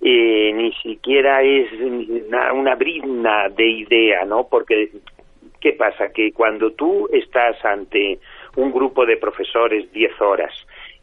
Eh, 0.00 0.52
ni 0.52 0.72
siquiera 0.82 1.42
es 1.42 1.70
una, 1.80 2.52
una 2.52 2.74
de 2.74 3.70
idea, 3.70 4.24
¿no? 4.24 4.48
Porque, 4.50 4.90
¿qué 5.60 5.74
pasa? 5.74 6.08
Que 6.12 6.32
cuando 6.32 6.72
tú 6.72 7.08
estás 7.12 7.64
ante 7.64 8.18
un 8.56 8.72
grupo 8.72 9.06
de 9.06 9.16
profesores 9.16 9.90
10 9.92 10.20
horas 10.20 10.52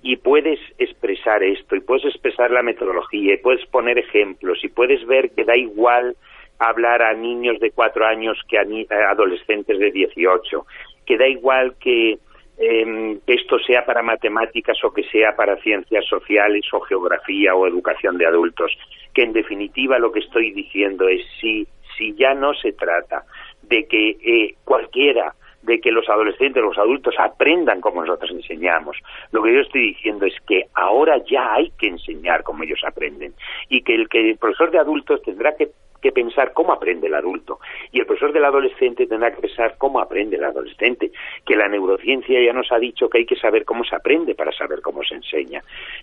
y 0.02 0.16
puedes 0.18 0.60
expresar 0.78 1.44
esto 1.44 1.76
y 1.76 1.82
puedes 1.82 2.06
expresar 2.06 2.52
la 2.52 2.64
metodología 2.64 3.34
y 3.34 3.38
puedes 3.38 3.66
poner 3.66 3.98
ejemplos 3.98 4.64
y 4.64 4.70
puedes 4.70 5.06
ver 5.06 5.32
que 5.32 5.44
da 5.44 5.58
igual 5.58 6.16
hablar 6.60 7.02
a 7.02 7.14
niños 7.14 7.60
de 7.60 7.72
cuatro 7.72 8.06
años 8.06 8.38
que 8.48 8.58
a, 8.58 8.66
adolescentes 9.10 9.80
de 9.80 9.92
18, 9.92 10.66
que 11.06 11.18
da 11.18 11.28
igual 11.28 11.76
que, 11.80 12.18
eh, 12.58 13.18
que 13.26 13.34
esto 13.34 13.58
sea 13.60 13.86
para 13.86 14.04
matemáticas 14.04 14.78
o 14.84 14.94
que 14.94 15.04
sea 15.04 15.36
para 15.36 15.58
ciencias 15.58 16.06
sociales 16.06 16.66
o 16.74 16.82
geografía 16.82 17.56
o 17.56 17.66
educación 17.66 18.18
de 18.18 18.26
adultos, 18.26 18.78
que 19.14 19.24
en 19.24 19.34
definitiva 19.34 20.00
lo 20.00 20.12
que 20.12 20.20
estoy 20.20 20.52
diciendo 20.52 21.08
es 21.08 21.22
si, 21.40 21.68
si 21.98 22.14
ya 22.16 22.34
no 22.34 22.54
se 22.54 22.74
trata 22.74 23.24
de 23.64 23.86
que 23.86 24.10
eh, 24.10 24.56
cualquiera 24.64 25.34
de 25.62 25.80
que 25.80 25.92
los 25.92 26.08
adolescentes, 26.10 26.64
los 26.64 26.78
adultos 26.78 27.16
aprendan 27.20 27.82
como 27.82 28.02
nosotros 28.02 28.32
enseñamos. 28.32 28.98
Lo 29.32 29.44
que 29.44 29.54
yo 29.54 29.60
estoy 29.60 29.94
diciendo 29.94 30.26
es 30.26 30.36
que 30.48 30.66
ahora 30.74 31.18
ya 31.30 31.54
hay 31.54 31.72
que 31.78 31.88
enseñar 31.88 32.44
como 32.44 32.64
ellos 32.64 32.82
aprenden 32.86 33.34
y 33.68 33.82
que 33.82 33.96
el, 33.96 34.10
que 34.10 34.32
el 34.32 34.38
profesor 34.38 34.72
de 34.72 34.80
adultos 34.80 35.22
tendrá 35.24 35.56
que 35.56 35.70
que 36.02 36.12
pensar 36.12 36.54
cómo 36.54 36.72
aprende 36.72 37.08
el 37.08 37.14
adulto 37.14 37.60
y 37.92 38.00
el 38.00 38.06
profesor 38.06 38.32
del 38.32 38.46
adolescente 38.46 39.08
tendrá 39.08 39.32
que 39.32 39.42
pensar 39.42 39.76
cómo 39.78 40.00
aprende 40.00 40.38
el 40.38 40.44
adolescente, 40.44 41.12
que 41.46 41.56
la 41.56 41.68
neurociencia 41.68 42.42
ya 42.42 42.54
nos 42.54 42.72
ha 42.72 42.80
dicho 42.80 43.10
que 43.10 43.20
hay 43.20 43.26
que 43.26 43.36
saber 43.36 43.66
cómo 43.66 43.84
se 43.84 43.96
aprende 43.96 44.36
para 44.36 44.52
saber 44.52 44.82
cómo 44.82 45.04
se 45.04 45.16
enseña, 45.16 45.62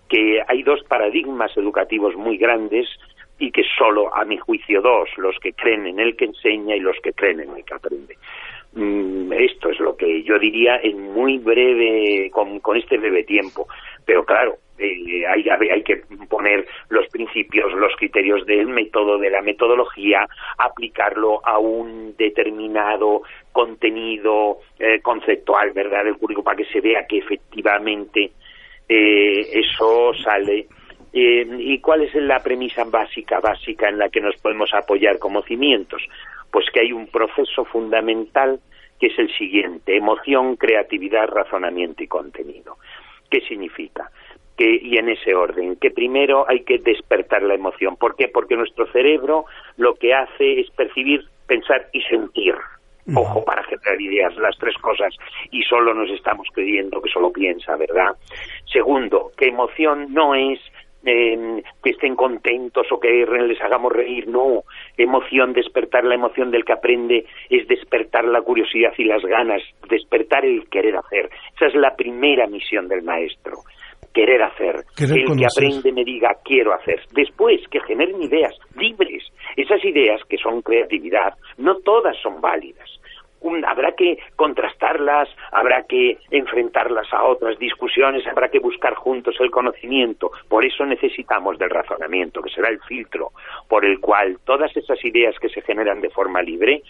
que 0.08 0.42
hay 0.46 0.62
dos 0.62 0.82
paradigmas 0.84 1.56
educativos 1.56 2.14
muy 2.14 2.36
grandes 2.36 2.88
y 3.38 3.50
que 3.50 3.62
solo, 3.76 4.14
a 4.14 4.24
mi 4.24 4.38
juicio, 4.38 4.80
dos, 4.80 5.10
los 5.18 5.38
que 5.38 5.52
creen 5.52 5.86
en 5.86 6.00
el 6.00 6.16
que 6.16 6.24
enseña 6.26 6.74
y 6.74 6.80
los 6.80 6.96
que 7.02 7.12
creen 7.12 7.40
en 7.40 7.56
el 7.56 7.64
que 7.64 7.74
aprende. 7.74 8.16
Esto 9.38 9.70
es 9.70 9.78
lo 9.80 9.96
que 9.96 10.22
yo 10.22 10.38
diría 10.38 10.80
en 10.82 11.00
muy 11.12 11.38
breve, 11.38 12.30
con, 12.30 12.76
este 12.76 12.98
breve 12.98 13.24
tiempo. 13.24 13.68
Pero 14.04 14.24
claro, 14.24 14.56
eh, 14.78 15.26
hay, 15.26 15.48
hay, 15.48 15.82
que 15.82 16.02
poner 16.28 16.66
los 16.88 17.06
principios, 17.08 17.72
los 17.74 17.94
criterios 17.96 18.46
del 18.46 18.68
método, 18.68 19.18
de 19.18 19.30
la 19.30 19.42
metodología, 19.42 20.26
aplicarlo 20.58 21.40
a 21.46 21.58
un 21.58 22.16
determinado 22.16 23.22
contenido 23.52 24.60
eh, 24.78 25.00
conceptual, 25.00 25.72
¿verdad?, 25.72 26.04
del 26.04 26.16
currículo, 26.16 26.44
para 26.44 26.56
que 26.56 26.66
se 26.66 26.80
vea 26.80 27.06
que 27.06 27.18
efectivamente 27.18 28.32
eh, 28.88 29.46
eso 29.52 30.12
sale. 30.14 30.66
¿Y 31.18 31.78
cuál 31.80 32.02
es 32.02 32.14
la 32.14 32.40
premisa 32.40 32.84
básica, 32.84 33.40
básica 33.40 33.88
en 33.88 33.96
la 33.96 34.10
que 34.10 34.20
nos 34.20 34.36
podemos 34.36 34.74
apoyar 34.74 35.18
como 35.18 35.40
cimientos? 35.42 36.02
Pues 36.50 36.66
que 36.70 36.80
hay 36.80 36.92
un 36.92 37.06
proceso 37.06 37.64
fundamental 37.64 38.60
que 38.98 39.08
es 39.08 39.18
el 39.18 39.32
siguiente, 39.36 39.96
emoción, 39.96 40.56
creatividad, 40.56 41.28
razonamiento 41.28 42.02
y 42.02 42.08
contenido. 42.08 42.76
¿Qué 43.30 43.40
significa? 43.42 44.10
Que, 44.56 44.78
y 44.82 44.96
en 44.96 45.10
ese 45.10 45.34
orden, 45.34 45.76
que 45.76 45.90
primero 45.90 46.48
hay 46.48 46.60
que 46.64 46.78
despertar 46.78 47.42
la 47.42 47.54
emoción. 47.54 47.96
¿Por 47.96 48.16
qué? 48.16 48.28
Porque 48.28 48.56
nuestro 48.56 48.86
cerebro 48.90 49.44
lo 49.76 49.94
que 49.94 50.14
hace 50.14 50.60
es 50.60 50.70
percibir, 50.70 51.24
pensar 51.46 51.88
y 51.92 52.00
sentir. 52.02 52.54
Ojo, 53.14 53.44
para 53.44 53.62
generar 53.62 54.00
ideas, 54.00 54.36
las 54.36 54.58
tres 54.58 54.74
cosas, 54.78 55.14
y 55.52 55.62
solo 55.62 55.94
nos 55.94 56.10
estamos 56.10 56.48
creyendo 56.52 57.00
que 57.00 57.08
solo 57.08 57.30
piensa, 57.30 57.76
¿verdad? 57.76 58.16
Segundo, 58.64 59.30
que 59.36 59.46
emoción 59.46 60.12
no 60.12 60.34
es 60.34 60.58
que 61.06 61.90
estén 61.90 62.16
contentos 62.16 62.86
o 62.90 62.98
que 62.98 63.08
les 63.08 63.60
hagamos 63.60 63.92
reír, 63.92 64.26
no, 64.28 64.64
emoción, 64.96 65.52
despertar 65.52 66.04
la 66.04 66.16
emoción 66.16 66.50
del 66.50 66.64
que 66.64 66.72
aprende 66.72 67.24
es 67.48 67.66
despertar 67.68 68.24
la 68.24 68.42
curiosidad 68.42 68.92
y 68.98 69.04
las 69.04 69.22
ganas, 69.22 69.62
despertar 69.88 70.44
el 70.44 70.68
querer 70.68 70.96
hacer. 70.96 71.30
Esa 71.54 71.66
es 71.66 71.74
la 71.74 71.94
primera 71.94 72.46
misión 72.48 72.88
del 72.88 73.02
maestro, 73.02 73.58
querer 74.12 74.42
hacer. 74.42 74.84
el 74.98 75.38
que 75.38 75.46
aprende 75.46 75.92
me 75.92 76.04
diga 76.04 76.30
quiero 76.44 76.74
hacer. 76.74 77.00
Después, 77.12 77.60
que 77.70 77.80
generen 77.80 78.20
ideas 78.22 78.54
libres. 78.76 79.24
Esas 79.56 79.84
ideas 79.84 80.20
que 80.28 80.38
son 80.38 80.60
creatividad, 80.62 81.34
no 81.58 81.76
todas 81.76 82.16
son 82.20 82.40
válidas 82.40 82.90
habrá 83.66 83.92
que 83.92 84.18
contrastarlas, 84.36 85.28
habrá 85.52 85.84
que 85.84 86.18
enfrentarlas 86.30 87.12
a 87.12 87.24
otras 87.24 87.58
discusiones, 87.58 88.26
habrá 88.26 88.48
que 88.48 88.58
buscar 88.58 88.94
juntos 88.94 89.36
el 89.40 89.50
conocimiento. 89.50 90.30
Por 90.48 90.64
eso 90.64 90.84
necesitamos 90.84 91.58
del 91.58 91.70
razonamiento, 91.70 92.42
que 92.42 92.50
será 92.50 92.68
el 92.68 92.80
filtro 92.80 93.32
por 93.68 93.84
el 93.84 94.00
cual 94.00 94.38
todas 94.44 94.76
esas 94.76 95.02
ideas 95.04 95.38
que 95.38 95.48
se 95.48 95.62
generan 95.62 96.00
de 96.00 96.10
forma 96.10 96.42
libre 96.42 96.82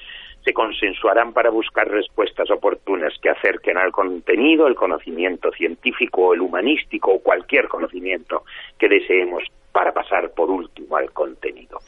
se 0.44 0.52
consensuarán 0.52 1.32
para 1.32 1.50
buscar 1.50 1.88
respuestas 1.88 2.48
oportunas 2.52 3.12
que 3.20 3.30
acerquen 3.30 3.76
al 3.78 3.90
contenido, 3.90 4.68
el 4.68 4.76
conocimiento 4.76 5.50
científico, 5.50 6.34
el 6.34 6.40
humanístico 6.40 7.14
o 7.14 7.22
cualquier 7.22 7.66
conocimiento 7.66 8.44
que 8.78 8.88
deseemos 8.88 9.42
para 9.77 9.93
pasar 9.93 10.31
por 10.31 10.48
último 10.48 10.97
al 10.97 11.12
contenido. 11.12 11.81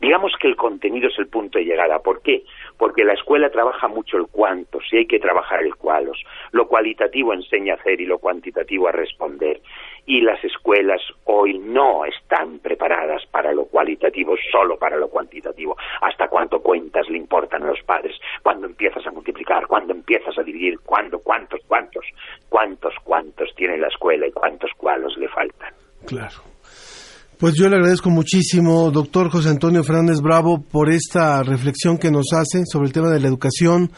Digamos 0.00 0.32
que 0.40 0.48
el 0.48 0.56
contenido 0.56 1.08
es 1.08 1.18
el 1.18 1.28
punto 1.28 1.58
de 1.58 1.66
llegada. 1.66 1.98
¿Por 1.98 2.22
qué? 2.22 2.44
Porque 2.78 3.04
la 3.04 3.12
escuela 3.12 3.50
trabaja 3.50 3.88
mucho 3.88 4.16
el 4.16 4.26
cuánto, 4.28 4.80
si 4.80 4.96
hay 4.96 5.06
que 5.06 5.18
trabajar 5.18 5.62
el 5.62 5.76
cualos. 5.76 6.18
Lo 6.52 6.66
cualitativo 6.66 7.34
enseña 7.34 7.74
a 7.74 7.76
hacer 7.76 8.00
y 8.00 8.06
lo 8.06 8.18
cuantitativo 8.20 8.88
a 8.88 8.92
responder. 8.92 9.60
Y 10.06 10.22
las 10.22 10.42
escuelas 10.42 11.02
hoy 11.24 11.58
no 11.58 12.06
están 12.06 12.58
preparadas 12.60 13.26
para 13.26 13.52
lo 13.52 13.66
cualitativo, 13.66 14.34
solo 14.50 14.78
para 14.78 14.96
lo 14.96 15.10
cuantitativo. 15.10 15.76
¿Hasta 16.00 16.28
cuánto 16.28 16.62
cuentas 16.62 17.06
le 17.10 17.18
importan 17.18 17.64
a 17.64 17.66
los 17.66 17.82
padres? 17.82 18.16
¿Cuándo 18.42 18.66
empiezas 18.66 19.06
a 19.06 19.10
multiplicar? 19.10 19.66
¿Cuándo 19.66 19.92
empiezas 19.92 20.38
a 20.38 20.42
dividir? 20.42 20.78
¿Cuándo? 20.86 21.18
¿Cuántos? 21.18 21.60
¿Cuántos? 21.68 22.06
¿Cuántos? 22.48 22.94
¿Cuántos 23.04 23.54
tiene 23.54 23.76
la 23.76 23.88
escuela 23.88 24.26
y 24.26 24.32
cuántos 24.32 24.70
cualos 24.78 25.14
le 25.18 25.28
faltan? 25.28 25.74
Claro. 26.06 26.55
Pues 27.38 27.52
yo 27.54 27.68
le 27.68 27.76
agradezco 27.76 28.08
muchísimo, 28.08 28.90
doctor 28.90 29.28
José 29.28 29.50
Antonio 29.50 29.84
Fernández 29.84 30.22
Bravo, 30.22 30.64
por 30.72 30.88
esta 30.88 31.42
reflexión 31.42 31.98
que 31.98 32.10
nos 32.10 32.32
hace 32.32 32.64
sobre 32.64 32.86
el 32.86 32.94
tema 32.94 33.10
de 33.10 33.20
la 33.20 33.28
educación, 33.28 33.90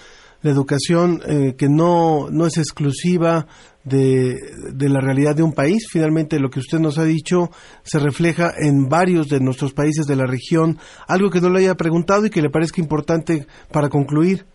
la 0.43 0.51
educación 0.51 1.20
eh, 1.24 1.55
que 1.56 1.69
no, 1.69 2.31
no 2.32 2.47
es 2.47 2.59
exclusiva 2.59 3.47
de, 3.85 4.35
de, 4.74 4.89
la 4.89 4.98
realidad 4.98 5.36
de 5.36 5.44
un 5.44 5.52
país. 5.52 5.86
Finalmente, 5.89 6.40
lo 6.40 6.51
que 6.51 6.59
usted 6.59 6.81
nos 6.81 6.98
ha 6.98 7.05
dicho 7.05 7.51
se 7.85 8.01
refleja 8.01 8.51
en 8.59 8.89
varios 8.89 9.28
de 9.28 9.39
nuestros 9.39 9.73
países 9.73 10.06
de 10.06 10.16
la 10.16 10.27
región. 10.27 10.78
Algo 11.06 11.31
que 11.31 11.40
no 11.40 11.48
le 11.48 11.60
haya 11.60 11.77
preguntado 11.77 12.27
y 12.27 12.31
que 12.31 12.43
le 12.43 12.51
parezca 12.51 12.81
importante 12.81 13.47
para 13.73 13.89
concluir. 13.89 14.47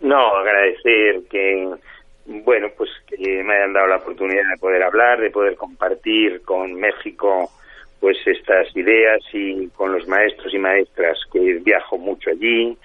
No, 0.00 0.36
agradecer 0.36 1.26
que 1.28 1.74
bueno, 2.44 2.68
pues 2.76 2.88
que 3.20 3.44
me 3.44 3.54
hayan 3.54 3.74
dado 3.74 3.86
la 3.88 3.96
oportunidad 3.96 4.48
de 4.50 4.58
poder 4.58 4.82
hablar, 4.82 5.20
de 5.20 5.30
poder 5.30 5.54
compartir 5.56 6.40
con 6.42 6.72
México 6.74 7.50
pues 8.00 8.16
estas 8.24 8.74
ideas 8.74 9.20
y 9.34 9.68
con 9.68 9.92
los 9.92 10.08
maestros 10.08 10.54
y 10.54 10.58
maestras 10.58 11.18
que 11.30 11.60
viajo 11.62 11.98
mucho 11.98 12.30
allí, 12.30 12.76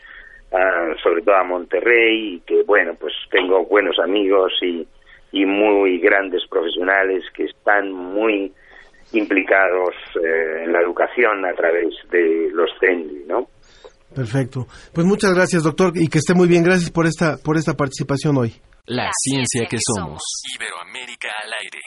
sobre 1.01 1.21
todo 1.21 1.35
a 1.35 1.43
Monterrey, 1.45 2.35
y 2.35 2.39
que 2.41 2.63
bueno, 2.63 2.95
pues 2.99 3.13
tengo 3.31 3.65
buenos 3.65 3.97
amigos 3.97 4.51
y, 4.61 4.85
y 5.31 5.45
muy 5.45 5.99
grandes 5.99 6.41
profesionales 6.49 7.23
que 7.33 7.45
están 7.45 7.93
muy 7.93 8.51
implicados 9.13 9.95
eh, 10.15 10.63
en 10.65 10.73
la 10.73 10.81
educación 10.81 11.45
a 11.45 11.53
través 11.53 11.93
de 12.11 12.49
los 12.51 12.69
CENDI, 12.81 13.23
¿no? 13.25 13.47
Perfecto. 14.13 14.67
Pues 14.93 15.05
muchas 15.05 15.33
gracias, 15.33 15.63
doctor, 15.63 15.93
y 15.95 16.09
que 16.09 16.17
esté 16.17 16.33
muy 16.33 16.47
bien. 16.49 16.63
Gracias 16.63 16.91
por 16.91 17.05
esta, 17.05 17.37
por 17.37 17.55
esta 17.57 17.73
participación 17.73 18.37
hoy. 18.37 18.53
La, 18.87 19.09
ciencia, 19.23 19.65
que, 19.67 19.77
somos. 19.83 20.21
Iberoamérica 20.55 21.29
al 21.43 21.53
aire. 21.63 21.79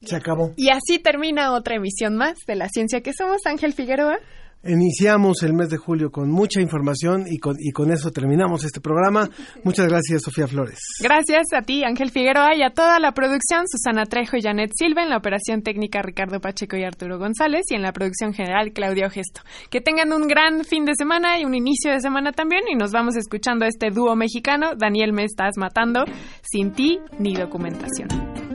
Se 0.00 0.14
acabó. 0.14 0.54
Y 0.56 0.70
así 0.70 1.00
termina 1.00 1.52
otra 1.52 1.74
emisión 1.74 2.16
más 2.16 2.38
de 2.46 2.54
La 2.54 2.68
ciencia 2.68 3.00
que 3.00 3.12
somos, 3.12 3.44
Ángel 3.46 3.72
Figueroa. 3.72 4.18
Iniciamos 4.64 5.44
el 5.44 5.54
mes 5.54 5.70
de 5.70 5.76
julio 5.76 6.10
con 6.10 6.30
mucha 6.30 6.60
información 6.60 7.26
y 7.28 7.38
con, 7.38 7.56
y 7.60 7.70
con 7.70 7.92
eso 7.92 8.10
terminamos 8.10 8.64
este 8.64 8.80
programa. 8.80 9.30
Muchas 9.62 9.86
gracias, 9.86 10.22
Sofía 10.22 10.48
Flores. 10.48 10.80
Gracias 11.00 11.52
a 11.54 11.62
ti, 11.62 11.84
Ángel 11.84 12.10
Figueroa, 12.10 12.56
y 12.56 12.62
a 12.62 12.70
toda 12.70 12.98
la 12.98 13.12
producción, 13.12 13.64
Susana 13.68 14.04
Trejo 14.06 14.36
y 14.36 14.42
Janet 14.42 14.72
Silva, 14.74 15.04
en 15.04 15.10
la 15.10 15.16
operación 15.16 15.62
técnica 15.62 16.02
Ricardo 16.02 16.40
Pacheco 16.40 16.76
y 16.76 16.82
Arturo 16.82 17.18
González, 17.18 17.66
y 17.70 17.76
en 17.76 17.82
la 17.82 17.92
producción 17.92 18.34
general 18.34 18.72
Claudio 18.72 19.08
Gesto. 19.10 19.42
Que 19.70 19.80
tengan 19.80 20.12
un 20.12 20.26
gran 20.26 20.64
fin 20.64 20.84
de 20.84 20.94
semana 20.96 21.38
y 21.38 21.44
un 21.44 21.54
inicio 21.54 21.92
de 21.92 22.00
semana 22.00 22.32
también, 22.32 22.62
y 22.68 22.74
nos 22.74 22.90
vamos 22.90 23.16
escuchando 23.16 23.64
este 23.64 23.90
dúo 23.90 24.16
mexicano, 24.16 24.74
Daniel 24.76 25.12
Me 25.12 25.22
Estás 25.22 25.56
Matando, 25.56 26.04
Sin 26.42 26.72
Ti 26.72 26.98
ni 27.20 27.34
Documentación. 27.34 28.47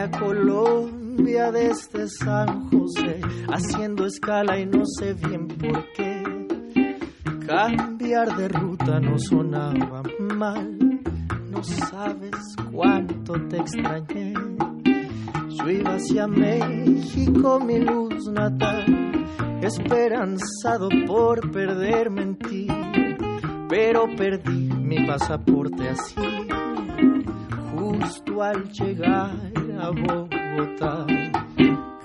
Salí 0.00 0.14
a 0.14 0.18
Colombia 0.18 1.52
desde 1.52 2.08
San 2.08 2.70
José, 2.70 3.20
haciendo 3.48 4.06
escala 4.06 4.58
y 4.58 4.64
no 4.64 4.84
sé 4.86 5.12
bien 5.12 5.46
por 5.46 5.84
qué. 5.92 6.22
Cambiar 7.46 8.34
de 8.36 8.48
ruta 8.48 8.98
no 9.00 9.18
sonaba 9.18 10.02
mal, 10.20 10.78
no 11.50 11.62
sabes 11.62 12.34
cuánto 12.72 13.34
te 13.48 13.58
extrañé. 13.58 14.32
Yo 15.48 15.68
iba 15.68 15.94
hacia 15.96 16.26
México, 16.26 17.60
mi 17.60 17.80
luz 17.80 18.26
natal, 18.28 18.86
esperanzado 19.60 20.88
por 21.06 21.50
perderme 21.50 22.22
en 22.22 22.36
ti, 22.36 22.66
pero 23.68 24.04
perdí 24.16 24.70
mi 24.72 25.06
pasaporte 25.06 25.88
así 25.90 26.14
justo 27.74 28.42
al 28.42 28.70
llegar 28.72 29.59
a 29.80 29.90
Bogotá. 29.90 31.06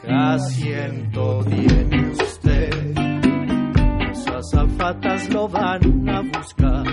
Casi 0.06 0.64
tiene 0.64 2.12
usted, 2.12 2.96
sus 4.14 4.28
azafatas 4.28 5.30
lo 5.30 5.48
van 5.48 6.10
a 6.10 6.22
buscar. 6.22 6.86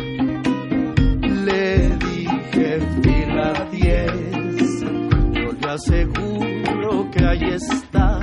Le 1.45 1.89
dije 1.99 2.81
fila 3.03 3.69
10, 3.71 4.81
yo 5.35 5.53
le 5.53 5.69
aseguro 5.69 7.11
que 7.11 7.25
ahí 7.25 7.45
está. 7.55 8.21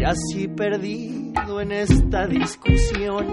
Y 0.00 0.04
así 0.04 0.48
perdido 0.48 1.60
en 1.60 1.72
esta 1.72 2.26
discusión, 2.26 3.26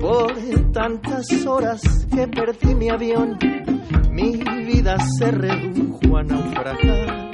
por 0.00 0.32
tantas 0.72 1.26
horas 1.46 1.80
que 2.14 2.28
perdí 2.28 2.74
mi 2.74 2.90
avión 2.90 3.38
mi 4.16 4.36
vida 4.64 4.96
se 5.18 5.30
redujo 5.30 6.16
a 6.16 6.22
naufragar 6.22 7.30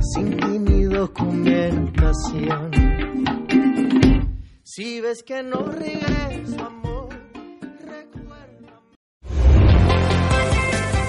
sin 0.00 0.36
ti 0.38 0.58
ni 0.58 0.84
documentación. 0.84 2.70
Si 4.62 5.02
ves 5.02 5.22
que 5.22 5.42
no 5.42 5.66
regreso, 5.66 6.64
amor, 6.64 7.08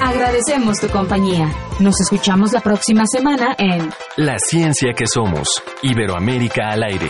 Agradecemos 0.02 0.82
tu 0.82 0.90
compañía. 0.90 1.50
Nos 1.80 2.02
escuchamos 2.02 2.52
la 2.52 2.60
próxima 2.60 3.06
semana 3.06 3.56
en 3.58 3.90
La 4.18 4.38
ciencia 4.38 4.92
que 4.94 5.08
somos. 5.08 5.48
Iberoamérica 5.82 6.72
al 6.72 6.84
aire. 6.84 7.10